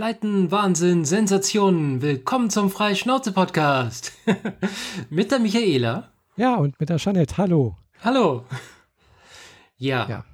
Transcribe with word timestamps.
Pleiten, 0.00 0.50
Wahnsinn, 0.50 1.04
Sensationen. 1.04 2.00
Willkommen 2.00 2.48
zum 2.48 2.70
Freischnauze-Podcast. 2.70 4.12
mit 5.10 5.30
der 5.30 5.40
Michaela. 5.40 6.08
Ja, 6.38 6.54
und 6.54 6.80
mit 6.80 6.88
der 6.88 6.96
Jeanette. 6.96 7.36
Hallo. 7.36 7.76
Hallo. 8.02 8.46
Ja. 9.76 10.08
ja. 10.08 10.24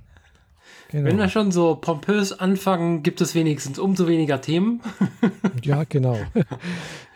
Genau. 0.93 1.09
Wenn 1.09 1.19
wir 1.19 1.29
schon 1.29 1.51
so 1.51 1.75
pompös 1.75 2.33
anfangen, 2.33 3.03
gibt 3.03 3.21
es 3.21 3.35
wenigstens 3.35 3.81
umso 3.81 4.07
weniger 4.07 4.41
Themen. 4.41 4.83
ja, 5.65 5.83
genau. 5.83 6.17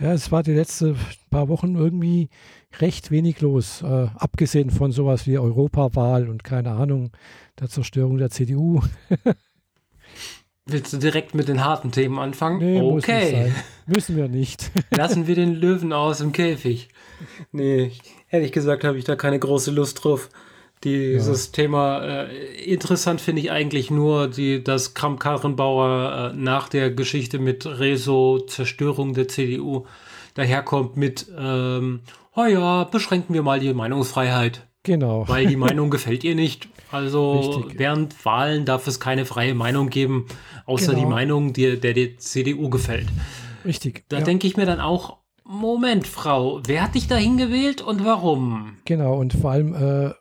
Ja, 0.01 0.13
es 0.13 0.33
war 0.33 0.43
die 0.43 0.55
letzten 0.55 0.97
paar 1.31 1.49
Wochen 1.49 1.77
irgendwie 1.77 2.31
recht 2.81 3.13
wenig 3.13 3.41
los, 3.43 3.83
äh, 3.83 4.09
abgesehen 4.17 4.71
von 4.71 4.91
sowas 4.91 5.29
wie 5.29 5.39
Europawahl 5.39 6.29
und 6.29 6.43
keine 6.43 6.73
Ahnung, 6.73 7.13
der 7.61 7.69
Zerstörung 7.69 8.19
der 8.19 8.31
CDU. 8.31 8.83
Willst 10.67 10.93
du 10.93 10.99
direkt 10.99 11.35
mit 11.35 11.49
den 11.49 11.65
harten 11.65 11.91
Themen 11.91 12.19
anfangen? 12.19 12.59
Nee, 12.59 12.81
okay. 12.81 13.53
Müssen 13.87 14.17
wir 14.17 14.29
nicht. 14.29 14.71
Lassen 14.97 15.27
wir 15.27 15.35
den 15.35 15.55
Löwen 15.55 15.93
aus 15.93 16.21
im 16.21 16.33
Käfig. 16.33 16.89
Nee, 17.51 17.93
ehrlich 18.31 18.53
gesagt 18.53 18.85
habe 18.85 18.99
ich 18.99 19.05
da 19.05 19.17
keine 19.17 19.39
große 19.39 19.71
Lust 19.71 20.05
drauf. 20.05 20.29
Dieses 20.85 21.47
ja. 21.47 21.53
Thema 21.53 22.03
äh, 22.03 22.65
interessant 22.65 23.21
finde 23.21 23.43
ich 23.43 23.51
eigentlich 23.51 23.91
nur, 23.91 24.29
die, 24.29 24.65
dass 24.65 24.95
Kramp-Karrenbauer 24.95 26.33
äh, 26.33 26.37
nach 26.37 26.69
der 26.71 26.91
Geschichte 26.91 27.39
mit 27.39 27.67
Rezo, 27.67 28.41
Zerstörung 28.41 29.13
der 29.13 29.29
CDU, 29.29 29.85
daherkommt 30.35 30.97
mit, 30.97 31.27
ähm, 31.39 32.01
oh 32.35 32.45
ja, 32.45 32.85
beschränken 32.85 33.35
wir 33.35 33.43
mal 33.43 33.61
die 33.61 33.75
Meinungsfreiheit. 33.75 34.67
Genau. 34.83 35.29
Weil 35.29 35.47
die 35.47 35.57
Meinung 35.57 35.91
gefällt 35.91 36.25
ihr 36.25 36.35
nicht. 36.35 36.69
Also 36.91 37.33
Richtig. 37.33 37.79
während 37.79 38.25
Wahlen 38.25 38.65
darf 38.65 38.87
es 38.87 38.99
keine 38.99 39.25
freie 39.25 39.55
Meinung 39.55 39.91
geben, 39.91 40.27
außer 40.67 40.93
genau. 40.93 41.05
die 41.05 41.07
Meinung, 41.07 41.53
die, 41.53 41.79
der 41.79 41.95
der 41.95 42.19
CDU 42.19 42.69
gefällt. 42.69 43.07
Richtig. 43.65 44.05
Da 44.09 44.19
ja. 44.19 44.25
denke 44.25 44.47
ich 44.47 44.57
mir 44.57 44.67
dann 44.67 44.81
auch, 44.81 45.19
Moment, 45.45 46.07
Frau, 46.07 46.61
wer 46.65 46.83
hat 46.83 46.95
dich 46.95 47.09
da 47.09 47.17
hingewählt 47.17 47.83
und 47.83 48.05
warum? 48.05 48.77
Genau, 48.85 49.19
und 49.19 49.33
vor 49.33 49.51
allem 49.51 49.75
äh, 49.75 50.15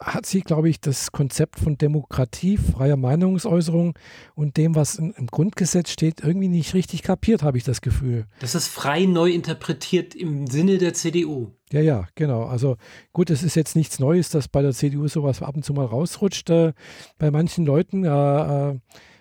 hat 0.00 0.26
sie, 0.26 0.40
glaube 0.40 0.68
ich, 0.68 0.80
das 0.80 1.12
Konzept 1.12 1.58
von 1.58 1.78
Demokratie, 1.78 2.56
freier 2.56 2.96
Meinungsäußerung 2.96 3.98
und 4.34 4.56
dem, 4.56 4.74
was 4.74 4.96
im 4.96 5.26
Grundgesetz 5.26 5.90
steht, 5.90 6.22
irgendwie 6.22 6.48
nicht 6.48 6.74
richtig 6.74 7.02
kapiert, 7.02 7.42
habe 7.42 7.58
ich 7.58 7.64
das 7.64 7.80
Gefühl. 7.80 8.26
Das 8.40 8.54
ist 8.54 8.68
frei 8.68 9.06
neu 9.06 9.30
interpretiert 9.30 10.14
im 10.14 10.46
Sinne 10.46 10.78
der 10.78 10.94
CDU. 10.94 11.52
Ja, 11.72 11.80
ja, 11.80 12.06
genau. 12.14 12.44
Also 12.44 12.76
gut, 13.12 13.30
es 13.30 13.42
ist 13.42 13.56
jetzt 13.56 13.74
nichts 13.74 13.98
Neues, 13.98 14.30
dass 14.30 14.48
bei 14.48 14.62
der 14.62 14.72
CDU 14.72 15.08
sowas 15.08 15.42
ab 15.42 15.56
und 15.56 15.64
zu 15.64 15.72
mal 15.72 15.86
rausrutscht 15.86 16.50
äh, 16.50 16.72
bei 17.18 17.30
manchen 17.30 17.66
Leuten. 17.66 18.04
Äh, 18.04 18.08
äh, 18.08 18.78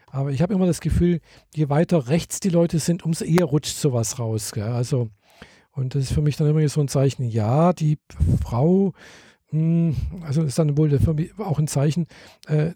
aber 0.07 0.31
ich 0.31 0.41
habe 0.41 0.53
immer 0.53 0.65
das 0.67 0.81
Gefühl, 0.81 1.19
je 1.53 1.69
weiter 1.69 2.07
rechts 2.07 2.39
die 2.39 2.49
Leute 2.49 2.79
sind, 2.79 3.03
umso 3.03 3.25
eher 3.25 3.45
rutscht 3.45 3.75
sowas 3.75 4.19
raus. 4.19 4.51
Gell? 4.51 4.63
Also, 4.63 5.09
und 5.71 5.95
das 5.95 6.03
ist 6.03 6.13
für 6.13 6.21
mich 6.21 6.37
dann 6.37 6.47
immer 6.47 6.67
so 6.69 6.79
ein 6.79 6.87
Zeichen, 6.87 7.27
ja, 7.27 7.73
die 7.73 7.97
Frau 8.41 8.93
also 9.51 10.41
ist 10.43 10.59
dann 10.59 10.77
wohl 10.77 10.97
für 10.99 11.13
mich 11.13 11.37
auch 11.39 11.59
ein 11.59 11.67
Zeichen, 11.67 12.07
äh, 12.47 12.71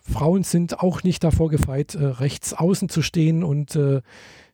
Frauen 0.00 0.42
sind 0.42 0.80
auch 0.80 1.02
nicht 1.02 1.22
davor 1.22 1.50
gefeit, 1.50 1.94
äh, 1.94 2.04
rechts 2.04 2.54
außen 2.54 2.88
zu 2.88 3.02
stehen 3.02 3.44
und 3.44 3.76
äh, 3.76 4.00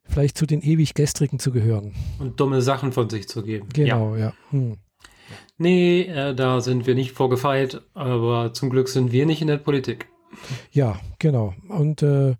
vielleicht 0.04 0.36
zu 0.36 0.46
den 0.46 0.60
ewig 0.60 0.94
Gestrigen 0.94 1.38
zu 1.38 1.52
gehören. 1.52 1.94
Und 2.18 2.40
dumme 2.40 2.62
Sachen 2.62 2.92
von 2.92 3.08
sich 3.08 3.28
zu 3.28 3.42
geben. 3.42 3.68
Genau, 3.72 4.16
ja. 4.16 4.26
ja. 4.26 4.32
Hm. 4.50 4.76
Nee, 5.58 6.02
äh, 6.02 6.34
da 6.34 6.60
sind 6.60 6.86
wir 6.86 6.94
nicht 6.94 7.12
vorgefeit, 7.12 7.82
aber 7.94 8.52
zum 8.52 8.70
Glück 8.70 8.88
sind 8.88 9.12
wir 9.12 9.26
nicht 9.26 9.40
in 9.40 9.48
der 9.48 9.56
Politik. 9.56 10.08
Ja, 10.70 11.00
genau. 11.18 11.54
Und 11.68 12.02
äh, 12.02 12.36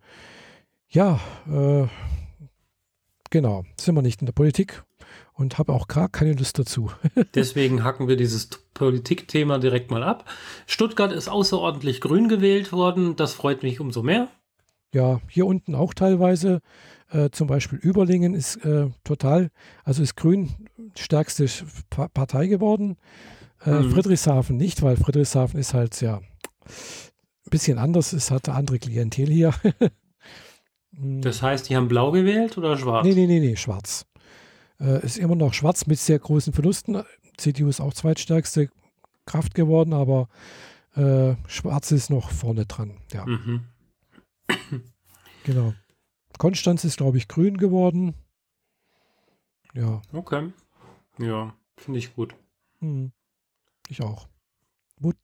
ja, 0.89 1.21
äh, 1.51 1.87
genau, 3.31 3.65
sind 3.81 3.95
wir 3.95 4.03
nicht 4.03 4.21
in 4.21 4.27
der 4.27 4.33
Politik 4.33 4.84
und 5.33 5.59
habe 5.59 5.73
auch 5.73 5.89
gar 5.89 6.09
keine 6.09 6.33
Lust 6.33 6.59
dazu. 6.59 6.91
Deswegen 7.34 7.84
hacken 7.84 8.09
wir 8.09 8.16
dieses 8.16 8.50
Politikthema 8.76 9.59
direkt 9.59 9.91
mal 9.91 10.04
ab. 10.04 10.25
Stuttgart 10.66 11.12
ist 11.12 11.28
außerordentlich 11.28 12.00
grün 12.00 12.28
gewählt 12.28 12.72
worden. 12.72 13.16
Das 13.16 13.32
freut 13.32 13.62
mich 13.62 13.81
umso 13.81 14.03
mehr. 14.03 14.28
Ja, 14.94 15.20
hier 15.28 15.47
unten 15.47 15.75
auch 15.75 15.94
teilweise. 15.94 16.60
Äh, 17.10 17.31
zum 17.31 17.47
Beispiel 17.47 17.78
Überlingen 17.78 18.34
ist 18.34 18.56
äh, 18.65 18.88
total, 19.04 19.50
also 19.84 20.03
ist 20.03 20.16
Grün 20.16 20.69
stärkste 20.97 21.47
pa 21.88 22.09
Partei 22.09 22.47
geworden. 22.47 22.97
Äh, 23.65 23.70
mhm. 23.70 23.91
Friedrichshafen 23.91 24.56
nicht, 24.56 24.82
weil 24.82 24.97
Friedrichshafen 24.97 25.60
ist 25.60 25.75
halt 25.75 26.00
ja 26.00 26.16
ein 26.16 27.50
bisschen 27.50 27.78
anders. 27.78 28.12
Es 28.12 28.31
hat 28.31 28.48
eine 28.48 28.59
andere 28.59 28.78
Klientel 28.78 29.28
hier. 29.28 29.54
das 30.92 31.42
heißt, 31.42 31.69
die 31.69 31.76
haben 31.76 31.88
blau 31.88 32.10
gewählt 32.10 32.59
oder 32.59 32.76
schwarz? 32.76 33.06
Nee, 33.06 33.15
nee, 33.15 33.26
nee, 33.26 33.41
nee, 33.41 33.56
schwarz. 33.56 34.06
Äh, 34.81 35.04
ist 35.04 35.16
immer 35.16 35.36
noch 35.36 35.54
schwarz 35.54 35.86
mit 35.86 35.98
sehr 35.98 36.19
großen 36.19 36.53
Verlusten. 36.53 37.03
CDU 37.36 37.69
ist 37.69 37.80
auch 37.80 37.94
zweitstärkste 37.94 38.70
Kraft 39.26 39.54
geworden, 39.54 39.92
aber 39.92 40.28
äh, 40.94 41.34
schwarz 41.48 41.92
ist 41.92 42.10
noch 42.10 42.30
vorne 42.30 42.66
dran. 42.66 42.97
Ja. 43.12 43.26
Mhm. 43.26 43.64
genau. 45.44 45.74
Konstanz 46.38 46.84
ist, 46.84 46.98
glaube 46.98 47.19
ich, 47.19 47.28
grün 47.28 47.56
geworden. 47.56 48.14
Ja. 49.74 50.00
Okay. 50.12 50.52
Ja, 51.19 51.54
finde 51.76 51.98
ich 51.98 52.14
gut. 52.14 52.34
Hm. 52.80 53.12
Ich 53.88 54.03
auch. 54.03 54.28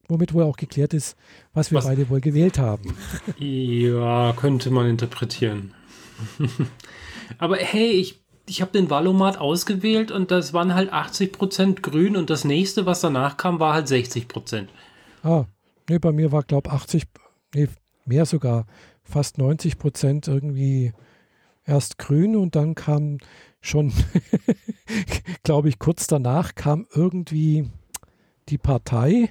Womit 0.08 0.34
wohl 0.34 0.42
auch 0.42 0.56
geklärt 0.56 0.92
ist, 0.92 1.16
was 1.54 1.70
wir 1.70 1.78
was? 1.78 1.86
beide 1.86 2.10
wohl 2.10 2.20
gewählt 2.20 2.58
haben. 2.58 2.94
Ja, 3.38 4.34
könnte 4.34 4.70
man 4.70 4.86
interpretieren. 4.86 5.72
Aber 7.38 7.56
hey, 7.56 7.92
ich 7.92 8.22
ich 8.52 8.60
habe 8.60 8.72
den 8.72 8.90
Valomat 8.90 9.38
ausgewählt 9.38 10.10
und 10.10 10.30
das 10.30 10.52
waren 10.52 10.74
halt 10.74 10.92
80% 10.92 11.80
grün 11.80 12.18
und 12.18 12.28
das 12.28 12.44
nächste, 12.44 12.84
was 12.84 13.00
danach 13.00 13.38
kam, 13.38 13.60
war 13.60 13.72
halt 13.72 13.86
60%. 13.86 14.66
Ah, 15.22 15.46
nee, 15.88 15.98
bei 15.98 16.12
mir 16.12 16.32
war, 16.32 16.42
glaube 16.42 16.68
ich, 16.68 16.74
80, 16.74 17.04
nee, 17.54 17.68
mehr 18.04 18.26
sogar, 18.26 18.66
fast 19.04 19.38
90% 19.38 20.28
irgendwie 20.28 20.92
erst 21.64 21.96
grün 21.96 22.36
und 22.36 22.54
dann 22.54 22.74
kam 22.74 23.18
schon, 23.62 23.91
glaube 25.44 25.70
ich, 25.70 25.78
kurz 25.78 26.06
danach 26.06 26.54
kam 26.54 26.86
irgendwie 26.92 27.70
die 28.50 28.58
Partei. 28.58 29.30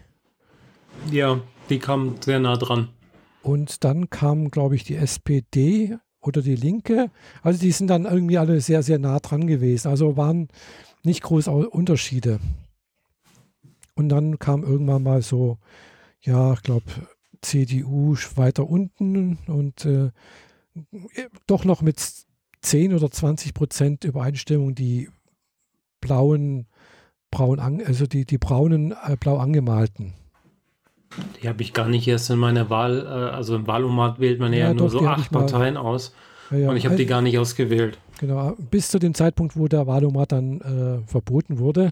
Ja, 1.12 1.42
die 1.70 1.78
kam 1.78 2.16
sehr 2.22 2.40
nah 2.40 2.58
dran. 2.58 2.90
Und 3.44 3.84
dann 3.84 4.10
kam, 4.10 4.50
glaube 4.50 4.76
ich, 4.76 4.84
die 4.84 4.96
SPD 4.96 6.00
oder 6.22 6.42
die 6.42 6.56
Linke. 6.56 7.10
Also 7.42 7.60
die 7.60 7.72
sind 7.72 7.88
dann 7.88 8.06
irgendwie 8.06 8.38
alle 8.38 8.62
sehr, 8.62 8.84
sehr 8.84 9.00
nah 9.00 9.20
dran 9.20 9.48
gewesen. 9.48 9.88
Also 9.88 10.18
waren 10.18 10.48
nicht 11.04 11.24
große 11.24 11.52
Unterschiede. 11.52 12.40
Und 13.96 14.10
dann 14.10 14.40
kam 14.40 14.64
irgendwann 14.64 15.04
mal 15.04 15.22
so, 15.22 15.58
ja, 16.22 16.54
ich 16.54 16.62
glaube, 16.62 16.86
CDU 17.42 18.16
weiter 18.36 18.70
unten 18.70 19.40
und 19.48 19.86
äh, 19.86 20.12
doch 21.48 21.66
noch 21.66 21.82
mit 21.82 22.02
10 22.62 22.94
oder 22.94 23.10
20 23.10 23.54
Prozent 23.54 24.04
Übereinstimmung 24.04 24.76
die 24.76 25.10
blauen, 26.00 26.68
braun 27.32 27.60
an, 27.60 27.82
also 27.82 28.06
die, 28.06 28.26
die 28.26 28.38
braunen, 28.38 28.92
äh, 28.92 29.18
blau 29.20 29.38
angemalten. 29.38 30.14
Die 31.42 31.48
habe 31.48 31.62
ich 31.62 31.74
gar 31.74 31.88
nicht 31.88 32.08
erst 32.08 32.30
in 32.30 32.40
meiner 32.40 32.70
Wahl, 32.70 33.06
äh, 33.06 33.36
also 33.36 33.56
im 33.56 33.68
Wahlomat 33.68 34.20
wählt 34.20 34.40
man 34.40 34.54
ja, 34.54 34.60
ja 34.60 34.74
nur 34.74 34.90
doch, 34.90 35.02
so 35.02 35.08
acht 35.08 35.32
Parteien 35.32 35.78
aus. 35.78 36.14
Ja, 36.52 36.58
ja. 36.58 36.70
Und 36.70 36.78
ich 36.78 36.86
habe 36.86 36.96
die 36.96 37.06
gar 37.06 37.22
nicht 37.22 37.38
ausgewählt. 37.38 37.98
Genau, 38.20 38.56
bis 38.70 38.90
zu 38.90 39.00
dem 39.00 39.14
Zeitpunkt, 39.14 39.58
wo 39.58 39.68
der 39.68 39.88
Wahlomat 39.88 40.32
dann 40.32 40.62
äh, 40.62 41.08
verboten 41.08 41.60
wurde, 41.60 41.92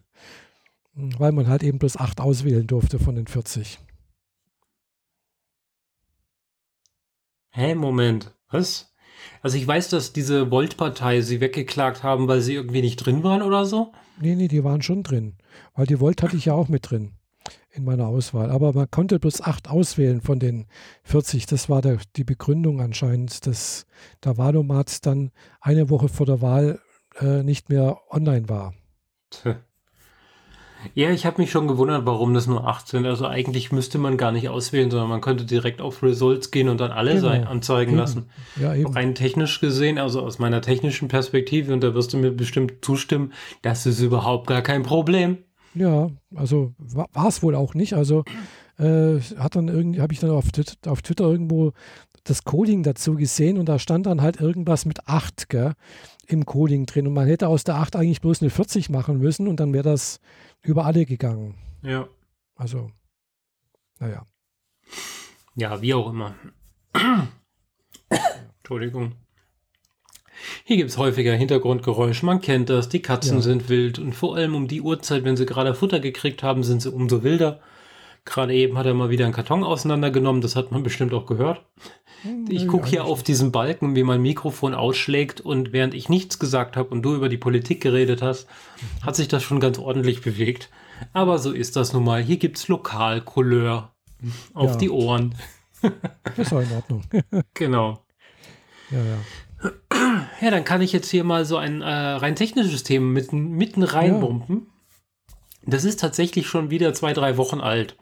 weil 0.94 1.31
man 1.31 1.47
halt 1.47 1.63
eben 1.63 1.80
bloß 1.80 1.97
acht 1.97 2.22
auswählen 2.22 2.68
durfte 2.68 3.00
von 3.00 3.16
den 3.16 3.28
40. 3.28 3.80
Hä, 7.51 7.75
Moment, 7.75 8.31
was? 8.50 8.94
Also 9.41 9.57
ich 9.57 9.68
weiß, 9.68 9.89
dass 9.89 10.13
diese 10.13 10.51
Volt-Partei 10.51 11.21
sie 11.21 11.42
weggeklagt 11.42 12.04
haben, 12.04 12.27
weil 12.27 12.42
sie 12.42 12.54
irgendwie 12.54 12.81
nicht 12.81 12.98
drin 12.98 13.24
waren 13.24 13.42
oder 13.42 13.66
so? 13.66 13.92
Nee, 14.21 14.36
nee, 14.36 14.48
die 14.48 14.63
waren 14.63 14.81
schon 14.81 15.04
drin. 15.04 15.36
Weil 15.74 15.88
die 15.88 16.00
Volt 16.00 16.21
hatte 16.21 16.38
ich 16.38 16.45
ja 16.45 16.54
auch 16.54 16.69
mit 16.69 16.89
drin 16.89 17.19
in 17.72 17.86
meiner 17.86 18.07
Auswahl. 18.07 18.51
Aber 18.51 18.74
man 18.74 18.90
konnte 18.90 19.19
bloß 19.19 19.42
acht 19.42 19.69
auswählen 19.69 20.22
von 20.22 20.40
den 20.40 20.68
40. 21.04 21.46
Das 21.46 21.69
war 21.69 21.81
der, 21.81 21.98
die 22.16 22.24
Begründung 22.24 22.81
anscheinend, 22.81 23.46
dass 23.46 23.86
der 24.24 24.38
Wahlomat 24.38 25.06
dann 25.06 25.31
eine 25.62 25.90
Woche 25.90 26.10
vor 26.10 26.25
der 26.25 26.42
Wahl 26.42 26.80
äh, 27.19 27.44
nicht 27.44 27.69
mehr 27.69 27.98
online 28.10 28.50
war. 28.50 28.74
Ja, 30.94 31.12
ich 31.12 31.25
habe 31.25 31.42
mich 31.42 31.51
schon 31.51 31.68
gewundert, 31.68 32.06
warum 32.06 32.34
das 32.34 32.48
nur 32.48 32.66
acht 32.66 32.88
sind. 32.88 33.06
Also 33.06 33.28
eigentlich 33.28 33.72
müsste 33.72 33.98
man 33.98 34.18
gar 34.18 34.31
nicht 34.31 34.50
auswählen, 34.50 34.90
sondern 34.90 35.10
man 35.10 35.22
könnte 35.22 35.45
direkt 35.45 35.81
auf 35.81 36.02
Results 36.04 36.52
gehen 36.52 36.69
und 36.69 36.80
dann 36.80 36.92
alle 36.92 37.16
genau. 37.16 37.50
anzeigen 37.50 37.92
eben. 37.92 38.00
lassen. 38.00 38.30
Ja, 38.60 38.74
eben. 38.74 38.94
Rein 38.94 39.16
technisch 39.16 39.60
gesehen, 39.60 39.98
also 39.98 40.22
aus 40.22 40.40
meiner 40.40 40.62
technischen 40.62 41.07
Perspektive, 41.07 41.74
und 41.74 41.84
da 41.84 41.94
wirst 41.94 42.13
du 42.13 42.18
mir 42.18 42.31
bestimmt 42.31 42.75
zustimmen, 42.81 43.34
das 43.62 43.86
ist 43.86 44.00
überhaupt 44.00 44.48
gar 44.48 44.62
kein 44.62 44.84
Problem. 44.84 45.40
Ja, 45.75 46.10
also 46.36 46.74
war 46.77 47.27
es 47.27 47.44
wohl 47.44 47.56
auch 47.56 47.74
nicht. 47.74 47.94
Also 47.94 48.24
äh, 48.77 49.19
hat 49.38 49.56
dann 49.56 49.68
irgendwie, 49.68 50.01
habe 50.01 50.13
ich 50.13 50.19
dann 50.19 50.31
auf, 50.31 50.45
auf 50.86 51.01
Twitter 51.01 51.25
irgendwo 51.25 51.74
das 52.24 52.44
Coding 52.44 52.83
dazu 52.83 53.16
gesehen 53.16 53.57
und 53.57 53.68
da 53.68 53.80
stand 53.80 54.06
dann 54.06 54.21
halt 54.21 54.39
irgendwas 54.39 54.86
mit 54.86 55.07
8 55.07 55.50
gell, 55.50 55.74
im 56.27 56.45
Coding 56.45 56.86
drin. 56.86 57.07
Und 57.07 57.13
man 57.13 57.27
hätte 57.27 57.48
aus 57.48 57.63
der 57.63 57.75
8 57.75 57.95
eigentlich 57.95 58.21
bloß 58.21 58.42
eine 58.42 58.50
40 58.50 58.89
machen 58.89 59.18
müssen 59.19 59.48
und 59.48 59.60
dann 59.60 59.74
wäre 59.74 59.83
das 59.83 60.19
über 60.62 60.86
alle 60.86 61.06
gegangen. 61.06 61.56
Ja. 61.81 62.07
Also, 62.56 62.92
naja. 64.00 64.25
Ja, 65.56 65.81
wie 65.81 65.94
auch 65.94 66.10
immer. 66.10 66.36
Entschuldigung. 68.60 69.13
Hier 70.63 70.77
gibt 70.77 70.89
es 70.89 70.97
häufiger 70.97 71.33
Hintergrundgeräusche. 71.33 72.25
Man 72.25 72.41
kennt 72.41 72.69
das. 72.69 72.89
Die 72.89 73.01
Katzen 73.01 73.38
Ja. 73.38 73.41
sind 73.41 73.69
wild. 73.69 74.00
Und 74.00 74.13
vor 74.13 74.36
allem 74.36 74.56
um 74.56 74.68
die 74.68 74.81
Uhrzeit, 74.81 75.24
wenn 75.24 75.38
sie 75.38 75.45
gerade 75.45 75.74
Futter 75.75 76.00
gekriegt 76.00 76.44
haben, 76.44 76.63
sind 76.63 76.81
sie 76.81 76.91
umso 76.91 77.24
wilder. 77.24 77.59
Gerade 78.25 78.53
eben 78.53 78.77
hat 78.77 78.86
er 78.86 78.94
mal 78.94 79.09
wieder 79.09 79.25
einen 79.25 79.33
Karton 79.33 79.63
auseinandergenommen. 79.63 80.41
Das 80.41 80.56
hat 80.56 80.71
man 80.71 80.83
bestimmt 80.83 81.13
auch 81.13 81.25
gehört. 81.25 81.62
Ich 82.50 82.68
gucke 82.68 82.88
hier 82.89 83.06
auf 83.06 83.24
diesen 83.24 83.51
Balken, 83.53 83.95
wie 83.95 84.03
mein 84.03 84.21
Mikrofon 84.21 84.74
ausschlägt. 84.74 85.39
Und 85.41 85.71
während 85.71 85.94
ich 85.94 86.09
nichts 86.09 86.38
gesagt 86.38 86.75
habe 86.77 86.89
und 86.89 87.01
du 87.01 87.15
über 87.15 87.30
die 87.30 87.38
Politik 87.38 87.81
geredet 87.81 88.21
hast, 88.21 88.47
hat 89.06 89.15
sich 89.15 89.30
das 89.30 89.42
schon 89.42 89.59
ganz 89.62 89.80
ordentlich 89.80 90.21
bewegt. 90.21 90.69
Aber 91.13 91.39
so 91.39 91.51
ist 91.51 91.75
das 91.77 91.94
nun 91.94 92.03
mal. 92.03 92.21
Hier 92.21 92.38
gibt 92.38 92.57
es 92.57 92.68
Lokalcouleur 92.68 93.94
auf 94.53 94.71
Ja. 94.71 94.77
die 94.77 94.89
Ohren. 94.89 95.33
Das 96.35 96.51
war 96.51 96.62
in 96.62 96.71
Ordnung. 96.74 97.01
Genau. 97.53 98.03
ja, 98.92 98.97
ja. 98.97 99.18
Ja, 100.42 100.51
dann 100.51 100.63
kann 100.63 100.81
ich 100.81 100.94
jetzt 100.94 101.10
hier 101.10 101.24
mal 101.24 101.45
so 101.45 101.57
ein 101.57 101.81
äh, 101.81 101.88
rein 101.88 102.36
technisches 102.36 102.83
Thema 102.83 103.06
mitten, 103.06 103.51
mitten 103.51 103.83
reinbumpen. 103.83 104.68
Das 105.66 105.83
ist 105.83 106.00
tatsächlich 106.00 106.48
schon 106.48 106.69
wieder 106.69 106.94
zwei, 106.94 107.13
drei 107.13 107.38
Wochen 107.38 107.60
alt. 107.60 107.95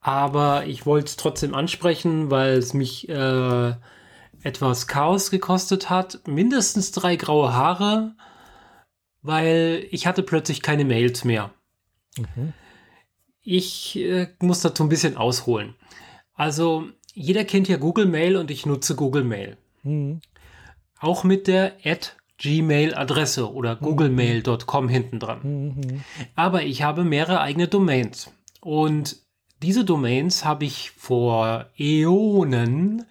Aber 0.00 0.66
ich 0.66 0.86
wollte 0.86 1.06
es 1.06 1.16
trotzdem 1.16 1.54
ansprechen, 1.54 2.30
weil 2.30 2.54
es 2.54 2.74
mich 2.74 3.08
äh, 3.08 3.74
etwas 4.42 4.86
Chaos 4.86 5.30
gekostet 5.30 5.90
hat. 5.90 6.20
Mindestens 6.26 6.92
drei 6.92 7.16
graue 7.16 7.52
Haare, 7.52 8.14
weil 9.22 9.86
ich 9.90 10.06
hatte 10.06 10.22
plötzlich 10.22 10.62
keine 10.62 10.84
Mails 10.84 11.24
mehr. 11.24 11.50
Mhm. 12.16 12.52
Ich 13.42 13.96
äh, 13.98 14.28
muss 14.40 14.60
dazu 14.60 14.82
ein 14.82 14.88
bisschen 14.88 15.16
ausholen. 15.16 15.74
Also, 16.34 16.88
jeder 17.14 17.44
kennt 17.44 17.68
ja 17.68 17.76
Google 17.76 18.06
Mail 18.06 18.36
und 18.36 18.50
ich 18.50 18.66
nutze 18.66 18.94
Google 18.94 19.24
Mail. 19.24 19.56
Mhm. 19.82 20.20
Auch 21.00 21.24
mit 21.24 21.46
der 21.46 21.72
at 21.84 22.16
Gmail-Adresse 22.38 23.52
oder 23.52 23.76
googlemail.com 23.76 24.88
hinten 24.88 25.18
dran. 25.18 25.40
Mhm. 25.42 26.04
Aber 26.36 26.62
ich 26.62 26.82
habe 26.82 27.04
mehrere 27.04 27.40
eigene 27.40 27.68
Domains. 27.68 28.30
Und 28.60 29.16
diese 29.62 29.84
Domains 29.84 30.44
habe 30.44 30.64
ich 30.64 30.90
vor 30.92 31.66
Äonen, 31.78 33.04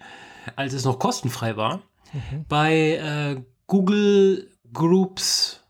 als 0.56 0.72
es 0.72 0.84
noch 0.84 0.98
kostenfrei 0.98 1.56
war, 1.56 1.80
Mhm. 2.12 2.44
bei 2.48 2.74
äh, 2.96 3.40
Google 3.68 4.50
Groups 4.72 5.62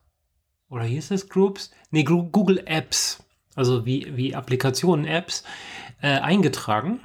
oder 0.71 0.85
hieß 0.85 1.11
es 1.11 1.29
Groups? 1.29 1.71
Nee, 1.91 2.05
Google 2.05 2.63
Apps, 2.65 3.23
also 3.55 3.85
wie, 3.85 4.17
wie 4.17 4.35
Applikationen 4.35 5.05
Apps, 5.05 5.45
äh, 6.01 6.09
eingetragen. 6.19 7.01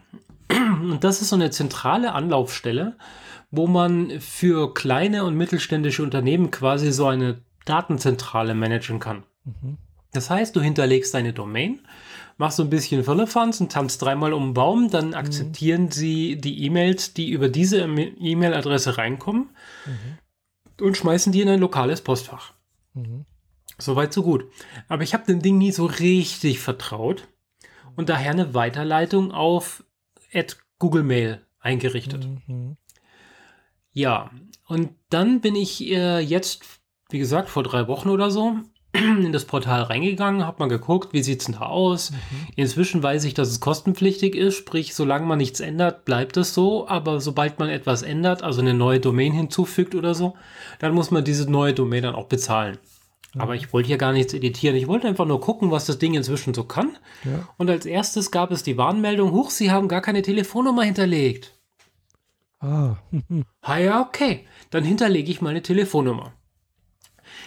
Und 0.49 1.03
das 1.03 1.21
ist 1.21 1.29
so 1.29 1.35
eine 1.35 1.49
zentrale 1.49 2.13
Anlaufstelle, 2.13 2.95
wo 3.51 3.67
man 3.67 4.19
für 4.19 4.73
kleine 4.73 5.23
und 5.23 5.35
mittelständische 5.35 6.03
Unternehmen 6.03 6.51
quasi 6.51 6.91
so 6.91 7.07
eine 7.07 7.41
Datenzentrale 7.65 8.55
managen 8.55 8.99
kann. 8.99 9.23
Mhm. 9.43 9.77
Das 10.13 10.29
heißt, 10.29 10.55
du 10.55 10.61
hinterlegst 10.61 11.13
deine 11.13 11.33
Domain, 11.33 11.79
machst 12.37 12.57
so 12.57 12.63
ein 12.63 12.69
bisschen 12.69 13.03
Firlefanz 13.03 13.59
und 13.59 13.71
tanzt 13.71 14.01
dreimal 14.01 14.33
um 14.33 14.47
den 14.47 14.53
Baum, 14.53 14.89
dann 14.89 15.13
akzeptieren 15.13 15.91
sie 15.91 16.37
die 16.37 16.63
E-Mails, 16.63 17.13
die 17.13 17.29
über 17.29 17.49
diese 17.49 17.81
E-Mail-Adresse 17.81 18.97
reinkommen 18.97 19.49
und 20.79 20.97
schmeißen 20.97 21.31
die 21.31 21.41
in 21.41 21.49
ein 21.49 21.59
lokales 21.59 22.01
Postfach. 22.01 22.53
Mhm. 22.93 23.25
Soweit, 23.77 24.13
so 24.13 24.23
gut. 24.23 24.45
Aber 24.87 25.03
ich 25.03 25.13
habe 25.13 25.25
dem 25.25 25.41
Ding 25.41 25.57
nie 25.57 25.71
so 25.71 25.85
richtig 25.85 26.59
vertraut 26.59 27.27
und 27.95 28.07
daher 28.09 28.31
eine 28.31 28.53
Weiterleitung 28.53 29.31
auf 29.31 29.83
at 30.33 30.57
Google 30.79 31.03
Mail 31.03 31.41
eingerichtet. 31.59 32.27
Mhm. 32.47 32.77
Ja, 33.95 34.29
und 34.67 34.89
dann 35.09 35.39
bin 35.39 35.55
ich 35.55 35.81
äh, 35.89 36.19
jetzt, 36.19 36.63
wie 37.09 37.17
gesagt, 37.17 37.49
vor 37.49 37.63
drei 37.63 37.87
Wochen 37.87 38.09
oder 38.09 38.29
so 38.29 38.57
in 38.93 39.31
das 39.31 39.45
Portal 39.45 39.83
reingegangen, 39.83 40.45
habe 40.45 40.59
mal 40.59 40.67
geguckt, 40.67 41.13
wie 41.13 41.23
sieht's 41.23 41.45
denn 41.45 41.55
da 41.55 41.67
aus. 41.67 42.11
Inzwischen 42.57 43.01
weiß 43.01 43.23
ich, 43.23 43.33
dass 43.33 43.47
es 43.47 43.61
kostenpflichtig 43.61 44.35
ist, 44.35 44.55
sprich, 44.55 44.93
solange 44.93 45.25
man 45.25 45.37
nichts 45.37 45.61
ändert, 45.61 46.03
bleibt 46.03 46.35
es 46.35 46.53
so. 46.53 46.89
Aber 46.89 47.21
sobald 47.21 47.57
man 47.57 47.69
etwas 47.69 48.01
ändert, 48.01 48.43
also 48.43 48.59
eine 48.59 48.73
neue 48.73 48.99
Domain 48.99 49.31
hinzufügt 49.31 49.95
oder 49.95 50.13
so, 50.13 50.35
dann 50.79 50.93
muss 50.93 51.09
man 51.09 51.23
diese 51.23 51.49
neue 51.49 51.73
Domain 51.73 52.03
dann 52.03 52.15
auch 52.15 52.27
bezahlen. 52.27 52.77
Aber 53.37 53.55
ich 53.55 53.71
wollte 53.71 53.87
hier 53.87 53.97
gar 53.97 54.13
nichts 54.13 54.33
editieren. 54.33 54.75
Ich 54.75 54.87
wollte 54.87 55.07
einfach 55.07 55.25
nur 55.25 55.41
gucken, 55.41 55.71
was 55.71 55.85
das 55.85 55.99
Ding 55.99 56.13
inzwischen 56.13 56.53
so 56.53 56.63
kann. 56.63 56.97
Ja. 57.23 57.47
Und 57.57 57.69
als 57.69 57.85
erstes 57.85 58.31
gab 58.31 58.51
es 58.51 58.63
die 58.63 58.77
Warnmeldung, 58.77 59.31
huch, 59.31 59.51
Sie 59.51 59.71
haben 59.71 59.87
gar 59.87 60.01
keine 60.01 60.21
Telefonnummer 60.21 60.83
hinterlegt. 60.83 61.54
Ah. 62.65 62.97
Ah 63.61 63.77
ja, 63.77 64.01
okay. 64.01 64.47
Dann 64.69 64.83
hinterlege 64.83 65.31
ich 65.31 65.41
meine 65.41 65.61
Telefonnummer. 65.61 66.33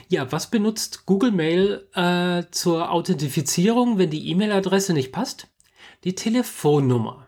Ja, 0.09 0.31
was 0.33 0.51
benutzt 0.51 1.07
Google 1.07 1.33
Mail 1.33 1.89
äh, 1.95 2.45
zur 2.51 2.91
Authentifizierung, 2.91 3.99
wenn 3.99 4.11
die 4.11 4.29
E-Mail-Adresse 4.31 4.93
nicht 4.93 5.13
passt? 5.13 5.49
Die 6.05 6.15
Telefonnummer. 6.15 7.27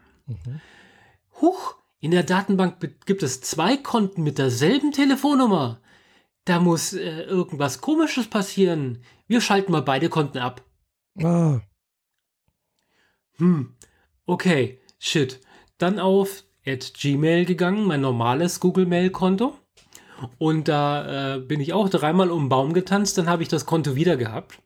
Huch, 1.40 1.76
in 2.00 2.10
der 2.12 2.22
Datenbank 2.22 2.76
gibt 3.06 3.22
es 3.22 3.40
zwei 3.40 3.76
Konten 3.76 4.22
mit 4.22 4.38
derselben 4.38 4.92
Telefonnummer. 4.92 5.80
Da 6.44 6.60
muss 6.60 6.92
äh, 6.92 7.22
irgendwas 7.22 7.80
Komisches 7.80 8.28
passieren. 8.28 9.02
Wir 9.26 9.40
schalten 9.40 9.72
mal 9.72 9.82
beide 9.82 10.08
Konten 10.08 10.38
ab. 10.38 10.64
Ah. 11.22 11.60
Hm, 13.36 13.76
okay, 14.26 14.80
shit. 14.98 15.40
Dann 15.78 15.98
auf 15.98 16.44
at 16.70 16.94
Gmail 16.94 17.44
gegangen, 17.44 17.86
mein 17.86 18.00
normales 18.00 18.60
Google 18.60 18.86
Mail 18.86 19.10
Konto. 19.10 19.54
Und 20.38 20.68
da 20.68 21.36
äh, 21.36 21.40
bin 21.40 21.60
ich 21.60 21.72
auch 21.72 21.88
dreimal 21.88 22.30
um 22.30 22.44
den 22.44 22.48
Baum 22.50 22.72
getanzt, 22.72 23.16
dann 23.18 23.28
habe 23.28 23.42
ich 23.42 23.48
das 23.48 23.66
Konto 23.66 23.94
wieder 23.94 24.16
gehabt. 24.16 24.58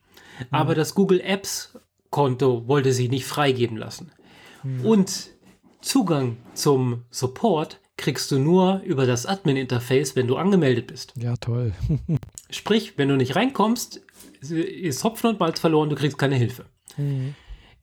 Aber 0.50 0.74
das 0.74 0.94
Google 0.94 1.20
Apps 1.20 1.78
Konto 2.10 2.66
wollte 2.66 2.92
sie 2.92 3.08
nicht 3.08 3.24
freigeben 3.24 3.76
lassen. 3.76 4.10
Und 4.82 5.30
Zugang 5.80 6.38
zum 6.54 7.02
Support 7.10 7.80
kriegst 7.96 8.30
du 8.30 8.38
nur 8.38 8.80
über 8.84 9.06
das 9.06 9.26
Admin-Interface, 9.26 10.16
wenn 10.16 10.26
du 10.26 10.36
angemeldet 10.36 10.86
bist. 10.86 11.12
Ja, 11.16 11.36
toll. 11.36 11.72
Sprich, 12.50 12.96
wenn 12.96 13.08
du 13.08 13.16
nicht 13.16 13.36
reinkommst, 13.36 14.00
ist 14.40 15.04
Hopfen 15.04 15.30
und 15.30 15.40
Malz 15.40 15.60
verloren, 15.60 15.90
du 15.90 15.96
kriegst 15.96 16.18
keine 16.18 16.36
Hilfe. 16.36 16.64
Mhm. 16.96 17.34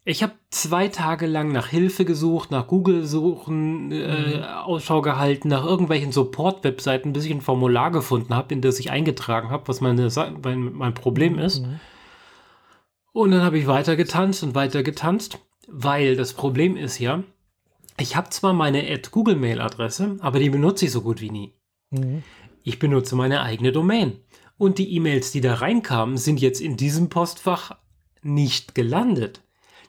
Ich 0.03 0.23
habe 0.23 0.33
zwei 0.49 0.87
Tage 0.87 1.27
lang 1.27 1.51
nach 1.51 1.67
Hilfe 1.67 2.05
gesucht, 2.05 2.49
nach 2.49 2.67
Google 2.67 3.05
suchen, 3.05 3.91
äh, 3.91 4.41
Ausschau 4.63 5.01
gehalten, 5.01 5.49
nach 5.49 5.63
irgendwelchen 5.63 6.11
Support-Webseiten, 6.11 7.13
bis 7.13 7.25
ich 7.25 7.31
ein 7.31 7.41
Formular 7.41 7.91
gefunden 7.91 8.33
habe, 8.33 8.53
in 8.53 8.61
das 8.61 8.79
ich 8.79 8.89
eingetragen 8.89 9.51
habe, 9.51 9.67
was 9.67 9.79
meine, 9.79 10.09
mein, 10.41 10.73
mein 10.73 10.93
Problem 10.95 11.37
ist. 11.37 11.63
Und 13.13 13.31
dann 13.31 13.43
habe 13.43 13.59
ich 13.59 13.67
weiter 13.67 13.95
getanzt 13.95 14.41
und 14.41 14.55
weiter 14.55 14.81
getanzt, 14.81 15.37
weil 15.67 16.15
das 16.15 16.33
Problem 16.33 16.77
ist 16.77 16.97
ja, 16.97 17.23
ich 17.99 18.15
habe 18.15 18.29
zwar 18.29 18.53
meine 18.53 18.99
Google-Mail-Adresse, 18.99 20.17
aber 20.21 20.39
die 20.39 20.49
benutze 20.49 20.85
ich 20.85 20.91
so 20.91 21.01
gut 21.01 21.21
wie 21.21 21.29
nie. 21.29 21.53
Mhm. 21.91 22.23
Ich 22.63 22.79
benutze 22.79 23.15
meine 23.15 23.41
eigene 23.41 23.71
Domain. 23.71 24.17
Und 24.57 24.79
die 24.79 24.95
E-Mails, 24.95 25.31
die 25.31 25.41
da 25.41 25.55
reinkamen, 25.55 26.17
sind 26.17 26.39
jetzt 26.41 26.61
in 26.61 26.77
diesem 26.77 27.09
Postfach 27.09 27.77
nicht 28.23 28.75
gelandet. 28.75 29.41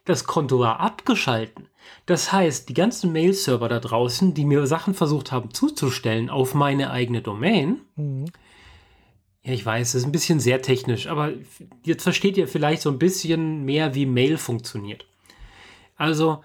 Das 0.04 0.24
Konto 0.24 0.58
war 0.58 0.80
abgeschalten. 0.80 1.68
Das 2.06 2.32
heißt, 2.32 2.68
die 2.68 2.74
ganzen 2.74 3.12
Mail-Server 3.12 3.68
da 3.68 3.78
draußen, 3.78 4.34
die 4.34 4.44
mir 4.44 4.66
Sachen 4.66 4.94
versucht 4.94 5.30
haben 5.30 5.54
zuzustellen 5.54 6.30
auf 6.30 6.54
meine 6.54 6.90
eigene 6.90 7.22
Domain, 7.22 7.80
Mhm. 7.96 8.26
ja, 9.44 9.52
ich 9.52 9.64
weiß, 9.64 9.92
das 9.92 10.02
ist 10.02 10.06
ein 10.06 10.12
bisschen 10.12 10.40
sehr 10.40 10.62
technisch, 10.62 11.06
aber 11.06 11.32
jetzt 11.84 12.02
versteht 12.02 12.36
ihr 12.36 12.48
vielleicht 12.48 12.82
so 12.82 12.90
ein 12.90 12.98
bisschen 12.98 13.64
mehr, 13.64 13.94
wie 13.94 14.06
Mail 14.06 14.38
funktioniert. 14.38 15.06
Also, 15.96 16.42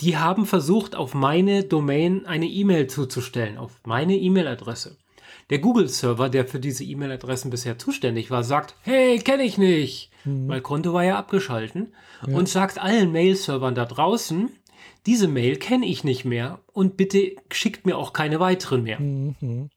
die 0.00 0.16
haben 0.16 0.46
versucht, 0.46 0.94
auf 0.96 1.14
meine 1.14 1.64
Domain 1.64 2.26
eine 2.26 2.46
E-Mail 2.46 2.88
zuzustellen, 2.88 3.58
auf 3.58 3.80
meine 3.84 4.16
E-Mail-Adresse. 4.16 4.98
Der 5.50 5.58
Google-Server, 5.58 6.28
der 6.28 6.46
für 6.46 6.58
diese 6.60 6.84
E-Mail-Adressen 6.84 7.50
bisher 7.50 7.78
zuständig 7.78 8.30
war, 8.30 8.42
sagt, 8.44 8.74
hey, 8.82 9.18
kenne 9.18 9.44
ich 9.44 9.58
nicht, 9.58 10.10
weil 10.24 10.60
Konto 10.60 10.92
war 10.92 11.04
ja 11.04 11.18
abgeschalten 11.18 11.92
und 12.26 12.48
sagt 12.48 12.78
allen 12.78 13.12
Mail-Servern 13.12 13.74
da 13.74 13.84
draußen, 13.84 14.50
diese 15.06 15.28
Mail 15.28 15.56
kenne 15.56 15.86
ich 15.86 16.04
nicht 16.04 16.24
mehr 16.24 16.60
und 16.72 16.96
bitte 16.96 17.32
schickt 17.52 17.86
mir 17.86 17.98
auch 17.98 18.12
keine 18.12 18.40
weiteren 18.40 18.84
mehr. 18.84 19.00
Mhm. 19.00 19.68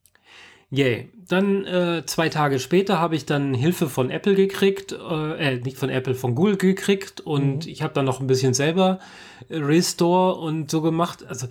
Yay. 0.69 1.09
Dann 1.27 1.65
äh, 1.65 2.05
zwei 2.05 2.29
Tage 2.29 2.59
später 2.59 2.99
habe 2.99 3.15
ich 3.15 3.25
dann 3.25 3.53
Hilfe 3.53 3.89
von 3.89 4.09
Apple 4.09 4.35
gekriegt, 4.35 4.93
äh, 4.93 5.55
äh, 5.55 5.59
nicht 5.59 5.77
von 5.77 5.89
Apple, 5.89 6.15
von 6.15 6.35
Google 6.35 6.57
gekriegt 6.57 7.19
und 7.19 7.67
ich 7.67 7.81
habe 7.81 7.93
dann 7.93 8.05
noch 8.05 8.21
ein 8.21 8.27
bisschen 8.27 8.53
selber 8.53 8.99
äh, 9.49 9.57
Restore 9.57 10.35
und 10.39 10.71
so 10.71 10.81
gemacht. 10.81 11.25
Also 11.27 11.47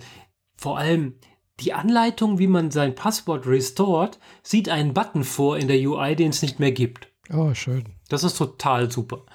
vor 0.55 0.79
allem 0.79 1.15
die 1.59 1.73
Anleitung, 1.73 2.39
wie 2.39 2.47
man 2.47 2.71
sein 2.71 2.95
Passwort 2.95 3.45
restort, 3.47 4.19
sieht 4.41 4.69
einen 4.69 4.93
Button 4.93 5.23
vor 5.23 5.57
in 5.57 5.67
der 5.67 5.77
UI, 5.77 6.15
den 6.15 6.29
es 6.29 6.41
nicht 6.41 6.59
mehr 6.59 6.71
gibt. 6.71 7.07
Oh, 7.31 7.53
schön. 7.53 7.85
Das 8.07 8.23
ist 8.23 8.37
total 8.37 8.91
super. 8.91 9.25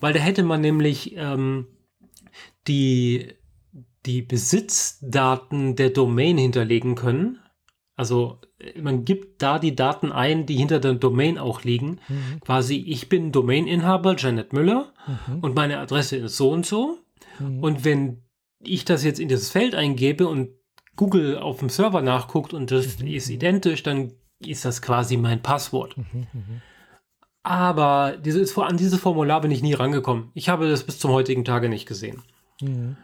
Weil 0.00 0.12
da 0.12 0.20
hätte 0.20 0.42
man 0.42 0.60
nämlich 0.60 1.16
ähm, 1.16 1.66
die, 2.66 3.34
die 4.06 4.22
Besitzdaten 4.22 5.76
der 5.76 5.90
Domain 5.90 6.38
hinterlegen 6.38 6.94
können. 6.94 7.38
Also 7.94 8.38
man 8.80 9.04
gibt 9.04 9.42
da 9.42 9.58
die 9.58 9.74
Daten 9.74 10.12
ein, 10.12 10.46
die 10.46 10.56
hinter 10.56 10.80
der 10.80 10.94
Domain 10.94 11.38
auch 11.38 11.62
liegen. 11.62 12.00
Mhm. 12.08 12.40
Quasi, 12.40 12.76
ich 12.76 13.08
bin 13.08 13.32
Domaininhaber, 13.32 14.16
Janet 14.16 14.52
Müller, 14.52 14.92
mhm. 15.06 15.40
und 15.40 15.54
meine 15.54 15.78
Adresse 15.78 16.16
ist 16.16 16.36
so 16.36 16.50
und 16.50 16.66
so. 16.66 16.98
Mhm. 17.38 17.60
Und 17.60 17.84
wenn 17.84 18.22
ich 18.60 18.84
das 18.84 19.04
jetzt 19.04 19.20
in 19.20 19.28
dieses 19.28 19.50
Feld 19.50 19.74
eingebe 19.74 20.26
und 20.26 20.50
Google 20.96 21.38
auf 21.38 21.58
dem 21.58 21.68
Server 21.68 22.02
nachguckt 22.02 22.54
und 22.54 22.70
das 22.70 22.98
mhm. 22.98 23.08
ist 23.08 23.28
identisch, 23.28 23.82
dann 23.82 24.12
ist 24.38 24.64
das 24.64 24.82
quasi 24.82 25.16
mein 25.16 25.42
Passwort. 25.42 25.96
Mhm, 25.96 26.26
mhm. 26.32 26.62
Aber 27.42 28.16
dieses, 28.16 28.56
an 28.56 28.76
dieses 28.76 29.00
Formular 29.00 29.40
bin 29.40 29.50
ich 29.50 29.62
nie 29.62 29.74
rangekommen. 29.74 30.30
Ich 30.34 30.48
habe 30.48 30.68
das 30.68 30.84
bis 30.84 30.98
zum 30.98 31.10
heutigen 31.10 31.44
Tage 31.44 31.68
nicht 31.68 31.86
gesehen. 31.86 32.22
Mhm. 32.60 32.96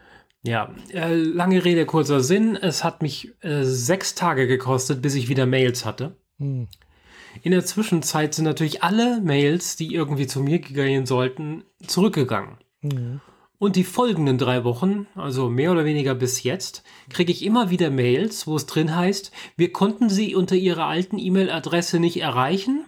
Ja, 0.42 0.72
äh, 0.92 1.14
lange 1.14 1.64
Rede, 1.64 1.84
kurzer 1.84 2.20
Sinn. 2.20 2.56
Es 2.56 2.84
hat 2.84 3.02
mich 3.02 3.32
äh, 3.40 3.64
sechs 3.64 4.14
Tage 4.14 4.46
gekostet, 4.46 5.02
bis 5.02 5.14
ich 5.16 5.28
wieder 5.28 5.46
Mails 5.46 5.84
hatte. 5.84 6.16
Mhm. 6.38 6.68
In 7.42 7.52
der 7.52 7.64
Zwischenzeit 7.64 8.34
sind 8.34 8.44
natürlich 8.44 8.82
alle 8.82 9.20
Mails, 9.20 9.76
die 9.76 9.94
irgendwie 9.94 10.26
zu 10.26 10.40
mir 10.40 10.60
gehen 10.60 11.06
sollten, 11.06 11.64
zurückgegangen. 11.86 12.58
Mhm. 12.82 13.20
Und 13.58 13.74
die 13.74 13.84
folgenden 13.84 14.38
drei 14.38 14.62
Wochen, 14.62 15.08
also 15.16 15.48
mehr 15.48 15.72
oder 15.72 15.84
weniger 15.84 16.14
bis 16.14 16.44
jetzt, 16.44 16.84
kriege 17.10 17.32
ich 17.32 17.44
immer 17.44 17.70
wieder 17.70 17.90
Mails, 17.90 18.46
wo 18.46 18.54
es 18.54 18.66
drin 18.66 18.94
heißt, 18.94 19.32
wir 19.56 19.72
konnten 19.72 20.08
Sie 20.08 20.36
unter 20.36 20.54
Ihrer 20.54 20.86
alten 20.86 21.18
E-Mail-Adresse 21.18 21.98
nicht 21.98 22.20
erreichen. 22.20 22.84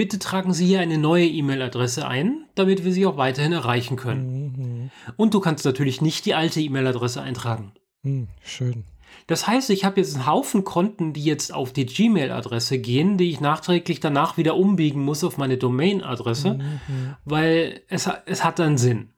Bitte 0.00 0.18
tragen 0.18 0.54
Sie 0.54 0.64
hier 0.64 0.80
eine 0.80 0.96
neue 0.96 1.26
E-Mail-Adresse 1.26 2.08
ein, 2.08 2.46
damit 2.54 2.84
wir 2.84 2.92
Sie 2.94 3.04
auch 3.04 3.18
weiterhin 3.18 3.52
erreichen 3.52 3.96
können. 3.96 4.54
Mhm. 4.56 4.90
Und 5.18 5.34
du 5.34 5.40
kannst 5.40 5.66
natürlich 5.66 6.00
nicht 6.00 6.24
die 6.24 6.32
alte 6.32 6.58
E-Mail-Adresse 6.58 7.20
eintragen. 7.20 7.72
Mhm, 8.02 8.28
schön. 8.42 8.84
Das 9.26 9.46
heißt, 9.46 9.68
ich 9.68 9.84
habe 9.84 10.00
jetzt 10.00 10.14
einen 10.14 10.24
Haufen 10.24 10.64
Konten, 10.64 11.12
die 11.12 11.22
jetzt 11.22 11.52
auf 11.52 11.74
die 11.74 11.84
Gmail-Adresse 11.84 12.78
gehen, 12.78 13.18
die 13.18 13.28
ich 13.28 13.42
nachträglich 13.42 14.00
danach 14.00 14.38
wieder 14.38 14.56
umbiegen 14.56 15.04
muss 15.04 15.22
auf 15.22 15.36
meine 15.36 15.58
Domain-Adresse, 15.58 16.54
mhm. 16.54 17.16
weil 17.26 17.82
es, 17.88 18.08
es 18.24 18.42
hat 18.42 18.58
dann 18.58 18.78
Sinn 18.78 19.12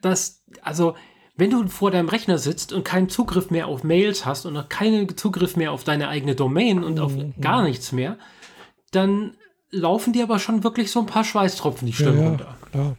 das, 0.00 0.42
also, 0.62 0.96
wenn 1.36 1.50
du 1.50 1.68
vor 1.68 1.90
deinem 1.92 2.08
Rechner 2.08 2.38
sitzt 2.38 2.72
und 2.72 2.84
keinen 2.84 3.08
Zugriff 3.08 3.50
mehr 3.50 3.68
auf 3.68 3.84
Mails 3.84 4.24
hast 4.24 4.46
und 4.46 4.56
auch 4.56 4.68
keinen 4.68 5.16
Zugriff 5.16 5.56
mehr 5.56 5.70
auf 5.70 5.84
deine 5.84 6.08
eigene 6.08 6.34
Domain 6.34 6.82
und 6.82 6.98
auf 6.98 7.14
mhm. 7.14 7.34
gar 7.40 7.62
nichts 7.62 7.92
mehr, 7.92 8.18
dann 8.90 9.36
laufen 9.70 10.12
dir 10.12 10.24
aber 10.24 10.38
schon 10.38 10.64
wirklich 10.64 10.90
so 10.90 11.00
ein 11.00 11.06
paar 11.06 11.24
Schweißtropfen 11.24 11.86
die 11.86 11.92
Stirn 11.92 12.18
ja, 12.18 12.28
runter. 12.28 12.56
Ja. 12.74 12.96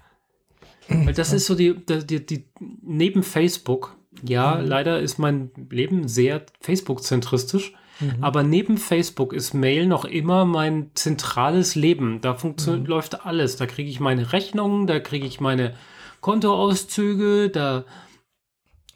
Weil 0.90 1.14
das 1.14 1.34
ist 1.34 1.46
so 1.46 1.56
die, 1.56 1.76
die, 1.76 2.26
die, 2.26 2.46
neben 2.60 3.24
Facebook, 3.24 3.96
ja, 4.24 4.56
mhm. 4.56 4.68
leider 4.68 5.00
ist 5.00 5.18
mein 5.18 5.52
Leben 5.70 6.08
sehr 6.08 6.46
Facebook-zentristisch, 6.62 7.74
mhm. 8.00 8.24
aber 8.24 8.44
neben 8.44 8.78
Facebook 8.78 9.34
ist 9.34 9.54
Mail 9.54 9.86
noch 9.86 10.06
immer 10.06 10.46
mein 10.46 10.92
zentrales 10.94 11.76
Leben. 11.76 12.22
Da 12.22 12.36
funktioniert, 12.36 12.84
mhm. 12.84 12.90
läuft 12.90 13.26
alles. 13.26 13.58
Da 13.58 13.66
kriege 13.66 13.90
ich 13.90 14.00
meine 14.00 14.32
Rechnungen, 14.34 14.88
da 14.88 15.00
kriege 15.00 15.26
ich 15.26 15.40
meine 15.40 15.74
Kontoauszüge, 16.22 17.50
da 17.50 17.84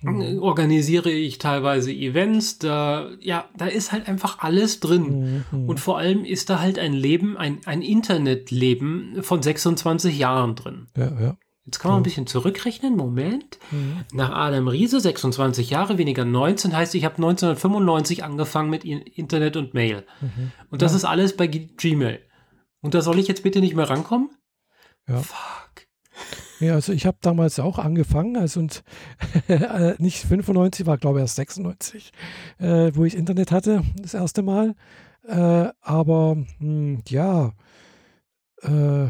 mhm. 0.02 0.42
organisiere 0.42 1.12
ich 1.12 1.38
teilweise 1.38 1.92
Events, 1.92 2.58
da, 2.60 3.10
ja, 3.20 3.46
da 3.56 3.66
ist 3.68 3.92
halt 3.92 4.08
einfach 4.08 4.40
alles 4.40 4.80
drin. 4.80 5.44
Mhm. 5.52 5.70
Und 5.70 5.80
vor 5.80 5.98
allem 5.98 6.26
ist 6.26 6.50
da 6.50 6.60
halt 6.60 6.80
ein 6.80 6.94
Leben, 6.94 7.38
ein, 7.38 7.60
ein 7.66 7.82
Internetleben 7.82 9.24
von 9.24 9.42
26 9.42 10.18
Jahren 10.18 10.56
drin. 10.56 10.88
Ja, 10.98 11.12
ja. 11.20 11.38
Jetzt 11.66 11.80
kann 11.80 11.92
man 11.92 12.00
ein 12.00 12.04
bisschen 12.04 12.26
zurückrechnen. 12.26 12.98
Moment. 12.98 13.60
Mhm. 13.70 14.04
Nach 14.14 14.32
Adam 14.32 14.68
Riese, 14.68 15.00
26 15.00 15.70
Jahre, 15.70 15.98
weniger 15.98 16.26
19, 16.26 16.76
heißt, 16.76 16.96
ich 16.96 17.06
habe 17.06 17.16
1995 17.16 18.24
angefangen 18.24 18.70
mit 18.70 18.84
Internet 18.84 19.56
und 19.58 19.74
Mail. 19.74 20.06
Mhm. 20.22 20.52
Und 20.72 20.82
das 20.82 20.94
ja. 20.94 20.98
ist 20.98 21.06
alles 21.06 21.38
bei 21.38 21.48
Gmail. 21.48 22.20
Und 22.82 22.96
da 22.96 23.02
soll 23.02 23.20
ich 23.20 23.28
jetzt 23.28 23.44
bitte 23.44 23.60
nicht 23.60 23.76
mehr 23.76 23.90
rankommen? 23.90 24.32
Ja. 25.08 25.20
Fuck. 25.20 25.71
Ja, 26.62 26.76
also 26.76 26.94
ich 26.94 27.08
habe 27.08 27.18
damals 27.22 27.60
auch 27.60 27.80
angefangen, 27.80 28.38
also 28.38 28.60
und 28.60 28.84
äh, 29.48 29.96
nicht 29.98 30.20
95, 30.20 30.86
war 30.86 31.00
glaube 31.00 31.20
ich 31.20 31.24
erst 31.24 31.36
96, 31.36 32.12
äh, 32.60 32.92
wo 32.94 33.04
ich 33.04 33.18
Internet 33.18 33.52
hatte, 33.52 33.82
das 34.00 34.14
erste 34.14 34.44
Mal. 34.44 34.76
Äh, 35.28 35.70
aber 35.82 36.36
mh, 36.36 36.46
hm, 36.60 37.04
ja, 37.08 37.54
äh, 38.62 39.08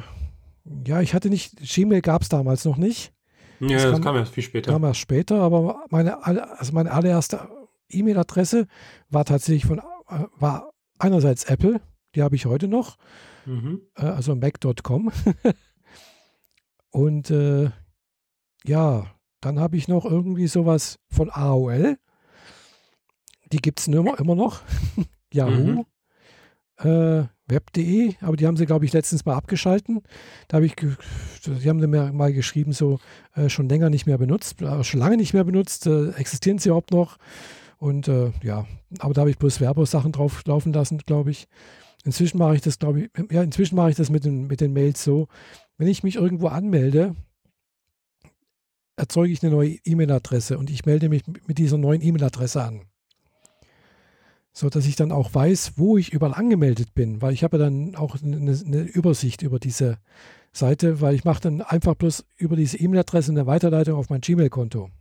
ja, 0.88 1.02
ich 1.02 1.14
hatte 1.14 1.30
nicht, 1.30 1.58
Gmail 1.58 2.02
gab 2.02 2.22
es 2.22 2.30
damals 2.30 2.64
noch 2.64 2.78
nicht. 2.78 3.12
Ja, 3.60 3.68
das, 3.68 3.84
das 3.84 3.92
kam, 3.94 4.02
kam 4.02 4.16
erst 4.16 4.34
viel 4.34 4.44
später. 4.44 4.72
Kam 4.72 4.84
erst 4.86 5.02
später, 5.02 5.42
aber 5.42 5.84
meine, 5.90 6.26
also 6.26 6.72
meine 6.74 6.92
allererste 6.92 7.50
E-Mail-Adresse 7.90 8.68
war 9.10 9.26
tatsächlich 9.26 9.66
von, 9.66 9.80
äh, 9.80 10.24
war 10.40 10.72
einerseits 11.00 11.44
Apple, 11.44 11.82
die 12.16 12.24
habe 12.24 12.36
ich 12.36 12.46
heute 12.46 12.70
noch, 12.70 12.98
mhm. 13.46 13.82
Also 13.96 14.36
mac.com. 14.36 15.12
Und 16.92 17.32
äh, 17.32 17.72
ja, 18.64 19.08
dann 19.40 19.60
habe 19.60 19.78
ich 19.78 19.88
noch 19.88 20.06
irgendwie 20.06 20.48
sowas 20.48 21.00
von 21.10 21.30
AOL. 21.30 21.98
Die 23.52 23.58
gibt 23.58 23.80
es 23.80 23.88
immer, 23.88 24.20
immer 24.20 24.36
noch. 24.36 24.62
Yahoo. 25.34 25.86
Mhm. 26.80 26.88
Äh, 26.90 27.28
Web.de, 27.48 28.16
aber 28.22 28.38
die 28.38 28.48
haben 28.48 28.56
sie, 28.56 28.66
glaube 28.66 28.86
ich, 28.86 28.94
letztens 28.94 29.26
mal 29.26 29.36
abgeschalten. 29.36 30.02
Da 30.48 30.56
habe 30.56 30.66
ich, 30.66 30.76
die 30.76 31.70
haben 31.70 31.80
mir 31.80 32.12
mal 32.14 32.34
geschrieben, 32.34 32.72
so 32.72 33.00
äh, 33.36 33.50
schon 33.50 33.68
länger 33.68 33.90
nicht 33.90 34.06
mehr 34.06 34.18
benutzt, 34.18 34.62
äh, 34.62 34.84
schon 34.84 35.00
lange 35.02 35.18
nicht 35.18 35.34
mehr 35.34 35.44
benutzt, 35.44 35.86
äh, 35.86 36.12
existieren 36.12 36.60
sie 36.60 36.70
überhaupt 36.70 36.92
noch? 36.92 37.18
Und 37.78 38.08
äh, 38.08 38.32
ja, 38.42 38.66
aber 39.00 39.14
da 39.14 39.22
habe 39.22 39.32
ich 39.32 39.38
bloß 39.38 39.60
Werbesachen 39.60 40.12
drauf 40.12 40.44
laufen 40.46 40.72
lassen, 40.72 41.00
glaube 41.00 41.32
ich. 41.32 41.48
Inzwischen 42.04 42.38
mache 42.38 42.56
ich 42.56 42.62
das, 42.62 42.80
glaube 42.80 43.02
ich, 43.02 43.10
ja, 43.30 43.44
inzwischen 43.44 43.76
mache 43.76 43.92
ich 43.92 43.96
das 43.96 44.10
mit 44.10 44.24
den, 44.24 44.48
mit 44.48 44.62
den 44.62 44.74
Mails 44.74 45.04
so, 45.04 45.28
wenn 45.82 45.88
ich 45.88 46.04
mich 46.04 46.18
irgendwo 46.18 46.50
anmelde, 46.50 47.16
erzeuge 48.98 49.34
ich 49.34 49.42
eine 49.42 49.52
neue 49.52 49.80
E-Mail-Adresse 49.84 50.60
und 50.60 50.70
ich 50.70 50.86
melde 50.86 51.10
mich 51.10 51.24
mit 51.48 51.58
dieser 51.58 51.80
neuen 51.80 52.04
E-Mail-Adresse 52.04 52.62
an. 52.62 52.82
So 54.54 54.70
dass 54.70 54.86
ich 54.86 54.96
dann 54.96 55.12
auch 55.12 55.34
weiß, 55.34 55.74
wo 55.78 55.98
ich 55.98 56.14
überall 56.14 56.36
angemeldet 56.36 56.94
bin, 56.94 57.24
weil 57.24 57.34
ich 57.34 57.44
habe 57.44 57.58
dann 57.58 57.96
auch 57.96 58.16
eine, 58.22 58.36
eine 58.64 58.82
Übersicht 58.84 59.42
über 59.42 59.58
diese 59.58 59.98
Seite, 60.54 61.02
weil 61.02 61.16
ich 61.16 61.24
mache 61.24 61.42
dann 61.42 61.64
einfach 61.64 61.96
bloß 61.96 62.26
über 62.38 62.56
diese 62.56 62.78
E-Mail-Adresse 62.78 63.32
eine 63.32 63.48
Weiterleitung 63.48 63.96
auf 63.96 64.12
mein 64.12 64.22
Gmail-Konto. 64.22 64.92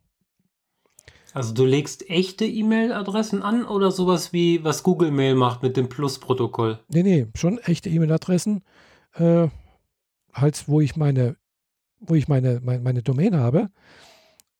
Also 1.35 1.53
du 1.53 1.67
legst 1.67 2.09
echte 2.09 2.47
E-Mail-Adressen 2.47 3.43
an 3.43 3.67
oder 3.67 3.91
sowas 3.91 4.33
wie 4.33 4.65
was 4.65 4.83
Google 4.83 5.11
Mail 5.11 5.35
macht 5.35 5.63
mit 5.63 5.77
dem 5.77 5.91
Plus-Protokoll? 5.91 6.79
Nee, 6.89 7.03
nee, 7.03 7.27
schon 7.35 7.59
echte 7.59 7.91
E-Mail-Adressen. 7.91 8.63
Äh, 9.17 9.49
halt, 10.33 10.69
wo 10.69 10.81
ich 10.81 10.97
meine, 10.97 11.37
wo 12.01 12.15
ich 12.15 12.29
meine, 12.29 12.61
meine, 12.63 12.81
meine 12.81 13.03
Domain 13.03 13.37
habe. 13.37 13.71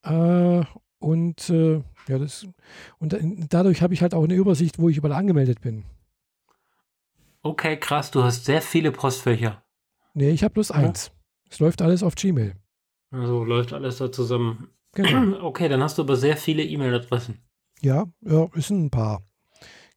Äh, 0.03 0.65
und 0.99 1.49
äh, 1.51 1.83
ja, 2.09 2.19
das, 2.19 2.47
und 2.99 3.17
dadurch 3.49 3.83
habe 3.83 3.95
ich 3.95 4.03
halt 4.03 4.15
auch 4.15 4.25
eine 4.25 4.35
Übersicht, 4.35 4.79
wo 4.79 4.89
ich 4.89 4.99
überall 4.99 5.15
angemeldet 5.15 5.61
bin. 5.61 5.85
Okay, 7.43 7.79
krass, 7.79 8.11
du 8.11 8.23
hast 8.23 8.45
sehr 8.45 8.61
viele 8.61 8.93
Postfächer. 8.93 9.63
Nee, 10.13 10.31
ich 10.31 10.45
habe 10.45 10.55
bloß 10.55 10.71
ja. 10.71 10.77
eins. 10.77 11.11
Es 11.49 11.59
läuft 11.59 11.81
alles 11.83 12.03
auf 12.03 12.15
Gmail. 12.15 12.55
Also 13.11 13.45
läuft 13.45 13.73
alles 13.73 13.99
da 13.99 14.13
zusammen. 14.13 14.69
Genau. 14.95 15.39
Okay, 15.43 15.69
dann 15.69 15.83
hast 15.83 15.99
du 15.99 16.03
aber 16.03 16.17
sehr 16.17 16.37
viele 16.37 16.63
E-Mail-Adressen. 16.63 17.39
Ja, 17.81 18.07
ja, 18.21 18.49
es 18.55 18.69
sind 18.69 18.85
ein 18.85 18.91
paar. 18.91 19.23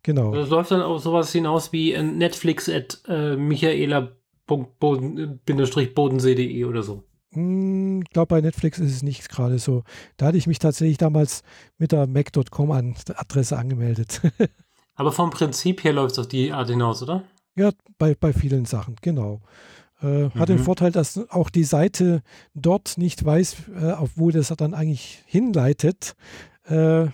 Genau. 0.04 0.34
Das 0.34 0.50
läuft 0.50 0.72
dann 0.72 0.82
auf 0.82 1.02
sowas 1.02 1.32
hinaus 1.32 1.72
wie 1.72 1.98
Netflix 1.98 2.70
at 2.70 3.02
äh, 3.08 3.36
Michaela 3.36 4.16
bodensee.de 4.46 6.66
oder 6.66 6.84
so. 6.84 7.04
Hm, 7.32 8.02
ich 8.04 8.10
glaube, 8.12 8.28
bei 8.28 8.42
Netflix 8.42 8.80
ist 8.80 8.92
es 8.92 9.04
nicht 9.04 9.30
gerade 9.30 9.60
so. 9.60 9.84
Da 10.18 10.28
hatte 10.28 10.38
ich 10.38 10.48
mich 10.48 10.60
tatsächlich 10.60 10.98
damals 10.98 11.44
mit 11.78 11.92
der 11.92 12.08
Mac.com-Adresse 12.08 13.58
angemeldet. 13.58 14.22
Aber 14.96 15.12
vom 15.12 15.32
Prinzip 15.32 15.84
her 15.84 15.94
läuft 15.94 16.14
es 16.14 16.20
auf 16.20 16.28
die 16.28 16.52
Art 16.52 16.70
hinaus, 16.70 17.02
oder? 17.02 17.24
Ja, 17.56 17.72
bei, 17.98 18.16
bei 18.16 18.34
vielen 18.34 18.66
Sachen, 18.66 18.96
genau. 19.02 19.42
Äh, 20.02 20.30
hat 20.32 20.50
mhm. 20.50 20.58
den 20.58 20.60
Vorteil, 20.60 20.92
dass 20.92 21.30
auch 21.30 21.50
die 21.50 21.64
Seite 21.64 22.22
dort 22.54 22.98
nicht 22.98 23.24
weiß, 23.24 23.56
äh, 23.76 23.92
auf 23.92 24.12
wo 24.16 24.32
das 24.32 24.50
dann 24.50 24.74
eigentlich 24.74 25.24
hinleitet. 25.26 26.16
Äh, 26.66 27.04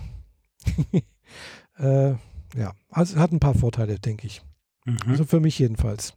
äh, 1.77 2.15
ja, 2.55 2.74
also 2.89 3.17
hat 3.17 3.31
ein 3.31 3.39
paar 3.39 3.53
Vorteile, 3.53 4.00
denke 4.00 4.27
ich. 4.27 4.41
Mhm. 4.86 4.98
Also 5.07 5.25
für 5.25 5.39
mich 5.39 5.59
jedenfalls. 5.59 6.13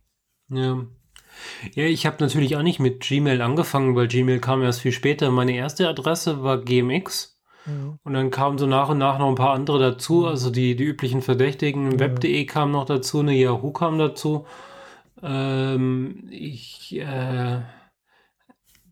Ja. 0.49 0.85
Ja, 1.75 1.85
ich 1.85 2.07
habe 2.07 2.17
natürlich 2.21 2.57
auch 2.57 2.63
nicht 2.63 2.81
mit 2.81 3.01
Gmail 3.01 3.41
angefangen, 3.43 3.95
weil 3.95 4.09
Gmail 4.09 4.41
kam 4.41 4.63
erst 4.63 4.81
viel 4.81 4.93
später. 4.93 5.31
Meine 5.31 5.55
erste 5.55 5.89
Adresse 5.89 6.43
war 6.43 6.59
GMX. 6.59 7.41
Mhm. 7.67 7.99
Und 8.03 8.15
dann 8.15 8.31
kamen 8.31 8.59
so 8.59 8.67
nach 8.67 8.89
und 8.89 8.99
nach 8.99 9.19
noch 9.19 9.29
ein 9.29 9.35
paar 9.35 9.55
andere 9.55 9.79
dazu. 9.79 10.21
Mhm. 10.21 10.25
Also 10.27 10.51
die, 10.51 10.77
die 10.77 10.85
üblichen 10.85 11.23
Verdächtigen. 11.23 11.99
Web.de 11.99 12.45
kam 12.47 12.71
noch 12.71 12.85
dazu, 12.85 13.21
eine 13.21 13.35
Yahoo 13.35 13.73
kam 13.73 13.99
dazu. 13.99 14.47
Ähm, 15.23 16.29
ich 16.31 16.97
äh, 16.99 17.61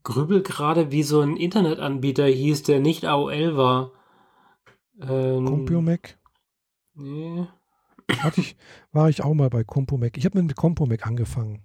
grübel 0.03 0.43
gerade, 0.43 0.93
wie 0.93 1.03
so 1.03 1.21
ein 1.21 1.37
Internetanbieter 1.37 2.27
hieß, 2.27 2.63
der 2.63 2.81
nicht 2.81 3.05
AOL 3.05 3.57
war. 3.57 3.93
Ähm, 5.03 5.47
Compiomac? 5.47 6.19
Nee. 6.95 7.47
Hatte 8.19 8.41
ich, 8.41 8.57
war 8.93 9.09
ich 9.09 9.23
auch 9.23 9.35
mal 9.35 9.51
bei 9.51 9.65
Compomac. 9.65 10.17
Ich 10.17 10.25
habe 10.25 10.41
mit 10.43 10.57
Compomac 10.57 11.07
angefangen. 11.07 11.65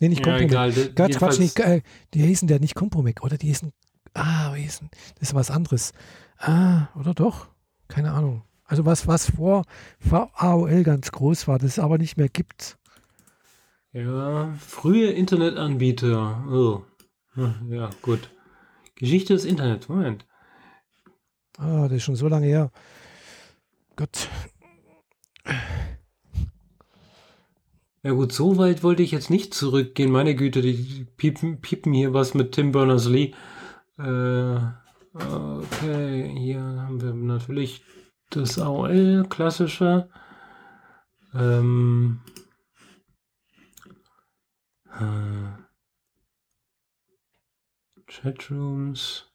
Nee, 0.00 0.08
nicht 0.08 0.26
ja, 0.26 0.38
Compomac. 0.38 0.50
Egal, 0.50 0.72
Gott, 0.94 1.16
Quatsch, 1.16 1.38
nicht, 1.38 1.58
äh, 1.60 1.82
die 2.14 2.22
hießen 2.22 2.48
der 2.48 2.58
nicht 2.58 2.74
Compomac, 2.74 3.22
oder? 3.22 3.36
Die 3.36 3.48
hießen, 3.48 3.72
ah, 4.14 4.54
wie 4.54 4.62
hießen, 4.62 4.88
das 5.18 5.28
ist 5.28 5.34
was 5.34 5.50
anderes. 5.50 5.92
Ah, 6.38 6.88
oder 6.98 7.14
doch? 7.14 7.48
Keine 7.86 8.12
Ahnung. 8.12 8.42
Also 8.64 8.86
was, 8.86 9.06
was 9.06 9.30
vor, 9.30 9.64
vor 9.98 10.30
AOL 10.34 10.84
ganz 10.84 11.12
groß 11.12 11.48
war, 11.48 11.58
das 11.58 11.72
es 11.72 11.78
aber 11.78 11.98
nicht 11.98 12.16
mehr 12.16 12.28
gibt. 12.28 12.78
Ja, 13.92 14.54
frühe 14.58 15.10
Internetanbieter. 15.10 16.44
Oh. 16.48 16.82
Hm, 17.34 17.72
ja, 17.72 17.90
gut. 18.00 18.30
Geschichte 18.94 19.34
des 19.34 19.44
Internets, 19.44 19.88
Moment. 19.88 20.24
Ah, 21.58 21.88
das 21.88 21.98
ist 21.98 22.04
schon 22.04 22.16
so 22.16 22.28
lange 22.28 22.46
her. 22.46 22.70
Gott. 23.96 24.28
Ja 28.02 28.12
gut, 28.12 28.32
so 28.32 28.56
weit 28.56 28.82
wollte 28.82 29.02
ich 29.02 29.10
jetzt 29.10 29.28
nicht 29.28 29.52
zurückgehen. 29.52 30.10
Meine 30.10 30.34
Güte, 30.34 30.62
die 30.62 31.06
piepen, 31.18 31.60
piepen 31.60 31.92
hier 31.92 32.14
was 32.14 32.32
mit 32.32 32.52
Tim 32.52 32.72
Berners-Lee. 32.72 33.34
Äh, 33.98 34.56
okay, 35.12 36.34
hier 36.38 36.60
haben 36.62 37.02
wir 37.02 37.12
natürlich 37.12 37.84
das 38.30 38.58
AOL, 38.58 39.26
klassische. 39.28 40.08
Ähm, 41.34 42.20
äh, 44.98 45.60
Chatrooms. 48.06 49.26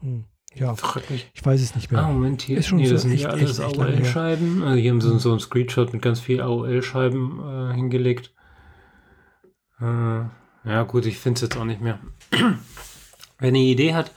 Hm. 0.00 0.24
Ja, 0.58 0.74
ich 1.34 1.46
weiß 1.46 1.60
es 1.60 1.74
nicht 1.76 1.92
mehr. 1.92 2.02
Ah, 2.02 2.08
Moment, 2.08 2.42
hier 2.42 2.58
ist 2.58 2.66
schon 2.66 2.78
nee, 2.78 2.86
so 2.86 2.94
das 2.94 3.02
sind 3.02 3.14
ja 3.14 3.28
alles 3.28 3.60
AOL-Scheiben. 3.60 4.62
Also 4.62 4.80
hier 4.80 4.90
haben 4.90 5.00
sie 5.00 5.18
so 5.18 5.30
einen 5.30 5.40
Screenshot 5.40 5.92
mit 5.92 6.02
ganz 6.02 6.20
vielen 6.20 6.40
AOL-Scheiben 6.40 7.70
äh, 7.70 7.74
hingelegt. 7.74 8.32
Äh, 9.80 9.84
ja, 9.84 10.82
gut, 10.82 11.06
ich 11.06 11.18
finde 11.18 11.36
es 11.38 11.42
jetzt 11.42 11.56
auch 11.56 11.64
nicht 11.64 11.80
mehr. 11.80 12.00
Wer 12.30 13.48
eine 13.48 13.58
Idee 13.58 13.94
hat, 13.94 14.10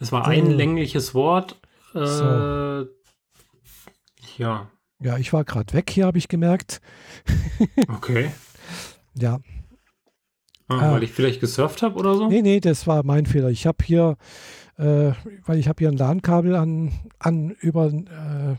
es 0.00 0.10
war 0.10 0.26
ein 0.26 0.46
oh. 0.46 0.50
längliches 0.50 1.14
Wort. 1.14 1.60
Äh, 1.94 2.06
so. 2.06 2.86
Ja. 4.36 4.68
Ja, 5.00 5.18
ich 5.18 5.32
war 5.32 5.44
gerade 5.44 5.72
weg 5.74 5.90
hier, 5.90 6.06
habe 6.06 6.18
ich 6.18 6.28
gemerkt. 6.28 6.80
okay. 7.88 8.30
Ja. 9.14 9.38
Ah, 10.66 10.92
weil 10.92 11.02
äh, 11.02 11.04
ich 11.04 11.12
vielleicht 11.12 11.40
gesurft 11.40 11.82
habe 11.82 11.96
oder 11.96 12.16
so? 12.16 12.28
Nee, 12.28 12.42
nee, 12.42 12.58
das 12.58 12.86
war 12.86 13.04
mein 13.04 13.26
Fehler. 13.26 13.50
Ich 13.50 13.66
habe 13.66 13.84
hier 13.84 14.16
äh, 14.78 15.12
weil 15.44 15.58
ich 15.58 15.68
habe 15.68 15.78
hier 15.78 15.88
ein 15.88 15.96
LAN-Kabel 15.96 16.54
an, 16.56 16.92
an 17.18 17.50
über 17.60 17.86
äh, 17.86 18.56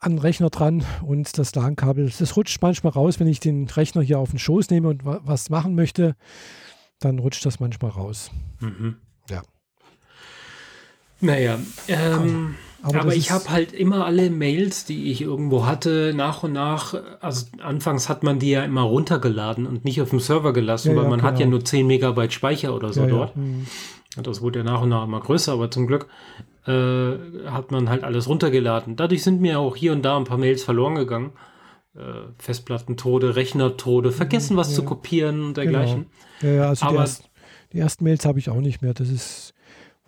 an 0.00 0.18
Rechner 0.18 0.50
dran 0.50 0.84
und 1.02 1.38
das 1.38 1.54
LAN-Kabel, 1.54 2.10
das 2.18 2.36
rutscht 2.36 2.62
manchmal 2.62 2.92
raus, 2.92 3.18
wenn 3.18 3.26
ich 3.26 3.40
den 3.40 3.68
Rechner 3.68 4.02
hier 4.02 4.18
auf 4.18 4.30
den 4.30 4.38
Schoß 4.38 4.70
nehme 4.70 4.88
und 4.88 5.04
wa 5.04 5.20
was 5.24 5.50
machen 5.50 5.74
möchte, 5.74 6.14
dann 7.00 7.18
rutscht 7.18 7.44
das 7.44 7.60
manchmal 7.60 7.90
raus. 7.90 8.30
Mhm. 8.60 8.96
Ja. 9.28 9.42
Naja, 11.20 11.58
ähm, 11.88 12.54
aber, 12.80 13.00
aber 13.00 13.14
ich 13.16 13.32
habe 13.32 13.50
halt 13.50 13.72
immer 13.72 14.06
alle 14.06 14.30
Mails, 14.30 14.84
die 14.84 15.10
ich 15.10 15.20
irgendwo 15.20 15.66
hatte, 15.66 16.12
nach 16.14 16.44
und 16.44 16.52
nach, 16.52 16.94
also 17.20 17.46
anfangs 17.60 18.08
hat 18.08 18.22
man 18.22 18.38
die 18.38 18.50
ja 18.50 18.62
immer 18.62 18.82
runtergeladen 18.82 19.66
und 19.66 19.84
nicht 19.84 20.00
auf 20.00 20.10
dem 20.10 20.20
Server 20.20 20.52
gelassen, 20.52 20.90
ja, 20.90 20.96
weil 20.96 21.04
ja, 21.04 21.10
man 21.10 21.18
genau. 21.18 21.32
hat 21.32 21.40
ja 21.40 21.46
nur 21.46 21.64
10 21.64 21.86
Megabyte 21.86 22.32
Speicher 22.32 22.74
oder 22.74 22.92
so 22.92 23.00
ja, 23.02 23.06
dort. 23.08 23.36
Mhm. 23.36 23.66
Das 24.16 24.40
wurde 24.40 24.60
ja 24.60 24.64
nach 24.64 24.82
und 24.82 24.88
nach 24.88 25.04
immer 25.04 25.20
größer, 25.20 25.52
aber 25.52 25.70
zum 25.70 25.86
Glück 25.86 26.08
äh, 26.66 27.16
hat 27.46 27.70
man 27.70 27.88
halt 27.88 28.04
alles 28.04 28.28
runtergeladen. 28.28 28.96
Dadurch 28.96 29.22
sind 29.22 29.40
mir 29.40 29.58
auch 29.60 29.76
hier 29.76 29.92
und 29.92 30.02
da 30.02 30.16
ein 30.16 30.24
paar 30.24 30.38
Mails 30.38 30.62
verloren 30.62 30.94
gegangen. 30.94 31.32
Äh, 31.94 32.30
Festplattentode, 32.38 33.36
Rechnertode, 33.36 34.12
vergessen 34.12 34.56
was 34.56 34.70
ja. 34.70 34.76
zu 34.76 34.84
kopieren 34.84 35.42
und 35.42 35.56
dergleichen. 35.56 36.06
Genau. 36.40 36.52
Ja, 36.52 36.62
ja, 36.62 36.68
also 36.68 36.86
aber, 36.86 36.94
die, 36.94 37.00
erst, 37.00 37.30
die 37.72 37.78
ersten 37.78 38.04
Mails 38.04 38.24
habe 38.24 38.38
ich 38.38 38.50
auch 38.50 38.60
nicht 38.60 38.82
mehr. 38.82 38.94
Das 38.94 39.08
ist 39.08 39.54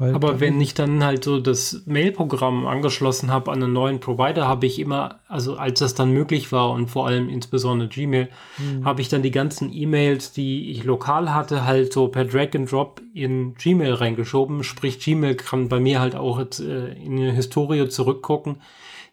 weil 0.01 0.15
Aber 0.15 0.41
wenn 0.41 0.59
ich 0.63 0.73
dann 0.73 1.05
halt 1.05 1.25
so 1.25 1.41
das 1.41 1.83
Mail-Programm 1.85 2.67
angeschlossen 2.67 3.31
habe 3.31 3.53
an 3.53 3.63
einen 3.63 3.75
neuen 3.75 4.01
Provider, 4.01 4.49
habe 4.49 4.65
ich 4.65 4.79
immer, 4.79 5.21
also 5.29 5.57
als 5.57 5.81
das 5.81 5.93
dann 5.93 6.11
möglich 6.11 6.53
war 6.53 6.71
und 6.71 6.89
vor 6.89 7.07
allem 7.07 7.29
insbesondere 7.29 7.91
Gmail, 7.91 8.31
mhm. 8.57 8.87
habe 8.87 9.03
ich 9.03 9.11
dann 9.11 9.21
die 9.21 9.31
ganzen 9.31 9.71
E-Mails, 9.71 10.33
die 10.33 10.71
ich 10.71 10.85
lokal 10.85 11.35
hatte, 11.35 11.67
halt 11.67 11.93
so 11.93 12.09
per 12.09 12.25
Drag 12.25 12.55
and 12.55 12.73
Drop 12.73 13.03
in 13.13 13.53
Gmail 13.57 13.93
reingeschoben. 13.93 14.65
Sprich, 14.65 15.01
Gmail 15.01 15.35
kann 15.35 15.69
bei 15.69 15.81
mir 15.81 16.01
halt 16.01 16.17
auch 16.17 16.39
jetzt, 16.39 16.61
äh, 16.61 16.95
in 16.95 17.19
eine 17.19 17.33
Historie 17.33 17.87
zurückgucken, 17.87 18.63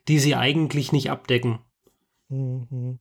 die 0.08 0.20
sie 0.20 0.36
eigentlich 0.36 0.94
nicht 0.94 1.12
abdecken. 1.12 1.60
Mhm. 2.30 3.00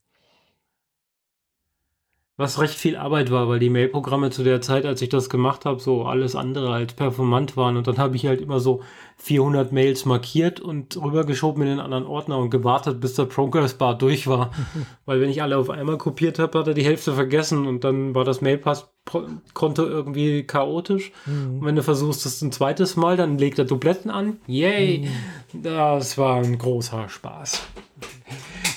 Was 2.38 2.60
recht 2.60 2.74
viel 2.74 2.96
Arbeit 2.96 3.30
war, 3.30 3.48
weil 3.48 3.58
die 3.58 3.70
Mailprogramme 3.70 4.28
zu 4.28 4.44
der 4.44 4.60
Zeit, 4.60 4.84
als 4.84 5.00
ich 5.00 5.08
das 5.08 5.30
gemacht 5.30 5.64
habe, 5.64 5.80
so 5.80 6.04
alles 6.04 6.36
andere 6.36 6.70
als 6.70 6.92
performant 6.92 7.56
waren. 7.56 7.78
Und 7.78 7.86
dann 7.86 7.96
habe 7.96 8.14
ich 8.14 8.26
halt 8.26 8.42
immer 8.42 8.60
so 8.60 8.82
400 9.16 9.72
Mails 9.72 10.04
markiert 10.04 10.60
und 10.60 10.98
rübergeschoben 10.98 11.62
in 11.62 11.68
den 11.70 11.80
anderen 11.80 12.04
Ordner 12.04 12.36
und 12.36 12.50
gewartet, 12.50 13.00
bis 13.00 13.14
der 13.14 13.24
Progress 13.24 13.72
Bar 13.72 13.96
durch 13.96 14.26
war. 14.26 14.50
weil 15.06 15.22
wenn 15.22 15.30
ich 15.30 15.40
alle 15.40 15.56
auf 15.56 15.70
einmal 15.70 15.96
kopiert 15.96 16.38
habe, 16.38 16.58
hat 16.58 16.68
er 16.68 16.74
die 16.74 16.84
Hälfte 16.84 17.14
vergessen 17.14 17.66
und 17.66 17.84
dann 17.84 18.14
war 18.14 18.24
das 18.24 18.42
Mailpass-Konto 18.42 19.86
irgendwie 19.86 20.42
chaotisch. 20.42 21.12
Mhm. 21.24 21.60
Und 21.60 21.64
wenn 21.64 21.76
du 21.76 21.82
versuchst, 21.82 22.26
das 22.26 22.42
ein 22.42 22.52
zweites 22.52 22.96
Mal, 22.96 23.16
dann 23.16 23.38
legt 23.38 23.58
er 23.58 23.64
Dubletten 23.64 24.10
an. 24.10 24.40
Yay! 24.46 25.08
Mhm. 25.54 25.62
Das 25.62 26.18
war 26.18 26.36
ein 26.42 26.58
großer 26.58 27.08
Spaß. 27.08 27.66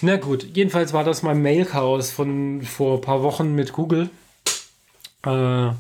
Na 0.02 0.18
gut, 0.18 0.48
jedenfalls 0.56 0.94
war 0.94 1.04
das 1.04 1.24
mein 1.24 1.42
Mail-Chaos 1.42 2.12
von 2.12 2.62
vor 2.62 2.98
ein 2.98 3.02
paar 3.02 3.22
Wochen 3.22 3.54
mit 3.54 3.74
Google. 3.74 4.10
Äh, 5.26 5.72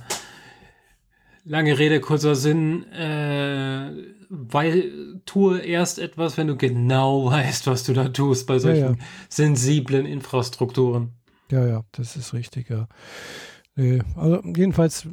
lange 1.45 1.79
Rede, 1.79 2.01
kurzer 2.01 2.35
Sinn. 2.35 2.91
Äh, 2.91 3.91
weil 4.29 5.21
tue 5.25 5.59
erst 5.59 5.99
etwas, 5.99 6.37
wenn 6.37 6.47
du 6.47 6.55
genau 6.55 7.25
weißt, 7.31 7.67
was 7.67 7.83
du 7.83 7.93
da 7.93 8.09
tust 8.09 8.47
bei 8.47 8.59
solchen 8.59 8.81
ja, 8.81 8.91
ja. 8.91 8.97
sensiblen 9.29 10.05
Infrastrukturen. 10.05 11.11
Ja, 11.51 11.65
ja, 11.65 11.83
das 11.93 12.15
ist 12.15 12.33
richtig, 12.33 12.69
ja. 12.69 12.87
Nee, 13.75 14.01
also 14.15 14.41
jedenfalls 14.43 15.07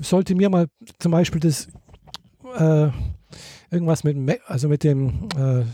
sollte 0.00 0.34
mir 0.34 0.48
mal 0.48 0.68
zum 0.98 1.12
Beispiel 1.12 1.40
das 1.40 1.68
äh, 2.56 2.88
irgendwas 3.70 4.04
mit, 4.04 4.40
also 4.46 4.68
mit 4.68 4.84
dem 4.84 5.28
äh, 5.36 5.64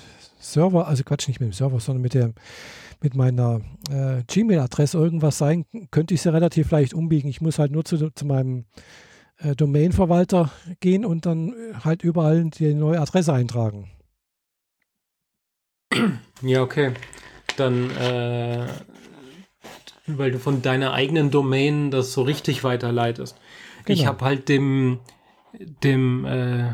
Server, 0.43 0.87
also 0.87 1.05
Quatsch, 1.05 1.29
nicht 1.29 1.41
mit 1.41 1.51
dem 1.51 1.53
Server, 1.53 1.81
sondern 1.81 2.03
mit 2.03 2.15
der 2.15 2.33
mit 3.03 3.17
meiner 3.17 3.61
äh, 3.91 4.23
Gmail-Adresse 4.27 4.97
irgendwas 4.97 5.39
sein, 5.39 5.67
könnte 5.91 6.15
ich 6.15 6.23
sie 6.23 6.33
relativ 6.33 6.71
leicht 6.71 6.95
umbiegen. 6.95 7.29
Ich 7.29 7.41
muss 7.41 7.59
halt 7.59 7.73
nur 7.73 7.85
zu, 7.85 8.11
zu 8.11 8.25
meinem 8.25 8.65
äh, 9.39 9.57
Domain-Verwalter 9.57 10.51
gehen 10.81 11.05
und 11.05 11.27
dann 11.27 11.49
äh, 11.49 11.75
halt 11.85 12.03
überall 12.05 12.45
die 12.45 12.75
neue 12.75 13.01
Adresse 13.01 13.33
eintragen. 13.33 13.91
Ja, 16.43 16.63
okay. 16.63 16.93
Dann, 17.57 17.91
äh, 17.91 18.67
weil 20.07 20.31
du 20.31 20.39
von 20.39 20.63
deiner 20.63 20.93
eigenen 20.93 21.31
Domain 21.31 21.91
das 21.91 22.13
so 22.13 22.23
richtig 22.23 22.65
weiterleitest. 22.65 23.37
Genau. 23.85 23.99
Ich 23.99 24.07
habe 24.07 24.25
halt 24.25 24.49
dem, 24.49 25.01
dem, 25.83 26.25
äh, 26.25 26.73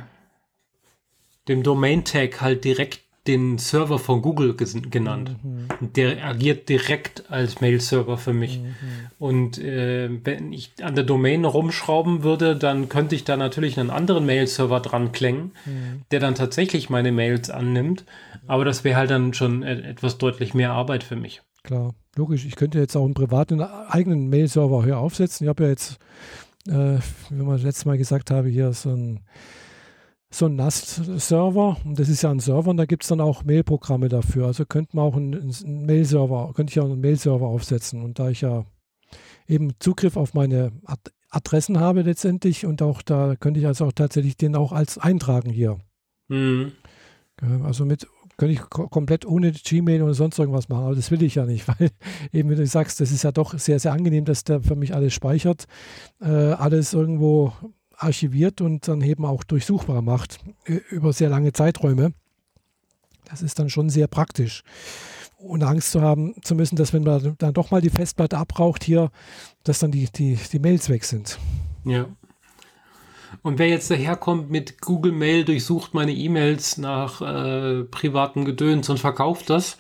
dem 1.48 1.62
Domain-Tag 1.62 2.40
halt 2.40 2.64
direkt 2.64 3.00
den 3.28 3.58
Server 3.58 3.98
von 3.98 4.22
Google 4.22 4.56
genannt. 4.56 5.36
Mhm. 5.42 5.92
Der 5.94 6.24
agiert 6.24 6.68
direkt 6.68 7.30
als 7.30 7.60
Mail-Server 7.60 8.16
für 8.16 8.32
mich. 8.32 8.58
Mhm. 8.58 8.74
Und 9.18 9.58
äh, 9.58 10.08
wenn 10.24 10.52
ich 10.52 10.72
an 10.82 10.94
der 10.94 11.04
Domain 11.04 11.44
rumschrauben 11.44 12.22
würde, 12.22 12.56
dann 12.56 12.88
könnte 12.88 13.14
ich 13.14 13.24
da 13.24 13.36
natürlich 13.36 13.78
einen 13.78 13.90
anderen 13.90 14.26
Mail-Server 14.26 14.80
dran 14.80 15.12
klängen, 15.12 15.52
mhm. 15.66 16.02
der 16.10 16.20
dann 16.20 16.34
tatsächlich 16.34 16.90
meine 16.90 17.12
Mails 17.12 17.50
annimmt. 17.50 18.04
Aber 18.46 18.64
das 18.64 18.82
wäre 18.82 18.96
halt 18.96 19.10
dann 19.10 19.34
schon 19.34 19.62
etwas 19.62 20.18
deutlich 20.18 20.54
mehr 20.54 20.72
Arbeit 20.72 21.04
für 21.04 21.16
mich. 21.16 21.42
Klar, 21.62 21.94
logisch. 22.16 22.46
Ich 22.46 22.56
könnte 22.56 22.78
jetzt 22.78 22.96
auch 22.96 23.04
einen 23.04 23.14
privaten 23.14 23.60
eigenen 23.60 24.28
Mail-Server 24.30 24.84
hier 24.84 24.98
aufsetzen. 24.98 25.44
Ich 25.44 25.48
habe 25.48 25.64
ja 25.64 25.68
jetzt, 25.68 25.98
äh, 26.66 26.98
wie 27.28 27.42
wir 27.44 27.58
letztes 27.58 27.84
Mal 27.84 27.98
gesagt 27.98 28.30
habe, 28.30 28.48
hier 28.48 28.72
so 28.72 28.90
ein 28.90 29.20
so 30.30 30.46
ein 30.46 30.56
NAS-Server. 30.56 31.78
Und 31.84 31.98
das 31.98 32.08
ist 32.08 32.22
ja 32.22 32.30
ein 32.30 32.40
Server 32.40 32.70
und 32.70 32.76
da 32.76 32.86
gibt 32.86 33.02
es 33.02 33.08
dann 33.08 33.20
auch 33.20 33.44
Mail-Programme 33.44 34.08
dafür. 34.08 34.46
Also 34.46 34.64
könnte 34.66 34.96
man 34.96 35.04
auch 35.04 35.16
einen, 35.16 35.34
einen 35.34 35.86
Mail-Server, 35.86 36.52
könnte 36.54 36.72
ich 36.72 36.80
auch 36.80 36.84
einen 36.84 37.00
Mail-Server 37.00 37.46
aufsetzen. 37.46 38.02
Und 38.02 38.18
da 38.18 38.28
ich 38.30 38.42
ja 38.42 38.64
eben 39.46 39.72
Zugriff 39.78 40.16
auf 40.16 40.34
meine 40.34 40.72
Adressen 41.30 41.80
habe 41.80 42.02
letztendlich 42.02 42.66
und 42.66 42.82
auch 42.82 43.02
da 43.02 43.36
könnte 43.36 43.60
ich 43.60 43.66
also 43.66 43.86
auch 43.86 43.92
tatsächlich 43.92 44.36
den 44.36 44.56
auch 44.56 44.72
als 44.72 44.98
eintragen 44.98 45.50
hier. 45.50 45.78
Mhm. 46.28 46.72
Also 47.64 47.84
mit 47.84 48.06
könnte 48.38 48.52
ich 48.52 48.60
komplett 48.60 49.26
ohne 49.26 49.50
Gmail 49.50 50.00
oder 50.00 50.14
sonst 50.14 50.38
irgendwas 50.38 50.68
machen, 50.68 50.84
aber 50.84 50.94
das 50.94 51.10
will 51.10 51.22
ich 51.24 51.34
ja 51.34 51.44
nicht, 51.44 51.66
weil 51.80 51.90
eben, 52.32 52.48
wie 52.50 52.54
du 52.54 52.66
sagst, 52.66 53.00
das 53.00 53.10
ist 53.10 53.24
ja 53.24 53.32
doch 53.32 53.58
sehr, 53.58 53.80
sehr 53.80 53.92
angenehm, 53.92 54.24
dass 54.24 54.44
der 54.44 54.62
für 54.62 54.76
mich 54.76 54.94
alles 54.94 55.12
speichert, 55.12 55.66
äh, 56.20 56.26
alles 56.26 56.94
irgendwo 56.94 57.52
archiviert 57.98 58.60
und 58.60 58.88
dann 58.88 59.02
eben 59.02 59.24
auch 59.24 59.44
durchsuchbar 59.44 60.02
macht 60.02 60.38
über 60.64 61.12
sehr 61.12 61.28
lange 61.28 61.52
Zeiträume. 61.52 62.12
Das 63.24 63.42
ist 63.42 63.58
dann 63.58 63.68
schon 63.68 63.90
sehr 63.90 64.06
praktisch. 64.06 64.62
Ohne 65.36 65.66
Angst 65.66 65.92
zu 65.92 66.00
haben 66.00 66.34
zu 66.42 66.54
müssen, 66.54 66.76
dass 66.76 66.92
wenn 66.92 67.04
man 67.04 67.36
dann 67.38 67.54
doch 67.54 67.70
mal 67.70 67.80
die 67.80 67.90
Festplatte 67.90 68.38
abbraucht 68.38 68.82
hier, 68.82 69.10
dass 69.64 69.78
dann 69.78 69.90
die, 69.90 70.08
die, 70.10 70.38
die 70.52 70.58
Mails 70.58 70.88
weg 70.88 71.04
sind. 71.04 71.38
Ja. 71.84 72.06
Und 73.42 73.58
wer 73.58 73.68
jetzt 73.68 73.90
daherkommt 73.90 74.50
mit 74.50 74.80
Google 74.80 75.12
Mail, 75.12 75.44
durchsucht 75.44 75.94
meine 75.94 76.12
E-Mails 76.12 76.78
nach 76.78 77.20
äh, 77.20 77.84
privaten 77.84 78.44
Gedöns 78.44 78.88
und 78.88 78.98
verkauft 78.98 79.50
das, 79.50 79.76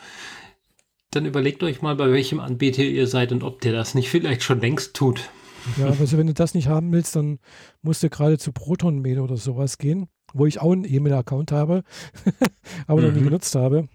dann 1.10 1.24
überlegt 1.24 1.62
euch 1.62 1.80
mal, 1.80 1.96
bei 1.96 2.12
welchem 2.12 2.40
Anbieter 2.40 2.82
ihr 2.82 3.06
seid 3.06 3.32
und 3.32 3.42
ob 3.42 3.60
der 3.62 3.72
das 3.72 3.94
nicht 3.94 4.10
vielleicht 4.10 4.42
schon 4.42 4.60
längst 4.60 4.94
tut. 4.94 5.30
Ja, 5.76 5.86
also 6.00 6.18
wenn 6.18 6.26
du 6.26 6.34
das 6.34 6.54
nicht 6.54 6.68
haben 6.68 6.92
willst, 6.92 7.16
dann 7.16 7.38
musst 7.82 8.02
du 8.02 8.10
gerade 8.10 8.38
zu 8.38 8.52
Proton 8.52 9.00
Mail 9.00 9.20
oder 9.20 9.36
sowas 9.36 9.78
gehen, 9.78 10.08
wo 10.32 10.46
ich 10.46 10.60
auch 10.60 10.72
einen 10.72 10.84
E-Mail-Account 10.84 11.52
habe, 11.52 11.84
aber 12.86 13.00
mhm. 13.00 13.06
noch 13.06 13.14
nie 13.14 13.20
mhm. 13.20 13.24
genutzt 13.24 13.54
habe. 13.54 13.88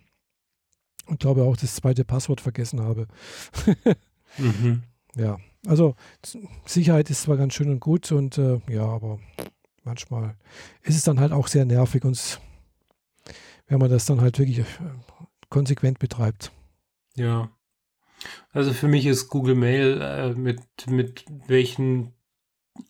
Und 1.05 1.19
glaube 1.19 1.43
auch 1.43 1.57
das 1.57 1.75
zweite 1.75 2.05
Passwort 2.05 2.39
vergessen 2.39 2.81
habe. 2.81 3.07
mhm. 4.37 4.83
Ja, 5.15 5.37
also 5.67 5.95
Sicherheit 6.65 7.09
ist 7.09 7.23
zwar 7.23 7.37
ganz 7.37 7.53
schön 7.53 7.69
und 7.69 7.79
gut 7.79 8.11
und 8.11 8.37
äh, 8.37 8.59
ja, 8.69 8.85
aber 8.85 9.19
manchmal 9.83 10.35
ist 10.81 10.95
es 10.95 11.03
dann 11.03 11.19
halt 11.19 11.31
auch 11.31 11.47
sehr 11.47 11.65
nervig 11.65 12.03
und 12.03 12.39
wenn 13.67 13.79
man 13.79 13.89
das 13.89 14.05
dann 14.05 14.21
halt 14.21 14.39
wirklich 14.39 14.59
äh, 14.59 14.65
konsequent 15.49 15.99
betreibt. 15.99 16.51
Ja. 17.15 17.49
Also 18.51 18.73
für 18.73 18.87
mich 18.87 19.05
ist 19.05 19.29
Google 19.29 19.55
Mail 19.55 20.01
äh, 20.01 20.29
mit, 20.33 20.61
mit 20.87 21.25
welchen 21.47 22.13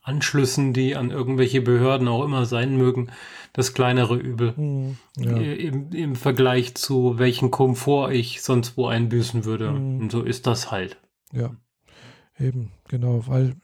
Anschlüssen, 0.01 0.73
die 0.73 0.95
an 0.95 1.11
irgendwelche 1.11 1.61
Behörden 1.61 2.07
auch 2.07 2.23
immer 2.23 2.45
sein 2.45 2.77
mögen, 2.77 3.11
das 3.51 3.73
kleinere 3.73 4.15
Übel. 4.15 4.53
Mhm, 4.55 4.97
ja. 5.17 5.37
Im, 5.37 5.91
Im 5.91 6.15
Vergleich 6.15 6.75
zu 6.75 7.19
welchen 7.19 7.51
Komfort 7.51 8.11
ich 8.11 8.41
sonst 8.41 8.77
wo 8.77 8.87
einbüßen 8.87 9.45
würde. 9.45 9.71
Mhm. 9.71 9.99
Und 10.01 10.11
so 10.11 10.23
ist 10.23 10.47
das 10.47 10.71
halt. 10.71 10.97
Ja. 11.31 11.51
Eben, 12.39 12.71
genau, 12.87 13.27
weil 13.27 13.55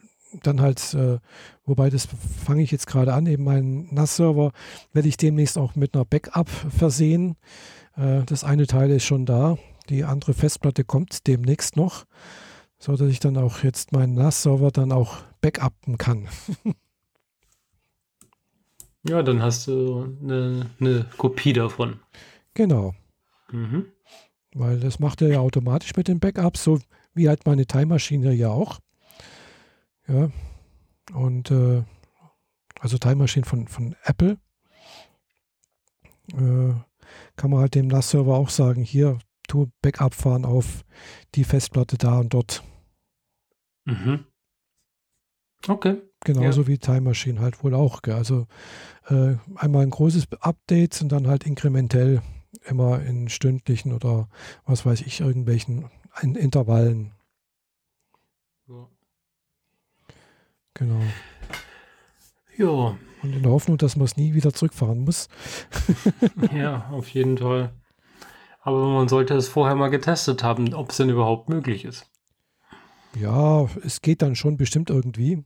dann 0.44 0.62
halt, 0.62 0.94
äh, 0.94 1.18
wobei 1.66 1.90
das 1.90 2.08
fange 2.46 2.62
ich 2.62 2.72
jetzt 2.72 2.86
gerade 2.86 3.14
an, 3.14 3.26
eben 3.26 3.44
meinen 3.44 3.94
NAS-Server 3.94 4.52
werde 4.94 5.08
ich 5.08 5.18
demnächst 5.18 5.58
auch 5.58 5.76
mit 5.76 5.96
einer 5.96 6.06
Backup 6.06 6.50
versehen. 6.50 7.36
Äh, 7.96 8.24
das 8.26 8.44
eine 8.44 8.68
Teil 8.68 8.92
ist 8.92 9.06
schon 9.06 9.26
da, 9.26 9.58
die 9.90 10.04
andere 10.04 10.34
Festplatte 10.34 10.84
kommt 10.84 11.28
demnächst 11.28 11.76
noch, 11.76 12.06
so 12.78 12.96
dass 12.96 13.10
ich 13.10 13.20
dann 13.20 13.38
auch 13.38 13.64
jetzt 13.64 13.92
meinen 13.92 14.14
NAS-Server 14.14 14.72
dann 14.72 14.92
auch 14.92 15.18
backuppen 15.42 15.98
kann. 15.98 16.28
ja, 19.04 19.24
dann 19.24 19.42
hast 19.42 19.68
du 19.68 20.18
eine, 20.22 20.70
eine 20.80 21.06
Kopie 21.18 21.54
davon. 21.54 22.00
Genau. 22.54 22.94
Mhm. 23.52 23.86
Weil 24.54 24.80
das 24.80 25.00
macht 25.00 25.22
er 25.22 25.30
ja 25.30 25.40
automatisch 25.40 25.96
mit 25.96 26.08
den 26.08 26.20
Backups, 26.20 26.64
so 26.64 26.80
wie 27.14 27.28
halt 27.28 27.46
meine 27.46 27.66
Time-Maschine 27.66 28.34
ja 28.34 28.50
auch. 28.50 28.80
Ja. 30.08 30.32
Und 31.14 31.52
äh, 31.52 31.84
also 32.80 32.98
Time 32.98 33.18
Machine 33.18 33.46
von, 33.46 33.68
von 33.68 33.96
Apple. 34.04 34.38
Äh, 36.34 36.74
kann 37.36 37.52
man 37.52 37.62
halt 37.62 37.76
dem 37.76 37.88
NAS-Server 37.88 38.36
auch 38.36 38.50
sagen, 38.50 38.84
hier, 38.84 39.20
Backup 39.82 40.14
fahren 40.14 40.46
auf 40.46 40.84
die 41.36 41.44
Festplatte 41.44 41.98
da 41.98 42.20
und 42.20 42.34
dort. 42.34 42.64
Mhm. 43.86 44.26
Okay. 45.68 46.02
Genauso 46.24 46.62
ja. 46.62 46.68
wie 46.68 46.78
Time 46.78 47.02
Machine 47.02 47.40
halt 47.40 47.64
wohl 47.64 47.74
auch. 47.74 48.02
Gell? 48.02 48.16
Also 48.16 48.48
äh, 49.08 49.36
einmal 49.56 49.84
ein 49.84 49.90
großes 49.90 50.28
Update 50.40 51.02
und 51.02 51.12
dann 51.12 51.28
halt 51.28 51.46
inkrementell 51.46 52.22
immer 52.66 53.02
in 53.02 53.30
stündlichen 53.30 53.94
oder 53.94 54.28
was 54.66 54.86
weiß 54.86 55.02
ich, 55.02 55.22
irgendwelchen 55.22 55.90
in 56.22 56.36
Intervallen. 56.36 57.12
Ja. 58.68 58.88
Genau. 60.74 61.02
Ja. 62.58 62.98
Und 63.22 63.34
in 63.34 63.44
der 63.44 63.52
Hoffnung, 63.52 63.78
dass 63.78 63.96
man 63.96 64.06
es 64.06 64.18
nie 64.18 64.34
wieder 64.34 64.54
zurückfahren 64.54 65.00
muss. 65.00 65.28
ja, 66.54 66.90
auf 66.90 67.10
jeden 67.10 67.38
Fall. 67.38 67.74
Aber 68.62 68.88
man 68.88 69.08
sollte 69.08 69.36
es 69.36 69.48
vorher 69.48 69.76
mal 69.76 69.90
getestet 69.90 70.44
haben, 70.44 70.74
ob 70.74 70.92
es 70.92 70.98
denn 70.98 71.10
überhaupt 71.10 71.50
möglich 71.50 71.86
ist. 71.86 72.10
Ja, 73.20 73.68
es 73.84 74.02
geht 74.02 74.22
dann 74.22 74.36
schon 74.36 74.58
bestimmt 74.58 74.90
irgendwie. 74.90 75.44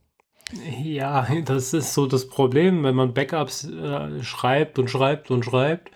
Ja, 0.82 1.26
das 1.44 1.72
ist 1.72 1.94
so 1.94 2.06
das 2.06 2.28
Problem, 2.28 2.82
wenn 2.84 2.94
man 2.94 3.14
Backups 3.14 3.64
äh, 3.64 4.22
schreibt 4.22 4.78
und 4.78 4.90
schreibt 4.90 5.30
und 5.30 5.44
schreibt 5.44 5.90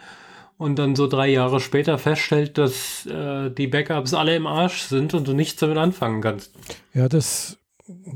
und 0.56 0.78
dann 0.78 0.96
so 0.96 1.06
drei 1.06 1.28
Jahre 1.28 1.60
später 1.60 1.98
feststellt, 1.98 2.58
dass 2.58 3.06
äh, 3.06 3.50
die 3.50 3.68
Backups 3.68 4.14
alle 4.14 4.34
im 4.34 4.46
Arsch 4.46 4.82
sind 4.82 5.14
und 5.14 5.28
du 5.28 5.32
nichts 5.32 5.60
damit 5.60 5.78
anfangen 5.78 6.20
kannst. 6.20 6.52
Ja, 6.94 7.08
das, 7.08 7.58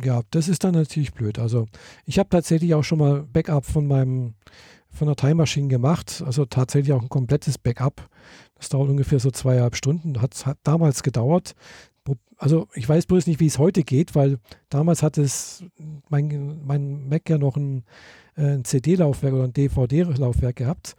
ja, 0.03 0.23
das 0.31 0.49
ist 0.49 0.65
dann 0.65 0.75
natürlich 0.75 1.12
blöd. 1.12 1.38
Also 1.38 1.67
ich 2.05 2.19
habe 2.19 2.29
tatsächlich 2.31 2.75
auch 2.75 2.83
schon 2.85 2.99
mal 2.99 3.23
Backup 3.23 3.65
von 3.65 3.87
meinem 3.87 4.35
von 4.95 5.07
der 5.07 5.17
Time 5.17 5.37
Machine 5.37 5.69
gemacht, 5.69 6.23
also 6.27 6.45
tatsächlich 6.45 6.93
auch 6.93 7.01
ein 7.01 7.09
komplettes 7.09 7.57
Backup. 7.57 8.09
Das 8.62 8.68
dauert 8.68 8.90
ungefähr 8.90 9.18
so 9.18 9.33
zweieinhalb 9.33 9.75
Stunden, 9.75 10.22
hat, 10.22 10.46
hat 10.46 10.59
damals 10.62 11.03
gedauert. 11.03 11.57
Also 12.37 12.68
ich 12.75 12.88
weiß 12.88 13.07
bloß 13.07 13.27
nicht, 13.27 13.40
wie 13.40 13.46
es 13.46 13.59
heute 13.59 13.83
geht, 13.83 14.14
weil 14.14 14.38
damals 14.68 15.03
hat 15.03 15.18
es 15.18 15.64
mein, 16.09 16.61
mein 16.64 17.09
Mac 17.09 17.29
ja 17.29 17.38
noch 17.38 17.57
ein, 17.57 17.83
äh, 18.37 18.55
ein 18.55 18.64
CD-Laufwerk 18.64 19.35
oder 19.35 19.44
ein 19.44 19.53
DVD-Laufwerk 19.53 20.57
gehabt 20.57 20.96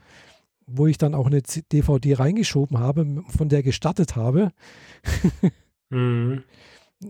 wo 0.66 0.88
ich 0.88 0.98
dann 0.98 1.14
auch 1.14 1.28
eine 1.28 1.42
DVD 1.42 2.14
reingeschoben 2.14 2.80
habe, 2.80 3.24
von 3.28 3.50
der 3.50 3.64
gestartet 3.64 4.16
habe. 4.16 4.52
mhm. 5.90 6.44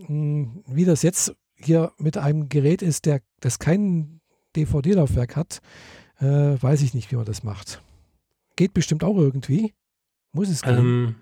Mm, 0.07 0.63
wie 0.65 0.85
das 0.85 1.03
jetzt 1.03 1.35
hier 1.55 1.91
mit 1.99 2.17
einem 2.17 2.49
Gerät 2.49 2.81
ist, 2.81 3.05
der 3.05 3.21
das 3.41 3.59
kein 3.59 4.21
DVD-Laufwerk 4.55 5.35
hat, 5.35 5.61
äh, 6.19 6.25
weiß 6.25 6.81
ich 6.81 6.95
nicht, 6.95 7.11
wie 7.11 7.15
man 7.15 7.25
das 7.25 7.43
macht. 7.43 7.83
Geht 8.55 8.73
bestimmt 8.73 9.03
auch 9.03 9.17
irgendwie. 9.17 9.73
Muss 10.33 10.49
es 10.49 10.61
gehen. 10.61 10.77
Ähm, 10.77 11.15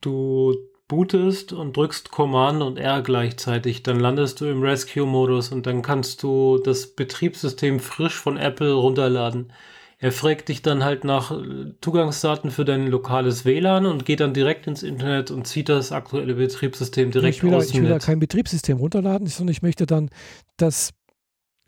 du 0.00 0.54
bootest 0.88 1.52
und 1.52 1.76
drückst 1.76 2.10
Command 2.10 2.62
und 2.62 2.78
R 2.78 3.02
gleichzeitig, 3.02 3.82
dann 3.82 4.00
landest 4.00 4.40
du 4.40 4.46
im 4.46 4.62
Rescue-Modus 4.62 5.52
und 5.52 5.66
dann 5.66 5.82
kannst 5.82 6.22
du 6.22 6.58
das 6.58 6.94
Betriebssystem 6.94 7.78
frisch 7.78 8.16
von 8.16 8.38
Apple 8.38 8.72
runterladen. 8.72 9.52
Er 10.00 10.12
fragt 10.12 10.48
dich 10.48 10.62
dann 10.62 10.84
halt 10.84 11.04
nach 11.04 11.32
äh, 11.32 11.74
Zugangsdaten 11.80 12.50
für 12.50 12.64
dein 12.64 12.86
lokales 12.86 13.44
WLAN 13.44 13.84
und 13.84 14.04
geht 14.04 14.20
dann 14.20 14.32
direkt 14.32 14.66
ins 14.68 14.82
Internet 14.82 15.30
und 15.30 15.46
zieht 15.46 15.68
das 15.68 15.92
aktuelle 15.92 16.34
Betriebssystem 16.34 17.10
direkt 17.10 17.36
ich 17.36 17.42
will, 17.42 17.52
aus 17.52 17.70
Ich 17.70 17.80
will 17.80 17.88
da 17.88 17.98
kein 17.98 18.20
Betriebssystem 18.20 18.78
runterladen, 18.78 19.26
sondern 19.26 19.52
ich 19.52 19.62
möchte 19.62 19.86
dann 19.86 20.08
das 20.56 20.92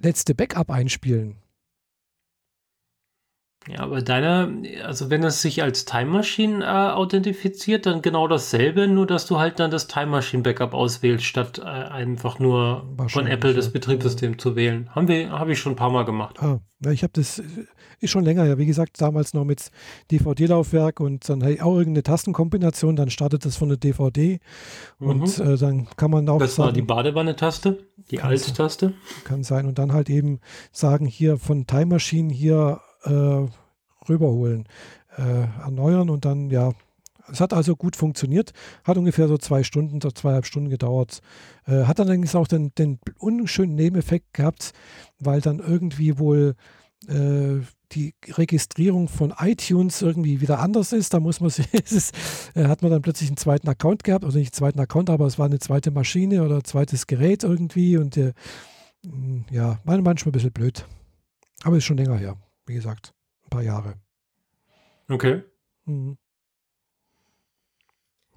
letzte 0.01 0.35
Backup 0.35 0.71
einspielen. 0.71 1.39
Ja, 3.69 3.81
aber 3.81 4.01
deiner, 4.01 4.51
also 4.87 5.11
wenn 5.11 5.23
es 5.23 5.43
sich 5.43 5.63
als 5.63 5.85
Time 5.85 6.11
Machine 6.11 6.65
äh, 6.65 6.67
authentifiziert, 6.67 7.85
dann 7.85 8.01
genau 8.01 8.27
dasselbe, 8.27 8.89
nur 8.89 9.07
dass 9.07 9.27
du 9.27 9.39
halt 9.39 9.61
dann 9.61 9.71
das 9.71 9.87
Time 9.87 10.07
Machine 10.07 10.43
Backup 10.43 10.73
auswählst, 10.73 11.27
statt 11.27 11.59
äh, 11.59 11.65
einfach 11.65 12.39
nur 12.39 12.89
von 13.09 13.27
Apple 13.27 13.53
das 13.53 13.71
Betriebssystem 13.71 14.33
ja. 14.33 14.39
zu 14.39 14.57
wählen. 14.57 14.89
Haben 14.95 15.09
wir, 15.09 15.31
habe 15.31 15.53
ich 15.53 15.59
schon 15.59 15.75
ein 15.75 15.77
paar 15.77 15.91
Mal 15.91 16.07
gemacht. 16.07 16.43
Ah, 16.43 16.61
ja, 16.83 16.91
ich 16.91 17.03
habe 17.03 17.13
das, 17.15 17.43
ist 18.01 18.11
schon 18.11 18.25
länger, 18.25 18.47
ja, 18.47 18.57
wie 18.57 18.65
gesagt, 18.65 19.01
damals 19.01 19.35
noch 19.35 19.45
mit 19.45 19.71
DVD-Laufwerk 20.11 21.01
und 21.01 21.29
dann 21.29 21.43
hey, 21.43 21.61
auch 21.61 21.77
irgendeine 21.77 22.03
Tastenkombination, 22.03 22.97
dann 22.97 23.11
startet 23.11 23.45
das 23.45 23.57
von 23.57 23.69
der 23.69 23.77
DVD 23.77 24.41
mhm. 24.99 25.07
und 25.07 25.39
äh, 25.39 25.59
dann 25.59 25.87
kann 25.97 26.11
man 26.11 26.29
auch. 26.31 26.39
Das 26.39 26.55
sagen, 26.55 26.69
war 26.69 26.73
die 26.73 26.83
Badewanne-Taste, 26.83 27.79
die 28.11 28.23
Alt-Taste. 28.23 28.95
Kann 29.25 29.43
sein 29.43 29.67
und 29.67 29.79
dann 29.79 29.93
halt 29.93 30.09
eben 30.09 30.41
sagen, 30.73 31.05
hier 31.05 31.37
von 31.37 31.67
Time 31.67 31.87
Machine 31.87 32.33
hier 32.33 32.81
äh, 33.05 33.47
rüberholen, 34.09 34.67
äh, 35.17 35.47
erneuern 35.63 36.11
und 36.11 36.25
dann, 36.25 36.51
ja, 36.51 36.73
es 37.31 37.41
hat 37.41 37.53
also 37.53 37.77
gut 37.77 37.97
funktioniert, 37.97 38.53
hat 38.85 38.97
ungefähr 38.97 39.29
so 39.29 39.39
zwei 39.39 39.63
Stunden, 39.63 40.01
so 40.01 40.11
zweieinhalb 40.11 40.47
Stunden 40.47 40.71
gedauert. 40.71 41.21
Äh, 41.67 41.85
hat 41.85 41.99
dann 41.99 42.09
allerdings 42.09 42.35
auch 42.35 42.49
den, 42.49 42.75
den 42.75 42.99
unschönen 43.19 43.75
Nebeneffekt 43.75 44.35
gehabt, 44.35 44.73
weil 45.19 45.41
dann 45.41 45.61
irgendwie 45.61 46.19
wohl 46.19 46.55
äh, 47.09 47.61
die 47.93 48.15
Registrierung 48.29 49.09
von 49.09 49.35
iTunes 49.39 50.03
irgendwie 50.03 50.41
wieder 50.41 50.61
anders 50.61 50.93
ist. 50.93 51.13
Da 51.13 51.21
muss 51.21 51.41
man 51.41 51.51
ist, 51.73 52.15
äh, 52.55 52.65
hat 52.65 52.83
man 52.83 52.91
dann 52.91 53.03
plötzlich 53.03 53.31
einen 53.31 53.37
zweiten 53.37 53.69
Account 53.69 54.05
gehabt, 54.05 54.25
also 54.25 54.39
nicht 54.39 54.53
einen 54.53 54.59
zweiten 54.59 54.81
Account, 54.81 55.11
aber 55.11 55.27
es 55.27 55.39
war 55.39 55.47
eine 55.47 55.59
zweite 55.59 55.91
Maschine 55.91 56.43
oder 56.43 56.57
ein 56.57 56.65
zweites 56.65 57.07
Gerät 57.07 57.45
irgendwie 57.45 57.97
und 57.97 58.17
äh, 58.17 58.33
ja, 59.51 59.79
manchmal 59.85 60.15
ein 60.15 60.33
bisschen 60.33 60.53
blöd. 60.53 60.87
Aber 61.63 61.77
ist 61.77 61.85
schon 61.85 61.97
länger 61.97 62.17
her, 62.17 62.37
wie 62.71 62.75
gesagt, 62.75 63.13
ein 63.45 63.51
paar 63.51 63.63
Jahre. 63.63 63.95
Okay. 65.09 65.43
Mhm. 65.85 66.17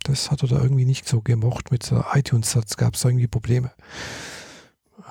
Das 0.03 0.31
hat 0.31 0.41
er 0.41 0.49
da 0.49 0.61
irgendwie 0.61 0.85
nicht 0.85 1.07
so 1.07 1.21
gemocht 1.21 1.71
mit 1.71 1.89
der 1.89 2.05
iTunes-Satz, 2.13 2.75
gab 2.75 2.95
es 2.95 3.05
irgendwie 3.05 3.27
Probleme. 3.27 3.71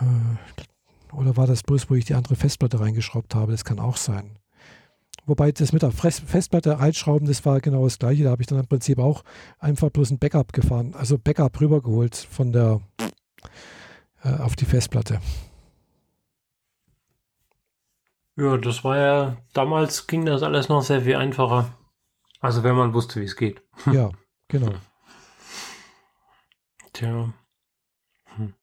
Äh, 0.01 1.15
oder 1.15 1.37
war 1.37 1.47
das 1.47 1.63
bloß, 1.63 1.89
wo 1.89 1.95
ich 1.95 2.05
die 2.05 2.15
andere 2.15 2.37
Festplatte 2.37 2.81
reingeschraubt 2.81 3.35
habe? 3.35 3.53
Das 3.53 3.65
kann 3.65 3.79
auch 3.79 3.97
sein. 3.97 4.39
Wobei 5.25 5.53
das 5.53 5.73
mit 5.73 5.83
der 5.83 5.93
Festplatte 5.93 6.81
reinschrauben, 6.81 7.29
das 7.29 7.45
war 7.45 7.61
genau 7.61 7.85
das 7.85 8.01
gleiche. 8.01 8.25
Da 8.25 8.31
habe 8.31 8.43
ich 8.43 8.49
dann 8.49 8.59
im 8.59 8.67
Prinzip 8.67 8.99
auch 8.99 9.23
einfach 9.61 9.89
bloß 9.91 10.11
ein 10.11 10.19
Backup 10.19 10.53
gefahren, 10.53 10.95
also 10.95 11.17
Backup 11.17 11.61
rübergeholt 11.61 12.17
von 12.17 12.53
der 12.53 12.81
äh, 14.25 14.35
auf 14.35 14.57
die 14.57 14.65
Festplatte. 14.65 15.21
Ja, 18.37 18.57
das 18.57 18.83
war 18.83 18.97
ja, 18.97 19.37
damals 19.53 20.07
ging 20.07 20.25
das 20.25 20.43
alles 20.43 20.69
noch 20.69 20.83
sehr 20.83 21.03
viel 21.03 21.17
einfacher. 21.17 21.77
Also 22.41 22.63
wenn 22.65 22.75
man 22.75 22.95
wusste, 22.95 23.21
wie 23.21 23.25
es 23.25 23.37
geht. 23.37 23.63
Ja, 23.93 24.11
genau. 24.49 24.73
Tja. 26.93 27.33
Hm. 28.37 28.55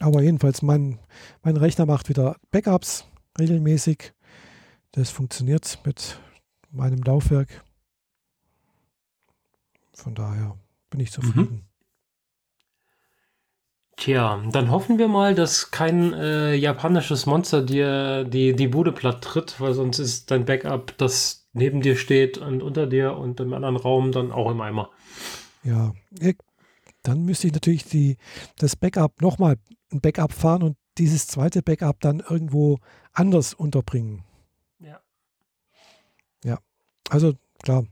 Aber 0.00 0.22
jedenfalls, 0.22 0.62
mein, 0.62 0.98
mein 1.42 1.56
Rechner 1.56 1.86
macht 1.86 2.08
wieder 2.08 2.36
Backups 2.50 3.06
regelmäßig. 3.38 4.12
Das 4.92 5.10
funktioniert 5.10 5.78
mit 5.84 6.20
meinem 6.70 7.02
Laufwerk. 7.02 7.64
Von 9.92 10.14
daher 10.14 10.58
bin 10.90 11.00
ich 11.00 11.12
zufrieden. 11.12 11.68
Tja, 13.96 14.42
dann 14.52 14.70
hoffen 14.70 14.98
wir 14.98 15.08
mal, 15.08 15.34
dass 15.34 15.70
kein 15.70 16.12
äh, 16.12 16.54
japanisches 16.54 17.24
Monster 17.24 17.62
dir 17.62 18.24
die, 18.24 18.54
die 18.54 18.68
Bude 18.68 18.92
platt 18.92 19.22
tritt, 19.22 19.58
weil 19.58 19.72
sonst 19.72 19.98
ist 19.98 20.30
dein 20.30 20.44
Backup, 20.44 20.96
das 20.98 21.48
neben 21.54 21.80
dir 21.80 21.96
steht 21.96 22.36
und 22.36 22.62
unter 22.62 22.86
dir 22.86 23.16
und 23.16 23.40
im 23.40 23.54
anderen 23.54 23.76
Raum 23.76 24.12
dann 24.12 24.32
auch 24.32 24.50
im 24.50 24.60
Eimer. 24.60 24.90
Ja, 25.64 25.94
dann 27.02 27.24
müsste 27.24 27.46
ich 27.46 27.54
natürlich 27.54 27.84
die, 27.84 28.18
das 28.58 28.76
Backup 28.76 29.22
nochmal 29.22 29.56
ein 29.90 30.00
Backup 30.02 30.32
fahren 30.32 30.62
und 30.62 30.76
dieses 30.98 31.26
zweite 31.26 31.62
Backup 31.62 32.00
dann 32.00 32.20
irgendwo 32.20 32.78
anders 33.12 33.54
unterbringen. 33.54 34.24
Ja. 34.78 35.00
Ja, 36.44 36.58
also 37.08 37.32
klar, 37.62 37.86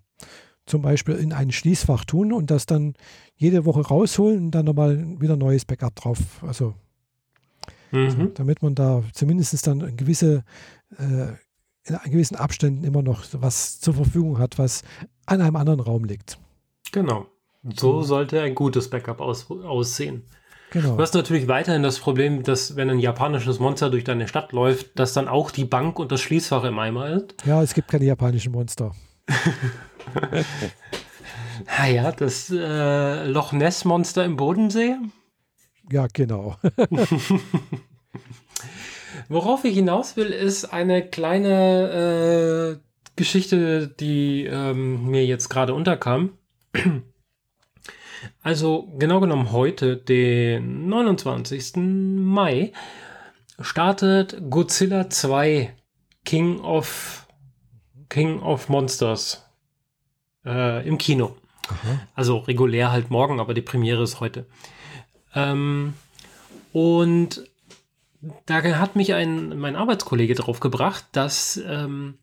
zum 0.67 0.83
Beispiel 0.83 1.15
in 1.15 1.33
ein 1.33 1.53
Schließfach 1.53 2.05
tun 2.05 2.33
und 2.33 2.51
das 2.51 2.67
dann 2.67 2.95
jede 3.37 3.65
Woche 3.65 3.81
rausholen 3.81 4.47
und 4.47 4.51
dann 4.53 4.67
nochmal 4.67 5.21
wieder 5.21 5.37
neues 5.37 5.65
Backup 5.65 5.95
drauf. 5.97 6.19
Also, 6.43 6.75
mhm. 7.91 8.05
also 8.05 8.25
damit 8.27 8.63
man 8.63 8.75
da 8.75 9.03
zumindest 9.13 9.67
dann 9.67 9.81
in 9.81 9.97
gewisse 9.97 10.45
äh, 10.99 11.33
in 11.87 12.13
gewissen 12.13 12.37
Abständen 12.37 12.85
immer 12.85 13.03
noch 13.03 13.25
was 13.33 13.81
zur 13.81 13.95
Verfügung 13.95 14.39
hat, 14.39 14.59
was 14.59 14.83
an 15.27 15.43
einem 15.43 15.57
anderen 15.57 15.81
Raum 15.81 16.05
liegt. 16.05 16.39
Genau. 16.93 17.27
So 17.77 18.03
sollte 18.03 18.41
ein 18.41 18.55
gutes 18.55 18.91
Backup 18.91 19.21
aus, 19.21 19.51
aussehen. 19.51 20.25
Genau. 20.71 20.97
Du 20.97 21.03
hast 21.03 21.15
natürlich 21.15 21.47
weiterhin 21.47 21.83
das 21.83 21.99
Problem, 21.99 22.43
dass 22.43 22.77
wenn 22.77 22.91
ein 22.91 22.99
japanisches 22.99 23.59
Monster 23.61 23.91
durch 23.91 24.05
deine 24.05 24.29
Stadt 24.29 24.53
läuft, 24.53 24.99
dass 24.99 25.13
dann 25.13 25.29
auch 25.29 25.51
die 25.51 25.65
Bank 25.65 25.99
und 25.99 26.11
das 26.11 26.21
Schließfach 26.21 26.65
im 26.65 26.79
Eimer 26.79 27.11
ist. 27.11 27.35
Ja, 27.47 27.63
es 27.63 27.75
gibt 27.75 27.89
keine 27.89 28.05
japanischen 28.05 28.53
Monster. 28.53 28.93
ah 31.67 31.87
ja, 31.87 32.13
das 32.13 32.51
äh, 32.51 33.25
Loch 33.27 33.53
Ness 33.53 33.85
Monster 33.85 34.25
im 34.25 34.37
Bodensee. 34.37 34.97
Ja, 35.91 36.07
genau. 36.13 36.57
Worauf 39.29 39.65
ich 39.65 39.75
hinaus 39.75 40.17
will, 40.17 40.31
ist 40.31 40.67
eine 40.67 41.07
kleine 41.07 42.81
äh, 42.81 42.85
Geschichte, 43.17 43.89
die 43.89 44.45
ähm, 44.45 45.07
mir 45.11 45.25
jetzt 45.25 45.49
gerade 45.49 45.75
unterkam. 45.75 46.39
Also 48.43 48.95
genau 48.99 49.21
genommen 49.21 49.53
heute, 49.53 49.99
den 49.99 50.89
29. 50.89 51.77
Mai, 51.77 52.73
startet 53.61 54.51
Godzilla 54.51 55.11
2 55.11 55.75
King 56.25 56.61
of 56.61 57.27
King 58.09 58.41
of 58.41 58.69
Monsters 58.69 59.45
äh, 60.45 60.87
im 60.87 60.99
Kino. 60.99 61.37
Aha. 61.69 62.01
Also 62.15 62.39
regulär 62.39 62.93
halt 62.93 63.11
morgen, 63.11 63.41
aber 63.41 63.55
die 63.55 63.63
Premiere 63.63 64.03
ist 64.03 64.21
heute. 64.21 64.47
Ähm, 65.35 65.95
und 66.73 67.45
da 68.47 68.63
hat 68.63 68.97
mich 68.97 69.15
ein, 69.15 69.59
mein 69.59 69.77
Arbeitskollege 69.77 70.35
drauf 70.35 70.61
gebracht, 70.61 71.05
dass 71.13 71.61
ähm, 71.67 72.19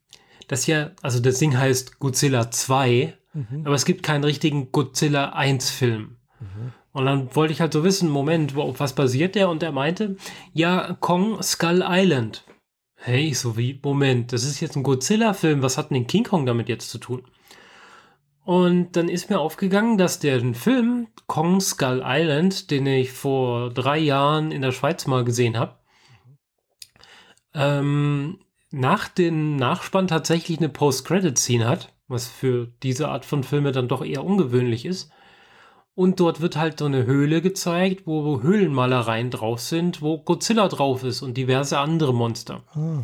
das 0.48 0.68
ja, 0.68 0.92
also 1.02 1.20
das 1.20 1.40
Ding 1.40 1.58
heißt 1.58 2.00
Godzilla 2.00 2.52
2, 2.52 3.14
mhm. 3.34 3.62
aber 3.66 3.76
es 3.76 3.86
gibt 3.86 4.04
keinen 4.04 4.24
richtigen 4.24 4.72
Godzilla 4.72 5.30
1 5.30 5.70
Film. 5.70 6.18
Mhm. 6.40 6.74
Und 6.94 7.06
dann 7.06 7.36
wollte 7.36 7.54
ich 7.54 7.62
halt 7.62 7.72
so 7.72 7.84
wissen, 7.84 8.10
Moment, 8.10 8.56
wo, 8.56 8.76
was 8.78 8.94
basiert 8.94 9.36
der? 9.36 9.50
Und 9.50 9.64
er 9.64 9.72
meinte, 9.72 10.18
ja, 10.54 10.98
Kong 11.00 11.42
Skull 11.42 11.84
Island. 11.88 12.44
Hey, 12.96 13.34
so 13.34 13.58
wie, 13.58 13.80
Moment, 13.82 14.34
das 14.34 14.44
ist 14.44 14.60
jetzt 14.60 14.76
ein 14.76 14.84
Godzilla-Film, 14.84 15.62
was 15.62 15.78
hat 15.78 15.90
denn 15.90 16.06
King 16.06 16.24
Kong 16.24 16.46
damit 16.46 16.70
jetzt 16.70 16.90
zu 16.90 16.98
tun? 16.98 17.24
Und 18.44 18.94
dann 18.94 19.08
ist 19.08 19.30
mir 19.30 19.40
aufgegangen, 19.40 19.98
dass 19.98 20.20
der 20.20 20.42
Film 20.56 21.08
Kong 21.28 21.62
Skull 21.62 22.02
Island, 22.04 22.72
den 22.72 22.88
ich 22.88 23.12
vor 23.12 23.70
drei 23.70 24.00
Jahren 24.00 24.52
in 24.52 24.62
der 24.62 24.72
Schweiz 24.72 25.06
mal 25.06 25.24
gesehen 25.24 25.58
habe, 25.58 25.78
ähm, 27.54 28.40
nach 28.72 29.10
dem 29.10 29.58
Nachspann 29.58 30.08
tatsächlich 30.08 30.58
eine 30.58 30.70
Post-Credit-Scene 30.70 31.68
hat, 31.68 31.94
was 32.08 32.28
für 32.28 32.68
diese 32.84 33.10
Art 33.10 33.26
von 33.26 33.44
Filme 33.44 33.72
dann 33.72 33.88
doch 33.88 34.04
eher 34.04 34.24
ungewöhnlich 34.24 34.86
ist. 34.86 35.12
Und 35.94 36.20
dort 36.20 36.42
wird 36.42 36.56
halt 36.56 36.80
so 36.80 36.86
eine 36.86 37.06
Höhle 37.06 37.42
gezeigt, 37.42 38.08
wo 38.08 38.42
Höhlenmalereien 38.42 39.30
drauf 39.30 39.60
sind, 39.60 40.02
wo 40.02 40.18
Godzilla 40.18 40.68
drauf 40.70 41.04
ist 41.04 41.22
und 41.22 41.36
diverse 41.36 41.78
andere 41.78 42.14
Monster. 42.14 42.64
Ah. 42.74 43.02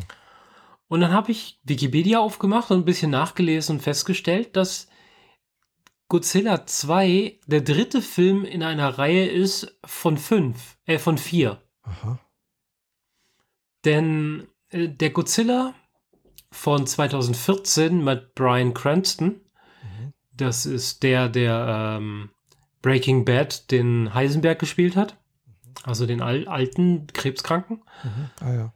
Und 0.88 1.00
dann 1.00 1.12
habe 1.12 1.30
ich 1.30 1.60
Wikipedia 1.64 2.18
aufgemacht 2.18 2.70
und 2.70 2.78
ein 2.78 2.84
bisschen 2.86 3.10
nachgelesen 3.10 3.76
und 3.76 3.82
festgestellt, 3.82 4.56
dass 4.56 4.87
Godzilla 6.08 6.66
2 6.66 7.38
der 7.46 7.60
dritte 7.60 8.00
Film 8.00 8.44
in 8.44 8.62
einer 8.62 8.98
Reihe 8.98 9.26
ist 9.26 9.78
von 9.84 10.16
fünf, 10.16 10.78
äh, 10.86 10.98
von 10.98 11.18
vier. 11.18 11.62
Aha. 11.82 12.18
Denn 13.84 14.48
äh, 14.70 14.88
der 14.88 15.10
Godzilla 15.10 15.74
von 16.50 16.86
2014 16.86 18.02
mit 18.02 18.34
Brian 18.34 18.72
Cranston, 18.72 19.42
mhm. 19.82 20.14
das 20.32 20.64
ist 20.64 21.02
der, 21.02 21.28
der 21.28 21.98
ähm, 21.98 22.30
Breaking 22.80 23.26
Bad 23.26 23.70
den 23.70 24.14
Heisenberg 24.14 24.58
gespielt 24.58 24.96
hat, 24.96 25.18
mhm. 25.44 25.74
also 25.84 26.06
den 26.06 26.22
al 26.22 26.48
alten 26.48 27.06
Krebskranken. 27.08 27.82
Mhm. 28.02 28.30
Ah, 28.40 28.52
ja. 28.52 28.72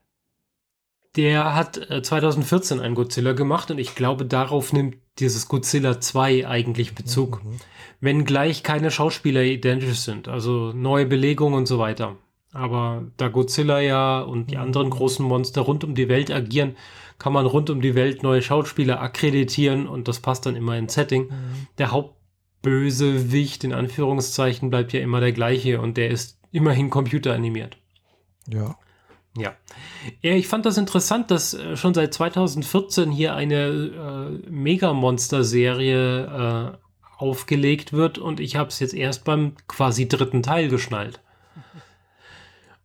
Der 1.16 1.54
hat 1.54 1.78
äh, 1.90 2.02
2014 2.02 2.78
einen 2.80 2.94
Godzilla 2.94 3.32
gemacht 3.32 3.70
und 3.70 3.78
ich 3.78 3.94
glaube, 3.94 4.26
darauf 4.26 4.72
nimmt 4.74 4.96
dieses 5.18 5.48
Godzilla 5.48 6.00
2 6.00 6.46
eigentlich 6.46 6.94
Bezug. 6.94 7.44
Mhm. 7.44 7.56
Wenn 8.00 8.24
gleich 8.24 8.62
keine 8.62 8.90
Schauspieler 8.90 9.42
identisch 9.42 10.00
sind, 10.00 10.28
also 10.28 10.72
neue 10.72 11.06
Belegung 11.06 11.54
und 11.54 11.66
so 11.66 11.78
weiter. 11.78 12.16
Aber 12.52 13.04
da 13.16 13.28
Godzilla 13.28 13.80
ja 13.80 14.20
und 14.20 14.50
die 14.50 14.58
anderen 14.58 14.90
großen 14.90 15.24
Monster 15.24 15.62
rund 15.62 15.84
um 15.84 15.94
die 15.94 16.08
Welt 16.08 16.30
agieren, 16.30 16.76
kann 17.18 17.32
man 17.32 17.46
rund 17.46 17.70
um 17.70 17.80
die 17.80 17.94
Welt 17.94 18.22
neue 18.22 18.42
Schauspieler 18.42 19.00
akkreditieren 19.00 19.86
und 19.86 20.08
das 20.08 20.20
passt 20.20 20.44
dann 20.44 20.56
immer 20.56 20.76
ins 20.76 20.94
Setting. 20.94 21.28
Mhm. 21.28 21.66
Der 21.78 21.92
Hauptbösewicht 21.92 23.64
in 23.64 23.72
Anführungszeichen 23.72 24.70
bleibt 24.70 24.92
ja 24.92 25.00
immer 25.00 25.20
der 25.20 25.32
gleiche 25.32 25.80
und 25.80 25.96
der 25.96 26.10
ist 26.10 26.38
immerhin 26.50 26.90
computeranimiert. 26.90 27.78
Ja. 28.48 28.76
Ja. 29.36 29.54
ja. 30.20 30.34
Ich 30.34 30.48
fand 30.48 30.66
das 30.66 30.78
interessant, 30.78 31.30
dass 31.30 31.54
äh, 31.54 31.76
schon 31.76 31.94
seit 31.94 32.14
2014 32.14 33.10
hier 33.10 33.34
eine 33.34 34.40
äh, 34.44 34.50
Mega-Monster-Serie 34.50 36.76
äh, 36.76 36.78
aufgelegt 37.16 37.92
wird 37.92 38.18
und 38.18 38.40
ich 38.40 38.56
habe 38.56 38.68
es 38.68 38.80
jetzt 38.80 38.94
erst 38.94 39.24
beim 39.24 39.54
quasi 39.68 40.08
dritten 40.08 40.42
Teil 40.42 40.68
geschnallt. 40.68 41.20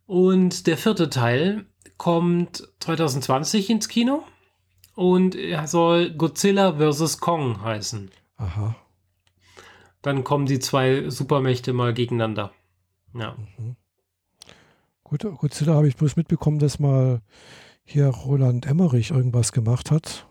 Und 0.06 0.66
der 0.66 0.78
vierte 0.78 1.10
Teil 1.10 1.66
kommt 1.98 2.66
2020 2.80 3.68
ins 3.68 3.88
Kino 3.88 4.22
und 4.94 5.34
er 5.34 5.66
soll 5.66 6.14
Godzilla 6.14 6.78
vs. 6.78 7.18
Kong 7.18 7.62
heißen. 7.62 8.10
Aha. 8.36 8.76
Dann 10.00 10.24
kommen 10.24 10.46
die 10.46 10.60
zwei 10.60 11.10
Supermächte 11.10 11.72
mal 11.72 11.92
gegeneinander. 11.92 12.52
Ja. 13.12 13.36
Mhm. 13.58 13.76
Gut, 15.08 15.22
Godzilla 15.38 15.72
habe 15.72 15.88
ich 15.88 15.96
bloß 15.96 16.16
mitbekommen, 16.16 16.58
dass 16.58 16.78
mal 16.78 17.22
hier 17.84 18.08
Roland 18.08 18.66
Emmerich 18.66 19.10
irgendwas 19.10 19.52
gemacht 19.52 19.90
hat. 19.90 20.26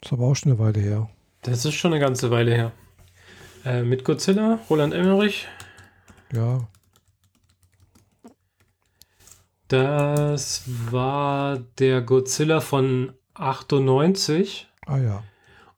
Das 0.00 0.08
ist 0.08 0.12
aber 0.14 0.24
auch 0.24 0.34
schon 0.34 0.52
eine 0.52 0.58
Weile 0.58 0.80
her. 0.80 1.10
Das 1.42 1.66
ist 1.66 1.74
schon 1.74 1.92
eine 1.92 2.00
ganze 2.00 2.30
Weile 2.30 2.54
her. 2.54 2.72
Äh, 3.66 3.82
mit 3.82 4.04
Godzilla, 4.04 4.58
Roland 4.70 4.94
Emmerich. 4.94 5.46
Ja. 6.32 6.66
Das 9.68 10.62
war 10.90 11.58
der 11.78 12.00
Godzilla 12.00 12.60
von 12.60 13.12
98. 13.34 14.66
Ah 14.86 14.96
ja. 14.96 15.22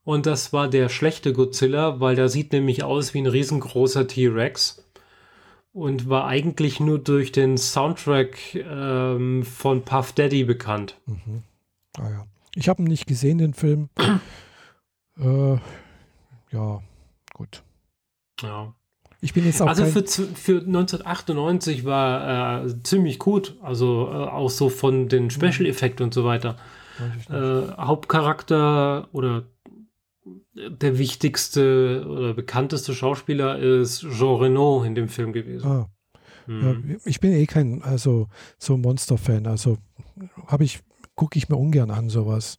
Und 0.04 0.26
das 0.26 0.52
war 0.52 0.68
der 0.68 0.88
schlechte 0.88 1.32
Godzilla, 1.32 1.98
weil 1.98 2.14
der 2.14 2.28
sieht 2.28 2.52
nämlich 2.52 2.84
aus 2.84 3.14
wie 3.14 3.18
ein 3.18 3.26
riesengroßer 3.26 4.06
T-Rex. 4.06 4.84
Und 5.78 6.08
war 6.08 6.26
eigentlich 6.26 6.80
nur 6.80 6.98
durch 6.98 7.30
den 7.30 7.56
Soundtrack 7.56 8.56
ähm, 8.56 9.44
von 9.44 9.82
Puff 9.82 10.12
Daddy 10.12 10.42
bekannt. 10.42 10.96
Mhm. 11.06 11.44
Ah 11.96 12.10
ja. 12.10 12.26
Ich 12.56 12.68
habe 12.68 12.82
ihn 12.82 12.88
nicht 12.88 13.06
gesehen, 13.06 13.38
den 13.38 13.54
Film. 13.54 13.88
äh, 15.20 15.56
ja, 16.50 16.82
gut. 17.32 17.62
Ja. 18.42 18.74
Ich 19.20 19.34
bin 19.34 19.44
jetzt 19.46 19.62
auch 19.62 19.68
also 19.68 19.84
für, 19.84 20.02
für 20.04 20.58
1998 20.58 21.84
war 21.84 22.64
äh, 22.64 22.82
ziemlich 22.82 23.20
gut. 23.20 23.56
Also 23.62 24.08
äh, 24.10 24.14
auch 24.14 24.50
so 24.50 24.70
von 24.70 25.08
den 25.08 25.30
Special-Effekten 25.30 26.04
und 26.04 26.12
so 26.12 26.24
weiter. 26.24 26.56
Äh, 27.30 27.72
Hauptcharakter 27.78 29.08
oder 29.12 29.44
der 30.68 30.98
wichtigste 30.98 32.04
oder 32.08 32.34
bekannteste 32.34 32.94
Schauspieler 32.94 33.58
ist 33.58 34.00
Jean 34.00 34.36
Reno 34.36 34.82
in 34.84 34.94
dem 34.94 35.08
Film 35.08 35.32
gewesen. 35.32 35.66
Ah. 35.66 35.90
Mhm. 36.46 36.90
Ja, 36.90 36.96
ich 37.04 37.20
bin 37.20 37.32
eh 37.32 37.46
kein 37.46 37.82
also 37.82 38.28
so 38.58 38.76
Monster-Fan. 38.76 39.46
Also 39.46 39.78
habe 40.46 40.64
ich 40.64 40.80
gucke 41.14 41.38
ich 41.38 41.48
mir 41.48 41.56
ungern 41.56 41.90
an 41.90 42.08
sowas. 42.08 42.58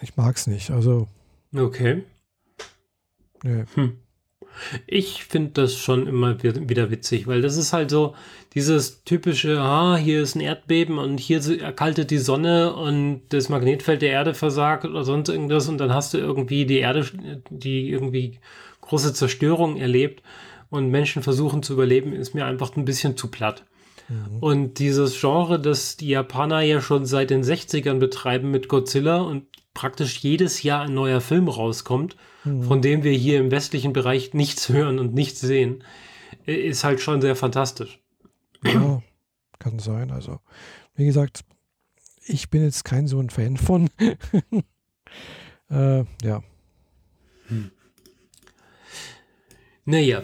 Ich 0.00 0.16
mag 0.16 0.36
es 0.36 0.46
nicht. 0.46 0.70
Also 0.70 1.06
okay. 1.54 2.04
Nee. 3.42 3.64
Hm. 3.74 3.98
Ich 4.86 5.24
finde 5.24 5.50
das 5.52 5.76
schon 5.76 6.06
immer 6.06 6.42
wieder 6.42 6.90
witzig, 6.90 7.26
weil 7.26 7.42
das 7.42 7.56
ist 7.56 7.72
halt 7.72 7.90
so 7.90 8.14
dieses 8.54 9.04
typische, 9.04 9.60
ah, 9.60 9.96
hier 9.96 10.22
ist 10.22 10.34
ein 10.34 10.40
Erdbeben 10.40 10.98
und 10.98 11.18
hier 11.18 11.40
erkaltet 11.60 12.10
die 12.10 12.18
Sonne 12.18 12.74
und 12.74 13.22
das 13.28 13.48
Magnetfeld 13.48 14.02
der 14.02 14.10
Erde 14.10 14.34
versagt 14.34 14.84
oder 14.84 15.04
sonst 15.04 15.28
irgendwas 15.28 15.68
und 15.68 15.78
dann 15.78 15.92
hast 15.92 16.14
du 16.14 16.18
irgendwie 16.18 16.64
die 16.64 16.78
Erde, 16.78 17.06
die 17.50 17.90
irgendwie 17.90 18.38
große 18.80 19.12
Zerstörung 19.12 19.76
erlebt 19.76 20.22
und 20.70 20.90
Menschen 20.90 21.22
versuchen 21.22 21.62
zu 21.62 21.74
überleben, 21.74 22.12
ist 22.12 22.34
mir 22.34 22.46
einfach 22.46 22.74
ein 22.76 22.84
bisschen 22.84 23.16
zu 23.16 23.30
platt. 23.30 23.64
Mhm. 24.08 24.38
Und 24.40 24.78
dieses 24.78 25.20
Genre, 25.20 25.60
das 25.60 25.96
die 25.96 26.08
Japaner 26.08 26.60
ja 26.60 26.80
schon 26.80 27.06
seit 27.06 27.30
den 27.30 27.42
60ern 27.42 27.98
betreiben 27.98 28.50
mit 28.50 28.68
Godzilla 28.68 29.18
und 29.18 29.44
praktisch 29.74 30.18
jedes 30.18 30.62
Jahr 30.62 30.82
ein 30.82 30.94
neuer 30.94 31.20
Film 31.20 31.48
rauskommt, 31.48 32.16
mhm. 32.46 32.62
von 32.62 32.80
dem 32.80 33.02
wir 33.02 33.12
hier 33.12 33.38
im 33.40 33.50
westlichen 33.50 33.92
Bereich 33.92 34.32
nichts 34.32 34.68
hören 34.68 34.98
und 34.98 35.14
nichts 35.14 35.40
sehen, 35.40 35.84
ist 36.46 36.84
halt 36.84 37.00
schon 37.00 37.20
sehr 37.20 37.36
fantastisch. 37.36 38.00
Ja, 38.64 39.02
kann 39.58 39.78
sein. 39.78 40.10
Also, 40.10 40.40
wie 40.94 41.06
gesagt, 41.06 41.44
ich 42.24 42.50
bin 42.50 42.62
jetzt 42.62 42.84
kein 42.84 43.06
so 43.06 43.20
ein 43.20 43.30
Fan 43.30 43.56
von. 43.56 43.90
äh, 45.70 46.04
ja. 46.22 46.42
Hm. 47.48 47.70
Naja. 49.84 50.22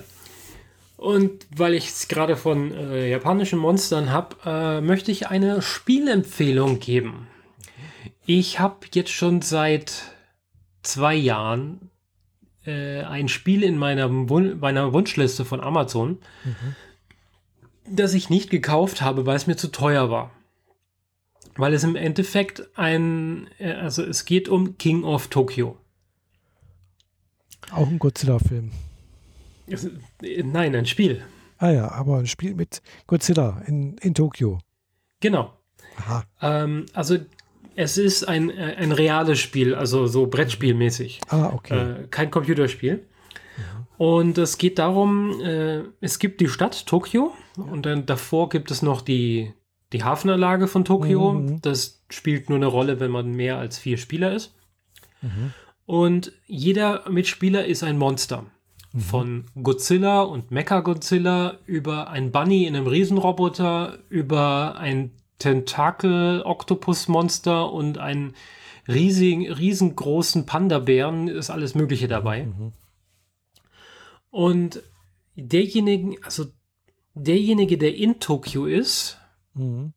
Und 0.97 1.47
weil 1.57 1.75
ich 1.75 1.89
es 1.89 2.07
gerade 2.07 2.37
von 2.37 2.73
äh, 2.73 3.11
japanischen 3.11 3.59
Monstern 3.59 4.11
habe, 4.11 4.37
äh, 4.45 4.81
möchte 4.81 5.11
ich 5.11 5.27
eine 5.27 5.61
Spielempfehlung 5.61 6.79
geben. 6.79 7.27
Ich 8.25 8.61
habe 8.61 8.87
jetzt 8.95 9.11
schon 9.11 9.43
seit 9.43 10.15
zwei 10.83 11.15
Jahren 11.15 11.91
äh, 12.67 13.03
ein 13.03 13.29
Spiel 13.29 13.63
in 13.63 13.79
meiner, 13.79 14.11
Wun 14.29 14.59
meiner 14.61 14.93
Wunschliste 14.93 15.45
von 15.45 15.61
Amazon, 15.61 16.19
mhm. 16.45 16.77
das 17.89 18.15
ich 18.15 18.31
nicht 18.31 18.51
gekauft 18.51 19.03
habe, 19.03 19.27
weil 19.27 19.37
es 19.37 19.47
mir 19.47 19.57
zu 19.57 19.69
teuer 19.69 20.11
war. 20.11 20.31
Weil 21.57 21.75
es 21.75 21.85
im 21.85 21.97
Endeffekt 21.97 22.77
ein, 22.79 23.49
äh, 23.59 23.73
also 23.73 24.03
es 24.03 24.25
geht 24.25 24.49
um 24.49 24.79
King 24.79 25.05
of 25.05 25.29
Tokyo. 25.29 25.77
Auch 27.71 27.89
ein 27.89 27.99
Godzilla-Film. 27.99 28.71
Äh, 29.67 30.43
nein, 30.43 30.75
ein 30.75 30.87
Spiel. 30.87 31.25
Ah 31.59 31.71
ja, 31.71 31.91
aber 31.93 32.19
ein 32.19 32.27
Spiel 32.27 32.55
mit 32.55 32.83
Godzilla 33.07 33.63
in, 33.67 33.97
in 33.99 34.15
Tokio. 34.15 34.59
Genau. 35.21 35.53
Aha. 35.97 36.25
Ähm, 36.41 36.87
also 36.93 37.19
es 37.77 37.99
ist 37.99 38.29
ein, 38.29 38.51
äh, 38.51 38.77
ein 38.79 38.93
reales 38.93 39.39
Spiel, 39.39 39.75
also 39.75 40.07
so 40.07 40.27
Brettspielmäßig. 40.27 41.21
Ah, 41.29 41.51
okay. 41.53 41.79
Äh, 41.79 42.07
kein 42.11 42.31
Computerspiel. 42.31 43.07
Und 43.99 44.37
es 44.37 44.59
geht 44.59 44.81
darum, 44.81 45.41
äh, 45.43 45.83
es 46.01 46.19
gibt 46.19 46.41
die 46.41 46.49
Stadt 46.49 46.87
Tokio 46.87 47.33
und 47.57 47.87
dann 47.87 48.05
davor 48.05 48.49
gibt 48.49 48.73
es 48.73 48.83
noch 48.83 49.01
die, 49.01 49.53
die 49.93 50.03
Hafenanlage 50.03 50.67
von 50.67 50.85
Tokio. 50.85 51.35
Mhm. 51.35 51.61
Das 51.63 52.03
spielt 52.11 52.49
nur 52.49 52.57
eine 52.57 52.67
Rolle, 52.67 52.99
wenn 52.99 53.13
man 53.13 53.31
mehr 53.31 53.59
als 53.59 53.79
vier 53.79 53.99
Spieler 53.99 54.35
ist. 54.35 54.55
Mhm. 55.21 55.53
Und 55.87 56.33
jeder 56.47 57.09
Mitspieler 57.11 57.65
ist 57.65 57.85
ein 57.85 57.97
Monster. 57.97 58.47
Mhm. 58.93 59.01
Von 59.01 59.45
Godzilla 59.63 60.23
und 60.23 60.51
Mecha-Godzilla 60.51 61.59
über 61.67 62.11
ein 62.11 62.33
Bunny 62.33 62.67
in 62.67 62.75
einem 62.75 62.89
Riesenroboter, 62.89 63.99
über 64.09 64.77
ein 64.79 65.13
Tentakel-Oktopus-Monster 65.43 67.73
und 67.73 67.99
einen 67.99 68.35
riesigen, 68.87 69.51
riesengroßen 69.51 70.47
Panda-Bären 70.47 71.27
ist 71.29 71.51
alles 71.51 71.75
Mögliche 71.75 72.07
dabei. 72.09 72.45
Mhm. 72.45 72.73
Und 74.31 74.83
derjenige, 75.35 76.17
also 76.25 76.47
derjenige, 77.15 77.77
der 77.77 77.97
in 77.97 78.21
Tokio 78.21 78.67
ist, 78.67 79.19
mhm. 79.55 79.93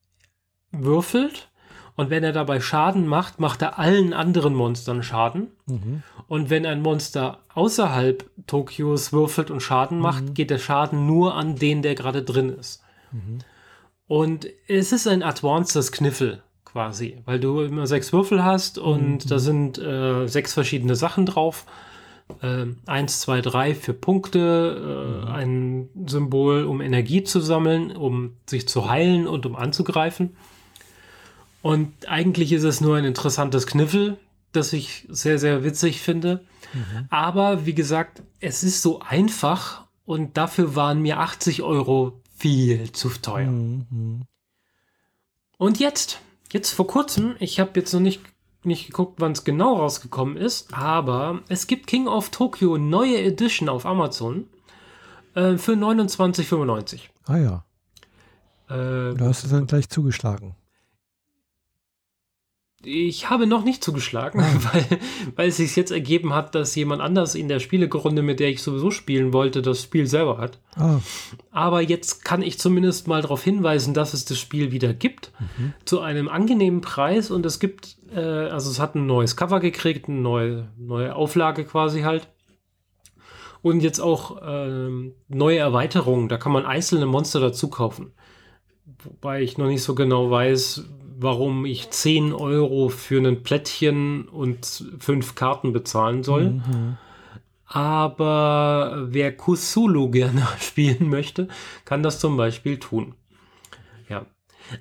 würfelt 0.71 1.51
und 1.95 2.09
wenn 2.09 2.23
er 2.23 2.33
dabei 2.33 2.59
Schaden 2.59 3.07
macht, 3.07 3.39
macht 3.39 3.61
er 3.61 3.79
allen 3.79 4.13
anderen 4.13 4.53
Monstern 4.53 5.03
Schaden. 5.03 5.51
Mhm. 5.65 6.03
Und 6.27 6.49
wenn 6.49 6.65
ein 6.65 6.81
Monster 6.81 7.39
außerhalb 7.53 8.29
Tokios 8.47 9.13
würfelt 9.13 9.49
und 9.49 9.61
Schaden 9.61 9.99
macht, 9.99 10.25
mhm. 10.25 10.33
geht 10.33 10.49
der 10.49 10.57
Schaden 10.57 11.07
nur 11.07 11.35
an 11.35 11.55
den, 11.55 11.81
der 11.81 11.95
gerade 11.95 12.23
drin 12.23 12.49
ist. 12.49 12.83
Und 14.07 14.47
es 14.67 14.91
ist 14.91 15.07
ein 15.07 15.23
advancedes 15.23 15.91
Kniffel 15.91 16.43
quasi, 16.63 17.17
weil 17.25 17.39
du 17.39 17.61
immer 17.61 17.87
sechs 17.87 18.11
Würfel 18.11 18.43
hast 18.43 18.77
und 18.77 19.25
mhm. 19.25 19.29
da 19.29 19.39
sind 19.39 19.77
äh, 19.77 20.27
sechs 20.27 20.53
verschiedene 20.53 20.95
Sachen 20.95 21.25
drauf. 21.25 21.65
Äh, 22.41 22.65
eins, 22.85 23.21
zwei, 23.21 23.41
drei 23.41 23.73
für 23.75 23.93
Punkte, 23.93 25.21
äh, 25.23 25.25
mhm. 25.25 25.31
ein 25.31 25.89
Symbol, 26.05 26.65
um 26.65 26.81
Energie 26.81 27.23
zu 27.23 27.39
sammeln, 27.39 27.95
um 27.95 28.33
sich 28.45 28.67
zu 28.67 28.89
heilen 28.89 29.27
und 29.27 29.45
um 29.45 29.55
anzugreifen. 29.55 30.35
Und 31.61 32.09
eigentlich 32.09 32.51
ist 32.51 32.63
es 32.63 32.81
nur 32.81 32.97
ein 32.97 33.05
interessantes 33.05 33.65
Kniffel, 33.65 34.17
das 34.51 34.73
ich 34.73 35.07
sehr, 35.09 35.39
sehr 35.39 35.63
witzig 35.63 36.01
finde. 36.01 36.41
Mhm. 36.73 37.07
Aber 37.09 37.65
wie 37.65 37.73
gesagt, 37.73 38.21
es 38.39 38.63
ist 38.63 38.81
so 38.81 38.99
einfach 38.99 39.85
und 40.05 40.37
dafür 40.37 40.75
waren 40.75 41.01
mir 41.01 41.19
80 41.19 41.63
Euro 41.63 42.21
viel 42.35 42.91
zu 42.91 43.09
teuer. 43.09 43.47
Mhm. 43.47 44.23
Und 45.57 45.79
jetzt, 45.79 46.19
jetzt 46.51 46.71
vor 46.71 46.87
kurzem, 46.87 47.35
ich 47.39 47.59
habe 47.59 47.71
jetzt 47.75 47.93
noch 47.93 48.01
nicht, 48.01 48.21
nicht 48.63 48.87
geguckt, 48.87 49.15
wann 49.19 49.31
es 49.31 49.43
genau 49.43 49.75
rausgekommen 49.75 50.37
ist, 50.37 50.73
aber 50.73 51.41
es 51.47 51.67
gibt 51.67 51.87
King 51.87 52.07
of 52.07 52.29
Tokyo 52.29 52.77
neue 52.77 53.21
Edition 53.21 53.69
auf 53.69 53.85
Amazon 53.85 54.47
äh, 55.33 55.57
für 55.57 55.73
29,95. 55.73 57.01
Ah 57.25 57.37
ja. 57.37 57.65
Äh, 58.67 59.15
da 59.15 59.25
hast 59.25 59.43
du 59.43 59.47
dann 59.47 59.67
gleich 59.67 59.89
zugeschlagen. 59.89 60.55
Ich 62.85 63.29
habe 63.29 63.47
noch 63.47 63.63
nicht 63.63 63.83
zugeschlagen, 63.83 64.41
ah. 64.41 64.59
weil, 64.73 64.99
weil 65.35 65.47
es 65.49 65.57
sich 65.57 65.75
jetzt 65.75 65.91
ergeben 65.91 66.33
hat, 66.33 66.53
dass 66.53 66.75
jemand 66.75 67.01
anders 67.01 67.33
in 67.33 67.47
der 67.47 67.59
Spielegrunde, 67.59 68.21
mit 68.21 68.39
der 68.39 68.49
ich 68.49 68.61
sowieso 68.61 68.91
spielen 68.91 69.33
wollte, 69.33 69.61
das 69.61 69.81
Spiel 69.81 70.05
selber 70.05 70.37
hat. 70.37 70.59
Ah. 70.75 70.99
Aber 71.51 71.81
jetzt 71.81 72.23
kann 72.23 72.41
ich 72.41 72.59
zumindest 72.59 73.07
mal 73.07 73.21
darauf 73.21 73.43
hinweisen, 73.43 73.93
dass 73.93 74.13
es 74.13 74.25
das 74.25 74.39
Spiel 74.39 74.71
wieder 74.71 74.93
gibt, 74.93 75.31
mhm. 75.57 75.73
zu 75.85 76.01
einem 76.01 76.29
angenehmen 76.29 76.81
Preis 76.81 77.31
und 77.31 77.45
es 77.45 77.59
gibt, 77.59 77.97
äh, 78.13 78.19
also 78.19 78.69
es 78.69 78.79
hat 78.79 78.95
ein 78.95 79.07
neues 79.07 79.35
Cover 79.35 79.59
gekriegt, 79.59 80.07
eine 80.07 80.19
neue, 80.19 80.69
neue 80.77 81.15
Auflage 81.15 81.65
quasi 81.65 82.01
halt. 82.01 82.27
Und 83.63 83.81
jetzt 83.81 83.99
auch 83.99 84.43
äh, 84.43 85.11
neue 85.27 85.57
Erweiterungen, 85.57 86.29
da 86.29 86.37
kann 86.37 86.51
man 86.51 86.67
einzelne 86.67 87.07
Monster 87.07 87.39
dazu 87.39 87.67
kaufen. 87.67 88.13
Wobei 89.03 89.41
ich 89.41 89.57
noch 89.57 89.65
nicht 89.65 89.81
so 89.81 89.95
genau 89.95 90.29
weiß, 90.29 90.83
warum 91.17 91.65
ich 91.65 91.89
10 91.89 92.33
Euro 92.33 92.89
für 92.89 93.25
ein 93.25 93.43
Plättchen 93.43 94.27
und 94.27 94.85
fünf 94.99 95.35
Karten 95.35 95.73
bezahlen 95.73 96.23
soll. 96.23 96.51
Mhm. 96.51 96.97
Aber 97.67 99.05
wer 99.07 99.35
Kusulu 99.35 100.09
gerne 100.09 100.47
spielen 100.59 101.09
möchte, 101.09 101.47
kann 101.83 102.03
das 102.03 102.19
zum 102.19 102.37
Beispiel 102.37 102.79
tun. 102.79 103.15
Ja. 104.09 104.25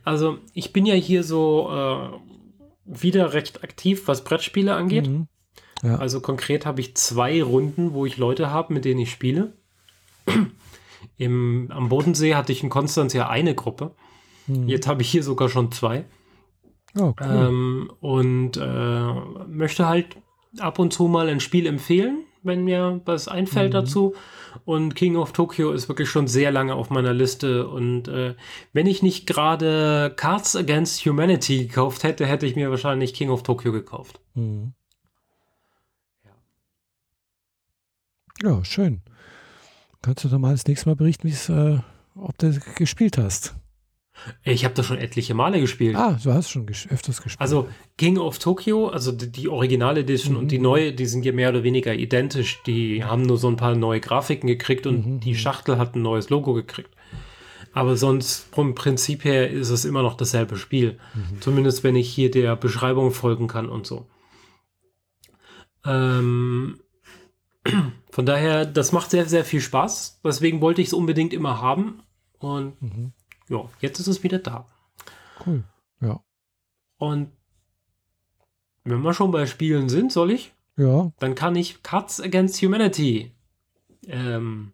Also 0.04 0.38
ich 0.52 0.72
bin 0.72 0.86
ja 0.86 0.94
hier 0.94 1.24
so 1.24 1.70
äh, 1.70 2.08
wieder 2.84 3.32
recht 3.32 3.64
aktiv, 3.64 4.06
was 4.06 4.24
Brettspiele 4.24 4.74
angeht. 4.74 5.08
Mhm. 5.08 5.28
Ja. 5.82 5.96
Also 5.96 6.20
konkret 6.20 6.66
habe 6.66 6.80
ich 6.80 6.96
zwei 6.96 7.42
Runden, 7.42 7.92
wo 7.92 8.06
ich 8.06 8.16
Leute 8.16 8.50
habe, 8.50 8.72
mit 8.72 8.84
denen 8.84 9.00
ich 9.00 9.10
spiele. 9.10 9.52
Im, 11.16 11.70
am 11.70 11.90
Bodensee 11.90 12.34
hatte 12.34 12.52
ich 12.52 12.62
in 12.62 12.70
Konstanz 12.70 13.12
ja 13.12 13.28
eine 13.28 13.54
Gruppe. 13.54 13.94
Mhm. 14.46 14.68
Jetzt 14.68 14.86
habe 14.86 15.02
ich 15.02 15.10
hier 15.10 15.22
sogar 15.22 15.48
schon 15.48 15.70
zwei. 15.70 16.04
Oh, 16.96 17.12
cool. 17.20 17.26
ähm, 17.28 17.92
und 18.00 18.56
äh, 18.56 19.12
möchte 19.48 19.86
halt 19.86 20.16
ab 20.58 20.78
und 20.78 20.92
zu 20.92 21.08
mal 21.08 21.28
ein 21.28 21.40
Spiel 21.40 21.66
empfehlen, 21.66 22.24
wenn 22.42 22.64
mir 22.64 23.00
was 23.04 23.26
einfällt 23.28 23.72
mhm. 23.72 23.78
dazu. 23.78 24.14
Und 24.64 24.94
King 24.94 25.16
of 25.16 25.32
Tokyo 25.32 25.72
ist 25.72 25.88
wirklich 25.88 26.08
schon 26.08 26.28
sehr 26.28 26.52
lange 26.52 26.74
auf 26.74 26.90
meiner 26.90 27.12
Liste. 27.12 27.66
Und 27.66 28.06
äh, 28.06 28.34
wenn 28.72 28.86
ich 28.86 29.02
nicht 29.02 29.26
gerade 29.26 30.12
Cards 30.16 30.54
Against 30.54 31.04
Humanity 31.04 31.66
gekauft 31.66 32.04
hätte, 32.04 32.26
hätte 32.26 32.46
ich 32.46 32.54
mir 32.54 32.70
wahrscheinlich 32.70 33.14
King 33.14 33.30
of 33.30 33.42
Tokyo 33.42 33.72
gekauft. 33.72 34.20
Mhm. 34.34 34.74
Ja. 38.42 38.50
ja, 38.50 38.64
schön. 38.64 39.02
Kannst 40.02 40.22
du 40.22 40.28
doch 40.28 40.38
mal 40.38 40.52
das 40.52 40.66
nächste 40.66 40.88
Mal 40.88 40.96
berichten, 40.96 41.28
äh, 41.28 41.80
ob 42.14 42.38
du 42.38 42.60
gespielt 42.76 43.18
hast? 43.18 43.56
Ich 44.42 44.64
habe 44.64 44.74
das 44.74 44.86
schon 44.86 44.98
etliche 44.98 45.34
Male 45.34 45.60
gespielt. 45.60 45.96
Ah, 45.96 46.18
du 46.22 46.32
hast 46.32 46.50
schon 46.50 46.66
ges 46.66 46.86
öfters 46.88 47.20
gespielt. 47.20 47.40
Also 47.40 47.68
King 47.98 48.18
of 48.18 48.38
Tokyo, 48.38 48.88
also 48.88 49.12
die, 49.12 49.30
die 49.30 49.48
Original 49.48 49.98
Edition 49.98 50.34
mhm. 50.34 50.40
und 50.40 50.50
die 50.50 50.58
neue, 50.58 50.92
die 50.92 51.06
sind 51.06 51.24
ja 51.24 51.32
mehr 51.32 51.50
oder 51.50 51.62
weniger 51.62 51.94
identisch. 51.94 52.62
Die 52.64 53.04
haben 53.04 53.22
nur 53.22 53.38
so 53.38 53.48
ein 53.48 53.56
paar 53.56 53.74
neue 53.74 54.00
Grafiken 54.00 54.46
gekriegt 54.46 54.86
und 54.86 55.06
mhm. 55.06 55.20
die 55.20 55.32
mhm. 55.32 55.36
Schachtel 55.36 55.78
hat 55.78 55.94
ein 55.94 56.02
neues 56.02 56.30
Logo 56.30 56.54
gekriegt. 56.54 56.90
Aber 57.72 57.96
sonst 57.96 58.48
vom 58.52 58.74
Prinzip 58.74 59.24
her 59.24 59.50
ist 59.50 59.70
es 59.70 59.84
immer 59.84 60.02
noch 60.02 60.16
dasselbe 60.16 60.56
Spiel. 60.56 60.98
Mhm. 61.14 61.40
Zumindest 61.40 61.82
wenn 61.82 61.96
ich 61.96 62.08
hier 62.08 62.30
der 62.30 62.56
Beschreibung 62.56 63.10
folgen 63.10 63.48
kann 63.48 63.68
und 63.68 63.84
so. 63.86 64.06
Ähm, 65.84 66.80
von 68.10 68.26
daher, 68.26 68.64
das 68.64 68.92
macht 68.92 69.10
sehr, 69.10 69.26
sehr 69.26 69.44
viel 69.44 69.60
Spaß. 69.60 70.20
Deswegen 70.24 70.60
wollte 70.60 70.80
ich 70.80 70.88
es 70.88 70.94
unbedingt 70.94 71.34
immer 71.34 71.60
haben. 71.60 72.00
Und 72.38 72.80
mhm 72.80 73.12
ja, 73.48 73.68
jetzt 73.80 74.00
ist 74.00 74.06
es 74.06 74.22
wieder 74.22 74.38
da. 74.38 74.66
Cool, 75.44 75.64
ja. 76.00 76.20
Und 76.98 77.30
wenn 78.84 79.02
wir 79.02 79.14
schon 79.14 79.30
bei 79.30 79.46
Spielen 79.46 79.88
sind, 79.88 80.12
soll 80.12 80.30
ich? 80.30 80.52
Ja. 80.76 81.12
Dann 81.18 81.34
kann 81.34 81.56
ich 81.56 81.82
Cards 81.82 82.20
Against 82.20 82.60
Humanity 82.62 83.32
ähm, 84.06 84.72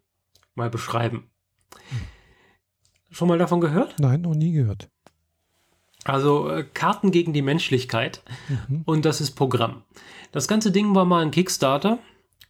mal 0.55 0.71
beschreiben. 0.71 1.31
Schon 3.11 3.29
mal 3.29 3.39
davon 3.39 3.61
gehört? 3.61 3.99
Nein, 3.99 4.23
noch 4.23 4.35
nie 4.35 4.53
gehört. 4.53 4.89
Also 6.05 6.49
äh, 6.49 6.64
Karten 6.64 7.11
gegen 7.11 7.33
die 7.33 7.43
Menschlichkeit 7.43 8.23
mhm. 8.68 8.83
und 8.87 9.05
das 9.05 9.21
ist 9.21 9.33
Programm. 9.33 9.83
Das 10.33 10.49
ganze 10.49 10.73
Ding 10.73 10.95
war 10.95 11.05
mal 11.05 11.23
ein 11.23 11.31
Kickstarter 11.31 11.99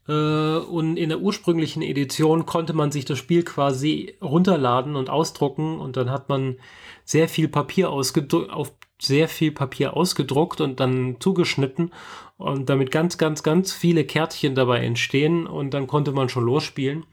und 0.06 0.96
in 0.96 1.08
der 1.08 1.20
ursprünglichen 1.20 1.82
Edition 1.82 2.44
konnte 2.44 2.72
man 2.72 2.90
sich 2.90 3.04
das 3.04 3.18
Spiel 3.18 3.44
quasi 3.44 4.14
runterladen 4.20 4.96
und 4.96 5.08
ausdrucken 5.08 5.78
und 5.78 5.96
dann 5.96 6.10
hat 6.10 6.28
man 6.28 6.56
sehr 7.04 7.28
viel 7.28 7.48
Papier 7.48 7.90
ausgedruckt, 7.90 8.50
auf 8.50 8.72
sehr 9.00 9.28
viel 9.28 9.52
Papier 9.52 9.96
ausgedruckt 9.96 10.60
und 10.60 10.80
dann 10.80 11.16
zugeschnitten 11.20 11.92
und 12.36 12.68
damit 12.68 12.90
ganz, 12.90 13.18
ganz, 13.18 13.42
ganz 13.42 13.72
viele 13.72 14.04
Kärtchen 14.04 14.54
dabei 14.54 14.84
entstehen 14.84 15.46
und 15.46 15.74
dann 15.74 15.86
konnte 15.86 16.12
man 16.12 16.28
schon 16.28 16.44
losspielen. 16.44 17.04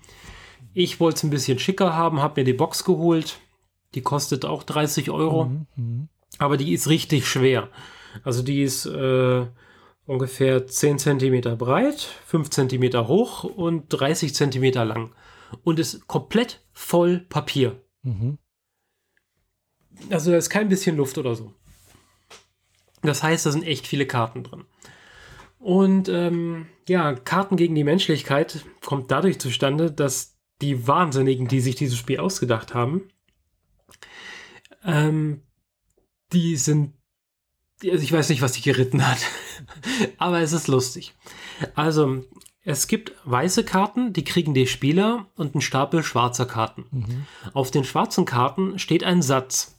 Ich 0.73 0.99
wollte 0.99 1.17
es 1.17 1.23
ein 1.23 1.29
bisschen 1.29 1.59
schicker 1.59 1.95
haben, 1.95 2.21
habe 2.21 2.41
mir 2.41 2.45
die 2.45 2.53
Box 2.53 2.83
geholt. 2.83 3.39
Die 3.95 4.01
kostet 4.01 4.45
auch 4.45 4.63
30 4.63 5.09
Euro, 5.11 5.45
mhm, 5.45 5.67
mhm, 5.75 6.09
aber 6.39 6.57
die 6.57 6.73
ist 6.73 6.89
richtig 6.89 7.27
schwer. 7.27 7.69
Also 8.23 8.43
die 8.43 8.61
ist 8.63 8.85
äh, 8.85 9.45
ungefähr 10.07 10.65
10 10.65 10.97
cm 10.97 11.57
breit, 11.57 11.99
5 12.25 12.49
cm 12.49 13.07
hoch 13.07 13.43
und 13.43 13.89
30 13.89 14.33
cm 14.33 14.73
lang. 14.73 15.13
Und 15.63 15.79
ist 15.79 16.07
komplett 16.07 16.65
voll 16.73 17.19
Papier. 17.19 17.81
Mhm. 18.01 18.37
Also 20.09 20.31
da 20.31 20.37
ist 20.37 20.49
kein 20.49 20.69
bisschen 20.69 20.97
Luft 20.97 21.17
oder 21.17 21.35
so. 21.35 21.53
Das 23.01 23.23
heißt, 23.23 23.45
da 23.45 23.51
sind 23.51 23.65
echt 23.65 23.87
viele 23.87 24.07
Karten 24.07 24.43
drin. 24.43 24.65
Und 25.59 26.09
ähm, 26.09 26.67
ja, 26.87 27.13
Karten 27.13 27.55
gegen 27.55 27.75
die 27.75 27.83
Menschlichkeit 27.83 28.65
kommt 28.85 29.11
dadurch 29.11 29.39
zustande, 29.39 29.91
dass 29.91 30.37
die 30.61 30.87
Wahnsinnigen, 30.87 31.47
die 31.47 31.61
sich 31.61 31.75
dieses 31.75 31.97
Spiel 31.97 32.19
ausgedacht 32.19 32.73
haben, 32.73 33.09
ähm, 34.83 35.41
die 36.33 36.55
sind 36.57 36.96
also 37.83 38.03
ich 38.03 38.11
weiß 38.11 38.29
nicht, 38.29 38.41
was 38.41 38.53
die 38.53 38.61
geritten 38.61 39.07
hat, 39.07 39.19
aber 40.17 40.41
es 40.41 40.53
ist 40.53 40.67
lustig. 40.67 41.13
Also, 41.75 42.23
es 42.63 42.87
gibt 42.87 43.13
weiße 43.23 43.63
Karten, 43.63 44.13
die 44.13 44.23
kriegen 44.23 44.53
die 44.53 44.67
Spieler 44.67 45.27
und 45.35 45.53
einen 45.53 45.61
Stapel 45.61 46.03
schwarzer 46.03 46.45
Karten. 46.45 46.85
Mhm. 46.91 47.25
Auf 47.53 47.71
den 47.71 47.83
schwarzen 47.83 48.25
Karten 48.25 48.77
steht 48.79 49.03
ein 49.03 49.21
Satz 49.21 49.75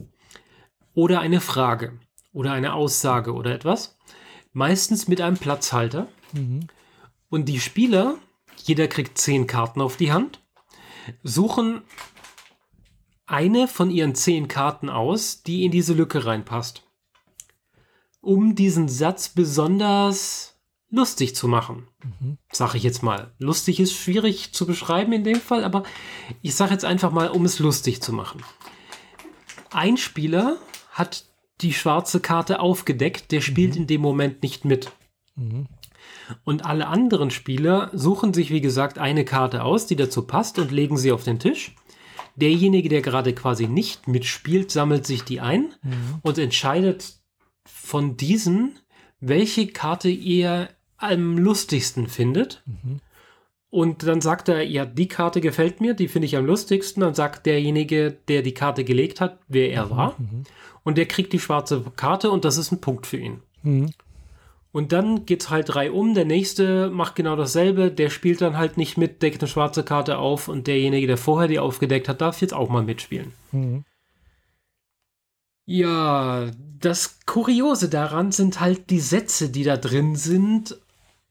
oder 0.95 1.21
eine 1.21 1.41
Frage 1.41 1.99
oder 2.33 2.53
eine 2.53 2.73
Aussage 2.73 3.35
oder 3.35 3.53
etwas, 3.53 3.99
meistens 4.53 5.07
mit 5.09 5.21
einem 5.21 5.37
Platzhalter. 5.37 6.09
Mhm. 6.33 6.69
Und 7.29 7.47
die 7.47 7.61
Spieler, 7.61 8.17
jeder 8.65 8.89
kriegt 8.89 9.19
zehn 9.19 9.47
Karten 9.47 9.81
auf 9.81 9.97
die 9.97 10.13
Hand, 10.13 10.41
suchen 11.23 11.83
eine 13.27 13.69
von 13.69 13.91
ihren 13.91 14.15
zehn 14.15 14.49
Karten 14.49 14.89
aus, 14.89 15.43
die 15.43 15.65
in 15.65 15.71
diese 15.71 15.93
Lücke 15.93 16.25
reinpasst 16.25 16.88
um 18.21 18.55
diesen 18.55 18.89
Satz 18.89 19.29
besonders 19.29 20.59
lustig 20.91 21.37
zu 21.37 21.49
machen. 21.49 21.89
Mhm. 22.03 22.39
Sag 22.53 22.75
ich 22.75 22.83
jetzt 22.83 23.03
mal. 23.03 23.33
Lustig 23.39 23.81
ist 23.81 23.93
schwierig 23.93 24.53
zu 24.53 24.67
beschreiben 24.67 25.13
in 25.13 25.25
dem 25.25 25.41
Fall, 25.41 25.65
aber 25.65 25.83
ich 26.43 26.55
sage 26.55 26.73
jetzt 26.73 26.85
einfach 26.85 27.13
mal, 27.13 27.29
um 27.29 27.45
es 27.45 27.59
lustig 27.59 28.01
zu 28.03 28.13
machen. 28.13 28.43
Ein 29.71 29.97
Spieler 29.97 30.57
hat 30.91 31.27
die 31.61 31.73
schwarze 31.73 32.21
Karte 32.21 32.61
aufgedeckt, 32.61 33.33
der 33.33 33.41
spielt 33.41 33.75
mhm. 33.75 33.83
in 33.83 33.87
dem 33.87 34.01
Moment 34.01 34.43
nicht 34.43 34.65
mit. 34.65 34.91
Mhm. 35.37 35.67
Und 36.45 36.65
alle 36.65 36.87
anderen 36.87 37.31
Spieler 37.31 37.91
suchen 37.93 38.35
sich, 38.35 38.51
wie 38.51 38.61
gesagt, 38.61 38.99
eine 38.99 39.25
Karte 39.25 39.65
aus, 39.65 39.87
die 39.87 39.97
dazu 39.97 40.23
passt 40.23 40.59
und 40.59 40.71
legen 40.71 40.97
sie 40.97 41.13
auf 41.13 41.25
den 41.25 41.39
Tisch. 41.39 41.75
Derjenige, 42.37 42.89
der 42.89 43.03
gerade 43.03 43.35
quasi 43.35 43.67
nicht 43.67 44.07
mitspielt, 44.07 44.71
sammelt 44.71 45.07
sich 45.07 45.25
die 45.25 45.41
ein 45.41 45.75
mhm. 45.83 46.19
und 46.23 46.39
entscheidet 46.39 47.15
von 47.73 48.17
diesen, 48.17 48.79
welche 49.21 49.69
Karte 49.69 50.09
ihr 50.09 50.69
am 50.97 51.39
lustigsten 51.39 52.09
findet. 52.09 52.63
Mhm. 52.67 53.01
Und 53.71 54.07
dann 54.07 54.21
sagt 54.21 54.49
er, 54.49 54.63
ja, 54.63 54.87
die 54.87 55.09
Karte 55.09 55.41
gefällt 55.41 55.81
mir, 55.81 55.95
die 55.95 56.09
finde 56.09 56.27
ich 56.27 56.37
am 56.37 56.47
lustigsten. 56.47 57.03
Dann 57.03 57.15
sagt 57.15 57.47
derjenige, 57.47 58.17
der 58.29 58.43
die 58.43 58.55
Karte 58.55 58.83
gelegt 58.83 59.21
hat, 59.21 59.39
wer 59.47 59.71
er 59.71 59.87
mhm. 59.87 59.91
war. 59.91 60.15
Mhm. 60.19 60.45
Und 60.85 60.99
der 60.99 61.07
kriegt 61.07 61.33
die 61.33 61.41
schwarze 61.41 61.85
Karte 61.97 62.31
und 62.31 62.45
das 62.45 62.57
ist 62.57 62.73
ein 62.73 62.81
Punkt 62.81 63.07
für 63.07 63.19
ihn. 63.19 63.43
Mhm. 63.63 63.91
Und 64.73 64.93
dann 64.93 65.27
geht 65.27 65.43
es 65.43 65.51
halt 65.51 65.69
drei 65.69 65.91
um. 65.91 66.15
Der 66.15 66.25
nächste 66.25 66.91
macht 66.91 67.15
genau 67.15 67.37
dasselbe. 67.37 67.91
Der 67.91 68.11
spielt 68.11 68.41
dann 68.41 68.57
halt 68.57 68.77
nicht 68.77 68.97
mit, 68.97 69.23
deckt 69.23 69.43
eine 69.43 69.49
schwarze 69.49 69.83
Karte 69.83 70.19
auf 70.19 70.49
und 70.49 70.67
derjenige, 70.67 71.07
der 71.07 71.17
vorher 71.17 71.49
die 71.49 71.59
aufgedeckt 71.59 72.09
hat, 72.09 72.21
darf 72.21 72.41
jetzt 72.41 72.55
auch 72.55 72.69
mal 72.69 72.83
mitspielen. 72.83 73.33
Mhm. 73.53 73.85
Ja, 75.71 76.51
das 76.81 77.21
Kuriose 77.27 77.91
daran 77.91 78.33
sind 78.33 78.59
halt 78.59 78.89
die 78.89 79.01
Sätze, 79.01 79.51
die 79.51 79.65
da 79.65 79.77
drin 79.77 80.17
sind 80.17 80.81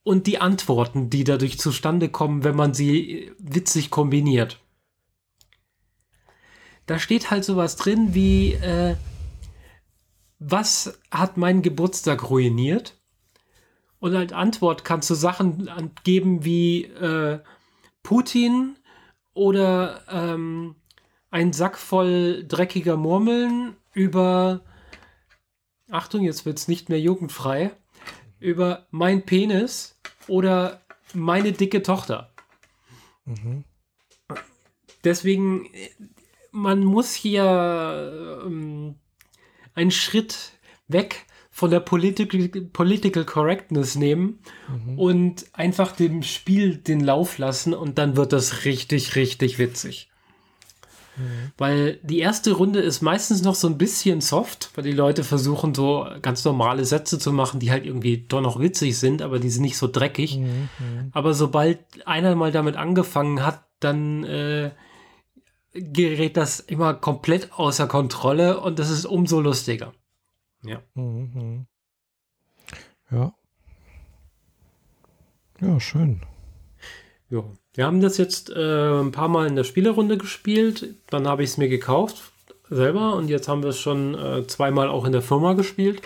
und 0.03 0.27
die 0.27 0.38
Antworten, 0.38 1.09
die 1.09 1.23
dadurch 1.23 1.57
zustande 1.57 2.09
kommen, 2.09 2.43
wenn 2.43 2.55
man 2.55 2.75
sie 2.75 3.31
witzig 3.39 3.89
kombiniert. 3.89 4.59
Da 6.85 6.99
steht 6.99 7.31
halt 7.31 7.45
sowas 7.45 7.77
drin 7.77 8.13
wie, 8.13 8.53
äh, 8.53 8.95
was 10.38 10.99
hat 11.09 11.38
meinen 11.38 11.63
Geburtstag 11.63 12.29
ruiniert? 12.29 12.95
Und 13.97 14.15
als 14.15 14.33
Antwort 14.33 14.85
kannst 14.85 15.09
du 15.09 15.15
Sachen 15.15 15.67
geben 16.03 16.45
wie 16.45 16.83
äh, 16.83 17.39
Putin 18.03 18.75
oder 19.33 20.03
ähm, 20.11 20.75
ein 21.31 21.53
Sack 21.53 21.79
voll 21.79 22.45
dreckiger 22.47 22.97
Murmeln 22.97 23.75
über, 23.98 24.62
Achtung, 25.89 26.24
jetzt 26.24 26.45
wird 26.45 26.60
es 26.60 26.68
nicht 26.68 26.88
mehr 26.89 27.02
jugendfrei, 27.02 27.72
über 28.39 28.86
mein 28.91 29.26
Penis 29.26 30.00
oder 30.28 30.82
meine 31.14 31.52
dicke 31.52 31.82
Tochter. 31.82 32.32
Mhm. 33.26 33.64
Deswegen, 35.04 35.68
man 36.52 36.84
muss 36.84 37.14
hier 37.14 38.43
ähm, 38.45 38.95
einen 39.74 39.91
Schritt 39.91 40.52
weg 40.88 41.26
von 41.50 41.72
der 41.72 41.80
Political, 41.80 42.50
Political 42.66 43.26
Correctness 43.26 43.95
nehmen 43.95 44.39
mhm. 44.68 45.00
und 45.00 45.45
einfach 45.54 45.91
dem 45.91 46.22
Spiel 46.22 46.78
den 46.78 47.00
Lauf 47.00 47.39
lassen 47.39 47.74
und 47.74 47.98
dann 47.98 48.16
wird 48.16 48.32
das 48.32 48.66
richtig, 48.66 49.16
richtig 49.16 49.58
witzig. 49.58 50.07
Mhm. 51.18 51.51
Weil 51.57 51.99
die 52.03 52.20
erste 52.20 52.51
Runde 52.51 52.80
ist 52.80 53.01
meistens 53.01 53.41
noch 53.41 53.55
so 53.55 53.68
ein 53.68 53.78
bisschen 53.78 54.22
soft, 54.22 54.72
weil 54.76 54.84
die 54.84 54.91
Leute 54.91 55.24
versuchen 55.24 55.74
so 55.74 56.07
ganz 56.22 56.45
normale 56.45 56.86
Sätze 56.86 57.20
zu 57.20 57.34
machen, 57.34 57.59
die 57.59 57.72
halt 57.72 57.86
irgendwie 57.86 58.26
doch 58.28 58.41
noch 58.41 58.59
witzig 58.59 58.97
sind, 58.97 59.22
aber 59.22 59.39
die 59.39 59.49
sind 59.49 59.63
nicht 59.63 59.78
so 59.78 59.88
dreckig. 59.88 60.38
Mhm. 60.38 60.70
mhm. 60.80 61.09
Aber 61.11 61.34
sobald 61.34 61.80
einer 62.05 62.36
mal 62.36 62.51
damit 62.51 62.76
angefangen 62.76 63.45
hat, 63.45 63.63
dann 63.80 64.24
äh, 64.24 64.72
gerät 65.74 66.38
das 66.38 66.59
immer 66.59 66.93
komplett 66.93 67.51
außer 67.53 67.88
Kontrolle 67.88 68.59
und 68.59 68.80
das 68.80 68.89
ist 68.89 69.05
umso 69.05 69.41
lustiger. 69.41 69.93
Ja. 70.63 70.82
Mhm. 70.95 71.32
mhm. 71.34 71.68
Ja. 73.09 73.34
Ja, 75.61 75.80
schön. 75.80 76.22
Ja. 77.30 77.43
Wir 77.73 77.86
haben 77.86 78.01
das 78.01 78.17
jetzt 78.17 78.49
äh, 78.49 78.99
ein 78.99 79.11
paar 79.11 79.28
Mal 79.28 79.47
in 79.47 79.55
der 79.55 79.63
Spielerunde 79.63 80.17
gespielt. 80.17 80.95
Dann 81.09 81.28
habe 81.28 81.43
ich 81.43 81.51
es 81.51 81.57
mir 81.57 81.69
gekauft 81.69 82.32
selber 82.69 83.15
und 83.15 83.30
jetzt 83.30 83.47
haben 83.47 83.63
wir 83.63 83.69
es 83.69 83.80
schon 83.80 84.15
äh, 84.15 84.45
zweimal 84.47 84.89
auch 84.89 85.05
in 85.05 85.11
der 85.11 85.21
Firma 85.21 85.53
gespielt. 85.53 86.01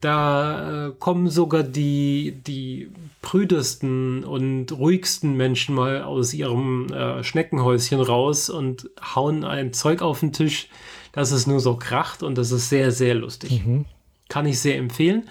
Da 0.00 0.88
äh, 0.88 0.92
kommen 0.96 1.28
sogar 1.28 1.64
die, 1.64 2.40
die 2.46 2.92
prüdesten 3.20 4.22
und 4.22 4.70
ruhigsten 4.70 5.36
Menschen 5.36 5.74
mal 5.74 6.02
aus 6.02 6.32
ihrem 6.32 6.92
äh, 6.92 7.24
Schneckenhäuschen 7.24 8.00
raus 8.00 8.48
und 8.48 8.88
hauen 9.02 9.44
ein 9.44 9.72
Zeug 9.72 10.02
auf 10.02 10.20
den 10.20 10.32
Tisch, 10.32 10.68
dass 11.12 11.32
es 11.32 11.48
nur 11.48 11.58
so 11.58 11.74
kracht 11.74 12.22
und 12.22 12.38
das 12.38 12.52
ist 12.52 12.68
sehr, 12.68 12.92
sehr 12.92 13.16
lustig. 13.16 13.66
Mhm. 13.66 13.86
Kann 14.28 14.46
ich 14.46 14.60
sehr 14.60 14.76
empfehlen. 14.76 15.28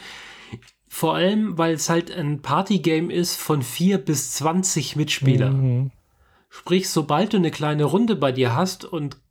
Vor 0.98 1.14
allem, 1.14 1.60
weil 1.60 1.76
es 1.76 1.92
halt 1.92 2.10
ein 2.10 2.42
Partygame 2.42 3.14
ist 3.14 3.36
von 3.36 3.62
4 3.62 4.00
bis 4.00 4.32
20 4.32 4.96
Mitspielern. 4.96 5.62
Mhm. 5.62 5.92
Sprich, 6.50 6.90
sobald 6.90 7.34
du 7.34 7.38
eine 7.38 7.52
kleine 7.52 7.84
Runde 7.84 8.16
bei 8.16 8.32
dir 8.32 8.56
hast 8.56 8.84
und 8.84 9.22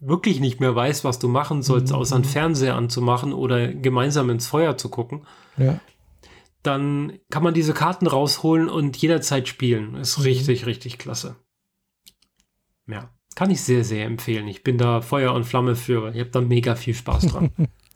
wirklich 0.00 0.40
nicht 0.40 0.58
mehr 0.58 0.74
weißt, 0.74 1.04
was 1.04 1.20
du 1.20 1.28
machen 1.28 1.62
sollst, 1.62 1.92
mhm. 1.92 1.98
außer 2.00 2.16
einen 2.16 2.24
Fernseher 2.24 2.74
anzumachen 2.74 3.32
oder 3.32 3.68
gemeinsam 3.68 4.30
ins 4.30 4.48
Feuer 4.48 4.76
zu 4.76 4.88
gucken, 4.88 5.28
ja. 5.58 5.78
dann 6.64 7.20
kann 7.30 7.44
man 7.44 7.54
diese 7.54 7.72
Karten 7.72 8.08
rausholen 8.08 8.68
und 8.68 8.96
jederzeit 8.96 9.46
spielen. 9.46 9.94
Ist 9.94 10.18
mhm. 10.18 10.24
richtig, 10.24 10.66
richtig 10.66 10.98
klasse. 10.98 11.36
Ja, 12.88 13.10
kann 13.36 13.52
ich 13.52 13.60
sehr, 13.60 13.84
sehr 13.84 14.06
empfehlen. 14.06 14.48
Ich 14.48 14.64
bin 14.64 14.76
da 14.76 15.02
Feuer 15.02 15.34
und 15.34 15.44
Flamme 15.44 15.76
für. 15.76 16.12
Ich 16.12 16.18
habe 16.18 16.30
da 16.30 16.40
mega 16.40 16.74
viel 16.74 16.94
Spaß 16.94 17.28
dran. 17.28 17.52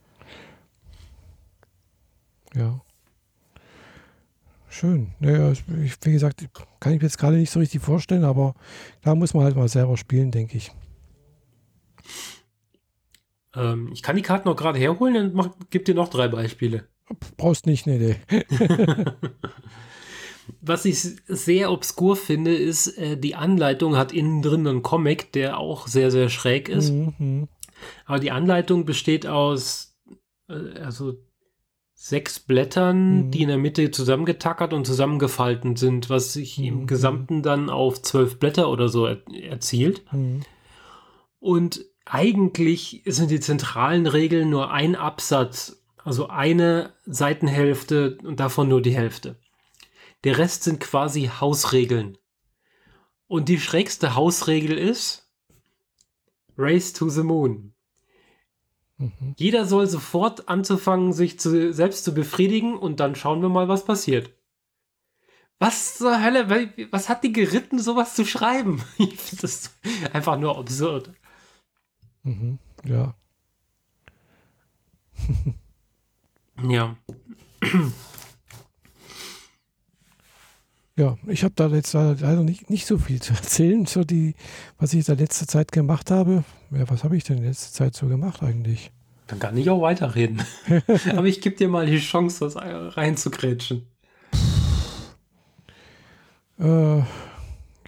Ja. 2.55 2.81
Schön. 4.69 5.13
Naja, 5.21 5.53
ich, 5.53 5.65
wie 6.03 6.13
gesagt, 6.13 6.49
kann 6.81 6.95
ich 6.95 7.01
mir 7.01 7.07
jetzt 7.07 7.19
gerade 7.19 7.37
nicht 7.37 7.51
so 7.51 7.61
richtig 7.61 7.83
vorstellen, 7.83 8.25
aber 8.25 8.55
da 9.03 9.15
muss 9.15 9.35
man 9.35 9.45
halt 9.45 9.55
mal 9.55 9.69
selber 9.69 9.99
spielen, 9.99 10.31
denke 10.31 10.57
ich. 10.57 10.73
Ähm, 13.55 13.91
ich 13.93 14.03
kann 14.03 14.17
die 14.17 14.23
Karten 14.23 14.49
noch 14.49 14.57
gerade 14.57 14.79
herholen 14.79 15.17
und 15.17 15.35
mach, 15.35 15.51
gib 15.69 15.85
dir 15.85 15.95
noch 15.95 16.09
drei 16.09 16.29
Beispiele. 16.29 16.89
Brauchst 17.37 17.67
nicht, 17.67 17.87
nee, 17.87 17.99
nee. 17.99 18.17
Was 20.61 20.85
ich 20.87 21.01
sehr 21.27 21.71
obskur 21.71 22.17
finde, 22.17 22.55
ist, 22.55 22.99
äh, 22.99 23.19
die 23.19 23.35
Anleitung 23.35 23.97
hat 23.97 24.13
innen 24.13 24.43
drin 24.43 24.67
einen 24.67 24.83
Comic, 24.83 25.33
der 25.33 25.59
auch 25.59 25.87
sehr, 25.87 26.11
sehr 26.11 26.31
schräg 26.31 26.69
ist. 26.69 26.91
Mhm. 26.91 27.49
Aber 28.07 28.19
die 28.19 28.31
Anleitung 28.31 28.85
besteht 28.85 29.27
aus, 29.27 29.99
äh, 30.49 30.79
also 30.81 31.19
sechs 32.05 32.41
Blättern, 32.41 33.27
mhm. 33.27 33.31
die 33.31 33.43
in 33.43 33.49
der 33.49 33.59
Mitte 33.59 33.93
zusammengetackert 33.93 34.73
und 34.73 34.85
zusammengefalten 34.85 35.77
sind, 35.77 36.11
was 36.11 36.33
sich 36.33 36.59
mhm. 36.59 36.65
im 36.65 36.87
Gesamten 36.89 37.45
dann 37.45 37.71
auf 37.71 38.03
zwölf 38.03 38.41
Blätter 38.41 38.69
oder 38.71 38.89
so 38.89 39.07
er 39.07 39.23
erzielt. 39.33 40.03
Mhm. 40.13 40.41
Und 41.39 41.85
eigentlich 42.05 43.03
sind 43.07 43.31
die 43.31 43.39
zentralen 43.39 44.09
Regeln 44.09 44.51
nur 44.51 44.73
ein 44.73 44.97
Absatz, 44.97 45.81
also 46.03 46.27
eine 46.27 46.93
Seitenhälfte 47.07 48.19
und 48.25 48.41
davon 48.41 48.69
nur 48.69 48.83
die 48.83 48.97
Hälfte. 48.97 49.37
Der 50.25 50.39
Rest 50.39 50.65
sind 50.65 50.81
quasi 50.81 51.31
Hausregeln. 51.41 52.19
Und 53.29 53.49
die 53.49 53.61
schrägste 53.61 54.17
Hausregel 54.17 54.77
ist 54.77 55.31
Race 56.59 56.93
to 56.93 57.09
the 57.09 57.23
Moon. 57.23 57.72
Mhm. 59.03 59.35
Jeder 59.37 59.67
soll 59.67 59.89
sofort 59.89 60.49
anzufangen, 60.49 61.13
sich 61.13 61.41
zu, 61.41 61.73
selbst 61.73 62.05
zu 62.05 62.15
befriedigen 62.15 62.77
und 62.79 63.01
dann 63.01 63.17
schauen 63.17 63.43
wir 63.43 63.49
mal, 63.49 63.67
was 63.67 63.85
passiert. 63.85 64.31
Was 65.59 65.99
zur 65.99 66.23
Hölle, 66.23 66.49
was 66.91 67.09
hat 67.09 67.25
die 67.25 67.33
geritten, 67.33 67.79
sowas 67.79 68.15
zu 68.15 68.25
schreiben? 68.25 68.83
Ich 68.99 69.19
finde 69.19 69.43
das 69.43 69.77
einfach 70.13 70.39
nur 70.39 70.57
absurd. 70.57 71.11
Mhm. 72.23 72.59
Ja. 72.85 73.15
ja. 76.69 76.97
Ja, 81.03 81.19
ich 81.27 81.43
habe 81.43 81.55
da 81.57 81.67
jetzt 81.67 81.95
leider 81.95 82.45
nicht, 82.45 82.71
nicht 82.71 82.87
so 82.87 82.97
viel 82.97 83.21
zu 83.21 83.33
erzählen, 83.33 83.87
so 83.87 84.05
die, 84.05 84.37
was 84.79 84.93
ich 84.93 85.01
in 85.01 85.17
der 85.17 85.17
letzten 85.17 85.49
Zeit 85.49 85.73
gemacht 85.73 86.13
habe. 86.13 86.45
Ja, 86.71 86.89
was 86.89 87.03
habe 87.03 87.17
ich 87.17 87.25
denn 87.25 87.39
in 87.39 87.45
letzter 87.45 87.73
Zeit 87.73 87.97
so 87.97 88.07
gemacht 88.07 88.41
eigentlich? 88.41 88.93
Dann 89.27 89.41
kann 89.41 89.57
ich 89.57 89.69
auch 89.69 89.83
weiterreden. 89.83 90.43
Aber 91.17 91.27
ich 91.27 91.41
gebe 91.41 91.57
dir 91.57 91.69
mal 91.69 91.87
die 91.87 91.99
Chance, 91.99 92.45
das 92.45 92.55
reinzugrätschen. 92.57 93.85
Äh, 96.61 96.99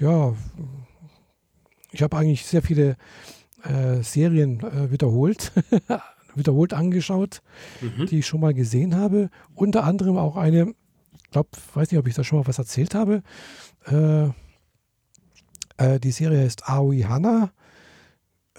ja, 0.01 0.35
ich 1.93 2.03
habe 2.03 2.17
eigentlich 2.17 2.45
sehr 2.45 2.63
viele 2.63 2.97
äh, 3.63 4.03
Serien 4.03 4.59
äh, 4.59 4.91
wiederholt, 4.91 5.53
wiederholt 6.35 6.73
angeschaut, 6.73 7.43
mhm. 7.81 8.07
die 8.07 8.19
ich 8.19 8.27
schon 8.27 8.41
mal 8.41 8.55
gesehen 8.55 8.97
habe. 8.97 9.31
Unter 9.55 9.85
anderem 9.85 10.17
auch 10.17 10.37
eine 10.37 10.75
glaube, 11.35 11.51
weiß 11.75 11.91
nicht, 11.91 11.99
ob 11.99 12.07
ich 12.07 12.15
da 12.15 12.25
schon 12.25 12.39
mal 12.39 12.47
was 12.47 12.59
erzählt 12.59 12.95
habe. 12.95 13.23
Äh, 13.87 14.29
äh, 15.77 16.01
die 16.01 16.13
Serie 16.13 16.41
heißt 16.41 16.69
Aoi 16.69 17.01
Hana, 17.03 17.51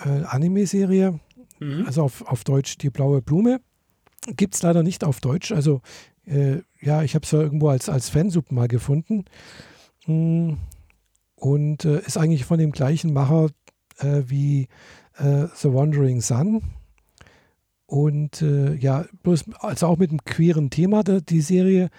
äh, 0.04 0.24
Anime-Serie, 0.24 1.20
mhm. 1.60 1.86
also 1.88 2.04
auf, 2.04 2.22
auf 2.28 2.44
Deutsch 2.44 2.78
die 2.78 2.90
blaue 2.90 3.22
Blume. 3.22 3.62
Gibt 4.28 4.56
es 4.56 4.62
leider 4.62 4.84
nicht 4.84 5.04
auf 5.04 5.22
Deutsch. 5.22 5.52
Also, 5.52 5.82
äh, 6.26 6.58
ja, 6.82 7.04
ich 7.04 7.16
habe 7.16 7.24
es 7.24 7.32
ja 7.32 7.40
irgendwo 7.40 7.70
als, 7.70 7.90
als 7.90 8.10
Fansub 8.10 8.52
mal 8.52 8.68
gefunden. 8.68 9.26
Mm, 10.06 10.54
und 11.36 11.86
äh, 11.86 12.00
ist 12.02 12.18
eigentlich 12.18 12.46
von 12.46 12.60
dem 12.60 12.72
gleichen 12.72 13.14
Macher 13.14 13.50
äh, 14.00 14.24
wie 14.28 14.68
The 15.18 15.74
Wandering 15.74 16.20
Sun. 16.20 16.62
Und 17.86 18.42
ja, 18.42 19.06
bloß, 19.24 19.46
also 19.60 19.88
auch 19.88 19.98
mit 19.98 20.10
einem 20.10 20.26
queeren 20.26 20.70
Thema, 20.70 21.04
die 21.04 21.40
Serie. 21.40 21.90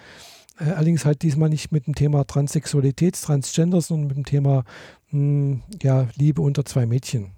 Äh, 0.59 0.71
allerdings 0.71 1.05
halt 1.05 1.21
diesmal 1.21 1.49
nicht 1.49 1.71
mit 1.71 1.87
dem 1.87 1.95
Thema 1.95 2.25
Transsexualität, 2.25 3.19
Transgender, 3.21 3.81
sondern 3.81 4.07
mit 4.07 4.17
dem 4.17 4.25
Thema 4.25 4.63
mh, 5.11 5.11
hm, 5.11 5.61
ja, 5.81 6.07
Liebe 6.15 6.41
unter 6.41 6.65
zwei 6.65 6.85
Mädchen. 6.85 7.31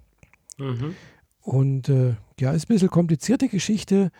Mhm. 0.57 0.95
Und 1.41 1.89
äh, 1.89 2.15
ja, 2.39 2.51
ist 2.51 2.65
ein 2.65 2.73
bisschen 2.73 2.89
komplizierte 2.89 3.49
Geschichte, 3.49 4.11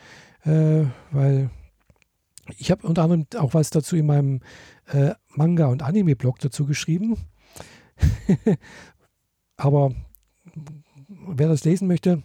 äh, 0.43 0.86
weil 1.12 1.50
ich 2.58 2.72
habe 2.72 2.88
unter 2.88 3.04
anderem 3.04 3.28
auch 3.38 3.54
was 3.54 3.70
dazu 3.70 3.95
in 3.95 4.08
meinem 4.08 4.41
äh, 4.88 5.12
Manga- 5.30 5.68
und 5.68 5.84
Anime-Blog 5.84 6.39
dazu 6.39 6.66
geschrieben. 6.66 7.18
Aber 9.58 9.91
wer 11.08 11.47
das 11.47 11.64
lesen 11.64 11.88
möchte, 11.88 12.24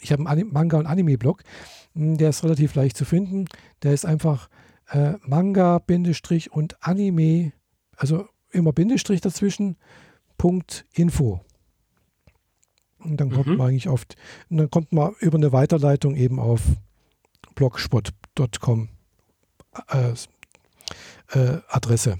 ich 0.00 0.12
habe 0.12 0.26
einen 0.28 0.52
Manga- 0.52 0.78
und 0.78 0.86
Anime-Blog, 0.86 1.42
hm, 1.94 2.18
der 2.18 2.30
ist 2.30 2.44
relativ 2.44 2.74
leicht 2.74 2.96
zu 2.96 3.04
finden. 3.04 3.46
Der 3.82 3.94
ist 3.94 4.04
einfach 4.04 4.48
äh, 4.88 5.14
Manga, 5.22 5.78
Bindestrich 5.78 6.52
und 6.52 6.76
Anime, 6.80 7.52
also 7.96 8.28
immer 8.50 8.72
Bindestrich 8.72 9.20
dazwischen, 9.20 9.76
Punkt 10.38 10.86
Info. 10.92 11.40
Und 12.98 13.18
dann 13.20 13.30
kommt 13.30 13.46
mhm. 13.46 13.56
man 13.56 13.68
eigentlich 13.68 13.88
oft, 13.88 14.16
und 14.48 14.58
dann 14.58 14.70
kommt 14.70 14.92
man 14.92 15.14
über 15.20 15.36
eine 15.36 15.52
Weiterleitung 15.52 16.16
eben 16.16 16.40
auf 16.40 16.62
blogspot.com 17.54 18.88
äh, 19.88 20.12
äh, 21.38 21.60
Adresse. 21.68 22.18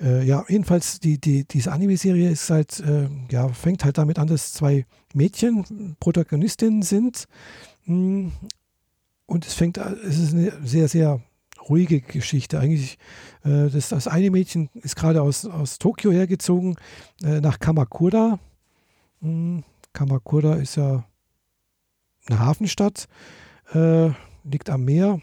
Äh, 0.00 0.24
ja, 0.24 0.44
jedenfalls 0.48 1.00
die, 1.00 1.20
die, 1.20 1.44
diese 1.44 1.72
Anime-Serie 1.72 2.30
ist 2.30 2.50
halt, 2.50 2.80
äh, 2.80 3.08
ja, 3.30 3.48
fängt 3.48 3.84
halt 3.84 3.98
damit 3.98 4.18
an, 4.18 4.26
dass 4.26 4.52
zwei 4.52 4.86
Mädchen 5.14 5.96
Protagonistinnen 6.00 6.82
sind. 6.82 7.26
Mh, 7.84 7.94
hm, 7.94 8.32
und 9.32 9.46
es 9.46 9.54
fängt, 9.54 9.78
es 9.78 10.18
ist 10.18 10.34
eine 10.34 10.52
sehr, 10.62 10.88
sehr 10.88 11.20
ruhige 11.70 12.02
Geschichte. 12.02 12.60
Eigentlich, 12.60 12.98
äh, 13.44 13.70
das, 13.70 13.88
das 13.88 14.06
eine 14.06 14.30
Mädchen 14.30 14.68
ist 14.74 14.94
gerade 14.94 15.22
aus, 15.22 15.46
aus 15.46 15.78
Tokio 15.78 16.12
hergezogen, 16.12 16.76
äh, 17.24 17.40
nach 17.40 17.58
Kamakura. 17.58 18.38
Hm, 19.22 19.64
Kamakura 19.94 20.56
ist 20.56 20.76
ja 20.76 21.04
eine 22.26 22.40
Hafenstadt, 22.40 23.08
äh, 23.72 24.10
liegt 24.44 24.68
am 24.68 24.84
Meer. 24.84 25.22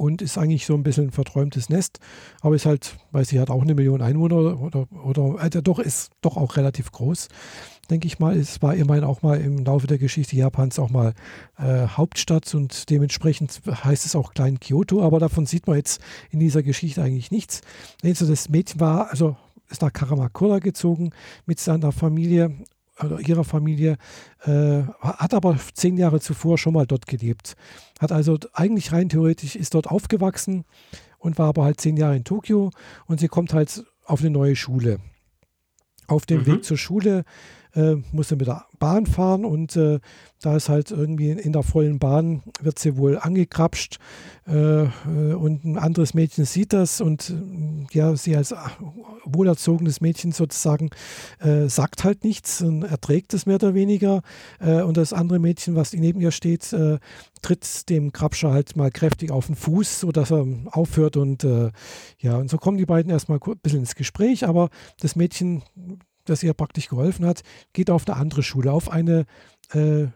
Und 0.00 0.22
ist 0.22 0.38
eigentlich 0.38 0.64
so 0.64 0.72
ein 0.72 0.82
bisschen 0.82 1.08
ein 1.08 1.10
verträumtes 1.10 1.68
Nest, 1.68 2.00
aber 2.40 2.54
ist 2.54 2.64
halt, 2.64 2.96
weil 3.12 3.26
sie 3.26 3.38
hat 3.38 3.50
auch 3.50 3.60
eine 3.60 3.74
Million 3.74 4.00
Einwohner 4.00 4.58
oder, 4.58 4.88
oder 5.04 5.38
also 5.38 5.60
doch 5.60 5.78
ist 5.78 6.10
doch 6.22 6.38
auch 6.38 6.56
relativ 6.56 6.90
groß, 6.90 7.28
denke 7.90 8.06
ich 8.06 8.18
mal. 8.18 8.34
Es 8.34 8.62
war 8.62 8.74
immerhin 8.74 9.04
auch 9.04 9.20
mal 9.20 9.38
im 9.38 9.62
Laufe 9.62 9.86
der 9.86 9.98
Geschichte 9.98 10.36
Japans 10.36 10.78
auch 10.78 10.88
mal 10.88 11.12
äh, 11.58 11.86
Hauptstadt 11.86 12.54
und 12.54 12.88
dementsprechend 12.88 13.60
heißt 13.66 14.06
es 14.06 14.16
auch 14.16 14.32
Klein 14.32 14.58
Kyoto, 14.58 15.02
aber 15.02 15.18
davon 15.18 15.44
sieht 15.44 15.66
man 15.66 15.76
jetzt 15.76 16.00
in 16.30 16.40
dieser 16.40 16.62
Geschichte 16.62 17.02
eigentlich 17.02 17.30
nichts. 17.30 17.60
Also 18.02 18.26
das 18.26 18.48
Mädchen 18.48 18.80
war, 18.80 19.10
also 19.10 19.36
ist 19.68 19.82
nach 19.82 19.92
Karamakura 19.92 20.60
gezogen 20.60 21.10
mit 21.44 21.60
seiner 21.60 21.92
Familie 21.92 22.56
oder 23.02 23.20
ihrer 23.20 23.44
Familie, 23.44 23.96
äh, 24.44 24.82
hat 25.00 25.34
aber 25.34 25.56
zehn 25.74 25.96
Jahre 25.96 26.20
zuvor 26.20 26.58
schon 26.58 26.74
mal 26.74 26.86
dort 26.86 27.06
gelebt. 27.06 27.56
Hat 27.98 28.12
also 28.12 28.38
eigentlich 28.52 28.92
rein 28.92 29.08
theoretisch, 29.08 29.56
ist 29.56 29.74
dort 29.74 29.88
aufgewachsen 29.88 30.64
und 31.18 31.38
war 31.38 31.48
aber 31.48 31.64
halt 31.64 31.80
zehn 31.80 31.96
Jahre 31.96 32.16
in 32.16 32.24
Tokio 32.24 32.70
und 33.06 33.20
sie 33.20 33.28
kommt 33.28 33.52
halt 33.52 33.84
auf 34.04 34.20
eine 34.20 34.30
neue 34.30 34.56
Schule. 34.56 34.98
Auf 36.06 36.26
dem 36.26 36.40
mhm. 36.40 36.46
Weg 36.46 36.64
zur 36.64 36.76
Schule 36.76 37.24
äh, 37.74 37.96
muss 38.12 38.28
sie 38.28 38.36
mit 38.36 38.46
der 38.46 38.64
Bahn 38.78 39.06
fahren 39.06 39.44
und 39.44 39.76
äh, 39.76 40.00
da 40.42 40.56
ist 40.56 40.68
halt 40.68 40.90
irgendwie 40.90 41.30
in 41.30 41.52
der 41.52 41.62
vollen 41.62 41.98
Bahn, 41.98 42.42
wird 42.60 42.78
sie 42.78 42.96
wohl 42.96 43.18
angekrapscht 43.18 43.98
äh, 44.48 44.84
äh 44.84 45.34
und 45.34 45.64
ein 45.64 45.78
anderes 45.78 46.14
Mädchen 46.14 46.44
sieht 46.44 46.72
das 46.72 47.00
und 47.00 47.30
äh, 47.30 47.86
ja, 47.92 48.16
sie 48.16 48.36
als 48.36 48.54
wohlerzogenes 49.24 50.00
Mädchen 50.00 50.32
sozusagen 50.32 50.90
äh, 51.40 51.68
sagt 51.68 52.04
halt 52.04 52.24
nichts 52.24 52.62
und 52.62 52.82
erträgt 52.82 53.34
es 53.34 53.46
mehr 53.46 53.56
oder 53.56 53.74
weniger 53.74 54.22
und 54.60 54.96
das 54.96 55.12
andere 55.12 55.38
Mädchen, 55.38 55.74
was 55.76 55.92
neben 55.92 56.20
ihr 56.20 56.30
steht, 56.30 56.74
tritt 57.42 57.88
dem 57.88 58.12
Krabscher 58.12 58.52
halt 58.52 58.76
mal 58.76 58.90
kräftig 58.90 59.30
auf 59.30 59.46
den 59.46 59.56
Fuß, 59.56 60.00
sodass 60.00 60.30
er 60.30 60.46
aufhört 60.66 61.16
und 61.16 61.46
ja, 62.18 62.36
und 62.36 62.50
so 62.50 62.58
kommen 62.58 62.78
die 62.78 62.86
beiden 62.86 63.10
erstmal 63.10 63.38
ein 63.38 63.58
bisschen 63.62 63.80
ins 63.80 63.94
Gespräch, 63.94 64.46
aber 64.46 64.70
das 65.00 65.16
Mädchen 65.16 65.62
das 66.24 66.42
ihr 66.42 66.54
praktisch 66.54 66.88
geholfen 66.88 67.26
hat, 67.26 67.42
geht 67.72 67.90
auf 67.90 68.08
eine 68.08 68.16
andere 68.16 68.42
Schule, 68.42 68.72
auf 68.72 68.90
eine 68.90 69.26
äh, 69.72 70.06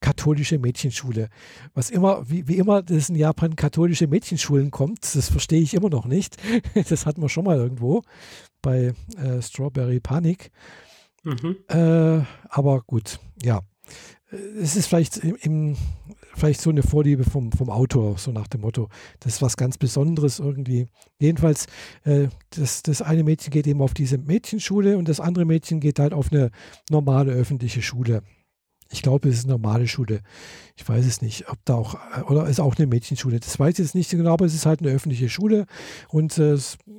katholische 0.00 0.58
Mädchenschule. 0.58 1.28
Was 1.74 1.90
immer, 1.90 2.28
wie, 2.28 2.48
wie 2.48 2.56
immer 2.56 2.82
das 2.82 3.10
in 3.10 3.16
Japan 3.16 3.54
katholische 3.56 4.06
Mädchenschulen 4.06 4.70
kommt, 4.70 5.14
das 5.14 5.28
verstehe 5.28 5.60
ich 5.60 5.74
immer 5.74 5.90
noch 5.90 6.06
nicht. 6.06 6.36
Das 6.88 7.06
hatten 7.06 7.22
wir 7.22 7.28
schon 7.28 7.44
mal 7.44 7.58
irgendwo 7.58 8.02
bei 8.62 8.94
äh, 9.16 9.42
Strawberry 9.42 10.00
Panic. 10.00 10.50
Mhm. 11.22 11.56
Äh, 11.68 12.24
aber 12.48 12.80
gut, 12.86 13.20
ja. 13.42 13.60
Es 14.60 14.76
ist 14.76 14.86
vielleicht 14.86 15.18
im, 15.18 15.36
im, 15.40 15.76
vielleicht 16.40 16.60
so 16.60 16.70
eine 16.70 16.82
Vorliebe 16.82 17.24
vom, 17.24 17.52
vom 17.52 17.70
Autor, 17.70 18.18
so 18.18 18.32
nach 18.32 18.48
dem 18.48 18.62
Motto, 18.62 18.88
das 19.20 19.34
ist 19.34 19.42
was 19.42 19.56
ganz 19.56 19.78
Besonderes 19.78 20.38
irgendwie. 20.38 20.86
Jedenfalls, 21.18 21.66
äh, 22.04 22.28
das, 22.50 22.82
das 22.82 23.02
eine 23.02 23.22
Mädchen 23.22 23.50
geht 23.50 23.66
eben 23.66 23.82
auf 23.82 23.94
diese 23.94 24.18
Mädchenschule 24.18 24.96
und 24.98 25.08
das 25.08 25.20
andere 25.20 25.44
Mädchen 25.44 25.80
geht 25.80 25.98
halt 25.98 26.14
auf 26.14 26.32
eine 26.32 26.50
normale 26.90 27.32
öffentliche 27.32 27.82
Schule. 27.82 28.22
Ich 28.92 29.02
glaube, 29.02 29.28
es 29.28 29.36
ist 29.36 29.44
eine 29.44 29.52
normale 29.52 29.86
Schule. 29.86 30.22
Ich 30.76 30.88
weiß 30.88 31.06
es 31.06 31.22
nicht, 31.22 31.48
ob 31.48 31.58
da 31.64 31.74
auch, 31.74 31.94
äh, 32.16 32.22
oder 32.22 32.48
ist 32.48 32.58
auch 32.58 32.76
eine 32.76 32.86
Mädchenschule. 32.86 33.38
Das 33.38 33.58
weiß 33.58 33.74
ich 33.74 33.84
jetzt 33.84 33.94
nicht 33.94 34.10
genau, 34.10 34.32
aber 34.32 34.46
es 34.46 34.54
ist 34.54 34.66
halt 34.66 34.80
eine 34.80 34.90
öffentliche 34.90 35.28
Schule. 35.28 35.66
Und 36.08 36.38
äh, 36.38 36.56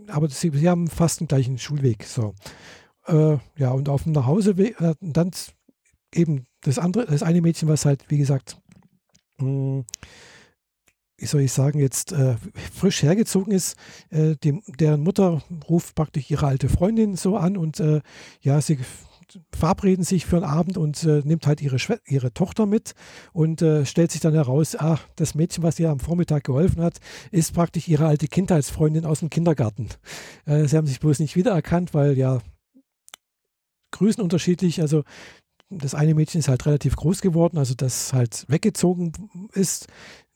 aber 0.08 0.30
sie, 0.30 0.52
sie, 0.54 0.70
haben 0.70 0.88
fast 0.88 1.20
den 1.20 1.28
gleichen 1.28 1.58
Schulweg. 1.58 2.04
So. 2.04 2.34
Äh, 3.08 3.38
ja, 3.58 3.72
und 3.72 3.89
auf 3.89 4.04
dem 4.04 4.14
Nachhauseweg, 4.14 4.80
äh, 4.80 4.94
dann 5.02 5.32
eben 6.14 6.46
das 6.62 6.78
andere, 6.78 7.06
das 7.08 7.24
eine 7.24 7.42
Mädchen, 7.42 7.68
was 7.68 7.86
halt, 7.86 8.06
wie 8.10 8.18
gesagt, 8.18 8.61
mh, 9.42 9.84
wie 11.18 11.26
soll 11.28 11.42
ich 11.42 11.52
sagen, 11.52 11.80
jetzt 11.80 12.12
äh, 12.14 12.36
frisch 12.74 13.04
hergezogen 13.04 13.54
ist, 13.54 13.78
äh, 14.10 14.36
dem, 14.38 14.64
deren 14.80 15.02
Mutter 15.02 15.44
ruft 15.70 15.94
praktisch 15.94 16.32
ihre 16.32 16.48
alte 16.48 16.68
Freundin 16.68 17.16
so 17.16 17.38
an 17.38 17.58
und 17.58 17.80
äh, 17.80 18.02
ja, 18.42 18.60
sie 18.60 18.80
verabreden 19.52 20.04
sich 20.04 20.26
für 20.26 20.38
einen 20.38 20.46
Abend 20.46 20.78
und 20.78 21.04
äh, 21.04 21.22
nimmt 21.24 21.48
halt 21.48 21.62
ihre, 21.62 21.78
ihre 22.06 22.34
Tochter 22.34 22.66
mit 22.66 22.94
und 23.34 23.62
äh, 23.62 23.86
stellt 23.86 24.12
sich 24.12 24.22
dann 24.22 24.34
heraus, 24.34 24.76
ah, 24.76 25.00
das 25.16 25.36
Mädchen, 25.36 25.64
was 25.64 25.80
ihr 25.80 25.89
am 25.89 26.00
Vormittag 26.00 26.44
geholfen 26.44 26.82
hat, 26.82 26.98
ist 27.32 27.54
praktisch 27.54 27.88
ihre 27.88 28.08
alte 28.08 28.28
Kindheitsfreundin 28.28 29.06
aus 29.06 29.20
dem 29.20 29.30
Kindergarten. 29.30 29.89
Äh, 30.46 30.66
sie 30.66 30.76
haben 30.76 30.88
sich 30.88 31.00
bloß 31.00 31.20
nicht 31.20 31.36
wiedererkannt, 31.36 31.94
weil 31.94 32.18
ja 32.18 32.39
Grüßen 33.92 34.24
unterschiedlich, 34.24 34.82
also 34.82 35.04
das 35.72 35.95
eine 35.95 36.13
Mädchen 36.13 36.39
ist 36.39 36.49
halt 36.49 36.65
relativ 36.65 36.95
groß 36.95 37.22
geworden, 37.22 37.57
also 37.57 37.74
das 37.74 38.13
halt 38.13 38.45
weggezogen 38.49 39.13
ist, 39.53 39.88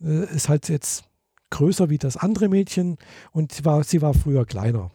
äh, 0.02 0.34
ist 0.34 0.50
halt 0.50 0.70
jetzt 0.70 1.04
größer 1.50 1.90
wie 1.90 1.98
das 1.98 2.18
andere 2.18 2.50
Mädchen 2.50 2.98
und 3.32 3.66
war, 3.66 3.84
sie 3.84 4.02
war 4.02 4.14
früher 4.14 4.46
kleiner. 4.46 4.92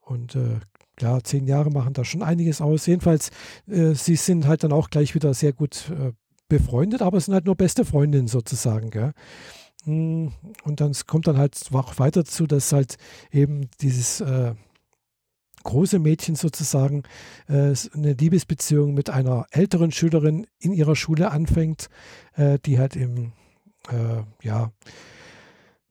Und 0.00 0.36
äh, 0.36 0.60
klar, 0.96 1.24
zehn 1.24 1.46
Jahre 1.46 1.70
machen 1.70 1.94
da 1.94 2.04
schon 2.04 2.22
einiges 2.22 2.60
aus. 2.60 2.86
Jedenfalls, 2.86 3.30
äh, 3.66 3.94
sie 3.94 4.16
sind 4.16 4.46
halt 4.46 4.62
dann 4.62 4.72
auch 4.72 4.90
gleich 4.90 5.14
wieder 5.14 5.34
sehr 5.34 5.52
gut 5.52 5.90
äh, 5.90 6.12
befreundet, 6.48 7.02
aber 7.02 7.20
sind 7.20 7.34
halt 7.34 7.46
nur 7.46 7.56
beste 7.56 7.84
Freundinnen 7.84 8.28
sozusagen. 8.28 8.90
Gell? 8.90 9.12
Mm, 9.84 10.28
und 10.64 10.80
dann 10.80 10.92
kommt 11.06 11.26
dann 11.26 11.38
halt 11.38 11.58
auch 11.72 11.98
weiter 11.98 12.24
zu, 12.24 12.46
dass 12.46 12.72
halt 12.72 12.96
eben 13.30 13.68
dieses 13.80 14.20
äh, 14.20 14.54
große 15.66 15.98
Mädchen 15.98 16.36
sozusagen 16.36 17.02
äh, 17.48 17.74
eine 17.92 18.12
Liebesbeziehung 18.14 18.94
mit 18.94 19.10
einer 19.10 19.46
älteren 19.50 19.92
Schülerin 19.92 20.46
in 20.58 20.72
ihrer 20.72 20.96
Schule 20.96 21.30
anfängt, 21.30 21.88
äh, 22.34 22.58
die 22.64 22.78
halt 22.78 22.96
im, 22.96 23.32
äh, 23.90 24.22
ja, 24.42 24.70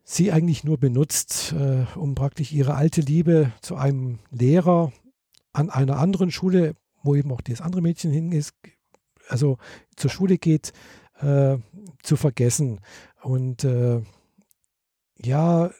sie 0.04 0.32
eigentlich 0.32 0.64
nur 0.64 0.80
benutzt, 0.80 1.54
äh, 1.54 1.86
um 1.98 2.16
praktisch 2.16 2.54
ihre 2.54 2.76
alte 2.76 3.02
Liebe 3.02 3.52
zu 3.62 3.76
einem 3.76 4.20
Lehrer 4.32 4.92
an 5.52 5.70
einer 5.70 5.98
anderen 5.98 6.32
Schule, 6.32 6.76
wo 7.04 7.16
eben 7.16 7.32
auch 7.32 7.42
das 7.42 7.62
andere 7.62 7.82
Mädchen 7.82 8.12
hin 8.12 8.32
ist, 8.32 8.54
also 9.28 9.58
zur 9.96 10.10
Schule 10.10 10.38
geht, 10.38 10.74
zu 12.04 12.18
vergessen. 12.18 12.82
Und 13.22 13.66
ja, 15.24 15.72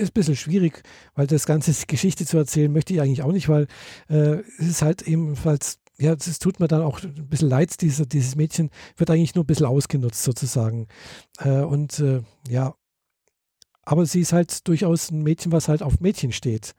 ist 0.00 0.10
ein 0.10 0.14
bisschen 0.14 0.36
schwierig, 0.36 0.82
weil 1.14 1.26
das 1.26 1.46
ganze 1.46 1.72
Geschichte 1.86 2.26
zu 2.26 2.36
erzählen 2.36 2.72
möchte 2.72 2.94
ich 2.94 3.00
eigentlich 3.00 3.22
auch 3.22 3.32
nicht, 3.32 3.48
weil 3.48 3.66
äh, 4.08 4.42
es 4.58 4.66
ist 4.66 4.82
halt 4.82 5.02
ebenfalls, 5.02 5.78
ja, 5.98 6.12
es 6.12 6.38
tut 6.38 6.60
mir 6.60 6.68
dann 6.68 6.82
auch 6.82 7.02
ein 7.02 7.28
bisschen 7.28 7.48
leid, 7.48 7.80
diese, 7.80 8.06
dieses 8.06 8.36
Mädchen 8.36 8.70
wird 8.96 9.10
eigentlich 9.10 9.34
nur 9.34 9.44
ein 9.44 9.46
bisschen 9.46 9.66
ausgenutzt 9.66 10.22
sozusagen. 10.22 10.88
Äh, 11.38 11.60
und 11.60 11.98
äh, 12.00 12.22
ja, 12.48 12.74
aber 13.82 14.06
sie 14.06 14.20
ist 14.20 14.32
halt 14.32 14.66
durchaus 14.66 15.10
ein 15.10 15.22
Mädchen, 15.22 15.52
was 15.52 15.68
halt 15.68 15.82
auf 15.82 16.00
Mädchen 16.00 16.32
steht. 16.32 16.74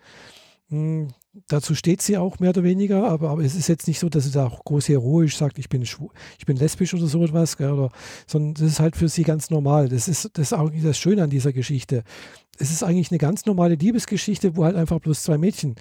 Hm, 0.70 1.09
dazu 1.47 1.76
steht 1.76 2.01
sie 2.01 2.18
auch 2.18 2.39
mehr 2.39 2.49
oder 2.49 2.63
weniger, 2.63 3.07
aber, 3.07 3.30
aber 3.30 3.43
es 3.43 3.55
ist 3.55 3.68
jetzt 3.68 3.88
nicht 3.88 3.99
so, 3.99 4.09
dass 4.09 4.24
sie 4.24 4.32
da 4.32 4.47
auch 4.47 4.63
groß 4.63 4.89
heroisch 4.89 5.38
sagt, 5.38 5.59
ich 5.59 5.70
bin, 5.70 5.82
ich 5.82 6.45
bin 6.45 6.57
lesbisch 6.57 6.93
oder 6.93 7.07
so 7.07 7.24
etwas, 7.24 7.59
oder, 7.59 7.91
sondern 8.26 8.55
das 8.55 8.74
ist 8.74 8.80
halt 8.80 8.95
für 8.95 9.09
sie 9.09 9.24
ganz 9.24 9.49
normal. 9.49 9.89
Das 9.89 10.07
ist, 10.07 10.32
das 10.34 10.51
ist 10.51 10.53
auch 10.53 10.72
das 10.72 10.97
Schöne 10.97 11.24
an 11.24 11.30
dieser 11.30 11.53
Geschichte. 11.53 12.03
Es 12.58 12.72
ist 12.72 12.84
eigentlich 12.84 13.12
eine 13.12 13.18
ganz 13.18 13.45
normale 13.45 13.76
Liebesgeschichte, 13.76 14.56
wo 14.56 14.64
halt 14.64 14.76
einfach 14.76 14.99
bloß 14.99 15.24
zwei 15.24 15.38
Mädchen 15.38 15.76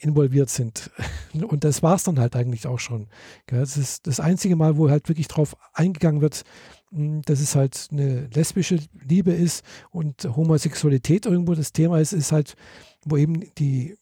involviert 0.00 0.50
sind. 0.50 0.90
Und 1.34 1.64
das 1.64 1.82
war 1.82 1.94
es 1.94 2.04
dann 2.04 2.18
halt 2.18 2.36
eigentlich 2.36 2.66
auch 2.66 2.78
schon. 2.78 3.08
Das 3.46 3.76
ist 3.76 4.06
das 4.06 4.20
einzige 4.20 4.56
Mal, 4.56 4.76
wo 4.76 4.90
halt 4.90 5.08
wirklich 5.08 5.28
drauf 5.28 5.56
eingegangen 5.72 6.20
wird, 6.20 6.42
hm, 6.90 7.22
dass 7.22 7.40
es 7.40 7.54
halt 7.54 7.88
eine 7.90 8.26
lesbische 8.34 8.78
Liebe 9.08 9.32
ist 9.32 9.64
und 9.90 10.24
Homosexualität 10.24 11.26
irgendwo 11.26 11.54
das 11.54 11.72
Thema 11.72 12.00
ist, 12.00 12.12
ist 12.12 12.32
halt, 12.32 12.56
wo 13.04 13.16
eben 13.16 13.52
die 13.58 13.96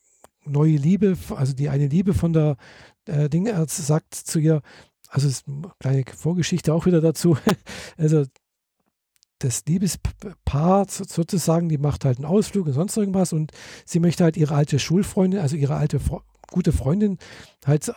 neue 0.44 0.76
Liebe, 0.76 1.16
also 1.36 1.52
die 1.52 1.68
eine 1.68 1.88
Liebe 1.88 2.14
von 2.14 2.32
der 2.32 2.56
äh, 3.06 3.28
Dingerz 3.28 3.76
sagt 3.86 4.14
zu 4.14 4.38
ihr, 4.38 4.62
also 5.08 5.28
ist 5.28 5.46
eine 5.46 5.70
kleine 5.78 6.04
Vorgeschichte 6.16 6.72
auch 6.74 6.86
wieder 6.86 7.00
dazu, 7.00 7.36
also 7.96 8.24
das 9.38 9.64
Liebespaar 9.66 10.86
sozusagen, 10.88 11.68
die 11.68 11.78
macht 11.78 12.04
halt 12.04 12.18
einen 12.18 12.26
Ausflug 12.26 12.66
und 12.66 12.72
sonst 12.72 12.96
irgendwas 12.96 13.32
und 13.32 13.52
sie 13.84 14.00
möchte 14.00 14.24
halt 14.24 14.36
ihre 14.36 14.54
alte 14.54 14.78
Schulfreundin, 14.78 15.40
also 15.40 15.56
ihre 15.56 15.76
alte 15.76 16.00
gute 16.50 16.72
Freundin 16.72 17.18
halt 17.66 17.92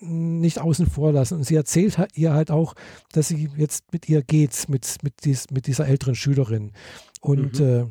nicht 0.00 0.60
außen 0.60 0.86
vor 0.88 1.12
lassen. 1.12 1.34
Und 1.38 1.44
sie 1.44 1.56
erzählt 1.56 1.98
ihr 2.14 2.32
halt 2.32 2.50
auch, 2.50 2.74
dass 3.12 3.28
sie 3.28 3.50
jetzt 3.56 3.92
mit 3.92 4.08
ihr 4.08 4.22
geht, 4.22 4.68
mit, 4.68 4.96
mit, 5.02 5.24
dies, 5.24 5.50
mit 5.50 5.66
dieser 5.66 5.86
älteren 5.86 6.14
Schülerin. 6.14 6.72
Und 7.20 7.58
mhm. 7.60 7.66
äh, 7.66 7.86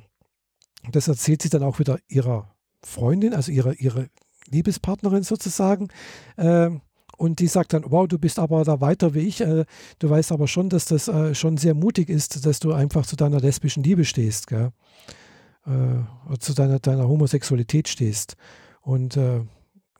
das 0.92 1.08
erzählt 1.08 1.42
sie 1.42 1.50
dann 1.50 1.64
auch 1.64 1.80
wieder 1.80 2.00
ihrer 2.08 2.56
Freundin, 2.82 3.34
also 3.34 3.52
ihre, 3.52 3.74
ihre 3.76 4.10
Liebespartnerin 4.50 5.24
sozusagen. 5.24 5.90
Äh, 6.38 6.72
und 7.18 7.40
die 7.40 7.48
sagt 7.48 7.74
dann, 7.74 7.84
wow, 7.88 8.08
du 8.08 8.20
bist 8.20 8.40
aber 8.40 8.64
da 8.64 8.80
weiter 8.80 9.14
wie 9.14 9.22
ich. 9.22 9.42
Äh, 9.42 9.66
du 10.00 10.10
weißt 10.10 10.32
aber 10.32 10.48
schon, 10.48 10.70
dass 10.70 10.86
das 10.86 11.08
äh, 11.08 11.36
schon 11.36 11.58
sehr 11.58 11.74
mutig 11.74 12.10
ist, 12.10 12.46
dass 12.46 12.60
du 12.60 12.74
einfach 12.74 13.06
zu 13.06 13.16
deiner 13.16 13.40
lesbischen 13.40 13.84
Liebe 13.84 14.06
stehst, 14.06 14.48
gell? 14.48 14.72
Äh, 15.66 16.38
zu 16.40 16.54
deiner, 16.54 16.80
deiner 16.80 17.08
Homosexualität 17.08 17.90
stehst. 17.90 18.36
Und 18.82 19.18
äh, 19.18 19.42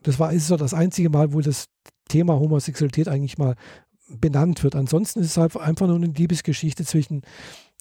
das 0.02 0.18
war 0.18 0.32
ist 0.32 0.46
so 0.46 0.56
das 0.56 0.72
einzige 0.72 1.10
Mal, 1.10 1.32
wo 1.32 1.40
das 1.40 1.66
Thema 2.08 2.38
Homosexualität 2.38 3.08
eigentlich 3.08 3.36
mal 3.36 3.54
benannt 4.08 4.62
wird. 4.64 4.74
Ansonsten 4.76 5.20
ist 5.20 5.32
es 5.32 5.36
halt 5.36 5.56
einfach 5.56 5.86
nur 5.86 5.96
eine 5.96 6.06
Liebesgeschichte 6.06 6.84
zwischen 6.84 7.22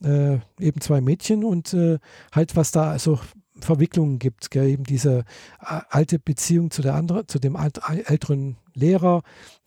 äh, 0.04 0.40
eben 0.60 0.82
zwei 0.82 1.00
Mädchen 1.00 1.44
und 1.44 1.74
äh, 1.74 2.00
halt 2.34 2.56
was 2.56 2.72
da 2.72 2.92
also 2.92 3.20
Verwicklungen 3.60 4.20
gibt, 4.20 4.52
gell? 4.52 4.68
eben 4.68 4.84
diese 4.84 5.20
äh, 5.62 5.82
alte 5.90 6.20
Beziehung 6.20 6.72
zu 6.72 6.82
der 6.82 6.96
anderen, 6.96 7.28
zu 7.28 7.40
dem 7.40 7.56
älteren 7.56 8.58
Lehrer, 8.78 9.22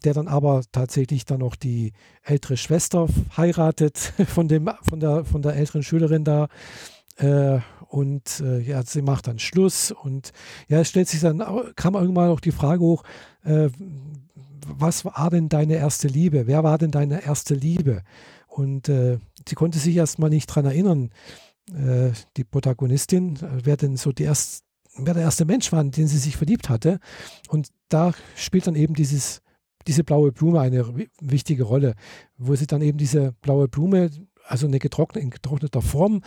der 0.05 0.15
dann 0.15 0.29
aber 0.29 0.63
tatsächlich 0.73 1.25
dann 1.25 1.41
noch 1.41 1.57
die 1.57 1.93
ältere 2.23 2.57
Schwester 2.57 3.07
heiratet 3.37 3.99
von 4.27 4.49
dem 4.49 4.71
von 4.83 5.01
der 5.01 5.25
von 5.25 5.43
der 5.43 5.57
älteren 5.57 5.83
Schülerin 5.83 6.25
da. 6.25 6.49
Äh, 7.17 7.61
und 7.89 8.41
äh, 8.41 8.61
ja 8.61 8.83
sie 8.85 9.03
macht 9.03 9.27
dann 9.27 9.41
Schluss 9.41 9.91
und 9.91 10.33
ja 10.69 10.79
es 10.81 10.89
stellt 10.89 11.09
sich 11.09 11.21
dann 11.21 11.43
kam 11.75 11.95
irgendwann 11.95 12.31
auch 12.31 12.41
die 12.41 12.53
Frage 12.53 12.81
hoch 12.81 13.03
äh, 13.45 13.69
was 14.67 15.05
war 15.05 15.31
denn 15.31 15.49
deine 15.49 15.77
erste 15.77 16.09
Liebe? 16.09 16.47
Wer 16.47 16.63
war 16.63 16.79
denn 16.79 16.91
deine 16.91 17.25
erste 17.25 17.55
Liebe? 17.55 18.03
Und 18.47 18.89
äh, 18.89 19.19
sie 19.49 19.55
konnte 19.55 19.79
sich 19.79 19.97
erstmal 19.97 20.31
nicht 20.31 20.51
daran 20.51 20.67
erinnern, 20.67 21.11
äh, 21.73 22.13
die 22.37 22.45
Protagonistin, 22.45 23.37
äh, 23.37 23.65
wer 23.65 23.77
denn 23.77 23.97
so 23.97 24.13
die 24.13 24.25
erst, 24.25 24.65
wer 24.97 25.15
der 25.15 25.23
erste 25.23 25.45
Mensch 25.45 25.73
war, 25.73 25.81
in 25.81 25.91
den 25.91 26.09
sie 26.09 26.19
sich 26.19 26.37
verliebt 26.37 26.69
hatte. 26.69 26.99
Und 27.49 27.69
da 27.89 28.13
spielt 28.37 28.67
dann 28.67 28.75
eben 28.75 28.95
dieses, 28.95 29.43
diese 29.87 30.05
blaue 30.05 30.33
Blume 30.33 30.61
eine 30.61 30.87
wichtige 31.21 31.65
Rolle, 31.65 31.95
wo 32.37 32.55
sie 32.55 32.67
dann 32.67 32.83
eben 32.83 32.99
diese 32.99 33.33
blaue 33.41 33.69
Blume, 33.69 34.11
also 34.45 34.67
eine 34.67 34.79
getrocknete, 34.79 35.25
in 35.25 35.31
getrockneter 35.31 35.83
Form, 35.83 36.23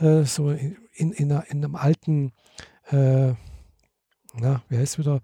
äh, 0.00 0.24
so 0.24 0.50
in, 0.50 0.76
in, 0.92 1.12
in, 1.12 1.32
einem 1.32 1.76
alten, 1.76 2.32
äh, 2.90 3.32
na, 4.34 4.62
wie 4.68 4.76
heißt 4.76 4.94
es 4.94 4.98
wieder, 4.98 5.20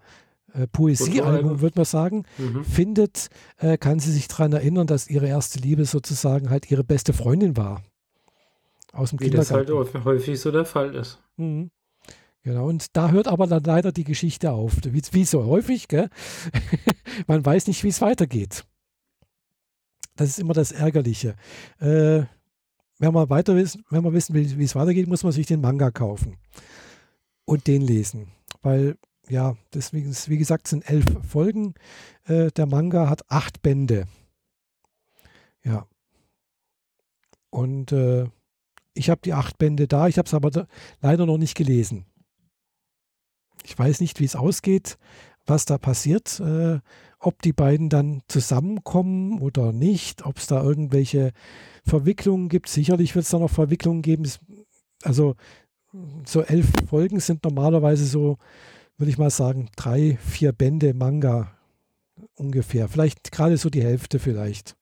äh, 0.53 0.67
Poesiealbum, 0.67 1.61
würde 1.61 1.79
man 1.79 1.85
sagen, 1.85 2.25
mhm. 2.37 2.63
findet, 2.63 3.29
äh, 3.57 3.77
kann 3.77 3.99
sie 3.99 4.11
sich 4.11 4.27
daran 4.27 4.51
erinnern, 4.51 4.87
dass 4.87 5.09
ihre 5.09 5.27
erste 5.27 5.59
Liebe 5.59 5.85
sozusagen 5.85 6.49
halt 6.49 6.69
ihre 6.69 6.83
beste 6.83 7.13
Freundin 7.13 7.55
war. 7.55 7.83
Aus 8.91 9.11
dem 9.11 9.21
Wie 9.21 9.25
Kindergarten. 9.25 9.65
das 9.65 9.93
halt 9.93 10.03
häufig 10.03 10.39
so 10.39 10.51
der 10.51 10.65
Fall 10.65 10.93
ist. 10.95 11.21
Mhm. 11.37 11.71
Genau, 12.43 12.67
und 12.67 12.95
da 12.97 13.11
hört 13.11 13.27
aber 13.27 13.45
dann 13.45 13.63
leider 13.63 13.91
die 13.91 14.03
Geschichte 14.03 14.51
auf. 14.51 14.77
Wie, 14.83 15.01
wie 15.11 15.25
so 15.25 15.45
häufig, 15.45 15.87
gell? 15.87 16.09
man 17.27 17.45
weiß 17.45 17.67
nicht, 17.67 17.83
wie 17.83 17.89
es 17.89 18.01
weitergeht. 18.01 18.65
Das 20.15 20.29
ist 20.29 20.39
immer 20.39 20.53
das 20.53 20.71
Ärgerliche. 20.71 21.35
Äh, 21.79 22.23
wenn 22.97 23.13
man 23.13 23.29
weiter 23.29 23.55
wissen, 23.55 23.83
wenn 23.89 24.03
man 24.03 24.13
wissen 24.13 24.33
will, 24.33 24.57
wie 24.57 24.63
es 24.63 24.75
weitergeht, 24.75 25.07
muss 25.07 25.23
man 25.23 25.31
sich 25.31 25.45
den 25.45 25.61
Manga 25.61 25.91
kaufen 25.91 26.37
und 27.45 27.67
den 27.67 27.81
lesen. 27.81 28.27
Weil 28.61 28.97
ja, 29.29 29.55
deswegen, 29.73 30.13
wie 30.27 30.37
gesagt, 30.37 30.67
sind 30.67 30.89
elf 30.89 31.05
Folgen. 31.27 31.75
Äh, 32.25 32.51
der 32.51 32.65
Manga 32.65 33.09
hat 33.09 33.29
acht 33.29 33.61
Bände. 33.61 34.07
Ja. 35.63 35.87
Und 37.49 37.91
äh, 37.91 38.25
ich 38.93 39.09
habe 39.09 39.21
die 39.23 39.33
acht 39.33 39.57
Bände 39.57 39.87
da, 39.87 40.07
ich 40.07 40.17
habe 40.17 40.27
es 40.27 40.33
aber 40.33 40.67
leider 41.01 41.25
noch 41.25 41.37
nicht 41.37 41.55
gelesen. 41.55 42.05
Ich 43.63 43.77
weiß 43.77 44.01
nicht, 44.01 44.19
wie 44.19 44.25
es 44.25 44.35
ausgeht, 44.35 44.97
was 45.45 45.65
da 45.65 45.77
passiert, 45.77 46.39
äh, 46.39 46.79
ob 47.19 47.41
die 47.41 47.53
beiden 47.53 47.89
dann 47.89 48.21
zusammenkommen 48.27 49.39
oder 49.39 49.71
nicht, 49.71 50.25
ob 50.25 50.37
es 50.37 50.47
da 50.47 50.63
irgendwelche 50.63 51.31
Verwicklungen 51.85 52.49
gibt. 52.49 52.67
Sicherlich 52.67 53.15
wird 53.15 53.25
es 53.25 53.31
da 53.31 53.39
noch 53.39 53.49
Verwicklungen 53.49 54.01
geben. 54.01 54.29
Also 55.03 55.35
so 56.25 56.41
elf 56.41 56.67
Folgen 56.89 57.19
sind 57.19 57.43
normalerweise 57.43 58.05
so 58.05 58.37
würde 59.01 59.09
ich 59.09 59.17
mal 59.17 59.31
sagen, 59.31 59.67
drei, 59.75 60.17
vier 60.17 60.51
Bände 60.51 60.93
Manga 60.93 61.57
ungefähr. 62.35 62.87
Vielleicht 62.87 63.31
gerade 63.31 63.57
so 63.57 63.71
die 63.71 63.81
Hälfte 63.81 64.19
vielleicht. 64.19 64.77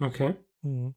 Okay. 0.00 0.36
Mhm. 0.62 0.94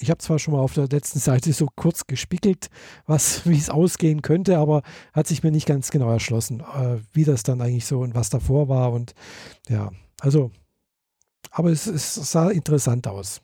Ich 0.00 0.10
habe 0.10 0.18
zwar 0.18 0.38
schon 0.38 0.54
mal 0.54 0.60
auf 0.60 0.74
der 0.74 0.88
letzten 0.88 1.18
Seite 1.18 1.52
so 1.52 1.68
kurz 1.76 2.06
gespiegelt, 2.06 2.68
was, 3.06 3.46
wie 3.48 3.58
es 3.58 3.70
ausgehen 3.70 4.22
könnte, 4.22 4.58
aber 4.58 4.82
hat 5.12 5.26
sich 5.26 5.42
mir 5.42 5.50
nicht 5.50 5.66
ganz 5.66 5.90
genau 5.90 6.10
erschlossen, 6.10 6.60
äh, 6.60 6.98
wie 7.12 7.24
das 7.24 7.42
dann 7.42 7.60
eigentlich 7.60 7.86
so 7.86 8.00
und 8.00 8.14
was 8.14 8.30
davor 8.30 8.68
war. 8.68 8.92
Und 8.92 9.14
ja, 9.68 9.90
also, 10.20 10.50
aber 11.50 11.70
es, 11.70 11.86
es 11.86 12.14
sah 12.14 12.50
interessant 12.50 13.06
aus. 13.06 13.42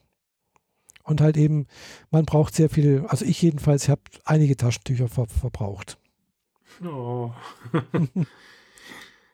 Und 1.03 1.21
halt 1.21 1.37
eben, 1.37 1.67
man 2.11 2.25
braucht 2.25 2.53
sehr 2.53 2.69
viel, 2.69 3.05
also 3.07 3.23
ich 3.23 3.41
jedenfalls 3.41 3.87
habe 3.87 4.01
einige 4.25 4.57
Taschentücher 4.57 5.07
ver 5.07 5.27
verbraucht. 5.27 5.97
Oh. 6.83 7.31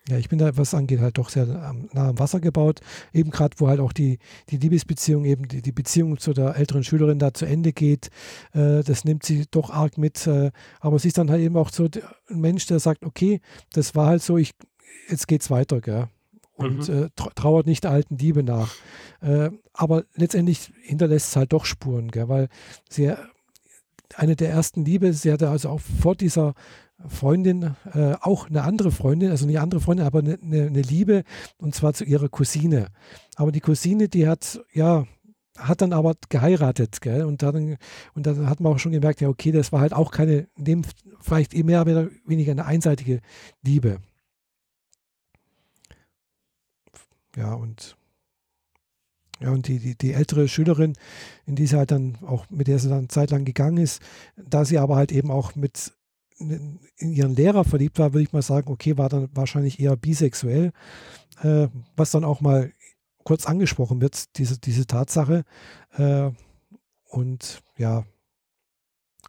ja, 0.09 0.17
ich 0.17 0.27
bin 0.27 0.39
da, 0.39 0.57
was 0.57 0.73
angeht, 0.73 0.99
halt 0.99 1.17
doch 1.17 1.29
sehr 1.29 1.45
nah 1.45 2.09
am 2.09 2.19
Wasser 2.19 2.41
gebaut. 2.41 2.81
Eben 3.13 3.31
gerade, 3.31 3.55
wo 3.59 3.69
halt 3.69 3.79
auch 3.79 3.93
die, 3.93 4.19
die 4.49 4.57
Liebesbeziehung, 4.57 5.23
eben 5.23 5.47
die, 5.47 5.61
die 5.61 5.71
Beziehung 5.71 6.19
zu 6.19 6.33
der 6.33 6.57
älteren 6.57 6.83
Schülerin 6.83 7.19
da 7.19 7.33
zu 7.33 7.45
Ende 7.45 7.71
geht. 7.71 8.09
Äh, 8.53 8.83
das 8.83 9.05
nimmt 9.05 9.23
sie 9.23 9.45
doch 9.49 9.69
arg 9.69 9.97
mit. 9.97 10.27
Äh, 10.27 10.51
aber 10.81 10.99
sie 10.99 11.07
ist 11.07 11.17
dann 11.17 11.31
halt 11.31 11.41
eben 11.41 11.55
auch 11.55 11.69
so 11.69 11.85
ein 11.85 12.41
Mensch, 12.41 12.65
der 12.65 12.79
sagt, 12.79 13.05
okay, 13.05 13.39
das 13.71 13.95
war 13.95 14.07
halt 14.07 14.21
so, 14.21 14.37
ich, 14.37 14.51
jetzt 15.09 15.27
geht's 15.27 15.49
weiter, 15.49 15.79
gell 15.79 16.09
und 16.55 16.87
mhm. 16.87 17.05
äh, 17.05 17.09
trauert 17.15 17.65
nicht 17.65 17.83
der 17.83 17.91
alten 17.91 18.17
Liebe 18.17 18.43
nach. 18.43 18.73
Äh, 19.21 19.49
aber 19.73 20.03
letztendlich 20.15 20.71
hinterlässt 20.83 21.29
es 21.29 21.35
halt 21.35 21.53
doch 21.53 21.65
Spuren, 21.65 22.11
gell, 22.11 22.29
weil 22.29 22.47
sie 22.89 23.13
eine 24.15 24.35
der 24.35 24.49
ersten 24.49 24.85
Liebe, 24.85 25.13
sie 25.13 25.31
hatte 25.31 25.49
also 25.49 25.69
auch 25.69 25.81
vor 25.81 26.15
dieser 26.15 26.53
Freundin 27.07 27.75
äh, 27.93 28.15
auch 28.21 28.49
eine 28.49 28.63
andere 28.63 28.91
Freundin, 28.91 29.31
also 29.31 29.47
eine 29.47 29.59
andere 29.59 29.81
Freundin, 29.81 30.05
aber 30.05 30.19
eine, 30.19 30.37
eine, 30.41 30.81
Liebe 30.81 31.23
und 31.57 31.75
zwar 31.75 31.93
zu 31.93 32.03
ihrer 32.03 32.29
Cousine. 32.29 32.87
Aber 33.35 33.51
die 33.51 33.59
Cousine, 33.59 34.09
die 34.09 34.27
hat, 34.27 34.61
ja, 34.73 35.05
hat 35.57 35.81
dann 35.81 35.93
aber 35.93 36.15
geheiratet, 36.29 37.01
gell? 37.01 37.25
Und 37.25 37.43
dann, 37.43 37.77
und 38.15 38.25
dann 38.25 38.49
hat 38.49 38.59
man 38.59 38.73
auch 38.73 38.79
schon 38.79 38.91
gemerkt, 38.91 39.21
ja, 39.21 39.29
okay, 39.29 39.51
das 39.51 39.71
war 39.71 39.81
halt 39.81 39.93
auch 39.93 40.11
keine, 40.11 40.47
dem 40.57 40.83
vielleicht 41.19 41.53
mehr 41.53 41.81
oder 41.81 42.09
weniger 42.25 42.51
eine 42.51 42.65
einseitige 42.65 43.21
Liebe. 43.61 43.99
Ja, 47.35 47.53
und 47.53 47.97
ja, 49.39 49.51
und 49.51 49.67
die, 49.67 49.79
die, 49.79 49.97
die 49.97 50.13
ältere 50.13 50.47
Schülerin, 50.47 50.93
in 51.45 51.55
die 51.55 51.67
sie 51.67 51.75
halt 51.75 51.91
dann 51.91 52.17
auch, 52.25 52.49
mit 52.49 52.67
der 52.67 52.79
sie 52.79 52.87
dann 52.87 53.09
zeitlang 53.09 53.43
gegangen 53.43 53.77
ist, 53.77 54.01
da 54.37 54.63
sie 54.63 54.77
aber 54.77 54.95
halt 54.95 55.11
eben 55.11 55.31
auch 55.31 55.55
mit 55.55 55.91
in 56.37 56.79
ihren 57.11 57.35
Lehrer 57.35 57.63
verliebt 57.63 57.99
war, 57.99 58.13
würde 58.13 58.23
ich 58.23 58.33
mal 58.33 58.41
sagen, 58.41 58.71
okay, 58.71 58.97
war 58.97 59.09
dann 59.09 59.29
wahrscheinlich 59.33 59.79
eher 59.79 59.95
bisexuell, 59.95 60.71
äh, 61.41 61.67
was 61.95 62.11
dann 62.11 62.23
auch 62.23 62.41
mal 62.41 62.71
kurz 63.23 63.45
angesprochen 63.45 64.01
wird, 64.01 64.37
diese, 64.37 64.59
diese 64.59 64.85
Tatsache. 64.85 65.43
Äh, 65.97 66.31
und 67.05 67.61
ja, 67.77 68.05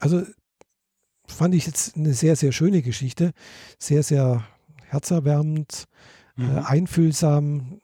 also 0.00 0.22
fand 1.26 1.54
ich 1.54 1.66
jetzt 1.66 1.96
eine 1.96 2.14
sehr, 2.14 2.36
sehr 2.36 2.52
schöne 2.52 2.82
Geschichte, 2.82 3.32
sehr, 3.78 4.02
sehr 4.02 4.44
herzerwärmend, 4.88 5.84
äh, 6.36 6.42
mhm. 6.42 6.56
äh, 6.56 6.60
einfühlsam, 6.60 7.80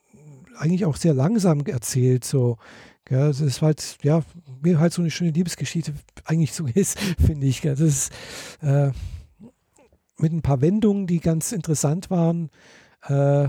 eigentlich 0.56 0.84
auch 0.84 0.96
sehr 0.96 1.14
langsam 1.14 1.60
erzählt. 1.66 2.24
So. 2.24 2.58
Ja, 3.08 3.28
es 3.28 3.40
ist 3.40 3.62
halt, 3.62 3.98
ja, 4.02 4.22
mir 4.60 4.78
halt 4.78 4.92
so 4.92 5.02
eine 5.02 5.10
schöne 5.10 5.30
Liebesgeschichte 5.30 5.94
eigentlich 6.24 6.52
so 6.52 6.66
ist, 6.74 6.98
finde 6.98 7.46
ich. 7.46 7.62
Das 7.62 7.80
ist 7.80 8.12
äh, 8.60 8.92
mit 10.18 10.32
ein 10.32 10.42
paar 10.42 10.60
Wendungen, 10.60 11.06
die 11.06 11.20
ganz 11.20 11.52
interessant 11.52 12.10
waren. 12.10 12.50
Äh, 13.02 13.48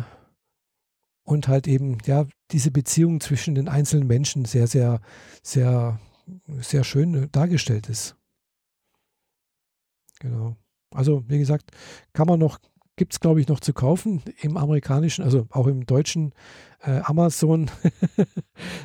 und 1.23 1.47
halt 1.47 1.67
eben, 1.67 1.97
ja, 2.05 2.25
diese 2.51 2.71
Beziehung 2.71 3.21
zwischen 3.21 3.55
den 3.55 3.69
einzelnen 3.69 4.07
Menschen 4.07 4.45
sehr, 4.45 4.67
sehr, 4.67 5.01
sehr, 5.43 5.99
sehr 6.59 6.83
schön 6.83 7.29
dargestellt 7.31 7.87
ist. 7.89 8.15
Genau. 10.19 10.55
Also, 10.93 11.23
wie 11.29 11.39
gesagt, 11.39 11.71
kann 12.13 12.27
man 12.27 12.39
noch 12.39 12.59
gibt 13.01 13.13
es, 13.13 13.19
glaube 13.19 13.41
ich, 13.41 13.47
noch 13.47 13.59
zu 13.59 13.73
kaufen 13.73 14.21
im 14.41 14.57
amerikanischen, 14.57 15.23
also 15.23 15.47
auch 15.49 15.65
im 15.65 15.87
deutschen 15.87 16.33
äh, 16.83 16.99
Amazon-Seite. 16.99 17.71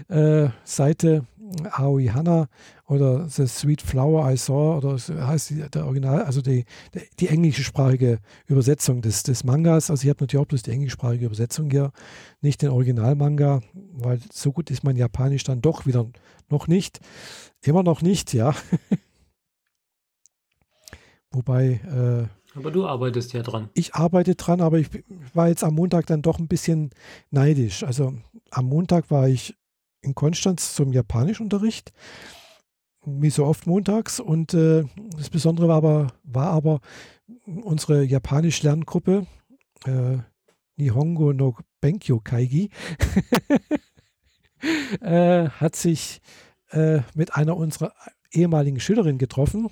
äh, 1.28 1.70
Aoi 1.70 2.06
Hana 2.06 2.48
oder 2.86 3.28
The 3.28 3.46
Sweet 3.46 3.82
Flower 3.82 4.32
I 4.32 4.38
Saw 4.38 4.78
oder 4.78 4.96
so 4.96 5.14
heißt 5.14 5.52
der 5.74 5.84
Original, 5.84 6.22
also 6.22 6.40
die, 6.40 6.64
die 7.20 7.28
englischsprachige 7.28 8.20
Übersetzung 8.46 9.02
des, 9.02 9.22
des 9.22 9.44
Mangas. 9.44 9.90
Also 9.90 10.04
ich 10.04 10.08
habe 10.08 10.24
natürlich 10.24 10.42
auch 10.42 10.48
bloß 10.48 10.62
die 10.62 10.70
englischsprachige 10.70 11.26
Übersetzung 11.26 11.70
hier, 11.70 11.92
nicht 12.40 12.62
den 12.62 12.70
Originalmanga, 12.70 13.60
weil 13.92 14.18
so 14.32 14.50
gut 14.50 14.70
ist 14.70 14.82
mein 14.82 14.96
Japanisch 14.96 15.44
dann 15.44 15.60
doch 15.60 15.84
wieder 15.84 16.06
noch 16.48 16.68
nicht. 16.68 17.00
Immer 17.60 17.82
noch 17.82 18.00
nicht, 18.00 18.32
ja. 18.32 18.54
Wobei 21.36 21.80
äh, 21.84 22.28
aber 22.56 22.70
du 22.70 22.86
arbeitest 22.86 23.34
ja 23.34 23.42
dran. 23.42 23.68
Ich 23.74 23.94
arbeite 23.94 24.34
dran, 24.34 24.62
aber 24.62 24.78
ich 24.78 24.88
war 25.34 25.48
jetzt 25.48 25.62
am 25.62 25.74
Montag 25.74 26.06
dann 26.06 26.22
doch 26.22 26.38
ein 26.38 26.48
bisschen 26.48 26.90
neidisch. 27.30 27.84
Also 27.84 28.14
am 28.50 28.66
Montag 28.66 29.10
war 29.10 29.28
ich 29.28 29.54
in 30.00 30.14
Konstanz 30.14 30.74
zum 30.74 30.92
Japanischunterricht, 30.94 31.92
wie 33.04 33.28
so 33.28 33.44
oft 33.44 33.66
montags. 33.66 34.20
Und 34.20 34.54
äh, 34.54 34.84
das 35.18 35.28
Besondere 35.28 35.68
war 35.68 35.76
aber, 35.76 36.06
war 36.22 36.48
aber 36.48 36.80
unsere 37.44 38.04
Japanisch-Lerngruppe, 38.04 39.26
äh, 39.84 40.18
Nihongo 40.76 41.34
no 41.34 41.56
Benkyo 41.82 42.20
Kaigi. 42.20 42.70
äh, 45.02 45.50
hat 45.50 45.76
sich 45.76 46.22
äh, 46.70 47.00
mit 47.14 47.34
einer 47.34 47.56
unserer 47.56 47.92
ehemaligen 48.32 48.80
Schülerinnen 48.80 49.18
getroffen. 49.18 49.68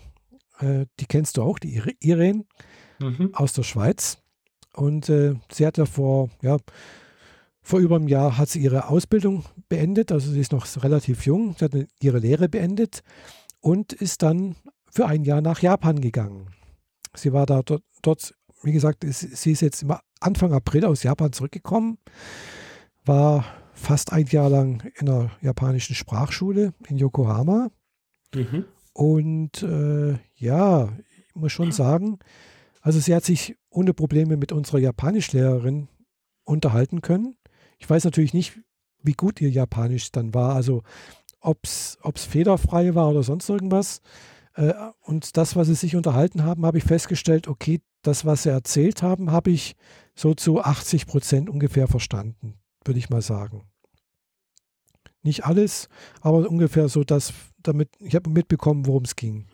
Äh, 0.58 0.86
die 1.00 1.06
kennst 1.06 1.36
du 1.36 1.42
auch, 1.42 1.58
die 1.58 1.80
Irene 2.00 2.44
mhm. 3.00 3.30
aus 3.34 3.52
der 3.52 3.62
Schweiz. 3.62 4.18
Und 4.74 5.08
äh, 5.08 5.34
sie 5.52 5.66
hat 5.66 5.78
ja 5.78 5.86
vor, 5.86 6.30
ja, 6.42 6.56
vor 7.62 7.80
über 7.80 7.96
einem 7.96 8.08
Jahr 8.08 8.36
hat 8.36 8.48
sie 8.48 8.60
ihre 8.60 8.88
Ausbildung 8.88 9.44
beendet, 9.68 10.12
also 10.12 10.30
sie 10.30 10.40
ist 10.40 10.52
noch 10.52 10.66
relativ 10.82 11.24
jung, 11.24 11.54
sie 11.58 11.64
hat 11.64 11.72
ihre 12.00 12.18
Lehre 12.18 12.48
beendet 12.48 13.02
und 13.60 13.92
ist 13.92 14.22
dann 14.22 14.56
für 14.90 15.06
ein 15.06 15.24
Jahr 15.24 15.40
nach 15.40 15.60
Japan 15.60 16.00
gegangen. 16.00 16.48
Sie 17.14 17.32
war 17.32 17.46
da 17.46 17.62
dort, 17.62 17.82
dort 18.02 18.34
wie 18.62 18.72
gesagt, 18.72 19.04
sie 19.08 19.52
ist 19.52 19.60
jetzt 19.60 19.86
Anfang 20.20 20.52
April 20.52 20.84
aus 20.84 21.02
Japan 21.02 21.32
zurückgekommen, 21.32 21.98
war 23.04 23.44
fast 23.72 24.12
ein 24.12 24.26
Jahr 24.26 24.50
lang 24.50 24.82
in 24.96 25.08
einer 25.08 25.30
japanischen 25.40 25.94
Sprachschule 25.94 26.74
in 26.88 26.96
Yokohama. 26.98 27.70
Mhm. 28.34 28.64
Und 28.94 29.62
äh, 29.62 30.18
ja, 30.36 30.96
ich 31.28 31.34
muss 31.34 31.52
schon 31.52 31.72
sagen, 31.72 32.20
also 32.80 33.00
sie 33.00 33.14
hat 33.14 33.24
sich 33.24 33.56
ohne 33.68 33.92
Probleme 33.92 34.36
mit 34.36 34.52
unserer 34.52 34.78
Japanischlehrerin 34.78 35.88
unterhalten 36.44 37.02
können. 37.02 37.36
Ich 37.78 37.90
weiß 37.90 38.04
natürlich 38.04 38.32
nicht, 38.32 38.60
wie 39.02 39.12
gut 39.12 39.40
ihr 39.40 39.50
Japanisch 39.50 40.12
dann 40.12 40.32
war, 40.32 40.54
also 40.54 40.82
ob 41.40 41.64
es 41.64 41.98
fehlerfrei 42.16 42.94
war 42.94 43.10
oder 43.10 43.22
sonst 43.22 43.48
irgendwas. 43.48 44.00
Äh, 44.54 44.72
und 45.00 45.36
das, 45.36 45.56
was 45.56 45.66
sie 45.66 45.74
sich 45.74 45.96
unterhalten 45.96 46.44
haben, 46.44 46.64
habe 46.64 46.78
ich 46.78 46.84
festgestellt, 46.84 47.48
okay, 47.48 47.80
das, 48.02 48.24
was 48.24 48.44
sie 48.44 48.50
erzählt 48.50 49.02
haben, 49.02 49.32
habe 49.32 49.50
ich 49.50 49.74
so 50.14 50.34
zu 50.34 50.62
80 50.62 51.06
Prozent 51.06 51.50
ungefähr 51.50 51.88
verstanden, 51.88 52.54
würde 52.84 52.98
ich 52.98 53.10
mal 53.10 53.22
sagen. 53.22 53.66
Nicht 55.22 55.44
alles, 55.46 55.88
aber 56.20 56.48
ungefähr 56.48 56.88
so, 56.88 57.02
dass 57.02 57.32
damit, 57.68 57.90
ich 57.98 58.14
habe 58.14 58.30
mitbekommen, 58.30 58.86
worum 58.86 59.04
es 59.04 59.16
ging. 59.16 59.46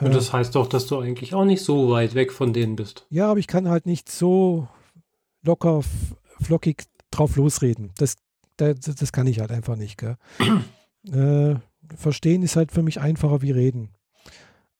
Und 0.00 0.14
das 0.14 0.32
heißt 0.32 0.54
doch, 0.54 0.68
dass 0.68 0.86
du 0.86 0.98
eigentlich 0.98 1.34
auch 1.34 1.44
nicht 1.44 1.62
so 1.62 1.90
weit 1.90 2.14
weg 2.14 2.32
von 2.32 2.52
denen 2.52 2.76
bist. 2.76 3.06
Ja, 3.10 3.30
aber 3.30 3.40
ich 3.40 3.48
kann 3.48 3.68
halt 3.68 3.84
nicht 3.84 4.08
so 4.08 4.68
locker, 5.42 5.82
flockig 6.40 6.84
drauf 7.10 7.36
losreden. 7.36 7.90
Das, 7.98 8.14
das, 8.56 8.78
das 8.78 9.12
kann 9.12 9.26
ich 9.26 9.40
halt 9.40 9.50
einfach 9.50 9.76
nicht. 9.76 10.00
äh, 11.12 11.54
verstehen 11.96 12.42
ist 12.42 12.56
halt 12.56 12.70
für 12.70 12.82
mich 12.82 13.00
einfacher 13.00 13.42
wie 13.42 13.50
reden. 13.50 13.90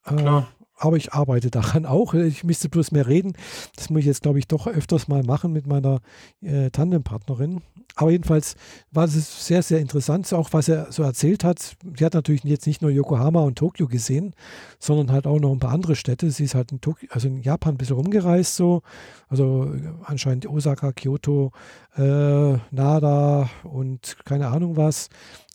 Äh, 0.05 0.15
Klar 0.15 0.47
aber 0.79 0.97
ich 0.97 1.13
arbeite 1.13 1.51
daran 1.51 1.85
auch. 1.85 2.13
Ich 2.13 2.43
müsste 2.43 2.69
bloß 2.69 2.91
mehr 2.91 3.07
reden. 3.07 3.33
Das 3.75 3.89
muss 3.89 3.99
ich 3.99 4.05
jetzt, 4.05 4.23
glaube 4.23 4.39
ich, 4.39 4.47
doch 4.47 4.65
öfters 4.65 5.07
mal 5.07 5.23
machen 5.23 5.51
mit 5.51 5.67
meiner 5.67 5.99
äh, 6.41 6.69
Tandempartnerin. 6.71 7.61
Aber 7.95 8.11
jedenfalls 8.11 8.55
war 8.91 9.05
es 9.05 9.45
sehr, 9.45 9.61
sehr 9.61 9.79
interessant, 9.79 10.31
auch 10.33 10.53
was 10.53 10.69
er 10.69 10.91
so 10.91 11.03
erzählt 11.03 11.43
hat. 11.43 11.75
Sie 11.97 12.05
hat 12.05 12.13
natürlich 12.13 12.43
jetzt 12.45 12.65
nicht 12.65 12.81
nur 12.81 12.91
Yokohama 12.91 13.41
und 13.41 13.57
Tokio 13.57 13.87
gesehen, 13.87 14.33
sondern 14.79 15.11
halt 15.11 15.27
auch 15.27 15.39
noch 15.39 15.51
ein 15.51 15.59
paar 15.59 15.73
andere 15.73 15.95
Städte. 15.95 16.31
Sie 16.31 16.45
ist 16.45 16.55
halt 16.55 16.71
in, 16.71 16.79
Tokio, 16.79 17.09
also 17.11 17.27
in 17.27 17.41
Japan 17.41 17.73
ein 17.73 17.77
bisschen 17.77 17.97
rumgereist, 17.97 18.55
so. 18.55 18.83
Also 19.27 19.73
anscheinend 20.05 20.47
Osaka, 20.47 20.93
Kyoto, 20.93 21.51
äh, 21.97 22.53
Nada 22.71 23.49
und 23.63 24.17
keine 24.23 24.47
Ahnung 24.47 24.77
was. 24.77 25.09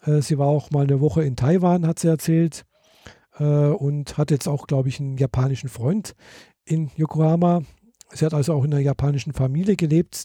Äh, 0.04 0.20
sie 0.20 0.38
war 0.38 0.48
auch 0.48 0.70
mal 0.70 0.84
eine 0.84 1.00
Woche 1.00 1.24
in 1.24 1.36
Taiwan, 1.36 1.86
hat 1.86 1.98
sie 1.98 2.08
erzählt 2.08 2.64
äh, 3.38 3.44
und 3.44 4.18
hat 4.18 4.30
jetzt 4.30 4.48
auch, 4.48 4.66
glaube 4.66 4.88
ich, 4.88 5.00
einen 5.00 5.16
japanischen 5.16 5.68
Freund 5.68 6.14
in 6.64 6.90
Yokohama. 6.96 7.62
Sie 8.10 8.24
hat 8.24 8.34
also 8.34 8.52
auch 8.52 8.64
in 8.64 8.72
einer 8.72 8.82
japanischen 8.82 9.32
Familie 9.32 9.76
gelebt, 9.76 10.24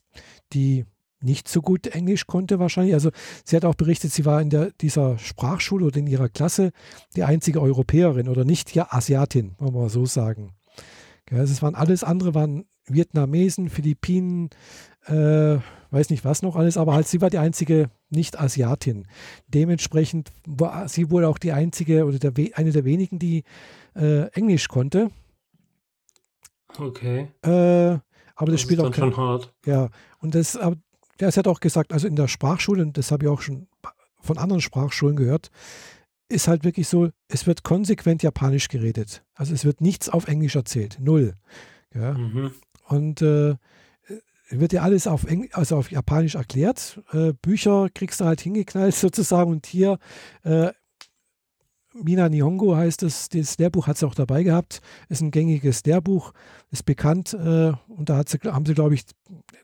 die 0.54 0.86
nicht 1.22 1.48
so 1.48 1.62
gut 1.62 1.88
Englisch 1.88 2.28
konnte 2.28 2.60
wahrscheinlich. 2.60 2.94
Also 2.94 3.12
sie 3.44 3.56
hat 3.56 3.66
auch 3.66 3.76
berichtet, 3.76 4.12
sie 4.12 4.26
war 4.26 4.42
in 4.42 4.50
der, 4.50 4.72
dieser 4.82 5.18
Sprachschule 5.18 5.86
oder 5.86 5.98
in 5.98 6.08
ihrer 6.08 6.30
Klasse 6.30 6.72
die 7.16 7.24
einzige 7.24 7.62
Europäerin 7.62 8.30
oder 8.30 8.46
nicht 8.46 8.74
ja 8.74 8.88
Asiatin, 8.90 9.56
wollen 9.58 9.74
wir 9.74 9.82
mal 9.82 9.90
so 9.90 10.06
sagen. 10.06 10.54
Also 11.32 11.54
es 11.54 11.62
waren 11.62 11.76
alles 11.76 12.04
andere, 12.04 12.34
waren 12.34 12.66
Vietnamesen, 12.86 13.70
Philippinen, 13.70 14.50
äh, 15.06 15.58
weiß 15.92 16.10
nicht 16.10 16.26
was 16.26 16.42
noch 16.42 16.56
alles, 16.56 16.78
aber 16.78 16.94
halt 16.94 17.08
sie 17.08 17.22
war 17.22 17.30
die 17.30 17.38
einzige 17.38 17.90
Nicht-Asiatin. 18.10 19.08
Dementsprechend 19.48 20.32
war 20.48 20.88
sie 20.88 21.12
wohl 21.12 21.26
auch 21.26 21.38
die 21.38 21.52
einzige 21.52 22.06
oder 22.06 22.20
der, 22.20 22.34
eine 22.56 22.72
der 22.72 22.86
wenigen, 22.86 23.20
die 23.20 23.44
äh, 23.96 24.28
Englisch 24.30 24.68
konnte. 24.68 25.12
Okay. 26.78 27.28
Äh, 27.44 28.00
aber 28.36 28.52
das, 28.52 28.54
das 28.54 28.62
spielt 28.62 28.80
auch 28.80 28.92
kein, 28.92 29.12
schon 29.12 29.18
hart. 29.18 29.54
Ja, 29.66 29.90
und 30.20 30.36
das, 30.36 30.56
aber, 30.56 30.78
ja, 31.20 31.32
sie 31.32 31.40
hat 31.40 31.48
auch 31.48 31.60
gesagt, 31.60 31.94
also 31.94 32.08
in 32.08 32.16
der 32.16 32.28
Sprachschule, 32.28 32.82
und 32.82 32.98
das 32.98 33.12
habe 33.12 33.26
ich 33.26 33.30
auch 33.30 33.42
schon 33.42 33.68
von 34.22 34.38
anderen 34.38 34.62
Sprachschulen 34.62 35.16
gehört, 35.16 35.50
ist 36.30 36.48
halt 36.48 36.64
wirklich 36.64 36.88
so, 36.88 37.10
es 37.28 37.48
wird 37.48 37.64
konsequent 37.64 38.22
Japanisch 38.24 38.68
geredet. 38.68 39.24
Also 39.34 39.54
es 39.54 39.66
wird 39.66 39.82
nichts 39.82 40.10
auf 40.10 40.28
Englisch 40.28 40.56
erzählt. 40.56 40.98
Null. 41.00 41.36
Ja. 41.94 42.14
Mhm. 42.14 42.52
Und 42.88 43.22
äh, 43.22 43.56
wird 44.50 44.74
ja 44.74 44.82
alles 44.82 45.08
auf, 45.08 45.26
Eng 45.26 45.50
also 45.54 45.78
auf 45.78 45.92
Japanisch 45.92 46.36
erklärt. 46.36 47.02
Äh, 47.12 47.34
Bücher 47.34 47.90
kriegst 47.94 48.22
du 48.22 48.26
halt 48.26 48.42
hingeknallt 48.42 48.96
sozusagen. 48.96 49.52
Und 49.52 49.66
hier, 49.66 49.98
äh, 50.44 50.72
Mina 51.94 52.30
Nihongo 52.30 52.76
heißt 52.76 53.04
es, 53.04 53.30
das 53.30 53.58
Lehrbuch 53.58 53.88
hat 53.88 53.98
sie 53.98 54.06
auch 54.06 54.16
dabei 54.16 54.44
gehabt. 54.44 54.82
Ist 55.10 55.22
ein 55.22 55.32
gängiges 55.32 55.84
Lehrbuch, 55.86 56.34
ist 56.72 56.86
bekannt. 56.86 57.34
Äh, 57.34 57.74
und 57.88 58.10
da 58.10 58.22
sie, 58.28 58.38
haben 58.46 58.66
sie, 58.66 58.74
glaube 58.74 58.94
ich, 58.94 59.06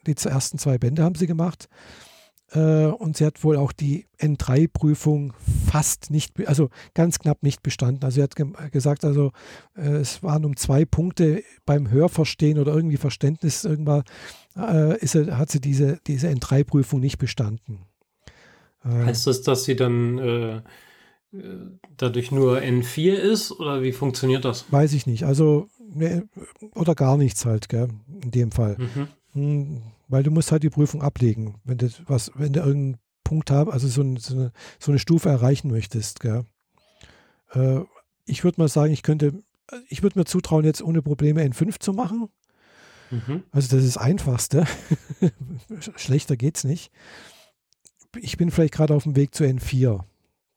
die 0.08 0.16
ersten 0.26 0.58
zwei 0.58 0.78
Bände 0.78 1.04
haben 1.04 1.16
sie 1.16 1.28
gemacht. 1.28 1.70
Äh, 2.52 2.86
und 2.86 3.18
sie 3.18 3.26
hat 3.26 3.44
wohl 3.44 3.58
auch 3.58 3.72
die 3.72 4.06
N3-Prüfung 4.20 5.34
fast 5.68 6.12
nicht, 6.12 6.48
also 6.48 6.70
ganz 6.94 7.20
knapp 7.20 7.44
nicht 7.44 7.64
bestanden. 7.64 8.04
Also 8.04 8.16
sie 8.16 8.24
hat 8.24 8.36
ge 8.36 8.48
gesagt, 8.72 9.04
also 9.04 9.32
äh, 9.76 9.98
es 9.98 10.22
waren 10.22 10.46
um 10.46 10.56
zwei 10.56 10.86
Punkte 10.86 11.44
beim 11.66 11.90
Hörverstehen 11.90 12.60
oder 12.60 12.74
irgendwie 12.74 12.98
Verständnis 12.98 13.66
irgendwann 13.66 14.04
äh, 14.56 14.98
ist, 15.00 15.16
hat 15.16 15.50
sie 15.50 15.60
diese, 15.60 16.00
diese 16.08 16.28
N3-Prüfung 16.28 17.00
nicht 17.00 17.18
bestanden. 17.18 17.86
Äh, 18.84 19.06
heißt 19.06 19.28
das, 19.28 19.42
dass 19.42 19.64
sie 19.64 19.76
dann 19.76 20.18
äh, 20.20 20.62
dadurch 21.98 22.32
nur 22.32 22.60
N4 22.60 23.14
ist 23.14 23.52
oder 23.52 23.82
wie 23.82 23.92
funktioniert 23.92 24.46
das? 24.46 24.66
Weiß 24.72 24.94
ich 24.94 25.06
nicht. 25.06 25.24
Also 25.24 25.68
ne, 25.80 26.28
oder 26.74 26.96
gar 26.96 27.18
nichts 27.18 27.46
halt, 27.46 27.70
gell, 27.70 27.90
in 28.24 28.32
dem 28.32 28.52
Fall. 28.52 28.78
Mhm. 28.78 29.08
Hm, 29.34 29.82
weil 30.08 30.24
du 30.24 30.32
musst 30.32 30.52
halt 30.52 30.64
die 30.64 30.70
Prüfung 30.70 31.02
ablegen, 31.02 31.56
wenn 31.64 31.78
du 31.78 31.90
was, 32.08 32.32
wenn 32.36 32.54
du 32.54 32.60
irgendeinen 32.60 32.98
Punkt 33.24 33.52
hast, 33.52 33.70
also 33.70 33.88
so, 33.88 34.02
ein, 34.02 34.18
so, 34.18 34.36
eine, 34.36 34.52
so, 34.80 34.92
eine, 34.92 35.00
Stufe 35.00 35.30
erreichen 35.30 35.70
möchtest. 35.70 36.20
Gell? 36.20 36.46
Äh, 37.54 37.82
ich 38.26 38.44
würde 38.44 38.62
mal 38.62 38.68
sagen, 38.68 38.94
ich 38.94 39.04
könnte, 39.04 39.44
ich 39.90 40.04
würde 40.04 40.20
mir 40.20 40.26
zutrauen, 40.26 40.64
jetzt 40.64 40.82
ohne 40.82 41.02
Probleme 41.02 41.44
N5 41.44 41.80
zu 41.80 41.94
machen. 41.94 42.30
Mhm. 43.12 43.44
Also 43.52 43.76
das 43.76 43.84
ist 43.84 43.96
das 43.96 44.04
Einfachste. 44.04 44.66
Schlechter 45.96 46.38
geht's 46.38 46.64
nicht. 46.64 46.92
Ich 48.18 48.38
bin 48.38 48.52
vielleicht 48.52 48.74
gerade 48.74 48.94
auf 48.94 49.04
dem 49.04 49.16
Weg 49.16 49.36
zu 49.36 49.44
N4, 49.44 50.04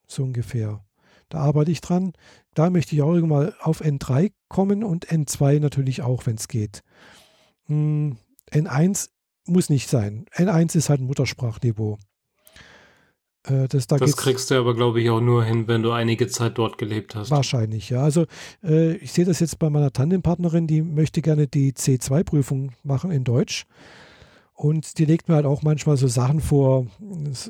so 0.09 0.23
ungefähr. 0.25 0.85
Da 1.29 1.39
arbeite 1.39 1.71
ich 1.71 1.81
dran. 1.81 2.13
Da 2.55 2.71
möchte 2.71 2.95
ich 2.95 3.03
auch 3.03 3.13
irgendwann 3.13 3.53
auf 3.61 3.83
N3 3.83 4.33
kommen 4.49 4.83
und 4.83 5.07
N2 5.07 5.61
natürlich 5.61 6.03
auch, 6.03 6.27
wenn 6.27 6.37
es 6.37 6.49
geht. 6.49 6.83
Hm, 7.67 8.17
N1 8.51 9.11
muss 9.47 9.69
nicht 9.69 9.89
sein. 9.89 10.27
N1 10.35 10.77
ist 10.77 10.89
halt 10.89 11.01
ein 11.01 11.07
Muttersprachniveau. 11.07 11.99
Äh, 13.45 13.69
das, 13.69 13.87
da 13.87 13.97
das 13.97 14.17
kriegst 14.17 14.51
du 14.51 14.55
aber, 14.57 14.75
glaube 14.75 15.01
ich, 15.01 15.11
auch 15.11 15.21
nur 15.21 15.45
hin, 15.45 15.69
wenn 15.69 15.83
du 15.83 15.93
einige 15.93 16.29
Zeit 16.29 16.59
dort 16.59 16.79
gelebt 16.79 17.15
hast. 17.15 17.31
Wahrscheinlich, 17.31 17.91
ja. 17.91 18.03
Also 18.03 18.27
äh, 18.63 18.97
ich 18.97 19.13
sehe 19.13 19.25
das 19.25 19.41
jetzt 19.41 19.59
bei 19.59 19.71
meiner 19.71 19.93
Tandempartnerin, 19.93 20.67
die 20.67 20.83
möchte 20.83 21.23
gerne 21.23 21.47
die 21.47 21.73
C2-Prüfung 21.73 22.73
machen 22.83 23.11
in 23.11 23.25
Deutsch. 23.25 23.67
Und 24.55 24.99
die 24.99 25.05
legt 25.05 25.29
mir 25.29 25.37
halt 25.37 25.47
auch 25.47 25.63
manchmal 25.63 25.97
so 25.97 26.09
Sachen 26.09 26.41
vor, 26.41 26.87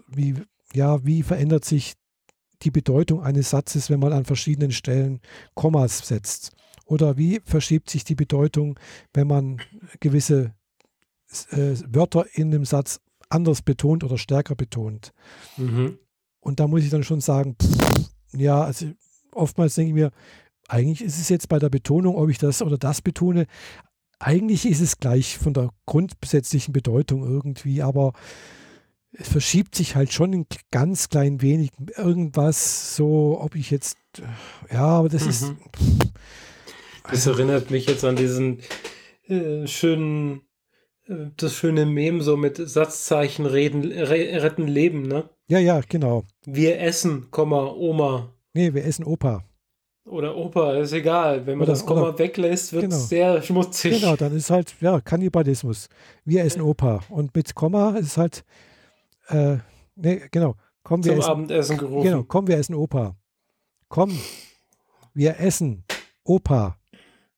wie, 0.08 0.34
ja, 0.74 1.04
wie 1.06 1.22
verändert 1.22 1.64
sich 1.64 1.94
die 2.62 2.70
Bedeutung 2.70 3.22
eines 3.22 3.50
Satzes, 3.50 3.90
wenn 3.90 4.00
man 4.00 4.12
an 4.12 4.24
verschiedenen 4.24 4.72
Stellen 4.72 5.20
Kommas 5.54 6.06
setzt? 6.06 6.52
Oder 6.84 7.16
wie 7.16 7.40
verschiebt 7.44 7.90
sich 7.90 8.04
die 8.04 8.14
Bedeutung, 8.14 8.78
wenn 9.12 9.26
man 9.26 9.60
gewisse 10.00 10.54
äh, 11.50 11.74
Wörter 11.86 12.26
in 12.32 12.50
dem 12.50 12.64
Satz 12.64 13.00
anders 13.28 13.62
betont 13.62 14.04
oder 14.04 14.18
stärker 14.18 14.54
betont. 14.54 15.12
Mhm. 15.56 15.98
Und 16.40 16.60
da 16.60 16.66
muss 16.66 16.82
ich 16.82 16.90
dann 16.90 17.04
schon 17.04 17.20
sagen, 17.20 17.56
pff, 17.60 18.10
ja, 18.32 18.62
also 18.62 18.86
oftmals 19.32 19.74
denke 19.74 19.88
ich 19.88 19.94
mir, 19.94 20.10
eigentlich 20.68 21.02
ist 21.02 21.18
es 21.18 21.28
jetzt 21.28 21.48
bei 21.48 21.58
der 21.58 21.68
Betonung, 21.68 22.16
ob 22.16 22.30
ich 22.30 22.38
das 22.38 22.62
oder 22.62 22.78
das 22.78 23.02
betone, 23.02 23.46
eigentlich 24.18 24.66
ist 24.66 24.80
es 24.80 24.98
gleich 24.98 25.38
von 25.38 25.54
der 25.54 25.70
grundsätzlichen 25.86 26.72
Bedeutung 26.72 27.22
irgendwie, 27.22 27.82
aber 27.82 28.12
es 29.18 29.28
verschiebt 29.28 29.74
sich 29.74 29.96
halt 29.96 30.12
schon 30.12 30.32
ein 30.32 30.46
ganz 30.70 31.08
klein 31.08 31.42
wenig 31.42 31.70
irgendwas, 31.96 32.96
so 32.96 33.38
ob 33.40 33.56
ich 33.56 33.70
jetzt, 33.70 33.98
ja, 34.72 34.84
aber 34.84 35.08
das 35.08 35.24
mhm. 35.24 35.30
ist. 35.30 35.44
Pff, 35.44 36.08
das 37.10 37.26
erinnert 37.26 37.70
mich 37.70 37.86
jetzt 37.86 38.04
an 38.04 38.16
diesen 38.16 38.60
äh, 39.26 39.66
schönen 39.66 40.42
das 41.36 41.54
schöne 41.54 41.86
Mem 41.86 42.20
so 42.20 42.36
mit 42.36 42.56
Satzzeichen 42.56 43.46
reden, 43.46 43.90
re 43.90 44.42
retten 44.42 44.66
Leben, 44.66 45.02
ne? 45.02 45.28
Ja, 45.48 45.58
ja, 45.58 45.80
genau. 45.88 46.24
Wir 46.44 46.80
essen, 46.80 47.30
Komma, 47.30 47.72
Oma. 47.72 48.34
Nee, 48.52 48.74
wir 48.74 48.84
essen 48.84 49.04
Opa. 49.04 49.44
Oder 50.04 50.36
Opa, 50.36 50.74
ist 50.74 50.92
egal. 50.92 51.46
Wenn 51.46 51.58
man 51.58 51.66
Oder- 51.66 51.72
das 51.72 51.86
Komma 51.86 52.08
oder- 52.08 52.18
weglässt, 52.18 52.72
wird 52.72 52.84
es 52.84 52.90
genau. 52.90 53.02
sehr 53.02 53.42
schmutzig. 53.42 54.00
Genau, 54.00 54.16
dann 54.16 54.36
ist 54.36 54.50
halt, 54.50 54.74
ja, 54.80 55.00
Kannibalismus. 55.00 55.88
Wir 56.24 56.44
essen 56.44 56.62
Opa. 56.62 57.00
Und 57.08 57.34
mit 57.34 57.54
Komma 57.54 57.96
ist 57.96 58.16
halt, 58.18 58.44
äh, 59.28 59.58
nee, 59.96 60.22
genau, 60.30 60.54
komm, 60.82 61.04
wir 61.04 61.12
Zum 61.12 61.20
essen, 61.20 61.30
Abendessen 61.30 61.78
gerufen. 61.78 62.04
genau, 62.04 62.24
komm, 62.24 62.46
wir 62.46 62.58
essen 62.58 62.74
Opa. 62.74 63.16
Komm, 63.88 64.18
wir 65.14 65.38
essen 65.40 65.84
Opa. 66.24 66.76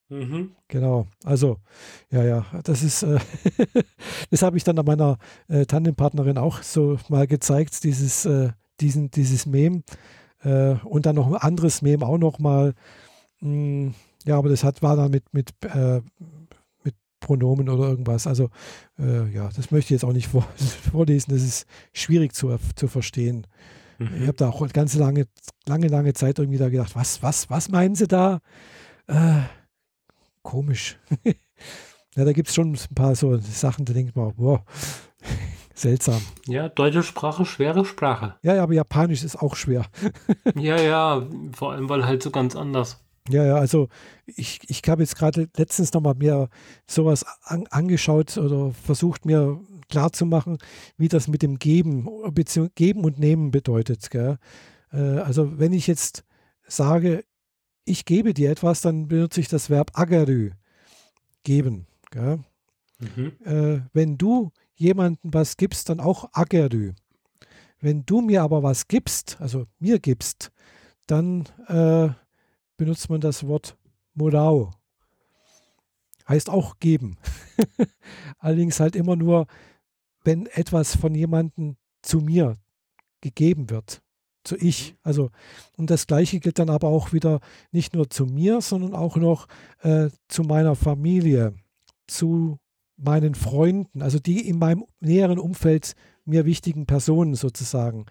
Mhm. 0.09 0.57
Genau, 0.67 1.07
also, 1.25 1.59
ja, 2.11 2.25
ja, 2.25 2.47
das 2.65 2.83
ist, 2.83 3.03
äh, 3.05 3.19
das 4.31 4.43
habe 4.43 4.57
ich 4.57 4.65
dann 4.65 4.79
an 4.79 4.87
meiner 4.87 5.19
äh, 5.49 5.67
Tandempartnerin 5.67 6.39
auch 6.39 6.63
so 6.63 6.99
mal 7.09 7.27
gezeigt, 7.29 7.85
dieses, 7.85 8.25
äh, 8.25 8.51
diesen, 8.81 9.11
dieses 9.11 9.47
Mem. 9.47 9.85
Äh, 10.43 10.75
und 10.85 11.07
dann 11.07 11.17
noch 11.17 11.29
ein 11.29 11.37
anderes 11.37 11.83
Mem 11.83 12.03
auch 12.03 12.19
noch 12.19 12.39
mal. 12.39 12.75
Mh, 13.41 13.93
ja, 14.25 14.37
aber 14.37 14.49
das 14.49 14.65
hat, 14.65 14.83
war 14.83 14.97
dann 14.97 15.11
mit, 15.11 15.33
mit, 15.33 15.53
äh, 15.63 16.01
mit 16.19 16.40
Pronomen 17.21 17.69
oder 17.69 17.89
irgendwas. 17.89 18.27
Also, 18.27 18.49
äh, 18.99 19.29
ja, 19.33 19.49
das 19.55 19.71
möchte 19.71 19.87
ich 19.87 20.01
jetzt 20.01 20.05
auch 20.05 20.13
nicht 20.13 20.29
vor, 20.29 20.43
vorlesen. 20.91 21.33
Das 21.33 21.43
ist 21.43 21.67
schwierig 21.93 22.35
zu, 22.35 22.57
zu 22.75 22.89
verstehen. 22.89 23.47
Ich 23.99 24.09
Mhm. 24.11 24.23
habe 24.29 24.33
da 24.39 24.49
auch 24.49 24.67
ganz 24.73 24.95
lange, 24.95 25.27
lange, 25.67 25.89
lange 25.89 26.15
Zeit 26.15 26.39
irgendwie 26.39 26.57
da 26.59 26.71
gedacht, 26.71 26.97
was, 26.97 27.23
was, 27.23 27.51
was 27.51 27.69
meinen 27.69 27.95
Sie 27.95 28.09
da? 28.09 28.41
Äh, 29.07 29.41
komisch. 30.43 30.99
ja, 32.17 32.25
da 32.25 32.33
gibt 32.33 32.49
es 32.49 32.55
schon 32.55 32.73
ein 32.73 32.95
paar 32.95 33.15
so 33.15 33.37
Sachen, 33.39 33.85
da 33.85 33.93
denkt 33.93 34.17
man, 34.17 34.33
wow, 34.39 34.61
seltsam. 35.75 36.23
Ja, 36.47 36.71
deutsche 36.71 37.03
Sprache, 37.03 37.45
schwere 37.45 37.85
Sprache. 37.85 38.37
Ja, 38.43 38.55
ja, 38.55 38.63
aber 38.63 38.73
Japanisch 38.73 39.23
ist 39.23 39.37
auch 39.37 39.55
schwer. 39.55 39.85
ja, 40.57 40.81
ja, 40.81 41.27
vor 41.53 41.73
allem, 41.73 41.89
weil 41.91 42.07
halt 42.07 42.23
so 42.23 42.31
ganz 42.31 42.57
anders. 42.57 43.05
Ja, 43.31 43.45
ja, 43.45 43.55
also 43.57 43.89
ich, 44.27 44.61
ich 44.69 44.83
habe 44.89 45.03
jetzt 45.03 45.17
gerade 45.17 45.49
letztens 45.57 45.93
nochmal 45.93 46.15
mir 46.15 46.49
sowas 46.87 47.25
an, 47.43 47.67
angeschaut 47.69 48.37
oder 48.37 48.73
versucht 48.73 49.25
mir 49.25 49.61
klarzumachen, 49.89 50.59
wie 50.97 51.09
das 51.09 51.29
mit 51.29 51.43
dem 51.43 51.59
Geben, 51.59 52.09
beziehungsweise 52.33 52.75
Geben 52.75 53.05
und 53.05 53.19
Nehmen 53.19 53.51
bedeutet. 53.51 54.11
Gell? 54.11 54.39
Äh, 54.93 54.99
also 54.99 55.59
wenn 55.59 55.73
ich 55.73 55.87
jetzt 55.87 56.25
sage, 56.67 57.25
ich 57.85 58.05
gebe 58.05 58.35
dir 58.35 58.51
etwas, 58.51 58.81
dann 58.81 59.09
benutze 59.09 59.41
ich 59.41 59.49
das 59.49 59.71
Verb 59.71 59.93
agarü, 59.95 60.53
geben. 61.45 61.87
Gell? 62.11 62.41
Mhm. 62.99 63.33
Äh, 63.45 63.81
wenn 63.93 64.19
du 64.19 64.53
jemandem 64.75 65.33
was 65.35 65.57
gibst, 65.57 65.89
dann 65.89 66.01
auch 66.01 66.31
agarü. 66.33 66.93
Wenn 67.81 68.05
du 68.05 68.21
mir 68.21 68.43
aber 68.43 68.63
was 68.63 68.89
gibst, 68.89 69.39
also 69.41 69.67
mir 69.79 69.99
gibst, 69.99 70.51
dann 71.07 71.47
äh, 71.67 72.11
benutzt 72.81 73.11
man 73.11 73.21
das 73.21 73.47
Wort 73.47 73.77
morau. 74.15 74.71
Heißt 76.27 76.49
auch 76.49 76.79
geben. 76.79 77.19
Allerdings 78.39 78.81
halt 78.81 78.97
immer 78.97 79.17
nur, 79.17 79.47
wenn 80.25 80.47
etwas 80.47 80.97
von 80.97 81.15
jemandem 81.15 81.77
zu 82.01 82.21
mir 82.21 82.57
gegeben 83.21 83.69
wird. 83.69 84.01
Zu 84.45 84.57
ich. 84.57 84.97
Also, 85.03 85.29
und 85.77 85.91
das 85.91 86.07
Gleiche 86.07 86.41
gilt 86.41 86.59
dann 86.59 86.71
aber 86.71 86.89
auch 86.89 87.13
wieder 87.13 87.41
nicht 87.71 87.95
nur 87.95 88.09
zu 88.09 88.25
mir, 88.25 88.63
sondern 88.63 88.95
auch 88.95 89.17
noch 89.17 89.47
äh, 89.83 90.09
zu 90.29 90.43
meiner 90.43 90.75
Familie, 90.75 91.55
zu 92.07 92.59
meinen 92.97 93.35
Freunden, 93.35 94.01
also 94.01 94.19
die 94.19 94.49
in 94.49 94.59
meinem 94.59 94.87
näheren 95.01 95.39
Umfeld 95.39 95.93
mir 96.25 96.47
wichtigen 96.47 96.87
Personen 96.87 97.35
sozusagen. 97.35 98.07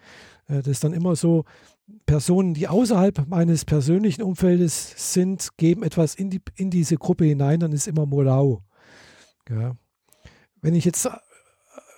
Äh, 0.50 0.58
das 0.58 0.68
ist 0.68 0.84
dann 0.84 0.93
immer 0.93 1.16
so, 1.16 1.45
Personen, 2.06 2.54
die 2.54 2.68
außerhalb 2.68 3.28
meines 3.28 3.66
persönlichen 3.66 4.22
Umfeldes 4.22 4.93
sind, 5.14 5.50
geben 5.58 5.84
etwas 5.84 6.16
in, 6.16 6.30
die, 6.30 6.41
in 6.56 6.70
diese 6.70 6.97
Gruppe 6.97 7.26
hinein, 7.26 7.60
dann 7.60 7.72
ist 7.72 7.88
immer 7.88 8.06
Molau. 8.06 8.62
Ja. 9.50 9.76
Wenn 10.62 10.76
ich 10.76 10.86
jetzt, 10.86 11.10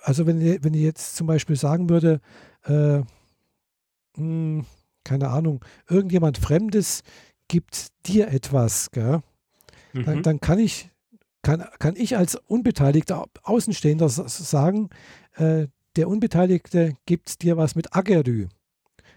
also 0.02 0.26
wenn, 0.26 0.40
wenn 0.64 0.74
ich 0.74 0.80
jetzt 0.82 1.16
zum 1.16 1.26
Beispiel 1.26 1.56
sagen 1.56 1.90
würde, 1.90 2.20
äh, 2.64 3.02
mh, 4.16 4.64
keine 5.04 5.28
Ahnung, 5.28 5.62
irgendjemand 5.88 6.38
Fremdes 6.38 7.02
gibt 7.48 7.88
dir 8.06 8.28
etwas, 8.28 8.90
gell? 8.92 9.20
Dann, 9.92 10.18
Mhm. 10.18 10.22
dann 10.22 10.40
kann 10.40 10.58
ich, 10.58 10.90
kann, 11.42 11.66
kann 11.78 11.96
ich 11.96 12.16
als 12.16 12.36
Unbeteiligter 12.36 13.26
Außenstehender 13.42 14.08
sagen, 14.08 14.88
äh, 15.34 15.66
der 15.96 16.08
Unbeteiligte 16.08 16.94
gibt 17.06 17.42
dir 17.42 17.56
was 17.56 17.74
mit 17.74 17.94
Agerü. 17.94 18.48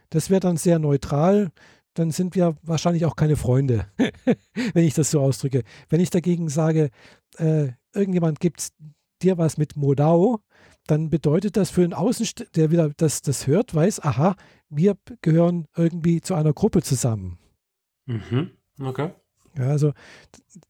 Das 0.09 0.29
wäre 0.29 0.39
dann 0.39 0.57
sehr 0.57 0.79
neutral, 0.79 1.51
dann 1.93 2.11
sind 2.11 2.35
wir 2.35 2.57
wahrscheinlich 2.61 3.05
auch 3.05 3.15
keine 3.15 3.37
Freunde, 3.37 3.87
wenn 4.73 4.85
ich 4.85 4.93
das 4.93 5.11
so 5.11 5.21
ausdrücke. 5.21 5.63
Wenn 5.89 6.01
ich 6.01 6.09
dagegen 6.09 6.49
sage, 6.49 6.89
äh, 7.37 7.69
irgendjemand 7.93 8.39
gibt 8.39 8.69
dir 9.21 9.37
was 9.37 9.57
mit 9.57 9.75
Modau, 9.75 10.39
dann 10.87 11.09
bedeutet 11.09 11.57
das 11.57 11.71
für 11.71 11.83
einen 11.83 11.93
Außenstehender, 11.93 12.51
der 12.53 12.71
wieder 12.71 12.91
das, 12.97 13.21
das 13.21 13.47
hört, 13.47 13.73
weiß, 13.73 14.01
aha, 14.03 14.35
wir 14.69 14.97
gehören 15.21 15.67
irgendwie 15.75 16.21
zu 16.21 16.35
einer 16.35 16.53
Gruppe 16.53 16.81
zusammen. 16.81 17.39
Mhm. 18.05 18.51
Okay. 18.79 19.11
Ja, 19.57 19.69
also 19.69 19.93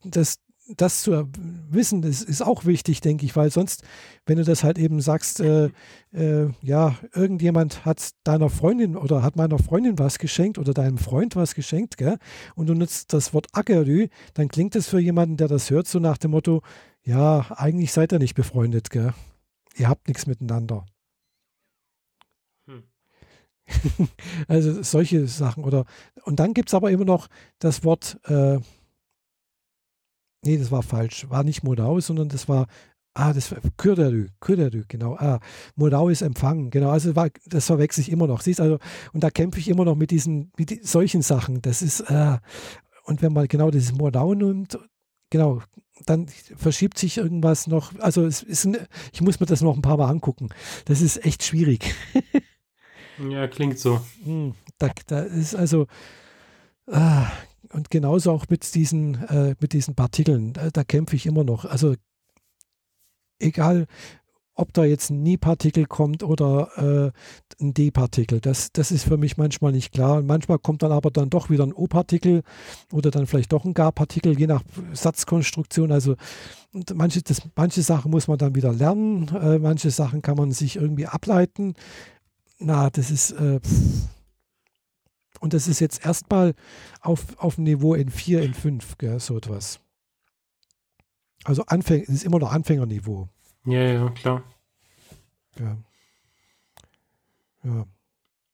das, 0.04 0.38
das 0.68 1.02
zu 1.02 1.30
wissen, 1.70 2.02
das 2.02 2.22
ist 2.22 2.42
auch 2.42 2.66
wichtig, 2.66 3.02
denke 3.02 3.26
ich, 3.26 3.36
weil 3.36 3.52
sonst, 3.52 3.84
wenn 4.26 4.38
du 4.38 4.44
das 4.44 4.64
halt 4.64 4.78
eben 4.80 5.00
sagst, 5.00 5.40
äh, 5.40 5.70
äh, 6.12 6.50
ja, 6.62 6.96
irgendjemand 7.14 7.86
hat 7.86 8.12
deiner 8.24 8.50
Freundin 8.50 8.96
oder 8.96 9.22
hat 9.22 9.36
meiner 9.36 9.60
Freundin 9.60 10.00
was 10.00 10.18
geschenkt 10.18 10.58
oder 10.58 10.74
deinem 10.74 10.98
Freund 10.98 11.36
was 11.36 11.54
geschenkt, 11.54 11.98
gell, 11.98 12.18
und 12.56 12.68
du 12.68 12.74
nutzt 12.74 13.14
das 13.14 13.34
Wort 13.34 13.48
Ackerü, 13.54 14.08
dann 14.34 14.48
klingt 14.48 14.76
es 14.76 14.88
für 14.88 15.00
jemanden, 15.00 15.38
der 15.38 15.48
das 15.48 15.70
hört, 15.70 15.88
so 15.88 16.00
nach 16.00 16.18
dem 16.18 16.32
Motto, 16.32 16.62
ja, 17.04 17.46
eigentlich 17.52 17.92
seid 17.92 18.12
ihr 18.12 18.20
nicht 18.20 18.36
befreundet, 18.36 18.90
gell. 18.90 19.14
Ihr 19.78 19.90
habt 19.90 20.08
nichts 20.08 20.26
miteinander. 20.26 20.86
Hm. 22.66 22.84
also 24.48 24.82
solche 24.82 25.28
Sachen. 25.28 25.64
Oder 25.64 25.86
und 26.24 26.40
dann 26.40 26.54
gibt 26.54 26.70
es 26.70 26.74
aber 26.74 26.92
immer 26.92 27.06
noch 27.06 27.28
das 27.60 27.84
Wort, 27.84 28.20
äh, 28.24 28.60
nee, 30.46 30.58
das 30.58 30.72
war 30.72 30.84
falsch, 30.84 31.30
war 31.30 31.44
nicht 31.44 31.64
Modau, 31.64 32.00
sondern 32.00 32.30
das 32.30 32.48
war, 32.48 32.68
ah, 33.14 33.34
das 33.34 33.52
war 33.52 33.60
Kürderü, 33.78 34.28
Kürderü, 34.40 34.84
genau. 34.88 35.16
Ah, 35.16 35.40
Modau 35.76 36.10
ist 36.10 36.22
empfangen, 36.22 36.70
genau. 36.70 36.90
Also 36.90 37.16
war, 37.16 37.30
das 37.48 37.66
verwechsel 37.66 38.02
ich 38.02 38.12
immer 38.12 38.28
noch. 38.28 38.42
Siehst 38.42 38.62
also, 38.62 38.80
und 39.14 39.24
da 39.24 39.30
kämpfe 39.30 39.60
ich 39.60 39.70
immer 39.70 39.86
noch 39.86 39.96
mit 39.96 40.12
diesen, 40.12 40.52
mit 40.58 40.70
die, 40.70 40.80
solchen 40.84 41.22
Sachen. 41.22 41.62
Das 41.62 41.82
ist, 41.82 42.02
äh, 42.02 42.38
und 43.06 43.22
wenn 43.22 43.34
man 43.34 43.48
genau 43.48 43.72
dieses 43.72 43.94
Modau 43.94 44.34
nimmt, 44.34 44.78
genau, 45.30 45.62
dann 46.06 46.28
verschiebt 46.28 46.98
sich 46.98 47.18
irgendwas 47.18 47.68
noch. 47.68 47.98
Also 48.00 48.26
es 48.26 48.44
ist, 48.44 48.66
ein, 48.66 48.78
ich 49.14 49.22
muss 49.22 49.40
mir 49.40 49.46
das 49.46 49.62
noch 49.62 49.76
ein 49.76 49.82
paar 49.82 49.98
Mal 49.98 50.10
angucken. 50.10 50.50
Das 50.86 51.02
ist 51.02 51.26
echt 51.26 51.44
schwierig. 51.44 51.96
Ja, 53.30 53.48
klingt 53.48 53.80
so. 53.80 54.02
Hm, 54.24 54.54
Da, 54.78 54.90
da 55.08 55.22
ist 55.22 55.56
also 55.56 55.88
ah, 56.92 57.32
und 57.74 57.90
genauso 57.90 58.32
auch 58.32 58.46
mit 58.50 58.76
diesen 58.76 59.16
äh, 59.26 59.56
mit 59.60 59.74
diesen 59.74 59.96
Partikeln. 59.96 60.54
Da, 60.54 60.70
da 60.72 60.84
kämpfe 60.84 61.16
ich 61.16 61.26
immer 61.26 61.44
noch. 61.44 61.66
Also 61.66 61.96
egal, 63.40 63.88
ob 64.56 64.74
da 64.74 64.86
jetzt 64.86 65.10
ein 65.10 65.22
Nie-Partikel 65.22 65.86
kommt 65.86 66.24
oder 66.24 67.12
äh, 67.58 67.62
ein 67.62 67.74
D-Partikel, 67.74 68.40
das, 68.40 68.72
das 68.72 68.92
ist 68.92 69.04
für 69.04 69.18
mich 69.18 69.38
manchmal 69.38 69.74
nicht 69.74 69.92
klar. 69.92 70.18
Und 70.18 70.28
manchmal 70.28 70.60
kommt 70.60 70.82
dann 70.82 70.94
aber 70.94 71.12
dann 71.12 71.30
doch 71.30 71.50
wieder 71.50 71.66
ein 71.66 71.74
O-Partikel 71.74 72.42
oder 72.92 73.12
dann 73.12 73.28
vielleicht 73.28 73.52
doch 73.52 73.66
ein 73.66 73.74
Gar-Partikel, 73.74 74.40
je 74.40 74.48
nach 74.48 74.64
Satzkonstruktion. 74.94 75.92
Also 75.92 76.16
manche, 76.94 77.22
das, 77.22 77.42
manche 77.56 77.82
Sachen 77.82 78.12
muss 78.12 78.28
man 78.28 78.38
dann 78.38 78.56
wieder 78.56 78.72
lernen, 78.72 79.28
äh, 79.36 79.60
manche 79.60 79.92
Sachen 79.92 80.22
kann 80.22 80.38
man 80.38 80.52
sich 80.52 80.78
irgendwie 80.78 81.06
ableiten. 81.06 81.76
Na, 82.58 82.90
das 82.90 83.12
ist 83.12 83.32
äh, 83.32 83.60
pff. 83.60 84.15
Und 85.46 85.54
das 85.54 85.68
ist 85.68 85.80
jetzt 85.80 86.04
erstmal 86.04 86.56
auf, 87.02 87.38
auf 87.38 87.56
dem 87.56 87.66
Niveau 87.66 87.94
N4, 87.94 88.52
N5, 88.52 88.84
gell, 88.98 89.20
so 89.20 89.38
etwas. 89.38 89.80
Also 91.44 91.64
Anfäng, 91.68 92.02
es 92.02 92.10
ist 92.10 92.26
immer 92.26 92.40
noch 92.40 92.52
Anfängerniveau. 92.52 93.30
Ja, 93.66 93.80
ja, 93.80 94.10
klar. 94.10 94.42
Ja. 95.60 95.78
Ja. 97.64 97.86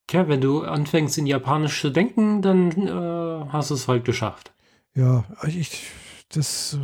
Tja, 0.07 0.27
wenn 0.27 0.41
du 0.41 0.63
anfängst 0.63 1.17
in 1.17 1.27
Japanisch 1.27 1.79
zu 1.79 1.91
denken, 1.91 2.41
dann 2.41 2.71
äh, 2.71 3.45
hast 3.47 3.69
du 3.69 3.75
es 3.75 3.87
halt 3.87 4.03
geschafft. 4.03 4.51
Ja, 4.93 5.23
ich, 5.47 5.89
das, 6.27 6.77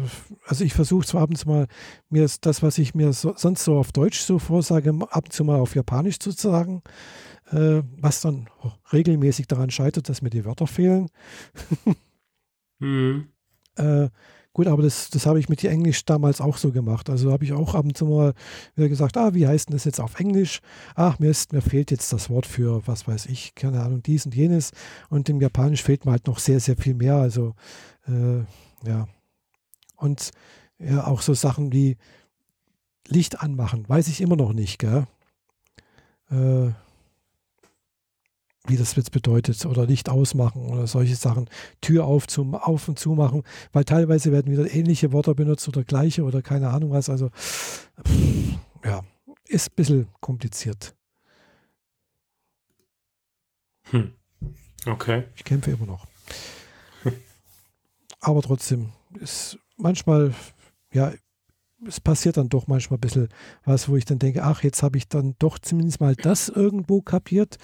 also 0.45 0.63
ich 0.63 0.73
versuche 0.73 1.05
zwar 1.05 1.23
abends 1.23 1.45
mal, 1.45 1.67
mir 2.09 2.25
das, 2.39 2.63
was 2.63 2.77
ich 2.77 2.95
mir 2.95 3.11
so, 3.11 3.33
sonst 3.35 3.65
so 3.65 3.77
auf 3.77 3.91
Deutsch 3.91 4.21
so 4.21 4.39
vorsage, 4.39 4.91
ab 5.09 5.25
und 5.25 5.33
zu 5.33 5.43
mal 5.43 5.59
auf 5.59 5.75
Japanisch 5.75 6.19
zu 6.19 6.31
sagen, 6.31 6.81
äh, 7.51 7.81
was 7.97 8.21
dann 8.21 8.49
regelmäßig 8.91 9.47
daran 9.47 9.69
scheitert, 9.69 10.09
dass 10.09 10.21
mir 10.21 10.29
die 10.29 10.45
Wörter 10.45 10.67
fehlen. 10.67 11.09
Mhm. 12.79 13.29
Äh, 13.75 14.09
Gut, 14.57 14.65
aber 14.65 14.81
das, 14.81 15.11
das 15.11 15.27
habe 15.27 15.39
ich 15.39 15.49
mit 15.49 15.63
Englisch 15.63 16.03
damals 16.03 16.41
auch 16.41 16.57
so 16.57 16.71
gemacht. 16.71 17.11
Also 17.11 17.31
habe 17.31 17.43
ich 17.43 17.53
auch 17.53 17.75
ab 17.75 17.85
und 17.85 17.95
zu 17.95 18.05
mal 18.07 18.33
wieder 18.73 18.89
gesagt, 18.89 19.15
ah, 19.15 19.35
wie 19.35 19.47
heißt 19.47 19.69
denn 19.69 19.75
das 19.75 19.85
jetzt 19.85 20.01
auf 20.01 20.19
Englisch? 20.19 20.61
Ach, 20.95 21.19
mir, 21.19 21.29
ist, 21.29 21.53
mir 21.53 21.61
fehlt 21.61 21.91
jetzt 21.91 22.11
das 22.11 22.31
Wort 22.31 22.47
für, 22.47 22.81
was 22.87 23.07
weiß 23.07 23.27
ich, 23.27 23.53
keine 23.53 23.83
Ahnung, 23.83 24.01
dies 24.01 24.25
und 24.25 24.33
jenes. 24.33 24.71
Und 25.09 25.29
im 25.29 25.39
Japanisch 25.41 25.83
fehlt 25.83 26.05
mir 26.05 26.11
halt 26.13 26.25
noch 26.25 26.39
sehr, 26.39 26.59
sehr 26.59 26.75
viel 26.75 26.95
mehr. 26.95 27.17
Also, 27.17 27.53
äh, 28.07 28.39
ja. 28.89 29.07
Und 29.95 30.31
ja, 30.79 31.05
auch 31.05 31.21
so 31.21 31.35
Sachen 31.35 31.71
wie 31.71 31.97
Licht 33.07 33.41
anmachen, 33.41 33.87
weiß 33.87 34.07
ich 34.07 34.21
immer 34.21 34.37
noch 34.37 34.53
nicht, 34.53 34.79
gell? 34.79 35.05
Äh, 36.31 36.71
wie 38.67 38.77
das 38.77 38.95
jetzt 38.95 39.11
bedeutet 39.11 39.65
oder 39.65 39.85
Licht 39.85 40.09
ausmachen 40.09 40.67
oder 40.67 40.87
solche 40.87 41.15
Sachen, 41.15 41.49
Tür 41.81 42.05
auf, 42.05 42.27
zum, 42.27 42.55
auf 42.55 42.87
und 42.87 42.99
zu 42.99 43.13
machen, 43.13 43.43
weil 43.71 43.83
teilweise 43.83 44.31
werden 44.31 44.51
wieder 44.51 44.73
ähnliche 44.73 45.11
Worte 45.11 45.33
benutzt 45.35 45.67
oder 45.67 45.83
gleiche 45.83 46.23
oder 46.23 46.41
keine 46.41 46.69
Ahnung 46.69 46.91
was. 46.91 47.09
Also 47.09 47.29
ja, 48.83 49.03
ist 49.47 49.71
ein 49.71 49.75
bisschen 49.75 50.07
kompliziert. 50.19 50.95
Hm. 53.91 54.13
Okay. 54.85 55.23
Ich 55.35 55.43
kämpfe 55.43 55.71
immer 55.71 55.85
noch. 55.85 56.05
Aber 58.19 58.41
trotzdem 58.41 58.91
ist 59.19 59.57
manchmal, 59.77 60.33
ja, 60.93 61.13
es 61.85 61.99
passiert 61.99 62.37
dann 62.37 62.49
doch 62.49 62.67
manchmal 62.67 62.97
ein 62.97 63.01
bisschen 63.01 63.29
was, 63.63 63.87
wo 63.87 63.95
ich 63.95 64.05
dann 64.05 64.19
denke, 64.19 64.43
ach, 64.43 64.63
jetzt 64.63 64.81
habe 64.81 64.97
ich 64.97 65.07
dann 65.07 65.35
doch 65.39 65.59
zumindest 65.59 65.99
mal 66.01 66.15
das 66.15 66.49
irgendwo 66.49 67.01
kapiert. 67.01 67.57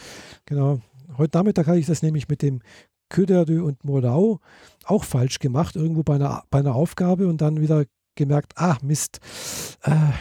Genau, 0.46 0.82
Heute 1.18 1.38
Nachmittag 1.38 1.68
habe 1.68 1.80
ich 1.80 1.86
das 1.86 2.02
nämlich 2.02 2.28
mit 2.28 2.42
dem 2.42 2.62
Köderö 3.10 3.64
und 3.64 3.84
Molau 3.84 4.40
auch 4.86 5.04
falsch 5.04 5.40
gemacht, 5.40 5.76
irgendwo 5.76 6.04
bei 6.04 6.16
einer, 6.16 6.44
bei 6.50 6.60
einer 6.60 6.76
Aufgabe 6.76 7.28
und 7.28 7.42
dann 7.42 7.62
wieder 7.62 7.86
gemerkt, 8.16 8.54
ah, 8.58 8.78
Mist. 8.82 9.20
Äh, 9.84 10.12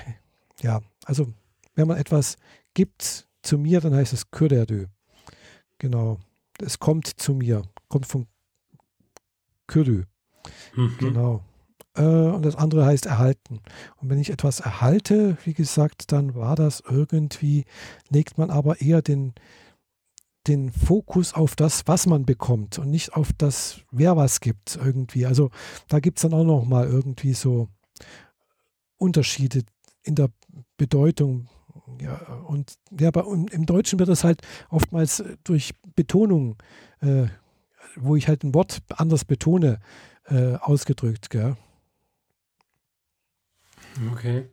ja, 0.60 0.80
also 1.04 1.28
wenn 1.74 1.88
man 1.88 1.98
etwas 1.98 2.36
gibt 2.74 3.26
zu 3.42 3.58
mir, 3.58 3.80
dann 3.80 3.94
heißt 3.94 4.12
es 4.12 4.30
Köderö. 4.30 4.86
Genau. 5.78 6.18
Es 6.60 6.78
kommt 6.78 7.06
zu 7.06 7.34
mir. 7.34 7.62
Kommt 7.88 8.06
von 8.06 8.26
Ködö. 9.66 10.04
Mhm. 10.74 10.96
Genau. 10.98 11.42
Äh, 11.94 12.02
und 12.02 12.44
das 12.44 12.56
andere 12.56 12.84
heißt 12.84 13.06
erhalten. 13.06 13.60
Und 13.96 14.10
wenn 14.10 14.18
ich 14.18 14.30
etwas 14.30 14.60
erhalte, 14.60 15.36
wie 15.44 15.54
gesagt, 15.54 16.12
dann 16.12 16.34
war 16.34 16.56
das 16.56 16.82
irgendwie, 16.86 17.64
legt 18.10 18.38
man 18.38 18.50
aber 18.50 18.80
eher 18.80 19.02
den, 19.02 19.34
den 20.46 20.72
Fokus 20.72 21.34
auf 21.34 21.54
das, 21.54 21.86
was 21.86 22.06
man 22.06 22.24
bekommt 22.24 22.78
und 22.78 22.90
nicht 22.90 23.14
auf 23.14 23.32
das, 23.36 23.80
wer 23.90 24.16
was 24.16 24.40
gibt 24.40 24.76
irgendwie. 24.76 25.26
Also 25.26 25.50
da 25.88 26.00
gibt 26.00 26.18
es 26.18 26.22
dann 26.22 26.34
auch 26.34 26.44
noch 26.44 26.64
mal 26.64 26.86
irgendwie 26.86 27.34
so 27.34 27.68
Unterschiede 28.96 29.62
in 30.02 30.14
der 30.14 30.30
Bedeutung. 30.76 31.48
Ja, 32.00 32.16
und 32.46 32.74
ja, 32.98 33.10
bei, 33.10 33.20
im 33.20 33.66
Deutschen 33.66 33.98
wird 33.98 34.08
das 34.08 34.24
halt 34.24 34.42
oftmals 34.68 35.22
durch 35.44 35.74
Betonung, 35.94 36.56
äh, 37.00 37.26
wo 37.96 38.16
ich 38.16 38.28
halt 38.28 38.42
ein 38.44 38.54
Wort 38.54 38.82
anders 38.96 39.24
betone, 39.24 39.80
äh, 40.26 40.54
ausgedrückt. 40.56 41.30
Gell? 41.30 41.56
Okay. 44.12 44.48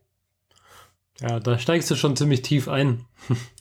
Ja, 1.21 1.39
da 1.39 1.57
steigst 1.59 1.89
du 1.91 1.95
schon 1.95 2.15
ziemlich 2.15 2.41
tief 2.41 2.67
ein. 2.67 3.05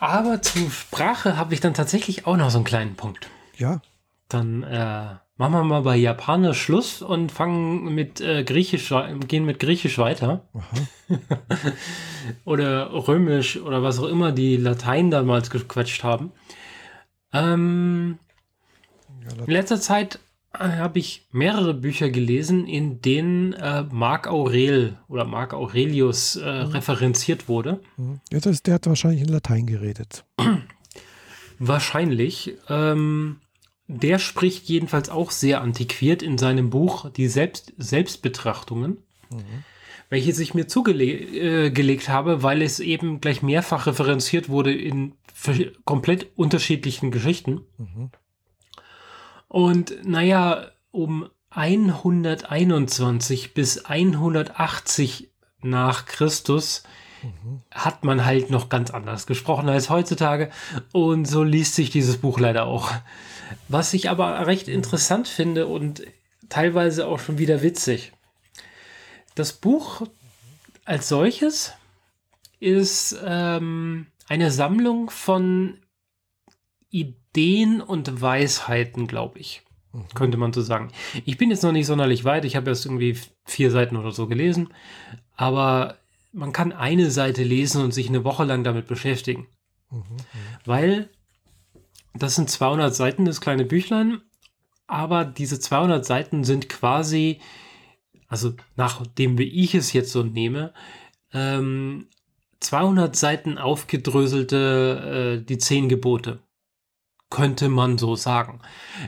Aber 0.00 0.42
zur 0.42 0.70
Sprache 0.70 1.36
habe 1.36 1.54
ich 1.54 1.60
dann 1.60 1.74
tatsächlich 1.74 2.26
auch 2.26 2.36
noch 2.36 2.50
so 2.50 2.58
einen 2.58 2.64
kleinen 2.64 2.96
Punkt. 2.96 3.28
Ja. 3.56 3.80
Dann 4.28 4.62
äh, 4.62 5.16
machen 5.36 5.52
wir 5.52 5.64
mal 5.64 5.82
bei 5.82 5.96
Japanisch 5.96 6.60
Schluss 6.60 7.02
und 7.02 7.30
fangen 7.32 7.94
mit 7.94 8.20
äh, 8.20 8.44
Griechisch, 8.44 8.92
gehen 9.28 9.44
mit 9.44 9.58
Griechisch 9.58 9.98
weiter. 9.98 10.46
oder 12.44 12.92
Römisch 12.92 13.56
oder 13.58 13.82
was 13.82 13.98
auch 13.98 14.08
immer 14.08 14.32
die 14.32 14.56
Latein 14.56 15.10
damals 15.10 15.50
gequetscht 15.50 16.02
haben. 16.04 16.32
Ähm, 17.32 18.18
ja, 19.24 19.44
in 19.44 19.50
letzter 19.50 19.80
Zeit 19.80 20.18
habe 20.58 20.98
ich 20.98 21.26
mehrere 21.32 21.74
Bücher 21.74 22.10
gelesen, 22.10 22.66
in 22.66 23.00
denen 23.00 23.52
äh, 23.54 23.84
Marc 23.90 24.26
Aurel 24.26 24.98
oder 25.08 25.24
Marc 25.24 25.54
Aurelius 25.54 26.36
äh, 26.36 26.64
mhm. 26.64 26.70
referenziert 26.70 27.48
wurde. 27.48 27.80
Mhm. 27.96 28.20
Ja, 28.32 28.40
das, 28.40 28.62
der 28.62 28.74
hat 28.74 28.86
wahrscheinlich 28.86 29.22
in 29.22 29.28
Latein 29.28 29.66
geredet. 29.66 30.24
Wahrscheinlich. 31.58 32.54
Ähm, 32.68 33.40
der 33.88 34.18
spricht 34.18 34.68
jedenfalls 34.68 35.10
auch 35.10 35.30
sehr 35.30 35.60
antiquiert 35.60 36.22
in 36.22 36.38
seinem 36.38 36.70
Buch 36.70 37.08
Die 37.10 37.28
Selbst 37.28 37.72
Selbstbetrachtungen, 37.78 38.98
mhm. 39.30 39.64
welches 40.08 40.38
ich 40.40 40.54
mir 40.54 40.66
zugelegt 40.66 41.34
äh, 41.34 42.08
habe, 42.08 42.42
weil 42.42 42.62
es 42.62 42.80
eben 42.80 43.20
gleich 43.20 43.42
mehrfach 43.42 43.86
referenziert 43.86 44.48
wurde 44.48 44.74
in 44.74 45.12
komplett 45.84 46.28
unterschiedlichen 46.36 47.10
Geschichten. 47.10 47.60
Mhm. 47.78 48.10
Und 49.56 50.06
naja, 50.06 50.70
um 50.90 51.30
121 51.48 53.54
bis 53.54 53.86
180 53.86 55.30
nach 55.62 56.04
Christus 56.04 56.82
mhm. 57.22 57.62
hat 57.70 58.04
man 58.04 58.26
halt 58.26 58.50
noch 58.50 58.68
ganz 58.68 58.90
anders 58.90 59.26
gesprochen 59.26 59.70
als 59.70 59.88
heutzutage. 59.88 60.50
Und 60.92 61.24
so 61.24 61.42
liest 61.42 61.74
sich 61.74 61.88
dieses 61.88 62.18
Buch 62.18 62.38
leider 62.38 62.66
auch. 62.66 62.92
Was 63.68 63.94
ich 63.94 64.10
aber 64.10 64.46
recht 64.46 64.68
interessant 64.68 65.26
finde 65.26 65.68
und 65.68 66.02
teilweise 66.50 67.06
auch 67.06 67.18
schon 67.18 67.38
wieder 67.38 67.62
witzig. 67.62 68.12
Das 69.36 69.54
Buch 69.54 70.02
als 70.84 71.08
solches 71.08 71.72
ist 72.60 73.16
ähm, 73.24 74.08
eine 74.28 74.50
Sammlung 74.50 75.08
von 75.08 75.80
Ideen 76.90 77.22
Ideen 77.36 77.82
und 77.82 78.22
Weisheiten, 78.22 79.06
glaube 79.06 79.38
ich. 79.38 79.62
Mhm. 79.92 80.08
Könnte 80.14 80.38
man 80.38 80.52
so 80.54 80.62
sagen. 80.62 80.90
Ich 81.26 81.36
bin 81.36 81.50
jetzt 81.50 81.62
noch 81.62 81.72
nicht 81.72 81.86
sonderlich 81.86 82.24
weit. 82.24 82.46
Ich 82.46 82.56
habe 82.56 82.70
erst 82.70 82.86
irgendwie 82.86 83.18
vier 83.44 83.70
Seiten 83.70 83.96
oder 83.96 84.10
so 84.10 84.26
gelesen. 84.26 84.68
Aber 85.36 85.98
man 86.32 86.52
kann 86.52 86.72
eine 86.72 87.10
Seite 87.10 87.42
lesen 87.42 87.82
und 87.82 87.92
sich 87.92 88.08
eine 88.08 88.24
Woche 88.24 88.44
lang 88.44 88.64
damit 88.64 88.86
beschäftigen. 88.86 89.46
Mhm. 89.90 90.16
Weil 90.64 91.10
das 92.14 92.36
sind 92.36 92.48
200 92.48 92.94
Seiten, 92.94 93.26
das 93.26 93.42
kleine 93.42 93.66
Büchlein. 93.66 94.22
Aber 94.86 95.26
diese 95.26 95.60
200 95.60 96.06
Seiten 96.06 96.42
sind 96.42 96.70
quasi, 96.70 97.40
also 98.28 98.54
nachdem 98.76 99.36
wie 99.36 99.48
ich 99.62 99.74
es 99.74 99.92
jetzt 99.92 100.12
so 100.12 100.22
nehme, 100.22 100.72
ähm, 101.34 102.08
200 102.60 103.14
Seiten 103.14 103.58
aufgedröselte 103.58 105.40
äh, 105.42 105.44
die 105.44 105.58
zehn 105.58 105.90
Gebote 105.90 106.40
könnte 107.30 107.68
man 107.68 107.98
so 107.98 108.14
sagen. 108.14 108.60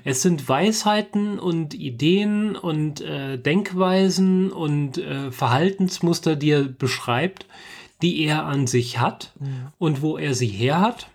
Es 0.05 0.23
sind 0.23 0.49
Weisheiten 0.49 1.39
und 1.39 1.75
Ideen 1.75 2.57
und 2.57 3.01
äh, 3.01 3.39
Denkweisen 3.39 4.51
und 4.51 4.99
äh, 4.99 5.31
Verhaltensmuster, 5.31 6.35
die 6.35 6.51
er 6.51 6.65
beschreibt, 6.65 7.47
die 8.03 8.25
er 8.25 8.45
an 8.45 8.67
sich 8.67 8.99
hat 8.99 9.33
mhm. 9.39 9.69
und 9.79 10.03
wo 10.03 10.19
er 10.19 10.35
sie 10.35 10.49
her 10.49 10.81
hat 10.81 11.09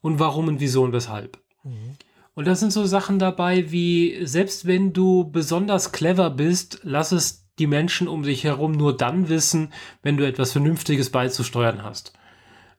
und 0.00 0.18
warum 0.18 0.48
und 0.48 0.60
wieso 0.60 0.82
und 0.82 0.92
weshalb. 0.92 1.38
Mhm. 1.64 1.96
Und 2.34 2.46
da 2.46 2.54
sind 2.54 2.72
so 2.72 2.84
Sachen 2.84 3.18
dabei 3.18 3.70
wie, 3.70 4.26
selbst 4.26 4.66
wenn 4.66 4.92
du 4.92 5.30
besonders 5.30 5.92
clever 5.92 6.30
bist, 6.30 6.80
lass 6.82 7.12
es 7.12 7.46
die 7.58 7.66
Menschen 7.66 8.08
um 8.08 8.22
dich 8.22 8.44
herum 8.44 8.72
nur 8.72 8.94
dann 8.94 9.28
wissen, 9.30 9.72
wenn 10.02 10.18
du 10.18 10.26
etwas 10.26 10.52
Vernünftiges 10.52 11.10
beizusteuern 11.10 11.82
hast. 11.82 12.12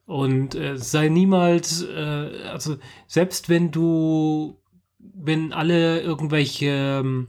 Und 0.08 0.56
äh, 0.56 0.78
sei 0.78 1.10
niemals, 1.10 1.84
äh, 1.84 2.32
also 2.50 2.78
selbst 3.08 3.50
wenn 3.50 3.72
du, 3.72 4.58
wenn 5.00 5.52
alle 5.52 6.00
irgendwelche 6.00 7.02
ähm, 7.02 7.28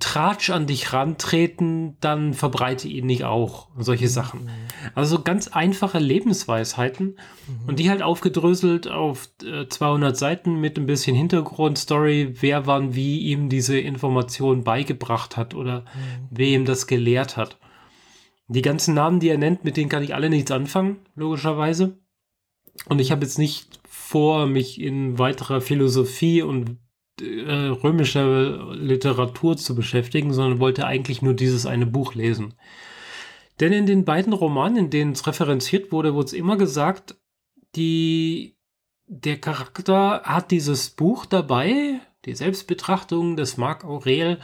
Tratsch 0.00 0.48
an 0.48 0.66
dich 0.66 0.94
rantreten, 0.94 1.98
dann 2.00 2.32
verbreite 2.32 2.88
ihn 2.88 3.04
nicht 3.04 3.24
auch. 3.24 3.68
Solche 3.78 4.04
mhm. 4.04 4.08
Sachen. 4.08 4.50
Also 4.94 5.22
ganz 5.22 5.48
einfache 5.48 5.98
Lebensweisheiten 5.98 7.18
mhm. 7.46 7.68
und 7.68 7.78
die 7.78 7.90
halt 7.90 8.02
aufgedröselt 8.02 8.88
auf 8.88 9.28
äh, 9.44 9.66
200 9.66 10.16
Seiten 10.16 10.60
mit 10.60 10.78
ein 10.78 10.86
bisschen 10.86 11.14
Hintergrundstory, 11.14 12.36
wer 12.40 12.66
wann 12.66 12.94
wie 12.94 13.18
ihm 13.20 13.50
diese 13.50 13.78
Information 13.78 14.64
beigebracht 14.64 15.36
hat 15.36 15.54
oder 15.54 15.80
mhm. 15.80 16.28
wer 16.30 16.48
ihm 16.48 16.64
das 16.64 16.86
gelehrt 16.86 17.36
hat. 17.36 17.58
Die 18.48 18.62
ganzen 18.62 18.94
Namen, 18.94 19.20
die 19.20 19.28
er 19.28 19.38
nennt, 19.38 19.64
mit 19.64 19.76
denen 19.76 19.90
kann 19.90 20.02
ich 20.02 20.14
alle 20.14 20.30
nichts 20.30 20.50
anfangen, 20.50 21.00
logischerweise. 21.14 21.98
Und 22.88 22.98
ich 22.98 23.10
habe 23.10 23.24
jetzt 23.24 23.38
nicht 23.38 23.78
vor, 23.88 24.46
mich 24.46 24.80
in 24.80 25.18
weiterer 25.18 25.60
Philosophie 25.60 26.42
und 26.42 26.78
äh, 27.20 27.52
römischer 27.52 28.74
Literatur 28.74 29.56
zu 29.56 29.74
beschäftigen, 29.74 30.32
sondern 30.32 30.60
wollte 30.60 30.86
eigentlich 30.86 31.20
nur 31.20 31.34
dieses 31.34 31.66
eine 31.66 31.86
Buch 31.86 32.14
lesen. 32.14 32.54
Denn 33.60 33.72
in 33.72 33.86
den 33.86 34.04
beiden 34.04 34.32
Romanen, 34.32 34.76
in 34.76 34.90
denen 34.90 35.12
es 35.12 35.26
referenziert 35.26 35.92
wurde, 35.92 36.14
wurde 36.14 36.26
es 36.26 36.32
immer 36.32 36.56
gesagt, 36.56 37.16
die, 37.74 38.56
der 39.06 39.38
Charakter 39.38 40.22
hat 40.22 40.50
dieses 40.52 40.90
Buch 40.90 41.26
dabei, 41.26 42.00
die 42.24 42.34
Selbstbetrachtung 42.34 43.36
des 43.36 43.56
Marc 43.56 43.84
Aurel, 43.84 44.38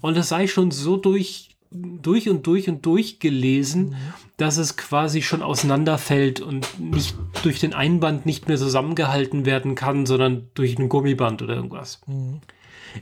und 0.00 0.16
es 0.16 0.28
sei 0.28 0.46
schon 0.46 0.70
so 0.72 0.96
durch 0.96 1.55
durch 1.70 2.28
und 2.28 2.46
durch 2.46 2.68
und 2.68 2.84
durch 2.86 3.18
gelesen, 3.18 3.90
mhm. 3.90 3.96
dass 4.36 4.56
es 4.56 4.76
quasi 4.76 5.22
schon 5.22 5.42
auseinanderfällt 5.42 6.40
und 6.40 6.78
nicht 6.78 7.16
durch 7.42 7.60
den 7.60 7.74
Einband 7.74 8.26
nicht 8.26 8.48
mehr 8.48 8.56
zusammengehalten 8.56 9.46
werden 9.46 9.74
kann, 9.74 10.06
sondern 10.06 10.48
durch 10.54 10.78
ein 10.78 10.88
Gummiband 10.88 11.42
oder 11.42 11.56
irgendwas. 11.56 12.00
Mhm. 12.06 12.40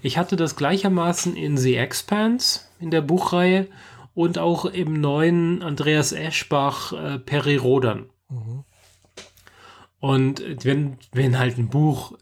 Ich 0.02 0.18
hatte 0.18 0.36
das 0.36 0.56
gleichermaßen 0.56 1.36
in 1.36 1.56
The 1.56 1.76
Expanse 1.76 2.60
in 2.80 2.90
der 2.90 3.02
Buchreihe 3.02 3.68
und 4.14 4.38
auch 4.38 4.64
im 4.64 5.00
neuen 5.00 5.62
Andreas 5.62 6.12
Eschbach 6.12 6.92
äh, 6.92 7.18
Peri 7.18 7.56
Rodan. 7.56 8.06
Mhm. 8.28 8.64
Und 10.00 10.42
wenn, 10.64 10.98
wenn 11.12 11.38
halt 11.38 11.56
ein 11.56 11.68
Buch 11.68 12.12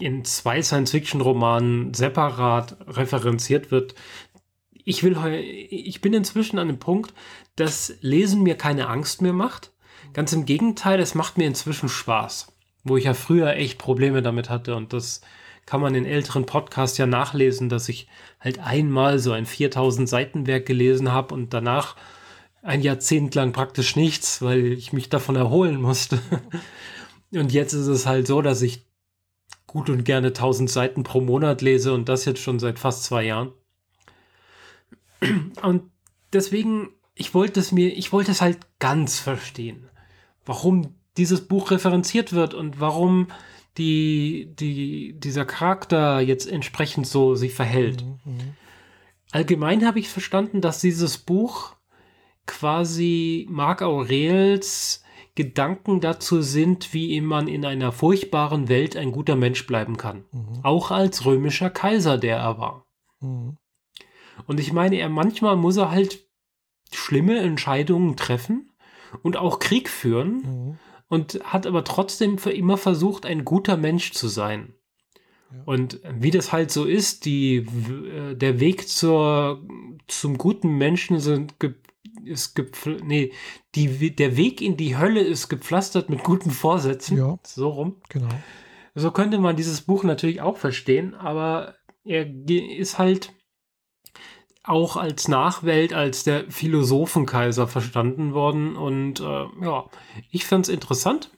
in 0.00 0.24
zwei 0.24 0.62
Science-Fiction-Romanen 0.62 1.94
separat 1.94 2.76
referenziert 2.88 3.70
wird, 3.70 3.94
ich 4.84 5.02
will 5.02 5.16
ich 5.70 6.00
bin 6.00 6.12
inzwischen 6.12 6.58
an 6.58 6.68
dem 6.68 6.78
Punkt, 6.78 7.14
dass 7.56 7.94
Lesen 8.00 8.42
mir 8.42 8.56
keine 8.56 8.88
Angst 8.88 9.22
mehr 9.22 9.32
macht. 9.32 9.72
Ganz 10.12 10.32
im 10.32 10.44
Gegenteil, 10.44 11.00
es 11.00 11.14
macht 11.14 11.38
mir 11.38 11.46
inzwischen 11.46 11.88
Spaß. 11.88 12.52
Wo 12.84 12.96
ich 12.96 13.04
ja 13.04 13.14
früher 13.14 13.54
echt 13.54 13.78
Probleme 13.78 14.22
damit 14.22 14.50
hatte 14.50 14.76
und 14.76 14.92
das 14.92 15.22
kann 15.66 15.80
man 15.80 15.94
in 15.94 16.04
älteren 16.04 16.44
Podcasts 16.44 16.98
ja 16.98 17.06
nachlesen, 17.06 17.70
dass 17.70 17.88
ich 17.88 18.06
halt 18.38 18.58
einmal 18.58 19.18
so 19.18 19.32
ein 19.32 19.46
4000 19.46 20.08
Seiten 20.08 20.46
Werk 20.46 20.66
gelesen 20.66 21.10
habe 21.10 21.34
und 21.34 21.54
danach 21.54 21.96
ein 22.62 22.82
Jahrzehnt 22.82 23.34
lang 23.34 23.52
praktisch 23.52 23.96
nichts, 23.96 24.42
weil 24.42 24.72
ich 24.72 24.92
mich 24.92 25.08
davon 25.08 25.36
erholen 25.36 25.80
musste. 25.80 26.18
Und 27.32 27.52
jetzt 27.52 27.72
ist 27.72 27.88
es 27.88 28.06
halt 28.06 28.28
so, 28.28 28.42
dass 28.42 28.62
ich 28.62 28.86
gut 29.66 29.90
und 29.90 30.04
gerne 30.04 30.28
1000 30.28 30.70
Seiten 30.70 31.02
pro 31.02 31.20
Monat 31.20 31.62
lese 31.62 31.92
und 31.92 32.08
das 32.08 32.26
jetzt 32.26 32.40
schon 32.40 32.60
seit 32.60 32.78
fast 32.78 33.02
zwei 33.02 33.24
Jahren. 33.24 33.52
Und 35.62 35.82
deswegen, 36.32 36.90
ich 37.14 37.34
wollte 37.34 37.60
es 37.60 37.72
mir, 37.72 37.96
ich 37.96 38.12
wollte 38.12 38.32
es 38.32 38.40
halt 38.40 38.58
ganz 38.78 39.18
verstehen, 39.18 39.88
warum 40.44 40.94
dieses 41.16 41.46
Buch 41.46 41.70
referenziert 41.70 42.32
wird 42.32 42.54
und 42.54 42.80
warum 42.80 43.28
die, 43.78 44.52
die, 44.58 45.14
dieser 45.18 45.44
Charakter 45.44 46.20
jetzt 46.20 46.46
entsprechend 46.46 47.06
so 47.06 47.34
sich 47.34 47.54
verhält. 47.54 48.04
Mhm, 48.04 48.32
mhm. 48.32 48.54
Allgemein 49.32 49.84
habe 49.84 49.98
ich 49.98 50.08
verstanden, 50.08 50.60
dass 50.60 50.80
dieses 50.80 51.18
Buch 51.18 51.74
quasi 52.46 53.46
Marc 53.50 53.82
Aurels 53.82 55.02
Gedanken 55.34 56.00
dazu 56.00 56.42
sind, 56.42 56.94
wie 56.94 57.20
man 57.20 57.48
in 57.48 57.64
einer 57.64 57.90
furchtbaren 57.90 58.68
Welt 58.68 58.96
ein 58.96 59.10
guter 59.10 59.34
Mensch 59.34 59.66
bleiben 59.66 59.96
kann. 59.96 60.24
Mhm. 60.30 60.60
Auch 60.62 60.92
als 60.92 61.24
römischer 61.24 61.70
Kaiser, 61.70 62.18
der 62.18 62.36
er 62.36 62.58
war. 62.58 62.86
Mhm. 63.20 63.56
Und 64.46 64.60
ich 64.60 64.72
meine, 64.72 64.96
er 64.96 65.08
manchmal 65.08 65.56
muss 65.56 65.76
er 65.76 65.90
halt 65.90 66.26
schlimme 66.92 67.38
Entscheidungen 67.38 68.16
treffen 68.16 68.70
und 69.22 69.36
auch 69.36 69.58
Krieg 69.58 69.88
führen 69.88 70.36
mhm. 70.36 70.78
und 71.08 71.40
hat 71.44 71.66
aber 71.66 71.84
trotzdem 71.84 72.38
für 72.38 72.52
immer 72.52 72.76
versucht, 72.76 73.26
ein 73.26 73.44
guter 73.44 73.76
Mensch 73.76 74.12
zu 74.12 74.28
sein. 74.28 74.74
Ja. 75.52 75.62
Und 75.64 76.00
wie 76.10 76.30
das 76.30 76.52
halt 76.52 76.70
so 76.70 76.84
ist, 76.84 77.24
die, 77.24 77.56
äh, 77.56 78.34
der 78.34 78.60
Weg 78.60 78.88
zur, 78.88 79.62
zum 80.06 80.38
guten 80.38 80.76
Menschen 80.76 81.20
sind, 81.20 81.54
ist 82.24 82.58
nee, 83.04 83.32
die, 83.74 84.14
der 84.14 84.36
Weg 84.36 84.60
in 84.60 84.76
die 84.76 84.96
Hölle 84.96 85.20
ist 85.20 85.48
gepflastert 85.48 86.10
mit 86.10 86.22
guten 86.22 86.50
Vorsätzen. 86.50 87.18
Ja. 87.18 87.38
So 87.44 87.68
rum. 87.68 87.96
Genau. 88.08 88.28
So 88.94 89.10
könnte 89.10 89.38
man 89.38 89.56
dieses 89.56 89.82
Buch 89.82 90.04
natürlich 90.04 90.40
auch 90.40 90.56
verstehen, 90.56 91.14
aber 91.14 91.74
er 92.04 92.26
ist 92.46 92.98
halt 92.98 93.32
auch 94.64 94.96
als 94.96 95.28
Nachwelt, 95.28 95.92
als 95.92 96.24
der 96.24 96.50
Philosophenkaiser 96.50 97.68
verstanden 97.68 98.32
worden. 98.32 98.76
Und 98.76 99.20
äh, 99.20 99.44
ja, 99.62 99.84
ich 100.30 100.46
fand 100.46 100.66
es 100.66 100.74
interessant, 100.74 101.30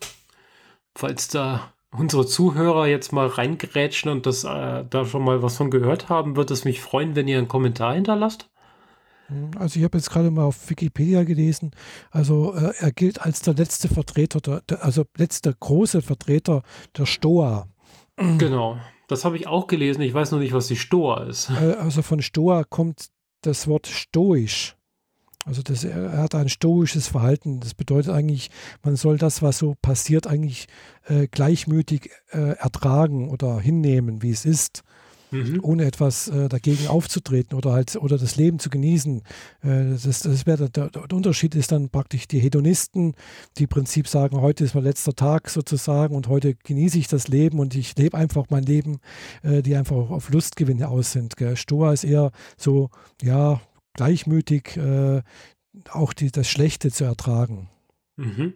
falls 0.94 1.28
da 1.28 1.72
unsere 1.90 2.26
Zuhörer 2.26 2.86
jetzt 2.86 3.12
mal 3.12 3.26
reingerätschen 3.26 4.10
und 4.10 4.26
das 4.26 4.44
äh, 4.44 4.84
da 4.88 5.04
schon 5.04 5.24
mal 5.24 5.42
was 5.42 5.56
von 5.56 5.70
gehört 5.70 6.08
haben, 6.08 6.36
würde 6.36 6.54
es 6.54 6.64
mich 6.64 6.80
freuen, 6.80 7.16
wenn 7.16 7.28
ihr 7.28 7.38
einen 7.38 7.48
Kommentar 7.48 7.94
hinterlasst. 7.94 8.48
Hm, 9.26 9.50
also 9.58 9.78
ich 9.78 9.84
habe 9.84 9.98
jetzt 9.98 10.10
gerade 10.10 10.30
mal 10.30 10.44
auf 10.44 10.70
Wikipedia 10.70 11.24
gelesen, 11.24 11.72
also 12.10 12.54
äh, 12.54 12.72
er 12.78 12.92
gilt 12.92 13.20
als 13.20 13.40
der 13.42 13.54
letzte 13.54 13.88
Vertreter, 13.88 14.40
der, 14.40 14.60
der, 14.62 14.84
also 14.84 15.04
letzter 15.16 15.52
große 15.52 16.02
Vertreter 16.02 16.62
der 16.96 17.06
Stoa. 17.06 17.66
Genau, 18.38 18.78
das 19.08 19.24
habe 19.24 19.36
ich 19.36 19.46
auch 19.46 19.66
gelesen. 19.66 20.00
Ich 20.00 20.14
weiß 20.14 20.30
nur 20.30 20.40
nicht, 20.40 20.52
was 20.52 20.68
die 20.68 20.76
Stoa 20.76 21.24
ist. 21.24 21.50
Äh, 21.50 21.74
also 21.74 22.02
von 22.02 22.22
Stoa 22.22 22.64
kommt 22.64 23.08
das 23.46 23.68
Wort 23.68 23.86
stoisch. 23.86 24.76
Also 25.44 25.62
das, 25.62 25.84
er 25.84 26.18
hat 26.18 26.34
ein 26.34 26.48
stoisches 26.48 27.06
Verhalten. 27.06 27.60
Das 27.60 27.74
bedeutet 27.74 28.12
eigentlich, 28.12 28.50
man 28.82 28.96
soll 28.96 29.16
das, 29.16 29.42
was 29.42 29.58
so 29.58 29.76
passiert, 29.80 30.26
eigentlich 30.26 30.66
äh, 31.06 31.28
gleichmütig 31.28 32.10
äh, 32.32 32.56
ertragen 32.56 33.30
oder 33.30 33.60
hinnehmen, 33.60 34.22
wie 34.22 34.30
es 34.30 34.44
ist 34.44 34.82
mhm. 35.30 35.60
ohne 35.62 35.84
etwas 35.84 36.28
äh, 36.28 36.48
dagegen 36.48 36.88
aufzutreten 36.88 37.56
oder 37.56 37.72
halt 37.72 37.96
oder 37.96 38.18
das 38.18 38.36
Leben 38.36 38.58
zu 38.58 38.70
genießen. 38.70 39.22
Äh, 39.62 39.90
das, 40.02 40.20
das 40.20 40.46
wäre 40.46 40.70
der, 40.70 40.90
der, 40.90 41.12
Unterschied 41.12 41.54
ist 41.54 41.72
dann 41.72 41.88
praktisch 41.90 42.28
die 42.28 42.38
Hedonisten, 42.38 43.14
die 43.58 43.64
im 43.64 43.68
Prinzip 43.68 44.08
sagen, 44.08 44.40
heute 44.40 44.64
ist 44.64 44.74
mein 44.74 44.84
letzter 44.84 45.14
Tag 45.14 45.50
sozusagen 45.50 46.14
und 46.14 46.28
heute 46.28 46.54
genieße 46.54 46.98
ich 46.98 47.08
das 47.08 47.28
Leben 47.28 47.58
und 47.58 47.74
ich 47.74 47.96
lebe 47.96 48.16
einfach 48.16 48.46
mein 48.50 48.64
Leben, 48.64 48.98
äh, 49.42 49.62
die 49.62 49.76
einfach 49.76 50.10
auf 50.10 50.30
Lustgewinne 50.30 50.88
aus 50.88 51.12
sind. 51.12 51.36
Gell. 51.36 51.56
Stoa 51.56 51.92
ist 51.92 52.04
eher 52.04 52.30
so, 52.56 52.90
ja, 53.22 53.60
gleichmütig 53.94 54.76
äh, 54.76 55.22
auch 55.90 56.12
die, 56.12 56.30
das 56.30 56.48
Schlechte 56.48 56.90
zu 56.90 57.04
ertragen. 57.04 57.68
Mhm. 58.16 58.54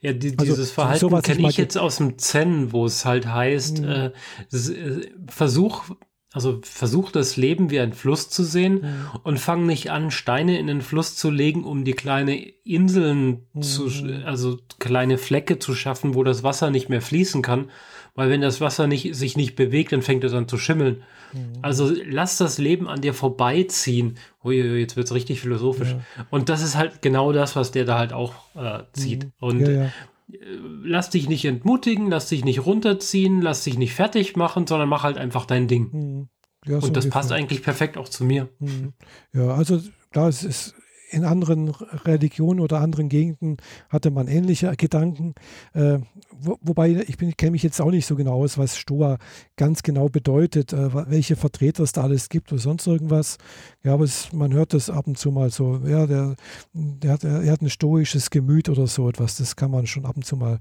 Ja, 0.00 0.12
die, 0.12 0.38
also, 0.38 0.52
dieses 0.52 0.70
Verhalten 0.70 1.22
kenne 1.22 1.48
ich 1.48 1.56
jetzt 1.56 1.78
aus 1.78 1.96
dem 1.96 2.18
Zen, 2.18 2.72
wo 2.72 2.86
es 2.86 3.04
halt 3.04 3.26
heißt, 3.26 3.80
mhm. 3.80 3.88
äh, 3.88 4.06
äh, 4.52 5.10
versuch, 5.28 5.84
also 6.32 6.60
versuch 6.62 7.12
das 7.12 7.36
Leben 7.36 7.70
wie 7.70 7.80
ein 7.80 7.92
Fluss 7.92 8.28
zu 8.28 8.42
sehen 8.42 8.82
mhm. 8.82 9.20
und 9.22 9.38
fang 9.38 9.66
nicht 9.66 9.90
an, 9.90 10.10
Steine 10.10 10.58
in 10.58 10.66
den 10.66 10.82
Fluss 10.82 11.16
zu 11.16 11.30
legen, 11.30 11.64
um 11.64 11.84
die 11.84 11.92
kleine 11.92 12.36
Inseln 12.64 13.46
mhm. 13.52 13.62
zu, 13.62 13.88
also 14.24 14.58
kleine 14.78 15.16
Flecke 15.16 15.58
zu 15.58 15.74
schaffen, 15.74 16.14
wo 16.14 16.24
das 16.24 16.42
Wasser 16.42 16.70
nicht 16.70 16.88
mehr 16.88 17.02
fließen 17.02 17.40
kann, 17.40 17.70
weil 18.14 18.30
wenn 18.30 18.40
das 18.40 18.60
Wasser 18.60 18.86
nicht, 18.86 19.14
sich 19.14 19.36
nicht 19.36 19.54
bewegt, 19.54 19.92
dann 19.92 20.02
fängt 20.02 20.24
es 20.24 20.32
an 20.32 20.48
zu 20.48 20.58
schimmeln. 20.58 21.02
Mhm. 21.34 21.58
Also 21.62 21.92
lass 22.06 22.38
das 22.38 22.58
Leben 22.58 22.88
an 22.88 23.00
dir 23.00 23.14
vorbeiziehen. 23.14 24.16
Ui, 24.44 24.56
jetzt 24.56 24.96
wird 24.96 25.06
es 25.06 25.14
richtig 25.14 25.40
philosophisch. 25.40 25.90
Ja. 25.90 26.26
Und 26.30 26.48
das 26.48 26.62
ist 26.62 26.76
halt 26.76 27.02
genau 27.02 27.32
das, 27.32 27.56
was 27.56 27.70
der 27.70 27.84
da 27.84 27.98
halt 27.98 28.12
auch 28.12 28.34
äh, 28.54 28.84
zieht. 28.92 29.24
Mhm. 29.24 29.32
Und 29.40 29.60
ja, 29.60 29.70
ja. 29.70 29.84
Äh, 29.84 30.38
lass 30.82 31.10
dich 31.10 31.28
nicht 31.28 31.44
entmutigen, 31.44 32.10
lass 32.10 32.28
dich 32.28 32.44
nicht 32.44 32.64
runterziehen, 32.64 33.42
lass 33.42 33.64
dich 33.64 33.76
nicht 33.76 33.94
fertig 33.94 34.36
machen, 34.36 34.66
sondern 34.66 34.88
mach 34.88 35.02
halt 35.02 35.18
einfach 35.18 35.46
dein 35.46 35.68
Ding. 35.68 35.90
Mhm. 35.92 36.28
Und 36.66 36.96
das 36.96 37.10
passt 37.10 37.30
eigentlich 37.30 37.62
perfekt 37.62 37.98
auch 37.98 38.08
zu 38.08 38.24
mir. 38.24 38.48
Mhm. 38.58 38.94
Ja, 39.34 39.48
also 39.54 39.82
klar, 40.10 40.28
es 40.28 40.44
ist 40.44 40.74
in 41.14 41.24
anderen 41.24 41.70
Religionen 41.70 42.60
oder 42.60 42.80
anderen 42.80 43.08
Gegenden 43.08 43.56
hatte 43.88 44.10
man 44.10 44.28
ähnliche 44.28 44.74
Gedanken. 44.76 45.34
Äh, 45.72 45.98
wo, 46.30 46.58
wobei 46.60 46.90
ich, 46.90 47.16
kenne 47.36 47.52
mich 47.52 47.62
jetzt 47.62 47.80
auch 47.80 47.90
nicht 47.90 48.06
so 48.06 48.16
genau 48.16 48.42
aus, 48.42 48.58
was 48.58 48.76
Stoa 48.76 49.18
ganz 49.56 49.82
genau 49.82 50.08
bedeutet, 50.08 50.72
äh, 50.72 51.08
welche 51.10 51.36
Vertreter 51.36 51.82
es 51.82 51.92
da 51.92 52.02
alles 52.02 52.28
gibt 52.28 52.52
oder 52.52 52.60
sonst 52.60 52.86
irgendwas. 52.86 53.38
Ja, 53.82 53.94
aber 53.94 54.04
es, 54.04 54.32
man 54.32 54.52
hört 54.52 54.74
das 54.74 54.90
ab 54.90 55.06
und 55.06 55.16
zu 55.16 55.30
mal 55.30 55.50
so. 55.50 55.80
Ja, 55.86 56.06
der, 56.06 56.34
der 56.72 57.12
hat, 57.12 57.24
er 57.24 57.50
hat 57.50 57.62
ein 57.62 57.70
stoisches 57.70 58.30
Gemüt 58.30 58.68
oder 58.68 58.86
so 58.86 59.08
etwas. 59.08 59.36
Das 59.36 59.56
kann 59.56 59.70
man 59.70 59.86
schon 59.86 60.04
ab 60.04 60.16
und 60.16 60.24
zu 60.24 60.36
mal 60.36 60.60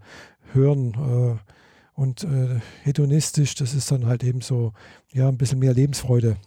hören. 0.53 0.93
Äh, 0.93 1.53
und 1.95 2.23
äh, 2.23 2.59
hedonistisch, 2.81 3.53
das 3.55 3.73
ist 3.75 3.91
dann 3.91 4.07
halt 4.07 4.23
eben 4.23 4.41
so, 4.41 4.73
ja, 5.11 5.27
ein 5.27 5.37
bisschen 5.37 5.59
mehr 5.59 5.73
Lebensfreude 5.73 6.37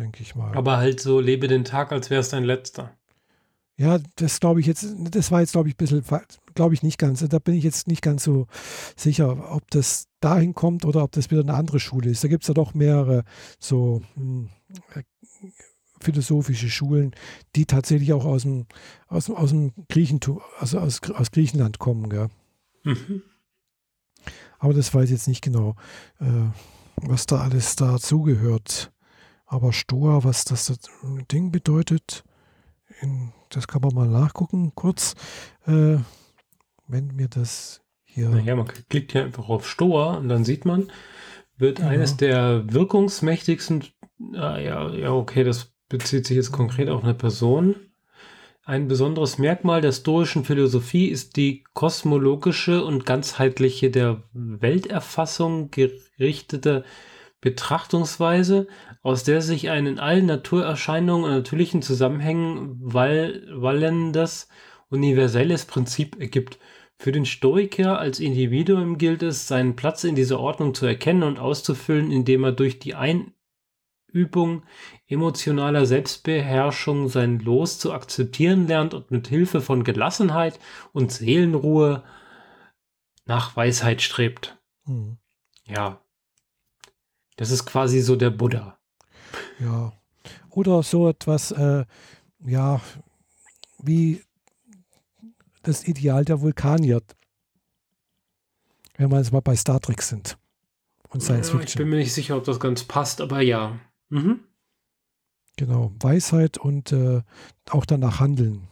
denke 0.00 0.22
ich 0.22 0.34
mal. 0.34 0.56
Aber 0.56 0.78
halt 0.78 1.00
so, 1.00 1.20
lebe 1.20 1.46
den 1.46 1.64
Tag, 1.64 1.92
als 1.92 2.10
wäre 2.10 2.20
es 2.20 2.30
dein 2.30 2.44
letzter. 2.44 2.96
Ja, 3.76 3.98
das 4.16 4.40
glaube 4.40 4.60
ich 4.60 4.66
jetzt, 4.66 4.86
das 4.98 5.30
war 5.30 5.40
jetzt, 5.40 5.52
glaube 5.52 5.68
ich, 5.68 5.74
ein 5.74 5.78
bisschen, 5.78 6.04
glaube 6.54 6.74
ich 6.74 6.82
nicht 6.82 6.98
ganz. 6.98 7.26
Da 7.26 7.38
bin 7.38 7.54
ich 7.54 7.64
jetzt 7.64 7.86
nicht 7.86 8.02
ganz 8.02 8.24
so 8.24 8.46
sicher, 8.94 9.54
ob 9.54 9.70
das 9.70 10.06
dahin 10.20 10.54
kommt 10.54 10.84
oder 10.84 11.02
ob 11.02 11.12
das 11.12 11.30
wieder 11.30 11.40
eine 11.40 11.54
andere 11.54 11.80
Schule 11.80 12.10
ist. 12.10 12.22
Da 12.22 12.28
gibt 12.28 12.42
es 12.42 12.48
ja 12.48 12.54
doch 12.54 12.74
mehrere 12.74 13.24
so 13.58 14.02
hm, 14.16 14.50
philosophische 16.00 16.68
Schulen, 16.68 17.14
die 17.56 17.66
tatsächlich 17.66 18.12
auch 18.12 18.24
aus 18.24 18.42
dem, 18.42 18.66
aus, 19.08 19.26
dem, 19.26 19.36
aus 19.36 19.50
dem 19.50 19.72
Griechentum, 19.88 20.40
also 20.58 20.78
aus, 20.78 21.00
aus 21.12 21.30
Griechenland 21.30 21.78
kommen, 21.78 22.10
ja. 22.12 22.28
Mhm. 22.84 23.22
Aber 24.58 24.74
das 24.74 24.92
weiß 24.92 25.04
ich 25.04 25.12
jetzt 25.12 25.28
nicht 25.28 25.42
genau, 25.42 25.74
äh, 26.20 26.50
was 26.96 27.24
da 27.26 27.40
alles 27.40 27.76
dazugehört. 27.76 28.92
Aber 29.52 29.72
Stoa, 29.72 30.22
was 30.22 30.44
das 30.44 30.72
Ding 31.32 31.50
bedeutet, 31.50 32.22
in, 33.00 33.32
das 33.48 33.66
kann 33.66 33.82
man 33.82 33.92
mal 33.92 34.06
nachgucken, 34.06 34.76
kurz, 34.76 35.16
äh, 35.66 35.96
wenn 36.86 37.08
mir 37.16 37.26
das 37.26 37.82
hier. 38.04 38.28
Naja, 38.28 38.54
man 38.54 38.68
klickt 38.68 39.10
hier 39.10 39.24
einfach 39.24 39.48
auf 39.48 39.68
Stoa 39.68 40.18
und 40.18 40.28
dann 40.28 40.44
sieht 40.44 40.66
man, 40.66 40.92
wird 41.56 41.80
ja. 41.80 41.88
eines 41.88 42.16
der 42.16 42.72
wirkungsmächtigsten, 42.72 43.86
ah, 44.34 44.56
ja, 44.58 44.88
ja, 44.90 45.12
okay, 45.12 45.42
das 45.42 45.72
bezieht 45.88 46.28
sich 46.28 46.36
jetzt 46.36 46.52
konkret 46.52 46.88
auf 46.88 47.02
eine 47.02 47.14
Person. 47.14 47.74
Ein 48.62 48.86
besonderes 48.86 49.38
Merkmal 49.38 49.80
der 49.80 49.90
stoischen 49.90 50.44
Philosophie 50.44 51.08
ist 51.08 51.34
die 51.36 51.64
kosmologische 51.74 52.84
und 52.84 53.04
ganzheitliche 53.04 53.90
der 53.90 54.22
Welterfassung 54.32 55.72
gerichtete 55.72 56.84
Betrachtungsweise, 57.40 58.66
aus 59.02 59.24
der 59.24 59.40
sich 59.40 59.70
ein 59.70 59.86
in 59.86 59.98
allen 59.98 60.26
Naturerscheinungen 60.26 61.24
und 61.24 61.36
natürlichen 61.36 61.82
Zusammenhängen 61.82 62.76
wallendes 62.82 64.48
universelles 64.88 65.64
Prinzip 65.64 66.20
ergibt. 66.20 66.58
Für 66.98 67.12
den 67.12 67.24
Stoiker 67.24 67.98
als 67.98 68.20
Individuum 68.20 68.98
gilt 68.98 69.22
es, 69.22 69.48
seinen 69.48 69.74
Platz 69.74 70.04
in 70.04 70.14
dieser 70.14 70.38
Ordnung 70.38 70.74
zu 70.74 70.84
erkennen 70.84 71.22
und 71.22 71.38
auszufüllen, 71.38 72.10
indem 72.10 72.44
er 72.44 72.52
durch 72.52 72.78
die 72.78 72.94
Einübung 72.94 74.64
emotionaler 75.06 75.86
Selbstbeherrschung 75.86 77.08
sein 77.08 77.38
Los 77.38 77.78
zu 77.78 77.94
akzeptieren 77.94 78.66
lernt 78.66 78.92
und 78.92 79.10
mit 79.10 79.28
Hilfe 79.28 79.62
von 79.62 79.82
Gelassenheit 79.82 80.60
und 80.92 81.10
Seelenruhe 81.10 82.02
nach 83.24 83.56
Weisheit 83.56 84.02
strebt. 84.02 84.58
Mhm. 84.84 85.16
Ja. 85.64 86.02
Das 87.40 87.50
ist 87.50 87.64
quasi 87.64 88.02
so 88.02 88.16
der 88.16 88.28
Buddha. 88.28 88.78
Ja. 89.60 89.94
Oder 90.50 90.82
so 90.82 91.08
etwas, 91.08 91.50
äh, 91.52 91.86
ja, 92.44 92.82
wie 93.78 94.22
das 95.62 95.88
Ideal 95.88 96.26
der 96.26 96.42
Vulkanier. 96.42 97.00
Wenn 98.98 99.10
wir 99.10 99.16
jetzt 99.16 99.32
mal 99.32 99.40
bei 99.40 99.56
Star 99.56 99.80
Trek 99.80 100.02
sind 100.02 100.36
und 101.08 101.22
Science 101.22 101.48
ja, 101.48 101.58
Fiction. 101.58 101.68
Ich 101.68 101.76
bin 101.76 101.88
mir 101.88 101.96
nicht 101.96 102.12
sicher, 102.12 102.36
ob 102.36 102.44
das 102.44 102.60
ganz 102.60 102.84
passt, 102.84 103.22
aber 103.22 103.40
ja. 103.40 103.80
Mhm. 104.10 104.40
Genau, 105.56 105.92
Weisheit 105.98 106.58
und 106.58 106.92
äh, 106.92 107.22
auch 107.70 107.86
danach 107.86 108.20
handeln. 108.20 108.68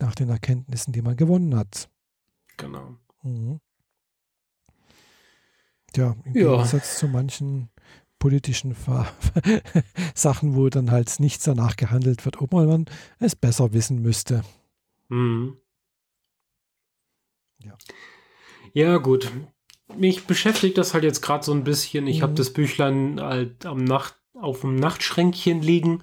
Nach 0.00 0.16
den 0.16 0.28
Erkenntnissen, 0.28 0.92
die 0.92 1.02
man 1.02 1.14
gewonnen 1.14 1.54
hat. 1.54 1.88
Genau. 2.56 2.96
Mhm. 3.22 3.60
Ja, 5.94 6.16
im 6.24 6.36
ja. 6.36 6.50
Gegensatz 6.50 6.98
zu 6.98 7.06
manchen 7.06 7.70
politischen 8.18 8.74
Sachen, 10.14 10.56
wo 10.56 10.68
dann 10.68 10.90
halt 10.90 11.20
nichts 11.20 11.44
danach 11.44 11.76
gehandelt 11.76 12.24
wird, 12.24 12.40
ob 12.40 12.52
man 12.52 12.86
es 13.18 13.36
besser 13.36 13.72
wissen 13.72 14.02
müsste. 14.02 14.42
Mhm. 15.08 15.56
Ja. 17.62 17.76
Ja, 18.72 18.96
gut. 18.98 19.30
Mich 19.96 20.24
beschäftigt 20.24 20.76
das 20.78 20.94
halt 20.94 21.04
jetzt 21.04 21.22
gerade 21.22 21.44
so 21.44 21.52
ein 21.52 21.64
bisschen. 21.64 22.06
Ich 22.06 22.18
mhm. 22.18 22.22
habe 22.22 22.34
das 22.34 22.52
Büchlein 22.52 23.20
halt 23.20 23.64
am 23.64 23.84
Nacht, 23.84 24.16
auf 24.34 24.60
dem 24.60 24.76
Nachtschränkchen 24.76 25.62
liegen 25.62 26.02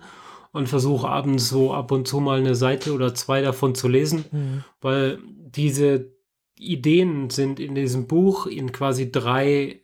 und 0.51 0.69
versuche 0.69 1.07
abends 1.07 1.49
so 1.49 1.73
ab 1.73 1.91
und 1.91 2.07
zu 2.07 2.19
mal 2.19 2.39
eine 2.39 2.55
Seite 2.55 2.93
oder 2.93 3.13
zwei 3.13 3.41
davon 3.41 3.75
zu 3.75 3.87
lesen, 3.87 4.25
mhm. 4.31 4.63
weil 4.81 5.19
diese 5.25 6.13
Ideen 6.57 7.29
sind 7.29 7.59
in 7.59 7.75
diesem 7.75 8.07
Buch 8.07 8.47
in 8.47 8.71
quasi 8.71 9.11
drei, 9.11 9.81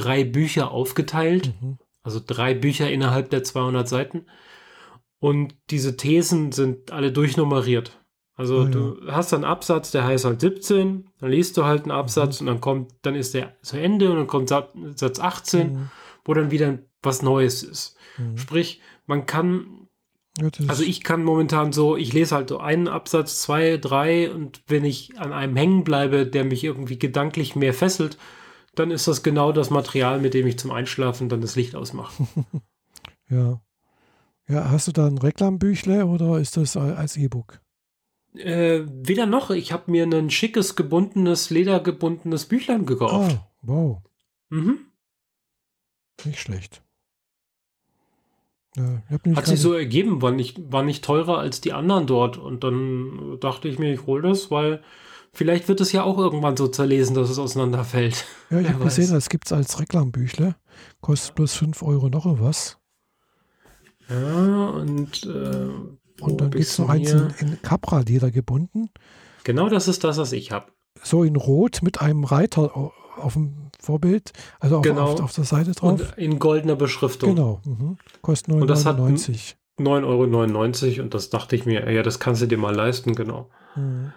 drei 0.00 0.24
Bücher 0.24 0.70
aufgeteilt. 0.70 1.52
Mhm. 1.60 1.78
Also 2.02 2.20
drei 2.24 2.54
Bücher 2.54 2.90
innerhalb 2.90 3.30
der 3.30 3.44
200 3.44 3.88
Seiten. 3.88 4.26
Und 5.20 5.54
diese 5.70 5.96
Thesen 5.96 6.52
sind 6.52 6.92
alle 6.92 7.12
durchnummeriert. 7.12 7.98
Also 8.38 8.60
oh, 8.60 8.64
ja. 8.64 8.68
du 8.68 8.96
hast 9.08 9.34
einen 9.34 9.44
Absatz, 9.44 9.90
der 9.90 10.04
heißt 10.04 10.24
halt 10.24 10.40
17, 10.40 11.10
dann 11.18 11.30
liest 11.30 11.56
du 11.56 11.64
halt 11.64 11.82
einen 11.82 11.90
Absatz 11.90 12.40
mhm. 12.40 12.46
und 12.46 12.54
dann 12.54 12.60
kommt, 12.60 12.92
dann 13.02 13.16
ist 13.16 13.34
der 13.34 13.56
zu 13.62 13.76
Ende 13.76 14.10
und 14.10 14.16
dann 14.16 14.26
kommt 14.28 14.48
Satz 14.48 15.18
18, 15.18 15.72
mhm. 15.72 15.90
wo 16.24 16.34
dann 16.34 16.52
wieder 16.52 16.78
was 17.02 17.20
Neues 17.20 17.64
ist. 17.64 17.96
Mhm. 18.16 18.38
Sprich, 18.38 18.80
man 19.06 19.26
kann, 19.26 19.88
ja, 20.38 20.48
also 20.68 20.84
ich 20.84 21.02
kann 21.02 21.24
momentan 21.24 21.72
so, 21.72 21.96
ich 21.96 22.12
lese 22.12 22.36
halt 22.36 22.50
so 22.50 22.58
einen 22.58 22.86
Absatz, 22.86 23.42
zwei, 23.42 23.76
drei 23.76 24.30
und 24.30 24.62
wenn 24.68 24.84
ich 24.84 25.18
an 25.18 25.32
einem 25.32 25.56
hängen 25.56 25.82
bleibe, 25.82 26.24
der 26.24 26.44
mich 26.44 26.62
irgendwie 26.62 26.98
gedanklich 26.98 27.56
mehr 27.56 27.74
fesselt, 27.74 28.18
dann 28.78 28.90
ist 28.90 29.08
das 29.08 29.22
genau 29.22 29.52
das 29.52 29.70
Material, 29.70 30.20
mit 30.20 30.34
dem 30.34 30.46
ich 30.46 30.58
zum 30.58 30.70
Einschlafen 30.70 31.28
dann 31.28 31.40
das 31.40 31.56
Licht 31.56 31.74
ausmache. 31.74 32.26
ja. 33.30 33.60
Ja, 34.48 34.70
hast 34.70 34.88
du 34.88 34.92
da 34.92 35.06
ein 35.06 35.18
Reklambüchle 35.18 36.06
oder 36.06 36.38
ist 36.38 36.56
das 36.56 36.76
als 36.76 37.16
E-Book? 37.16 37.60
Äh, 38.34 38.82
weder 38.86 39.26
noch. 39.26 39.50
Ich 39.50 39.72
habe 39.72 39.90
mir 39.90 40.04
ein 40.04 40.30
schickes, 40.30 40.74
gebundenes, 40.74 41.50
ledergebundenes 41.50 42.46
Büchlein 42.46 42.86
gekauft. 42.86 43.32
Ah, 43.32 43.50
wow. 43.62 44.02
Mhm. 44.48 44.86
Nicht 46.24 46.40
schlecht. 46.40 46.82
Ja, 48.76 49.02
Hat 49.34 49.46
sich 49.46 49.60
so 49.60 49.72
ergeben, 49.72 50.22
war 50.22 50.30
nicht, 50.30 50.72
war 50.72 50.82
nicht 50.82 51.04
teurer 51.04 51.38
als 51.38 51.60
die 51.60 51.72
anderen 51.72 52.06
dort. 52.06 52.36
Und 52.36 52.64
dann 52.64 53.38
dachte 53.40 53.68
ich 53.68 53.78
mir, 53.78 53.92
ich 53.92 54.06
hole 54.06 54.22
das, 54.22 54.50
weil 54.50 54.82
vielleicht 55.38 55.68
wird 55.68 55.80
es 55.80 55.92
ja 55.92 56.02
auch 56.02 56.18
irgendwann 56.18 56.56
so 56.56 56.66
zerlesen, 56.66 57.14
dass 57.14 57.30
es 57.30 57.38
auseinanderfällt. 57.38 58.24
Ja, 58.50 58.58
ich 58.58 58.68
habe 58.68 58.84
gesehen, 58.84 59.12
das 59.12 59.28
gibt 59.28 59.46
es 59.46 59.52
als 59.52 59.78
Reklambüchle. 59.78 60.56
Kostet 61.00 61.36
bloß 61.36 61.54
5 61.54 61.82
Euro 61.84 62.08
noch 62.08 62.40
was. 62.40 62.78
Ja, 64.08 64.68
und 64.70 65.24
äh, 65.24 65.68
und 66.20 66.40
dann 66.40 66.50
gibt 66.50 66.64
es 66.64 66.78
noch 66.78 66.88
eins 66.88 67.12
in, 67.12 67.30
in 67.38 67.62
Capra-Leder 67.62 68.32
gebunden. 68.32 68.90
Genau 69.44 69.68
das 69.68 69.86
ist 69.86 70.02
das, 70.02 70.18
was 70.18 70.32
ich 70.32 70.50
habe. 70.50 70.72
So 71.04 71.22
in 71.22 71.36
Rot 71.36 71.82
mit 71.82 72.00
einem 72.00 72.24
Reiter 72.24 72.74
auf 73.16 73.34
dem 73.34 73.70
Vorbild, 73.78 74.32
also 74.58 74.78
auf, 74.78 74.82
genau. 74.82 75.12
auf, 75.12 75.20
auf 75.20 75.32
der 75.32 75.44
Seite 75.44 75.70
drauf. 75.72 76.00
Und 76.00 76.18
in 76.18 76.40
goldener 76.40 76.74
Beschriftung. 76.74 77.36
Genau. 77.36 77.60
Mhm. 77.64 77.98
Kostet 78.22 78.54
9,99 78.54 79.54
9,99 79.78 80.94
Euro 80.96 81.02
und 81.02 81.14
das 81.14 81.30
dachte 81.30 81.54
ich 81.54 81.64
mir, 81.64 81.88
ja, 81.92 82.02
das 82.02 82.18
kannst 82.18 82.42
du 82.42 82.46
dir 82.46 82.58
mal 82.58 82.74
leisten, 82.74 83.14
genau. 83.14 83.48
Mhm. 83.76 84.12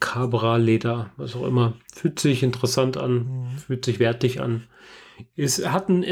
Cabra-Leder, 0.00 1.10
was 1.16 1.36
auch 1.36 1.46
immer. 1.46 1.74
Fühlt 1.92 2.18
sich 2.18 2.42
interessant 2.42 2.96
an, 2.96 3.12
mhm. 3.12 3.58
fühlt 3.58 3.84
sich 3.84 4.00
wertig 4.00 4.40
an. 4.40 4.66
Es 5.36 5.64
hat 5.66 5.88
ein 5.88 6.04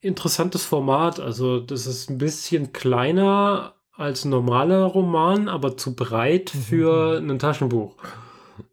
interessantes 0.00 0.64
Format, 0.64 1.20
also 1.20 1.60
das 1.60 1.86
ist 1.86 2.10
ein 2.10 2.18
bisschen 2.18 2.72
kleiner 2.72 3.74
als 3.92 4.24
normaler 4.24 4.84
Roman, 4.84 5.48
aber 5.48 5.76
zu 5.76 5.94
breit 5.94 6.52
mhm. 6.54 6.58
für 6.60 7.18
ein 7.18 7.38
Taschenbuch. 7.38 7.96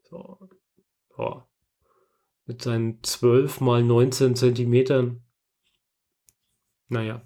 So. 0.10 0.38
So. 1.16 1.44
Mit 2.46 2.62
seinen 2.62 3.04
12 3.04 3.62
mal 3.62 3.84
19 3.84 4.36
Zentimetern. 4.36 5.22
Naja. 6.90 7.22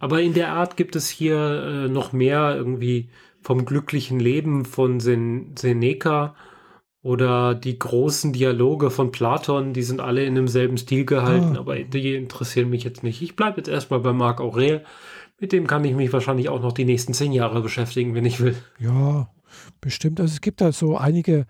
Aber 0.00 0.20
in 0.20 0.34
der 0.34 0.52
Art 0.52 0.76
gibt 0.76 0.96
es 0.96 1.08
hier 1.08 1.36
äh, 1.36 1.88
noch 1.88 2.12
mehr 2.12 2.54
irgendwie 2.56 3.10
vom 3.42 3.64
glücklichen 3.64 4.20
Leben 4.20 4.64
von 4.64 5.00
Sen 5.00 5.54
Seneca 5.58 6.34
oder 7.02 7.54
die 7.54 7.78
großen 7.78 8.32
Dialoge 8.32 8.90
von 8.90 9.10
Platon, 9.10 9.72
die 9.72 9.82
sind 9.82 10.00
alle 10.00 10.24
in 10.24 10.36
demselben 10.36 10.78
Stil 10.78 11.04
gehalten, 11.04 11.56
ah. 11.56 11.60
aber 11.60 11.76
die 11.76 12.14
interessieren 12.14 12.70
mich 12.70 12.84
jetzt 12.84 13.02
nicht. 13.02 13.22
Ich 13.22 13.34
bleibe 13.34 13.56
jetzt 13.58 13.68
erstmal 13.68 14.00
bei 14.00 14.12
Marc 14.12 14.40
Aurel. 14.40 14.84
Mit 15.40 15.50
dem 15.52 15.66
kann 15.66 15.84
ich 15.84 15.94
mich 15.94 16.12
wahrscheinlich 16.12 16.48
auch 16.48 16.62
noch 16.62 16.72
die 16.72 16.84
nächsten 16.84 17.14
zehn 17.14 17.32
Jahre 17.32 17.60
beschäftigen, 17.60 18.14
wenn 18.14 18.24
ich 18.24 18.38
will. 18.38 18.54
Ja, 18.78 19.28
bestimmt. 19.80 20.20
Also 20.20 20.32
es 20.32 20.40
gibt 20.40 20.60
da 20.60 20.70
so 20.70 20.96
einige 20.96 21.46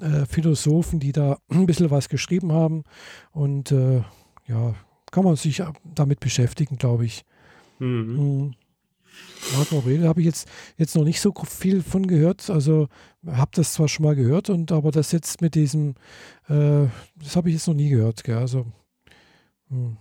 äh, 0.00 0.26
Philosophen, 0.26 1.00
die 1.00 1.12
da 1.12 1.38
ein 1.48 1.66
bisschen 1.66 1.90
was 1.90 2.10
geschrieben 2.10 2.52
haben. 2.52 2.84
Und 3.32 3.72
äh, 3.72 4.02
ja, 4.46 4.74
kann 5.10 5.24
man 5.24 5.36
sich 5.36 5.62
damit 5.84 6.20
beschäftigen, 6.20 6.76
glaube 6.76 7.06
ich. 7.06 7.24
Mhm. 7.78 8.16
Mhm. 8.16 8.54
Marc 9.56 9.72
Aurel 9.72 10.06
habe 10.06 10.20
ich 10.20 10.26
jetzt, 10.26 10.48
jetzt 10.76 10.94
noch 10.94 11.04
nicht 11.04 11.20
so 11.20 11.32
viel 11.48 11.82
von 11.82 12.06
gehört. 12.06 12.50
Also 12.50 12.88
habe 13.26 13.50
das 13.54 13.74
zwar 13.74 13.88
schon 13.88 14.04
mal 14.04 14.14
gehört, 14.14 14.50
und 14.50 14.70
aber 14.72 14.90
das 14.90 15.12
jetzt 15.12 15.40
mit 15.40 15.54
diesem, 15.54 15.94
äh, 16.48 16.86
das 17.16 17.36
habe 17.36 17.48
ich 17.48 17.54
jetzt 17.54 17.66
noch 17.66 17.74
nie 17.74 17.88
gehört. 17.88 18.22
Gell? 18.24 18.36
Also, 18.36 18.66
mh. 19.68 19.76
Hm 19.76 19.96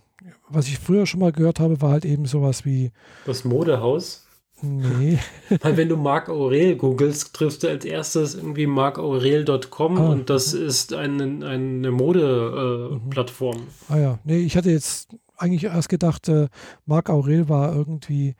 was 0.50 0.68
ich 0.68 0.80
früher 0.80 1.06
schon 1.06 1.20
mal 1.20 1.32
gehört 1.32 1.60
habe, 1.60 1.82
war 1.82 1.92
halt 1.92 2.06
eben 2.06 2.26
sowas 2.26 2.66
wie. 2.66 2.92
Das 3.26 3.44
Modehaus? 3.44 4.26
Nee. 4.62 5.20
Weil 5.62 5.78
wenn 5.78 5.88
du 5.88 5.96
Marc 5.96 6.28
Aurel 6.28 6.76
googelst, 6.76 7.34
triffst 7.34 7.64
du 7.64 7.70
als 7.70 7.86
erstes 7.86 8.36
irgendwie 8.36 8.68
marcaurel.com 8.68 9.98
ah. 9.98 10.10
und 10.10 10.30
das 10.30 10.54
ist 10.54 10.94
eine, 10.94 11.48
eine 11.48 11.92
Mode-Plattform. 11.92 13.56
Äh, 13.56 13.60
mhm. 13.60 13.68
Ah 13.88 13.98
ja, 13.98 14.20
nee, 14.26 14.40
ich 14.40 14.58
hatte 14.58 14.70
jetzt 14.70 15.16
eigentlich 15.38 15.64
erst 15.64 15.88
gedacht, 15.88 16.28
äh, 16.28 16.50
Marc 16.86 17.10
Aurel 17.10 17.48
war 17.48 17.74
irgendwie, 17.74 18.36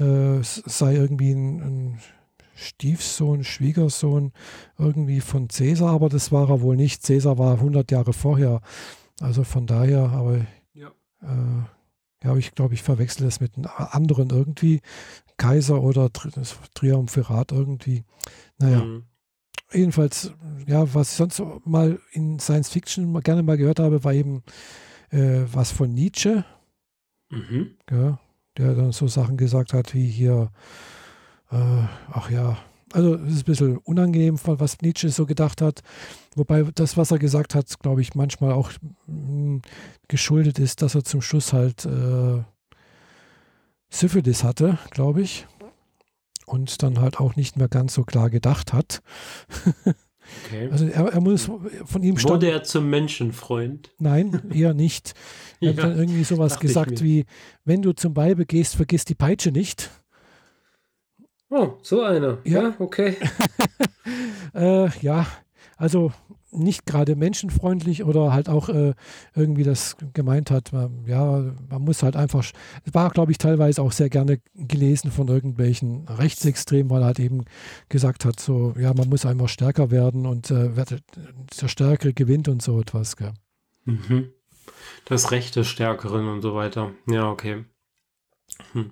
äh, 0.00 0.40
sei 0.42 0.94
irgendwie 0.94 1.32
ein, 1.32 1.60
ein 1.60 1.98
Stiefsohn, 2.56 3.44
Schwiegersohn 3.44 4.32
irgendwie 4.78 5.20
von 5.20 5.48
Cäsar, 5.48 5.90
aber 5.90 6.08
das 6.08 6.32
war 6.32 6.50
er 6.50 6.60
wohl 6.60 6.76
nicht. 6.76 7.02
Cäsar 7.02 7.38
war 7.38 7.54
100 7.54 7.90
Jahre 7.90 8.12
vorher. 8.12 8.60
Also 9.20 9.44
von 9.44 9.66
daher, 9.66 10.10
aber 10.10 10.38
äh, 11.22 11.62
ja, 12.22 12.36
ich 12.36 12.54
glaube, 12.54 12.74
ich 12.74 12.82
verwechsel 12.82 13.24
das 13.24 13.40
mit 13.40 13.56
einem 13.56 13.66
anderen 13.66 14.30
irgendwie. 14.30 14.80
Kaiser 15.36 15.82
oder 15.82 16.12
Tri 16.12 16.30
Triumphirat 16.74 17.52
irgendwie. 17.52 18.04
Naja. 18.58 18.84
Mhm. 18.84 19.04
Jedenfalls, 19.72 20.32
ja, 20.66 20.92
was 20.94 21.12
ich 21.12 21.16
sonst 21.16 21.42
mal 21.64 22.00
in 22.12 22.38
Science 22.40 22.70
Fiction 22.70 23.18
gerne 23.22 23.42
mal 23.42 23.56
gehört 23.56 23.78
habe, 23.78 24.02
war 24.02 24.12
eben 24.12 24.42
äh, 25.10 25.42
was 25.52 25.70
von 25.70 25.92
Nietzsche, 25.92 26.44
Mhm. 27.30 27.76
ja, 27.90 28.18
der 28.56 28.74
dann 28.74 28.92
so 28.92 29.06
Sachen 29.06 29.36
gesagt 29.36 29.72
hat 29.72 29.94
wie 29.94 30.08
hier, 30.08 30.50
äh, 31.50 31.84
ach 32.12 32.30
ja, 32.30 32.58
also 32.92 33.14
es 33.14 33.34
ist 33.34 33.42
ein 33.42 33.44
bisschen 33.44 33.78
unangenehm, 33.78 34.38
was 34.44 34.80
Nietzsche 34.80 35.10
so 35.10 35.26
gedacht 35.26 35.62
hat. 35.62 35.80
Wobei 36.34 36.62
das, 36.74 36.96
was 36.96 37.10
er 37.10 37.18
gesagt 37.18 37.54
hat, 37.54 37.78
glaube 37.80 38.00
ich, 38.00 38.14
manchmal 38.14 38.52
auch 38.52 38.72
mh, 39.06 39.60
geschuldet 40.08 40.58
ist, 40.58 40.82
dass 40.82 40.94
er 40.94 41.04
zum 41.04 41.22
Schluss 41.22 41.52
halt 41.52 41.84
äh, 41.84 42.42
Syphilis 43.90 44.44
hatte, 44.44 44.78
glaube 44.90 45.22
ich. 45.22 45.46
Und 46.46 46.82
dann 46.82 47.00
halt 47.00 47.20
auch 47.20 47.36
nicht 47.36 47.56
mehr 47.56 47.68
ganz 47.68 47.94
so 47.94 48.02
klar 48.02 48.28
gedacht 48.28 48.72
hat. 48.72 49.02
Okay. 50.46 50.68
Also 50.70 50.86
er, 50.86 51.06
er 51.06 51.20
muss 51.20 51.50
von 51.84 52.02
ihm 52.02 52.16
stand. 52.18 52.34
Wurde 52.34 52.50
er 52.50 52.62
zum 52.62 52.88
Menschenfreund? 52.90 53.90
Nein, 53.98 54.50
eher 54.52 54.74
nicht. 54.74 55.14
Er 55.62 55.72
Ja, 55.72 55.76
hat 55.76 55.90
dann 55.90 55.98
irgendwie 55.98 56.24
sowas 56.24 56.58
gesagt 56.58 57.02
wie, 57.04 57.26
wenn 57.66 57.82
du 57.82 57.92
zum 57.92 58.16
Weibe 58.16 58.46
gehst, 58.46 58.76
vergiss 58.76 59.04
die 59.04 59.14
Peitsche 59.14 59.52
nicht. 59.52 59.90
Oh, 61.50 61.72
so 61.82 62.00
einer. 62.00 62.38
Ja. 62.44 62.62
Ja, 62.62 62.74
okay. 62.78 63.16
Äh, 64.54 64.88
ja, 65.00 65.26
also 65.76 66.12
nicht 66.52 66.84
gerade 66.86 67.16
menschenfreundlich 67.16 68.04
oder 68.04 68.32
halt 68.32 68.48
auch 68.48 68.68
äh, 68.68 68.94
irgendwie 69.34 69.62
das 69.62 69.96
gemeint 70.14 70.50
hat. 70.50 70.72
man- 70.72 71.04
Ja, 71.06 71.52
man 71.68 71.82
muss 71.82 72.02
halt 72.02 72.16
einfach, 72.16 72.40
es 72.84 72.94
war, 72.94 73.10
glaube 73.10 73.32
ich, 73.32 73.38
teilweise 73.38 73.82
auch 73.82 73.92
sehr 73.92 74.08
gerne 74.10 74.40
gelesen 74.54 75.10
von 75.10 75.28
irgendwelchen 75.28 76.08
Rechtsextremen, 76.08 76.90
weil 76.90 77.02
er 77.02 77.06
halt 77.06 77.20
eben 77.20 77.44
gesagt 77.88 78.24
hat, 78.24 78.40
so, 78.40 78.74
ja, 78.78 78.92
man 78.94 79.08
muss 79.08 79.26
einfach 79.26 79.48
stärker 79.48 79.90
werden 79.90 80.26
und 80.26 80.50
äh, 80.50 80.70
der 81.60 81.68
Stärkere 81.68 82.12
gewinnt 82.12 82.48
und 82.48 82.62
so 82.62 82.80
etwas. 82.80 83.16
Gell. 83.16 83.32
Mhm. 83.84 84.30
Das 85.04 85.30
Recht 85.30 85.56
des 85.56 85.68
Stärkeren 85.68 86.28
und 86.28 86.42
so 86.42 86.54
weiter. 86.54 86.92
Ja, 87.08 87.30
okay. 87.30 87.64
Hm. 88.72 88.90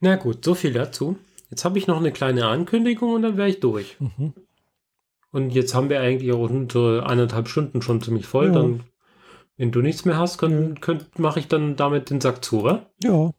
Na 0.00 0.16
gut, 0.16 0.44
so 0.44 0.54
viel 0.54 0.72
dazu. 0.72 1.16
Jetzt 1.50 1.64
habe 1.64 1.78
ich 1.78 1.86
noch 1.86 1.98
eine 1.98 2.12
kleine 2.12 2.46
Ankündigung 2.46 3.14
und 3.14 3.22
dann 3.22 3.36
wäre 3.36 3.48
ich 3.48 3.60
durch. 3.60 3.96
Mhm. 4.00 4.32
Und 5.32 5.50
jetzt 5.50 5.74
haben 5.74 5.88
wir 5.88 6.00
eigentlich 6.00 6.32
auch 6.32 6.48
unsere 6.48 7.06
eineinhalb 7.06 7.48
Stunden 7.48 7.82
schon 7.82 8.00
ziemlich 8.02 8.26
voll. 8.26 8.46
Ja. 8.46 8.52
Dann, 8.52 8.80
wenn 9.56 9.72
du 9.72 9.80
nichts 9.80 10.04
mehr 10.04 10.18
hast, 10.18 10.40
Nö. 10.42 10.74
könnt, 10.80 11.18
mache 11.18 11.40
ich 11.40 11.48
dann 11.48 11.74
damit 11.76 12.10
den 12.10 12.20
Sack 12.20 12.44
zu, 12.44 12.60
oder? 12.60 12.90
Ja, 13.02 13.30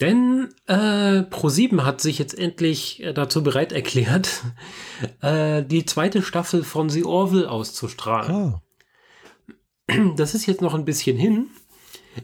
Denn 0.00 0.48
äh, 0.66 1.22
Pro7 1.22 1.82
hat 1.84 2.00
sich 2.00 2.18
jetzt 2.18 2.38
endlich 2.38 3.02
äh, 3.02 3.12
dazu 3.12 3.42
bereit 3.42 3.72
erklärt, 3.72 4.42
äh, 5.20 5.62
die 5.64 5.84
zweite 5.84 6.22
Staffel 6.22 6.62
von 6.64 6.88
The 6.88 7.04
Orville 7.04 7.50
auszustrahlen. 7.50 8.30
ah, 8.30 8.62
Das 10.16 10.34
ist 10.34 10.46
jetzt 10.46 10.62
noch 10.62 10.74
ein 10.74 10.84
bisschen 10.84 11.16
hin, 11.16 11.48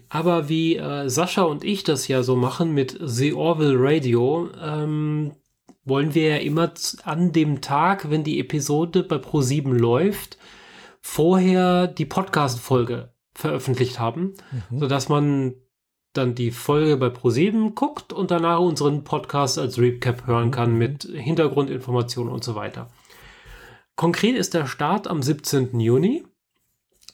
aber 0.09 0.49
wie 0.49 0.77
äh, 0.77 1.09
Sascha 1.09 1.43
und 1.43 1.65
ich 1.65 1.83
das 1.85 2.09
ja 2.09 2.23
so 2.23 2.37
machen 2.37 2.73
mit 2.73 2.99
The 3.03 3.33
Orville 3.35 3.77
Radio, 3.79 4.49
ähm, 4.61 5.33
wollen 5.89 6.15
wir 6.15 6.29
ja 6.29 6.37
immer 6.37 6.73
an 7.05 7.33
dem 7.33 7.61
Tag, 7.61 8.11
wenn 8.11 8.25
die 8.25 8.41
Episode 8.41 9.03
bei 9.03 9.17
Pro7 9.17 9.73
läuft, 9.73 10.39
vorher 11.01 11.87
die 11.87 12.05
Podcast-Folge 12.07 13.13
veröffentlicht 13.35 13.99
haben, 13.99 14.35
mhm. 14.71 14.79
sodass 14.81 15.09
man 15.09 15.55
dann 16.13 16.35
die 16.35 16.51
Folge 16.51 16.97
bei 16.97 17.07
Pro7 17.09 17.75
guckt 17.75 18.13
und 18.13 18.31
danach 18.31 18.59
unseren 18.61 19.05
Podcast 19.05 19.59
als 19.59 19.79
Recap 19.79 20.27
hören 20.27 20.51
kann 20.51 20.73
Mhm. 20.73 20.79
mit 20.79 21.03
Hintergrundinformationen 21.05 22.33
und 22.33 22.43
so 22.43 22.55
weiter. 22.55 22.91
Konkret 23.97 24.37
ist 24.37 24.55
der 24.55 24.67
Start 24.67 25.07
am 25.09 25.23
17. 25.23 25.79
Juni 25.81 26.25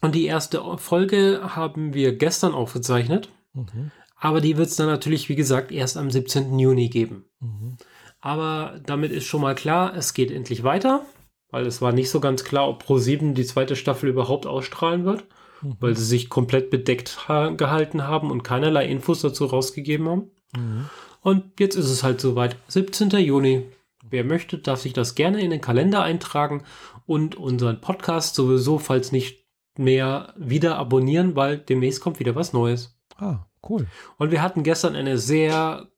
und 0.00 0.14
die 0.14 0.26
erste 0.26 0.62
Folge 0.78 1.40
haben 1.54 1.94
wir 1.94 2.16
gestern 2.16 2.52
aufgezeichnet, 2.52 3.30
Mhm. 3.52 3.90
aber 4.18 4.40
die 4.40 4.56
wird 4.56 4.68
es 4.68 4.76
dann 4.76 4.86
natürlich, 4.86 5.28
wie 5.28 5.34
gesagt, 5.36 5.72
erst 5.72 5.96
am 5.96 6.10
17. 6.10 6.58
Juni 6.58 6.88
geben. 6.88 7.24
Mhm. 7.40 7.76
Aber 8.24 8.80
damit 8.86 9.12
ist 9.12 9.24
schon 9.26 9.42
mal 9.42 9.54
klar, 9.54 9.94
es 9.94 10.14
geht 10.14 10.30
endlich 10.30 10.64
weiter, 10.64 11.04
weil 11.50 11.66
es 11.66 11.82
war 11.82 11.92
nicht 11.92 12.10
so 12.10 12.20
ganz 12.20 12.42
klar, 12.44 12.68
ob 12.68 12.82
Pro7 12.82 13.34
die 13.34 13.44
zweite 13.44 13.76
Staffel 13.76 14.08
überhaupt 14.08 14.46
ausstrahlen 14.46 15.04
wird 15.04 15.24
Mhm. 15.64 15.76
weil 15.80 15.96
sie 15.96 16.04
sich 16.04 16.28
komplett 16.28 16.70
bedeckt 16.70 17.28
ha 17.28 17.50
gehalten 17.50 18.06
haben 18.06 18.30
und 18.30 18.42
keinerlei 18.42 18.86
Infos 18.86 19.22
dazu 19.22 19.46
rausgegeben 19.46 20.08
haben. 20.08 20.30
Mhm. 20.56 20.88
Und 21.20 21.58
jetzt 21.58 21.76
ist 21.76 21.88
es 21.90 22.02
halt 22.02 22.20
soweit. 22.20 22.56
17. 22.68 23.10
Juni. 23.18 23.64
Wer 24.08 24.24
möchte, 24.24 24.58
darf 24.58 24.80
sich 24.80 24.92
das 24.92 25.14
gerne 25.14 25.40
in 25.40 25.50
den 25.50 25.62
Kalender 25.62 26.02
eintragen 26.02 26.62
und 27.06 27.36
unseren 27.36 27.80
Podcast 27.80 28.34
sowieso, 28.34 28.78
falls 28.78 29.12
nicht 29.12 29.44
mehr, 29.78 30.34
wieder 30.36 30.76
abonnieren, 30.76 31.34
weil 31.34 31.56
demnächst 31.58 32.00
kommt 32.02 32.20
wieder 32.20 32.34
was 32.34 32.52
Neues. 32.52 32.98
Ah, 33.16 33.46
cool. 33.68 33.86
Und 34.18 34.30
wir 34.30 34.42
hatten 34.42 34.62
gestern 34.62 34.94
eine 34.94 35.16
sehr 35.16 35.88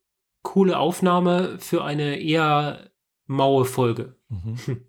coole 0.47 0.79
Aufnahme 0.79 1.57
für 1.59 1.85
eine 1.85 2.19
eher 2.21 2.91
maue 3.27 3.65
Folge. 3.65 4.15
Mhm. 4.29 4.57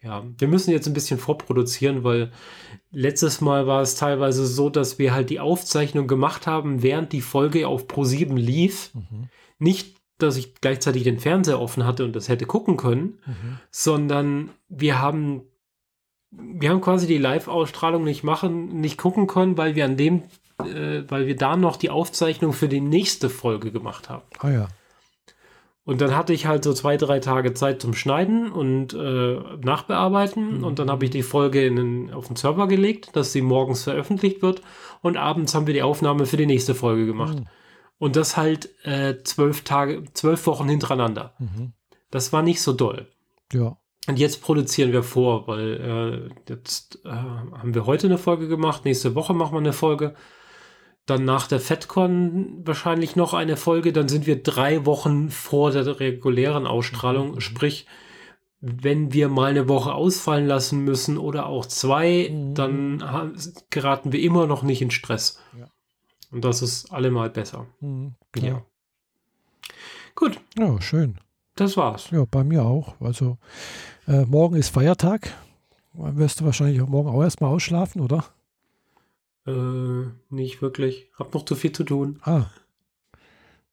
Ja, 0.00 0.22
wir 0.38 0.46
müssen 0.46 0.70
jetzt 0.70 0.86
ein 0.86 0.92
bisschen 0.94 1.18
vorproduzieren, 1.18 2.04
weil 2.04 2.30
letztes 2.92 3.40
Mal 3.40 3.66
war 3.66 3.82
es 3.82 3.96
teilweise 3.96 4.46
so, 4.46 4.70
dass 4.70 5.00
wir 5.00 5.12
halt 5.12 5.28
die 5.28 5.40
Aufzeichnung 5.40 6.06
gemacht 6.06 6.46
haben, 6.46 6.84
während 6.84 7.12
die 7.12 7.20
Folge 7.20 7.66
auf 7.66 7.86
Pro7 7.88 8.36
lief. 8.36 8.94
Mhm. 8.94 9.28
Nicht, 9.58 9.96
dass 10.18 10.36
ich 10.36 10.54
gleichzeitig 10.60 11.02
den 11.02 11.18
Fernseher 11.18 11.60
offen 11.60 11.84
hatte 11.84 12.04
und 12.04 12.14
das 12.14 12.28
hätte 12.28 12.46
gucken 12.46 12.76
können, 12.76 13.18
Mhm. 13.26 13.58
sondern 13.72 14.50
wir 14.68 15.00
haben 15.02 15.42
wir 16.30 16.70
haben 16.70 16.80
quasi 16.80 17.08
die 17.08 17.18
Live-Ausstrahlung 17.18 18.04
nicht 18.04 18.22
machen, 18.22 18.80
nicht 18.80 18.98
gucken 18.98 19.26
können, 19.26 19.56
weil 19.58 19.74
wir 19.74 19.84
an 19.84 19.96
dem, 19.96 20.22
äh, 20.60 21.04
weil 21.08 21.26
wir 21.26 21.36
da 21.36 21.56
noch 21.56 21.76
die 21.76 21.90
Aufzeichnung 21.90 22.52
für 22.52 22.68
die 22.68 22.80
nächste 22.80 23.30
Folge 23.30 23.72
gemacht 23.72 24.08
haben. 24.08 24.24
Ah 24.38 24.50
ja. 24.50 24.68
Und 25.84 26.02
dann 26.02 26.14
hatte 26.14 26.34
ich 26.34 26.44
halt 26.44 26.64
so 26.64 26.74
zwei, 26.74 26.98
drei 26.98 27.18
Tage 27.18 27.54
Zeit 27.54 27.80
zum 27.80 27.94
Schneiden 27.94 28.52
und 28.52 28.92
äh, 28.92 29.40
Nachbearbeiten. 29.62 30.58
Mhm. 30.58 30.64
Und 30.64 30.78
dann 30.78 30.90
habe 30.90 31.06
ich 31.06 31.10
die 31.10 31.22
Folge 31.22 31.64
in 31.64 31.76
den, 31.76 32.12
auf 32.12 32.26
den 32.26 32.36
Server 32.36 32.68
gelegt, 32.68 33.16
dass 33.16 33.32
sie 33.32 33.40
morgens 33.40 33.84
veröffentlicht 33.84 34.42
wird. 34.42 34.60
Und 35.00 35.16
abends 35.16 35.54
haben 35.54 35.66
wir 35.66 35.72
die 35.72 35.82
Aufnahme 35.82 36.26
für 36.26 36.36
die 36.36 36.44
nächste 36.44 36.74
Folge 36.74 37.06
gemacht. 37.06 37.38
Mhm. 37.38 37.46
Und 37.96 38.16
das 38.16 38.36
halt 38.36 38.68
äh, 38.84 39.22
zwölf 39.24 39.64
Tage, 39.64 40.04
zwölf 40.12 40.46
Wochen 40.46 40.68
hintereinander. 40.68 41.32
Mhm. 41.38 41.72
Das 42.10 42.34
war 42.34 42.42
nicht 42.42 42.60
so 42.60 42.74
doll. 42.74 43.08
Ja. 43.52 43.78
Und 44.08 44.18
jetzt 44.18 44.42
produzieren 44.42 44.92
wir 44.92 45.02
vor, 45.02 45.46
weil 45.48 46.30
äh, 46.46 46.52
jetzt 46.52 47.00
äh, 47.06 47.08
haben 47.08 47.74
wir 47.74 47.86
heute 47.86 48.08
eine 48.08 48.18
Folge 48.18 48.46
gemacht, 48.48 48.84
nächste 48.84 49.14
Woche 49.14 49.32
machen 49.32 49.52
wir 49.52 49.60
eine 49.60 49.72
Folge. 49.72 50.14
Dann 51.08 51.24
nach 51.24 51.46
der 51.48 51.58
FedCon 51.58 52.60
wahrscheinlich 52.66 53.16
noch 53.16 53.32
eine 53.32 53.56
Folge. 53.56 53.92
Dann 53.92 54.08
sind 54.08 54.26
wir 54.26 54.42
drei 54.42 54.84
Wochen 54.84 55.30
vor 55.30 55.70
der 55.70 55.98
regulären 56.00 56.66
Ausstrahlung. 56.66 57.32
Mhm. 57.36 57.40
Sprich, 57.40 57.86
wenn 58.60 59.12
wir 59.12 59.28
mal 59.28 59.50
eine 59.50 59.68
Woche 59.68 59.94
ausfallen 59.94 60.46
lassen 60.46 60.80
müssen 60.84 61.16
oder 61.16 61.46
auch 61.46 61.64
zwei, 61.64 62.28
Mhm. 62.30 62.54
dann 62.54 63.34
geraten 63.70 64.12
wir 64.12 64.20
immer 64.20 64.46
noch 64.46 64.62
nicht 64.62 64.82
in 64.82 64.90
Stress. 64.90 65.40
Ja. 65.58 65.68
Und 66.30 66.44
das 66.44 66.60
ist 66.60 66.92
allemal 66.92 67.30
besser. 67.30 67.66
Mhm. 67.80 68.14
Ja. 68.36 68.40
Klar. 68.42 68.66
Gut, 70.14 70.40
Ja, 70.58 70.80
schön. 70.80 71.18
das 71.54 71.76
war's. 71.76 72.10
Ja, 72.10 72.24
bei 72.30 72.44
mir 72.44 72.64
auch. 72.64 73.00
Also 73.00 73.38
äh, 74.06 74.24
morgen 74.26 74.56
ist 74.56 74.68
Feiertag. 74.68 75.32
Wirst 75.94 76.40
du 76.40 76.44
wahrscheinlich 76.44 76.80
morgen 76.86 77.08
auch 77.08 77.22
erstmal 77.22 77.50
ausschlafen, 77.54 78.00
oder? 78.02 78.24
Äh, 79.48 80.10
nicht 80.34 80.60
wirklich. 80.62 81.10
Hab 81.18 81.32
noch 81.34 81.44
zu 81.44 81.54
viel 81.54 81.72
zu 81.72 81.84
tun. 81.84 82.18
Ah. 82.22 82.46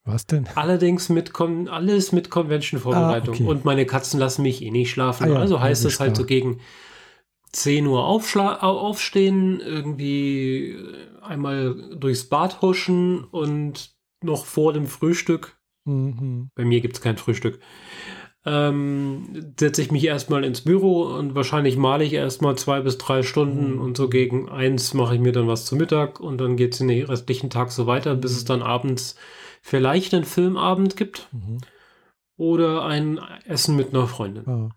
Was 0.04 0.28
denn? 0.28 0.48
Allerdings 0.56 1.10
mit 1.10 1.34
Con 1.34 1.68
alles 1.68 2.12
mit 2.12 2.30
Convention-Vorbereitung. 2.30 3.34
Ah, 3.34 3.38
okay. 3.38 3.48
Und 3.48 3.66
meine 3.66 3.86
Katzen 3.86 4.20
lassen 4.20 4.44
mich 4.44 4.62
eh 4.62 4.70
nicht 4.72 4.92
schlafen. 4.92 5.24
Ah 5.26 5.34
ja, 5.34 5.40
also 5.40 5.60
heißt 5.60 5.84
es 5.86 6.00
halt 6.00 6.14
klar. 6.14 6.24
so 6.24 6.26
gegen 6.28 6.60
10 7.52 7.88
Uhr 7.88 8.06
aufstehen, 8.06 9.60
irgendwie 9.62 10.78
einmal 11.22 11.76
durchs 11.98 12.26
Bad 12.26 12.62
huschen 12.62 13.24
und 13.24 13.96
noch 14.24 14.46
vor 14.46 14.74
dem 14.74 14.88
Frühstück, 14.88 15.58
Mhm. 15.86 16.50
bei 16.56 16.66
mir 16.66 16.82
gibt 16.82 16.96
es 16.96 17.02
kein 17.02 17.18
Frühstück, 17.18 17.60
ähm, 18.46 19.54
setze 19.60 19.82
ich 19.82 19.92
mich 19.92 20.04
erstmal 20.06 20.44
ins 20.44 20.62
Büro 20.62 21.04
und 21.04 21.34
wahrscheinlich 21.36 21.78
male 21.78 22.04
ich 22.04 22.14
erstmal 22.14 22.56
zwei 22.58 22.82
bis 22.82 22.98
drei 22.98 23.24
Stunden 23.24 23.74
Mhm. 23.76 23.82
und 23.82 23.98
so 23.98 24.08
gegen 24.10 24.50
eins 24.50 24.94
mache 24.94 25.16
ich 25.16 25.22
mir 25.22 25.32
dann 25.32 25.48
was 25.48 25.66
zu 25.66 25.76
Mittag 25.76 26.20
und 26.20 26.38
dann 26.40 26.56
geht 26.58 26.74
es 26.74 26.80
den 26.80 26.90
restlichen 26.90 27.50
Tag 27.50 27.72
so 27.72 27.88
weiter, 27.88 28.16
bis 28.16 28.32
es 28.34 28.46
dann 28.46 28.62
abends 28.62 29.16
vielleicht 29.62 30.14
einen 30.14 30.26
Filmabend 30.26 30.96
gibt 30.96 31.28
Mhm. 31.32 31.58
oder 32.38 32.86
ein 32.86 33.20
Essen 33.46 33.76
mit 33.76 33.94
einer 33.94 34.08
Freundin. 34.08 34.44
Ja. 34.46 34.70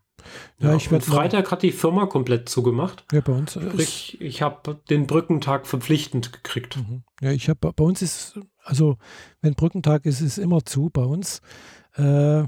Ja, 0.58 0.70
Ja, 0.70 0.76
ich 0.76 0.86
und 0.86 0.92
werde 0.92 1.04
Freitag 1.04 1.50
hat 1.50 1.62
die 1.62 1.70
Firma 1.72 2.06
komplett 2.06 2.48
zugemacht. 2.48 3.04
Ja, 3.12 3.20
bei 3.20 3.32
uns 3.32 3.54
ist, 3.56 3.70
Sprich, 3.70 4.20
ich 4.20 4.42
habe 4.42 4.78
den 4.90 5.06
Brückentag 5.06 5.66
verpflichtend 5.66 6.32
gekriegt. 6.32 6.76
Mhm. 6.76 7.02
Ja, 7.20 7.30
ich 7.30 7.48
habe 7.48 7.72
bei 7.72 7.84
uns 7.84 8.02
ist, 8.02 8.38
also 8.64 8.96
wenn 9.40 9.54
Brückentag 9.54 10.04
ist, 10.06 10.20
ist 10.20 10.38
immer 10.38 10.64
zu 10.64 10.90
bei 10.92 11.02
uns. 11.04 11.40
Äh, 11.94 12.44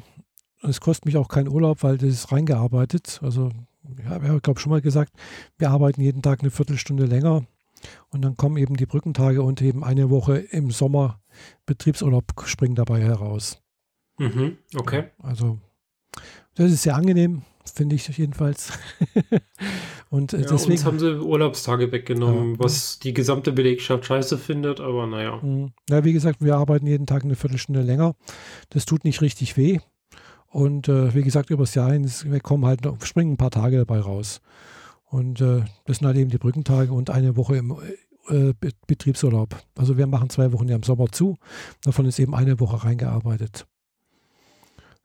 es 0.63 0.81
kostet 0.81 1.07
mich 1.07 1.17
auch 1.17 1.29
keinen 1.29 1.49
Urlaub, 1.49 1.83
weil 1.83 1.99
das 1.99 2.11
ist 2.11 2.33
reingearbeitet. 2.33 3.21
Also, 3.23 3.51
ich 3.99 4.05
habe 4.05 4.27
ja, 4.27 4.39
glaube 4.39 4.61
schon 4.61 4.71
mal 4.71 4.81
gesagt, 4.81 5.13
wir 5.59 5.71
arbeiten 5.71 6.01
jeden 6.01 6.23
Tag 6.23 6.41
eine 6.41 6.51
Viertelstunde 6.51 7.07
länger. 7.07 7.45
Und 8.11 8.23
dann 8.23 8.37
kommen 8.37 8.59
eben 8.59 8.77
die 8.77 8.87
Brückentage 8.87 9.43
und 9.43 9.63
eben 9.63 9.85
eine 9.85 10.11
Woche 10.11 10.39
im 10.39 10.71
Sommer 10.71 11.21
Betriebsurlaub 11.65 12.25
springen 12.45 12.75
dabei 12.75 13.01
heraus. 13.01 13.63
Mhm, 14.19 14.59
okay. 14.77 15.05
Also 15.23 15.59
das 16.55 16.73
ist 16.73 16.83
sehr 16.83 16.95
angenehm, 16.95 17.43
finde 17.65 17.97
ich 17.97 18.07
jedenfalls. 18.09 18.73
und 20.11 20.35
äh, 20.35 20.41
ja, 20.41 20.47
deswegen 20.47 20.73
uns 20.73 20.85
haben 20.85 20.99
sie 20.99 21.19
Urlaubstage 21.19 21.91
weggenommen, 21.91 22.55
ja. 22.55 22.59
was 22.59 22.99
die 22.99 23.15
gesamte 23.15 23.53
Belegschaft 23.53 24.05
scheiße 24.05 24.37
findet, 24.37 24.81
aber 24.81 25.07
naja. 25.07 25.41
Mhm. 25.41 25.73
Ja, 25.89 26.05
wie 26.05 26.13
gesagt, 26.13 26.43
wir 26.43 26.57
arbeiten 26.57 26.87
jeden 26.87 27.07
Tag 27.07 27.25
eine 27.25 27.37
Viertelstunde 27.37 27.81
länger. 27.81 28.15
Das 28.69 28.85
tut 28.85 29.05
nicht 29.05 29.23
richtig 29.23 29.57
weh. 29.57 29.79
Und 30.51 30.89
äh, 30.89 31.15
wie 31.15 31.23
gesagt, 31.23 31.51
übers 31.51 31.75
Jahr 31.75 31.93
hin, 31.93 32.11
wir 32.25 32.41
kommen 32.41 32.67
halt, 32.67 32.81
springen 33.05 33.33
ein 33.33 33.37
paar 33.37 33.53
Tage 33.53 33.79
dabei 33.79 34.01
raus. 34.01 34.41
Und 35.07 35.41
äh, 35.41 35.63
das 35.87 35.99
sind 35.99 36.07
halt 36.07 36.17
eben 36.17 36.31
die 36.31 36.39
Brückentage 36.39 36.93
und 36.93 37.09
eine 37.11 37.37
Woche 37.37 37.57
im 37.57 37.77
äh, 38.29 38.53
Betriebsurlaub. 38.87 39.57
Also 39.77 39.97
wir 39.97 40.07
machen 40.07 40.29
zwei 40.29 40.53
Wochen 40.53 40.69
ja 40.69 40.77
im 40.77 40.83
Sommer 40.83 41.07
zu. 41.11 41.37
Davon 41.83 42.05
ist 42.07 42.19
eben 42.19 42.35
eine 42.35 42.61
Woche 42.61 42.85
reingearbeitet. 42.85 43.67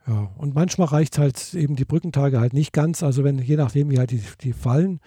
Ja, 0.08 0.32
und 0.38 0.54
manchmal 0.54 0.88
reicht 0.88 1.18
halt 1.18 1.54
eben 1.54 1.76
die 1.76 1.86
Brückentage 1.86 2.40
halt 2.40 2.54
nicht 2.54 2.74
ganz. 2.74 3.02
Also 3.02 3.24
wenn, 3.24 3.40
je 3.40 3.56
nachdem, 3.56 3.90
wie 3.90 3.98
halt 3.98 4.12
die, 4.12 4.22
die 4.42 4.54
fallen. 4.54 5.00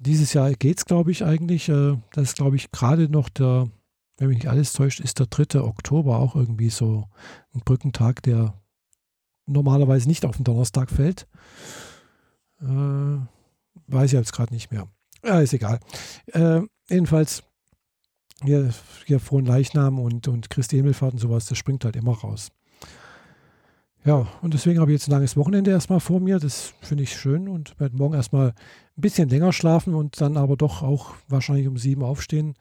Dieses 0.00 0.32
Jahr 0.32 0.52
geht 0.52 0.78
es, 0.78 0.84
glaube 0.84 1.10
ich, 1.10 1.24
eigentlich. 1.24 1.68
Äh, 1.68 1.96
das 2.12 2.30
ist, 2.30 2.36
glaube 2.36 2.56
ich, 2.56 2.70
gerade 2.70 3.10
noch 3.10 3.28
der, 3.28 3.68
wenn 4.16 4.28
mich 4.28 4.38
nicht 4.38 4.48
alles 4.48 4.72
täuscht, 4.72 5.00
ist 5.00 5.18
der 5.18 5.26
3. 5.26 5.60
Oktober 5.60 6.18
auch 6.18 6.34
irgendwie 6.34 6.70
so 6.70 7.08
ein 7.54 7.60
Brückentag, 7.64 8.22
der 8.22 8.54
normalerweise 9.48 10.08
nicht 10.08 10.24
auf 10.24 10.36
den 10.36 10.44
Donnerstag 10.44 10.90
fällt. 10.90 11.26
Äh, 12.60 13.18
weiß 13.86 14.06
ich 14.06 14.18
jetzt 14.18 14.32
gerade 14.32 14.52
nicht 14.52 14.70
mehr. 14.70 14.88
Ja, 15.24 15.40
ist 15.40 15.52
egal. 15.52 15.80
Äh, 16.32 16.60
jedenfalls, 16.88 17.42
hier, 18.44 18.72
hier 19.06 19.20
Frohen 19.20 19.46
Leichnam 19.46 19.98
und, 19.98 20.28
und 20.28 20.50
Christi 20.50 20.76
Himmelfahrt 20.76 21.14
und 21.14 21.18
sowas, 21.18 21.46
das 21.46 21.58
springt 21.58 21.84
halt 21.84 21.96
immer 21.96 22.16
raus. 22.16 22.50
Ja, 24.04 24.26
und 24.42 24.54
deswegen 24.54 24.80
habe 24.80 24.90
ich 24.92 25.00
jetzt 25.00 25.08
ein 25.08 25.12
langes 25.12 25.36
Wochenende 25.36 25.70
erstmal 25.70 26.00
vor 26.00 26.20
mir. 26.20 26.38
Das 26.38 26.72
finde 26.80 27.02
ich 27.02 27.14
schön 27.14 27.48
und 27.48 27.78
werde 27.80 27.96
morgen 27.96 28.14
erstmal 28.14 28.50
ein 28.50 28.54
bisschen 29.00 29.28
länger 29.28 29.52
schlafen 29.52 29.94
und 29.94 30.20
dann 30.20 30.36
aber 30.36 30.56
doch 30.56 30.82
auch 30.82 31.14
wahrscheinlich 31.28 31.66
um 31.66 31.76
sieben 31.76 32.02
aufstehen, 32.02 32.54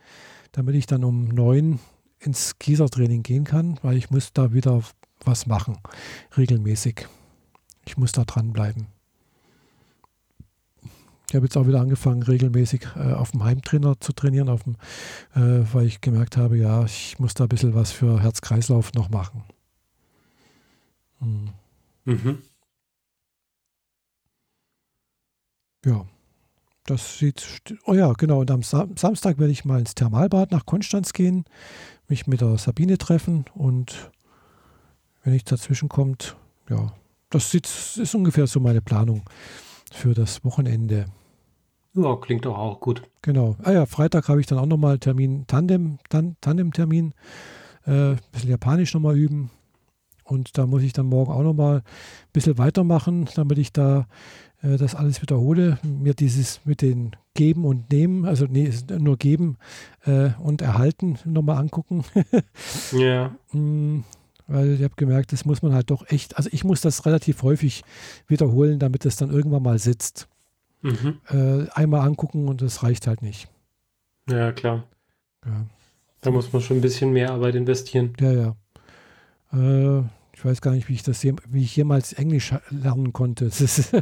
damit 0.51 0.76
ich 0.76 0.88
dann 0.88 1.03
um 1.03 1.26
neun 1.26 1.80
ins 2.19 2.57
Kiesertraining 2.57 3.23
gehen 3.23 3.43
kann, 3.43 3.80
weil 3.84 3.97
ich 3.97 4.09
muss 4.09 4.34
da 4.34 4.51
wieder 4.53 4.81
was 5.26 5.45
machen, 5.45 5.77
regelmäßig. 6.38 7.07
Ich 7.85 7.98
muss 7.98 8.11
da 8.11 8.23
dranbleiben. 8.23 8.88
Ich 11.30 11.35
habe 11.35 11.45
jetzt 11.45 11.57
auch 11.57 11.68
wieder 11.68 11.81
angefangen, 11.81 12.23
regelmäßig 12.23 12.88
äh, 12.95 13.11
auf 13.11 13.31
dem 13.31 13.44
Heimtrainer 13.44 13.99
zu 13.99 14.14
trainieren, 14.14 14.48
auf 14.48 14.64
dem, 14.64 14.76
äh, 15.35 15.65
weil 15.73 15.85
ich 15.85 15.99
gemerkt 15.99 16.38
habe, 16.38 16.57
ja, 16.57 16.85
ich 16.85 17.19
muss 17.19 17.34
da 17.34 17.44
ein 17.45 17.49
bisschen 17.49 17.76
was 17.76 17.91
für 17.91 18.22
Herz-Kreislauf 18.22 18.94
noch 18.94 19.10
machen. 19.10 19.44
Hm. 21.19 21.49
Mhm. 22.06 22.38
Ja, 25.84 26.06
das 26.85 27.18
sieht. 27.18 27.45
Oh 27.85 27.94
ja, 27.94 28.14
genau. 28.14 28.39
Und 28.39 28.52
am 28.52 28.64
Samstag 28.64 29.38
werde 29.38 29.52
ich 29.52 29.65
mal 29.65 29.80
ins 29.80 29.95
Thermalbad 29.95 30.52
nach 30.52 30.65
Konstanz 30.65 31.11
gehen, 31.11 31.44
mich 32.07 32.27
mit 32.27 32.39
der 32.39 32.57
Sabine 32.57 32.98
treffen 32.98 33.45
und 33.53 34.11
wenn 35.28 35.34
nichts 35.34 35.49
dazwischen 35.49 35.90
kommt, 35.90 36.38
ja, 36.70 36.94
das 37.30 37.54
ist 37.54 38.16
ungefähr 38.16 38.48
so 38.48 38.62
meine 38.62 38.82
Planung 38.82 39.24
für 39.91 40.14
das 40.14 40.45
Wochenende. 40.45 41.08
Ja, 41.94 42.16
klingt 42.16 42.45
doch 42.45 42.58
auch 42.58 42.80
gut. 42.80 43.02
Genau. 43.24 43.58
Ah 43.62 43.74
ja, 43.74 43.86
Freitag 43.86 44.30
habe 44.30 44.40
ich 44.40 44.48
dann 44.48 44.58
auch 44.58 44.66
nochmal 44.66 44.99
Termin, 44.99 45.45
Tandem, 45.45 45.98
Tan 46.08 46.38
Tandem-Termin. 46.40 47.14
Äh, 47.86 48.12
ein 48.12 48.20
bisschen 48.32 48.52
Japanisch 48.52 48.94
nochmal 48.94 49.18
üben. 49.18 49.52
Und 50.24 50.58
da 50.58 50.66
muss 50.66 50.82
ich 50.82 50.94
dann 50.94 51.08
morgen 51.08 51.34
auch 51.34 51.44
nochmal 51.44 51.80
ein 51.80 51.84
bisschen 52.32 52.58
weitermachen, 52.58 53.28
damit 53.36 53.58
ich 53.58 53.74
da 53.74 54.08
äh, 54.62 54.78
das 54.78 54.95
alles 54.95 55.22
wiederhole. 55.22 55.78
Mir 55.84 56.14
dieses 56.14 56.62
mit 56.64 56.82
den 56.82 57.18
Geben 57.34 57.66
und 57.66 57.91
Nehmen, 57.91 58.24
also 58.24 58.45
nee, 58.45 58.72
nur 58.98 59.18
Geben 59.18 59.58
äh, 60.06 60.30
und 60.40 60.62
Erhalten 60.62 61.20
nochmal 61.26 61.58
angucken. 61.58 62.06
ja. 62.94 63.36
Mm, 63.52 64.04
weil 64.48 64.74
ich 64.74 64.84
habe 64.84 64.95
gemerkt, 64.95 65.34
das 65.34 65.45
muss 65.45 65.61
man 65.61 65.74
halt 65.74 65.90
doch 65.91 66.07
echt, 66.07 66.38
also 66.38 66.49
ich 66.52 66.64
muss 66.64 66.82
das 66.82 67.06
relativ 67.06 67.44
häufig 67.44 67.84
wiederholen, 68.28 68.80
damit 68.80 69.06
es 69.06 69.18
dann 69.18 69.30
irgendwann 69.30 69.64
mal 69.64 69.80
sitzt. 69.80 70.28
Mhm. 70.82 71.19
Äh, 71.30 71.69
einmal 71.72 72.02
angucken 72.02 72.48
und 72.48 72.61
das 72.61 72.84
reicht 72.84 73.07
halt 73.07 73.22
nicht. 73.22 73.49
Ja, 74.30 74.52
klar. 74.52 74.84
Ja. 75.45 75.65
Da 76.22 76.32
muss 76.32 76.52
man 76.52 76.61
schon 76.61 76.78
ein 76.78 76.82
bisschen 76.82 77.11
mehr 77.11 77.32
Arbeit 77.32 77.56
investieren. 77.56 78.14
Ja, 78.19 78.32
ja. 78.32 78.56
Äh, 79.53 80.03
ich 80.34 80.45
weiß 80.45 80.61
gar 80.61 80.72
nicht, 80.72 80.88
wie 80.88 80.94
ich 80.94 81.03
das 81.03 81.24
wie 81.24 81.64
ich 81.64 81.76
jemals 81.76 82.14
Englisch 82.14 82.53
lernen 82.69 83.11
konnte. 83.11 83.45
Ist, 83.45 83.95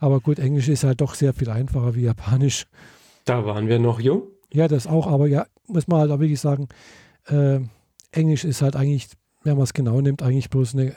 aber 0.00 0.20
gut, 0.20 0.38
Englisch 0.38 0.68
ist 0.68 0.84
halt 0.84 1.00
doch 1.00 1.14
sehr 1.14 1.34
viel 1.34 1.50
einfacher 1.50 1.94
wie 1.94 2.02
Japanisch. 2.02 2.66
Da 3.24 3.44
waren 3.44 3.68
wir 3.68 3.78
noch 3.78 4.00
jung. 4.00 4.22
Ja, 4.52 4.68
das 4.68 4.86
auch, 4.86 5.06
aber 5.06 5.26
ja, 5.26 5.46
muss 5.66 5.88
man 5.88 6.00
halt 6.00 6.10
auch 6.10 6.20
wirklich 6.20 6.40
sagen, 6.40 6.68
äh, 7.26 7.60
Englisch 8.12 8.44
ist 8.44 8.62
halt 8.62 8.76
eigentlich 8.76 9.08
wenn 9.44 9.56
man 9.56 9.64
es 9.64 9.74
genau 9.74 10.00
nimmt, 10.00 10.22
eigentlich 10.22 10.50
bloß 10.50 10.74
eine, 10.74 10.96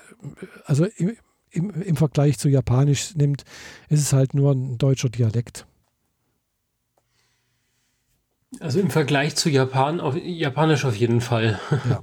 also 0.66 0.86
im, 0.98 1.16
im, 1.52 1.82
im 1.82 1.96
Vergleich 1.96 2.40
zu 2.40 2.50
Japanisch 2.50 3.16
nimmt, 3.16 3.44
ist 3.90 4.02
es 4.02 4.14
halt 4.14 4.34
nur 4.34 4.54
ein 4.54 4.78
deutscher 4.78 5.10
Dialekt. 5.10 5.68
Also 8.60 8.80
im 8.80 8.90
Vergleich 8.90 9.36
zu 9.36 9.50
Japan, 9.50 10.00
auf, 10.00 10.16
Japanisch 10.18 10.86
auf 10.86 10.96
jeden 10.96 11.22
Fall. 11.22 11.60
Ja. 11.90 12.02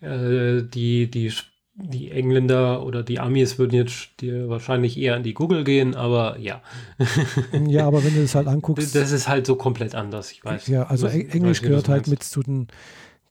äh, 0.56 0.62
die, 0.62 1.10
die, 1.10 1.32
die 1.74 2.10
Engländer 2.10 2.84
oder 2.84 3.02
die 3.02 3.18
Amis 3.18 3.58
würden 3.58 3.74
jetzt 3.74 4.20
dir 4.20 4.50
wahrscheinlich 4.50 4.98
eher 4.98 5.16
an 5.16 5.22
die 5.22 5.32
Google 5.32 5.64
gehen, 5.64 5.94
aber 5.94 6.38
ja. 6.38 6.60
ja, 7.66 7.86
aber 7.86 8.04
wenn 8.04 8.14
du 8.14 8.20
das 8.20 8.34
halt 8.34 8.48
anguckst. 8.48 8.94
Das 8.94 9.12
ist 9.12 9.28
halt 9.28 9.46
so 9.46 9.56
komplett 9.56 9.94
anders, 9.94 10.30
ich 10.30 10.44
weiß. 10.44 10.66
Ja, 10.68 10.84
also 10.84 11.06
Englisch 11.06 11.62
gehört 11.62 11.88
halt 11.88 12.06
mit 12.06 12.22
zu 12.22 12.42
den 12.42 12.68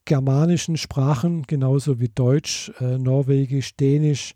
germanischen 0.08 0.78
Sprachen, 0.78 1.44
genauso 1.44 2.00
wie 2.00 2.10
Deutsch, 2.10 2.72
äh, 2.80 2.98
Norwegisch, 2.98 3.76
Dänisch, 3.76 4.34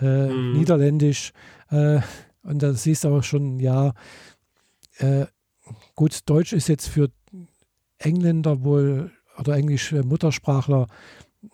äh, 0.00 0.28
mhm. 0.28 0.52
Niederländisch. 0.52 1.32
Äh, 1.70 2.00
und 2.44 2.62
da 2.62 2.72
siehst 2.74 3.02
du 3.02 3.08
auch 3.08 3.24
schon, 3.24 3.58
ja, 3.58 3.94
äh, 4.98 5.26
gut, 5.96 6.20
Deutsch 6.26 6.52
ist 6.52 6.68
jetzt 6.68 6.86
für 6.86 7.10
Engländer 7.98 8.62
wohl 8.62 9.10
oder 9.38 9.56
englische 9.56 10.02
Muttersprachler 10.02 10.86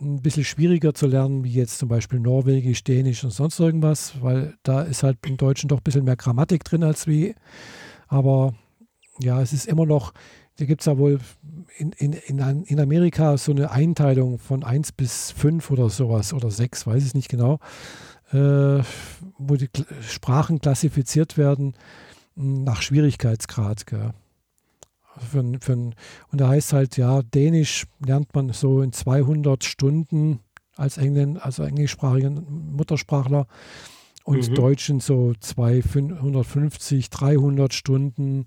ein 0.01 0.23
bisschen 0.23 0.45
schwieriger 0.45 0.95
zu 0.95 1.07
lernen, 1.07 1.45
wie 1.45 1.53
jetzt 1.53 1.79
zum 1.79 1.89
Beispiel 1.89 2.21
Norwegisch, 2.21 2.85
Dänisch 2.85 3.25
und 3.25 3.31
sonst 3.31 3.61
irgendwas, 3.61 4.21
weil 4.21 4.57
da 4.63 4.83
ist 4.83 5.03
halt 5.03 5.19
im 5.27 5.37
Deutschen 5.37 5.69
doch 5.69 5.79
ein 5.79 5.85
bisschen 5.85 6.05
mehr 6.05 6.17
Grammatik 6.17 6.65
drin 6.65 6.85
als 6.85 7.07
wie. 7.07 7.35
Aber 8.09 8.55
ja, 9.19 9.41
es 9.41 9.53
ist 9.53 9.67
immer 9.67 9.87
noch 9.87 10.13
da 10.57 10.65
gibt 10.65 10.83
es 10.83 10.87
ja 10.87 10.99
wohl 10.99 11.19
in, 11.79 11.93
in, 11.93 12.13
in, 12.13 12.81
Amerika 12.81 13.37
so 13.39 13.53
eine 13.53 13.71
Einteilung 13.71 14.39
von 14.39 14.65
1 14.65 14.93
bis 14.93 15.31
5 15.33 15.71
oder 15.71 15.89
sowas 15.89 16.33
oder 16.33 16.51
6, 16.51 16.87
weiß 16.87 17.05
ich 17.07 17.15
nicht 17.15 17.29
genau, 17.29 17.59
äh, 18.33 18.83
wo 19.39 19.57
die 19.57 19.71
Sprachen 20.03 20.61
klassifiziert 20.61 21.39
werden 21.39 21.75
hm, 22.37 22.65
nach 22.65 22.83
Schwierigkeitsgrad. 22.83 23.87
Gell. 23.87 24.13
Also 25.15 25.27
für, 25.29 25.59
für, 25.61 25.73
und 25.73 25.95
da 26.33 26.49
heißt 26.49 26.73
halt, 26.73 26.97
ja, 26.97 27.23
Dänisch 27.23 27.87
lernt 28.05 28.35
man 28.35 28.51
so 28.51 28.83
in 28.83 28.93
200 28.93 29.65
Stunden 29.65 30.41
als, 30.77 30.97
Engländ, 30.97 31.45
also 31.45 31.63
englischsprachigen 31.65 32.73
Muttersprachler 32.73 33.47
und 34.25 34.49
mhm. 34.49 34.55
Deutsch 34.55 34.89
in 34.89 35.01
so 35.01 35.35
250, 35.39 37.11
300 37.11 37.75
Stunden. 37.75 38.47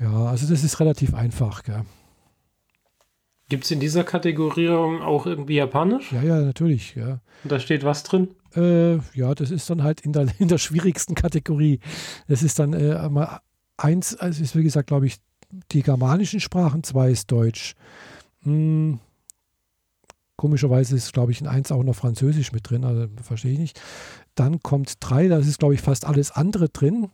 Ja, 0.00 0.26
also 0.26 0.46
das 0.48 0.64
ist 0.64 0.80
relativ 0.80 1.14
einfach. 1.14 1.62
Gibt 3.48 3.64
es 3.64 3.70
in 3.70 3.80
dieser 3.80 4.04
Kategorierung 4.04 5.02
auch 5.02 5.26
irgendwie 5.26 5.56
Japanisch? 5.56 6.12
Ja, 6.12 6.22
ja, 6.22 6.40
natürlich. 6.40 6.94
Ja. 6.94 7.20
Und 7.42 7.52
da 7.52 7.60
steht 7.60 7.84
was 7.84 8.02
drin? 8.02 8.28
Äh, 8.56 8.96
ja, 9.14 9.34
das 9.34 9.50
ist 9.50 9.68
dann 9.68 9.82
halt 9.82 10.00
in 10.00 10.12
der, 10.12 10.28
in 10.38 10.48
der 10.48 10.58
schwierigsten 10.58 11.14
Kategorie. 11.14 11.80
Das 12.26 12.42
ist 12.42 12.58
dann 12.58 12.72
äh, 12.72 13.08
mal 13.08 13.40
eins, 13.76 14.16
also 14.16 14.42
ist 14.42 14.56
wie 14.56 14.62
gesagt, 14.62 14.88
glaube 14.88 15.06
ich, 15.06 15.16
die 15.72 15.82
germanischen 15.82 16.40
Sprachen, 16.40 16.82
zwei 16.82 17.10
ist 17.10 17.30
Deutsch. 17.30 17.74
Hm, 18.42 18.98
komischerweise 20.36 20.96
ist, 20.96 21.12
glaube 21.12 21.32
ich, 21.32 21.40
in 21.40 21.46
eins 21.46 21.70
auch 21.70 21.84
noch 21.84 21.94
Französisch 21.94 22.52
mit 22.52 22.68
drin, 22.68 22.84
also 22.84 23.06
verstehe 23.22 23.52
ich 23.52 23.58
nicht. 23.58 23.80
Dann 24.34 24.60
kommt 24.60 24.94
drei, 25.00 25.28
da 25.28 25.38
ist, 25.38 25.58
glaube 25.58 25.74
ich, 25.74 25.80
fast 25.82 26.06
alles 26.06 26.32
andere 26.32 26.70
drin 26.70 27.10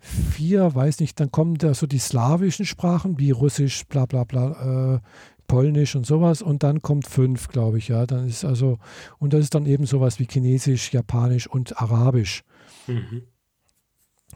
vier, 0.00 0.74
weiß 0.74 1.00
nicht, 1.00 1.18
dann 1.20 1.30
kommen 1.30 1.56
da 1.56 1.74
so 1.74 1.86
die 1.86 1.98
slawischen 1.98 2.64
Sprachen 2.64 3.18
wie 3.18 3.30
Russisch, 3.30 3.84
bla 3.86 4.06
bla 4.06 4.24
bla, 4.24 4.94
äh, 4.94 5.00
Polnisch 5.46 5.96
und 5.96 6.06
sowas 6.06 6.42
und 6.42 6.62
dann 6.62 6.82
kommt 6.82 7.06
fünf, 7.06 7.48
glaube 7.48 7.78
ich, 7.78 7.88
ja. 7.88 8.06
Dann 8.06 8.28
ist 8.28 8.44
also, 8.44 8.78
und 9.18 9.32
das 9.32 9.40
ist 9.40 9.54
dann 9.54 9.66
eben 9.66 9.86
sowas 9.86 10.18
wie 10.18 10.26
Chinesisch, 10.30 10.92
Japanisch 10.92 11.46
und 11.46 11.80
Arabisch. 11.80 12.44
Mhm. 12.86 13.22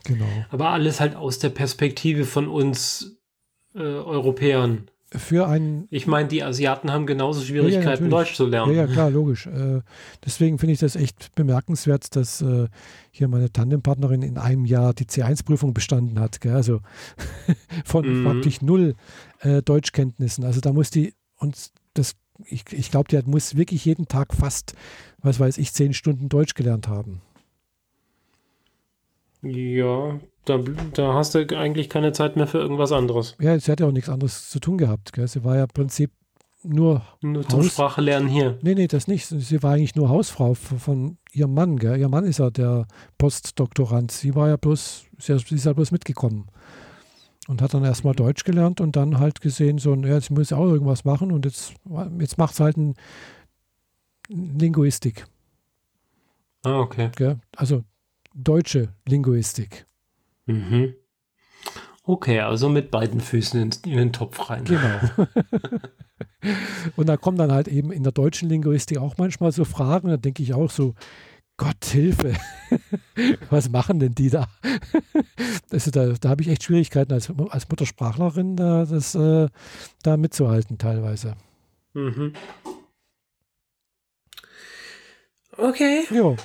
Genau. 0.05 0.27
Aber 0.51 0.71
alles 0.71 1.01
halt 1.01 1.15
aus 1.15 1.39
der 1.39 1.51
Perspektive 1.51 2.25
von 2.25 2.49
uns 2.49 3.19
äh, 3.75 3.79
Europäern 3.79 4.91
für 5.15 5.47
einen. 5.47 5.87
Ich 5.91 6.07
meine, 6.07 6.29
die 6.29 6.43
Asiaten 6.43 6.91
haben 6.91 7.07
genauso 7.07 7.43
Schwierigkeiten, 7.43 8.05
ja, 8.05 8.11
Deutsch 8.11 8.35
zu 8.35 8.47
lernen. 8.47 8.75
Ja, 8.75 8.87
ja 8.87 8.87
klar, 8.87 9.11
logisch. 9.11 9.47
Äh, 9.47 9.81
deswegen 10.25 10.59
finde 10.59 10.75
ich 10.75 10.81
das 10.81 10.97
echt 10.97 11.35
bemerkenswert, 11.35 12.17
dass 12.17 12.41
äh, 12.43 12.69
hier 13.11 13.29
meine 13.29 13.53
Tandempartnerin 13.53 14.23
in 14.23 14.39
einem 14.39 14.65
Jahr 14.65 14.95
die 14.95 15.05
C1-Prüfung 15.05 15.75
bestanden 15.75 16.19
hat. 16.19 16.41
Gell? 16.41 16.55
Also 16.55 16.81
von 17.85 18.07
mhm. 18.07 18.25
praktisch 18.25 18.63
null 18.63 18.95
äh, 19.41 19.63
Deutschkenntnissen. 19.63 20.45
Also 20.45 20.61
da 20.61 20.73
muss 20.73 20.91
die, 20.91 21.15
und 21.37 21.71
das, 21.95 22.15
ich, 22.47 22.65
ich 22.73 22.91
glaube, 22.91 23.09
die 23.09 23.21
muss 23.29 23.57
wirklich 23.57 23.85
jeden 23.85 24.09
Tag 24.09 24.35
fast, 24.35 24.75
was 25.19 25.39
weiß 25.39 25.59
ich, 25.59 25.73
zehn 25.73 25.93
Stunden 25.93 26.29
Deutsch 26.29 26.55
gelernt 26.55 26.89
haben. 26.89 27.21
Ja, 29.43 30.21
da, 30.45 30.59
da 30.95 31.15
hast 31.15 31.35
du 31.35 31.47
eigentlich 31.57 31.89
keine 31.89 32.13
Zeit 32.13 32.37
mehr 32.37 32.47
für 32.47 32.59
irgendwas 32.59 32.93
anderes. 32.93 33.37
Ja, 33.41 33.59
sie 33.59 33.71
hat 33.71 33.81
ja 33.81 33.87
auch 33.87 33.93
nichts 33.93 34.09
anderes 34.09 34.51
zu 34.51 34.59
tun 34.59 34.79
gehabt. 34.79 35.13
Gell? 35.13 35.29
Sie 35.29 35.45
war 35.45 35.57
ja 35.57 35.65
im 35.65 35.69
Prinzip 35.69 36.11
nur. 36.65 37.03
Nur 37.21 37.47
zum 37.49 37.63
Sprache 37.63 38.01
lernen 38.01 38.29
hier. 38.29 38.59
Nee, 38.63 38.75
nee, 38.75 38.89
das 38.89 39.07
nicht. 39.07 39.27
Sie 39.27 39.63
war 39.63 39.75
eigentlich 39.75 39.95
nur 39.95 40.09
Hausfrau 40.09 40.55
von 40.55 41.19
ihrem 41.33 41.55
Mann. 41.55 41.79
Gell? 41.79 41.99
Ihr 41.99 42.09
Mann 42.09 42.25
ist 42.25 42.39
ja 42.39 42.51
der 42.51 42.87
Postdoktorand. 43.19 44.11
Sie 44.11 44.35
war 44.35 44.49
ja 44.49 44.57
bloß, 44.57 45.05
sie 45.19 45.33
ist 45.33 45.65
ja 45.65 45.73
bloß 45.73 45.93
mitgekommen. 45.93 46.49
Und 47.49 47.61
hat 47.61 47.75
dann 47.75 47.85
erstmal 47.85 48.15
Deutsch 48.15 48.45
gelernt 48.45 48.81
und 48.81 48.95
dann 48.95 49.19
halt 49.19 49.41
gesehen, 49.41 49.79
so, 49.79 49.95
ja, 49.95 50.15
jetzt 50.15 50.31
muss 50.31 50.53
ich 50.53 50.55
auch 50.55 50.65
irgendwas 50.65 51.05
machen 51.05 51.33
und 51.33 51.45
jetzt, 51.45 51.75
jetzt 52.21 52.39
macht 52.39 52.55
es 52.55 52.61
halt 52.61 52.77
ein 52.77 52.95
Linguistik. 54.29 55.27
Ah, 56.63 56.79
okay. 56.79 57.11
Gell? 57.17 57.41
Also 57.57 57.83
deutsche 58.35 58.95
Linguistik. 59.07 59.87
Mhm. 60.47 60.95
Okay, 62.05 62.41
also 62.41 62.69
mit 62.69 62.91
beiden 62.91 63.21
Füßen 63.21 63.61
in, 63.61 63.71
in 63.85 63.97
den 63.97 64.13
Topf 64.13 64.51
rein. 64.51 64.65
Genau. 64.65 65.01
und 66.97 67.09
da 67.09 67.17
kommen 67.17 67.39
dann 67.39 67.53
halt 67.53 67.69
eben 67.69 67.93
in 67.93 68.03
der 68.03 68.13
deutschen 68.13 68.49
Linguistik 68.49 68.99
auch 68.99 69.17
manchmal 69.19 69.53
so 69.53 69.65
Fragen, 69.65 70.09
da 70.09 70.17
denke 70.17 70.43
ich 70.43 70.55
auch 70.55 70.71
so, 70.71 70.95
Gott 71.57 71.85
Hilfe, 71.85 72.35
was 73.51 73.69
machen 73.69 74.01
denn 74.01 74.15
die 74.15 74.31
da? 74.31 74.49
also 75.71 75.91
da, 75.91 76.09
da 76.21 76.31
habe 76.31 76.43
ich 76.43 76.49
echt 76.49 76.65
Schwierigkeiten 76.65 77.13
als, 77.13 77.31
als 77.51 77.69
Muttersprachlerin, 77.69 78.57
da, 78.57 78.85
das, 78.85 79.15
äh, 79.15 79.49
da 80.03 80.17
mitzuhalten 80.17 80.79
teilweise. 80.79 81.35
Mhm. 81.95 82.33
Okay. 85.57 86.05
Jo. 86.11 86.37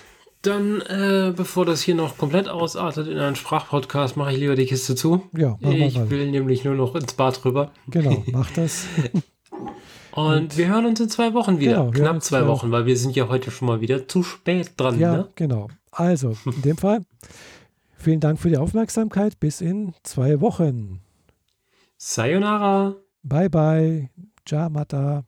Dann, 0.48 0.82
äh, 0.82 1.34
bevor 1.36 1.66
das 1.66 1.82
hier 1.82 1.94
noch 1.96 2.18
komplett 2.18 2.48
ausartet 2.48 3.08
in 3.08 3.18
einen 3.18 3.36
Sprachpodcast, 3.36 4.16
mache 4.16 4.32
ich 4.32 4.38
lieber 4.40 4.56
die 4.56 4.66
Kiste 4.66 4.96
zu. 4.96 5.24
Ja, 5.36 5.58
mach 5.60 5.72
Ich 5.72 5.98
mal. 5.98 6.10
will 6.10 6.32
nämlich 6.32 6.64
nur 6.64 6.76
noch 6.76 6.96
ins 6.96 7.14
Bad 7.14 7.44
rüber. 7.44 7.72
Genau, 7.90 8.24
mach 8.32 8.50
das. 8.52 8.86
Und, 10.12 10.58
wir 10.58 10.70
hören 10.70 10.86
uns 10.86 11.00
in 11.00 11.10
zwei 11.10 11.34
Wochen 11.34 11.60
wieder. 11.60 11.92
Genau, 11.92 11.92
Knapp 11.92 12.24
zwei, 12.24 12.40
zwei 12.40 12.48
Wochen, 12.48 12.72
weil 12.72 12.86
wir 12.86 12.98
sind 12.98 13.16
ja 13.16 13.28
heute 13.28 13.52
schon 13.52 13.68
mal 13.68 13.82
wieder 13.82 14.08
zu 14.08 14.24
spät 14.24 14.72
dran. 14.78 14.98
Ja, 15.00 15.18
ne? 15.18 15.28
genau. 15.36 15.68
Also, 15.92 16.36
in 16.46 16.62
dem 16.62 16.78
Fall, 16.78 17.02
vielen 17.98 18.20
Dank 18.20 18.40
für 18.40 18.50
die 18.50 18.58
Aufmerksamkeit. 18.58 19.40
Bis 19.40 19.62
in 19.62 19.94
zwei 20.04 20.40
Wochen. 20.42 21.02
Sayonara. 21.98 22.96
Bye, 23.22 23.50
bye. 23.50 24.10
Ciao, 24.46 24.70
Mata. 24.70 25.26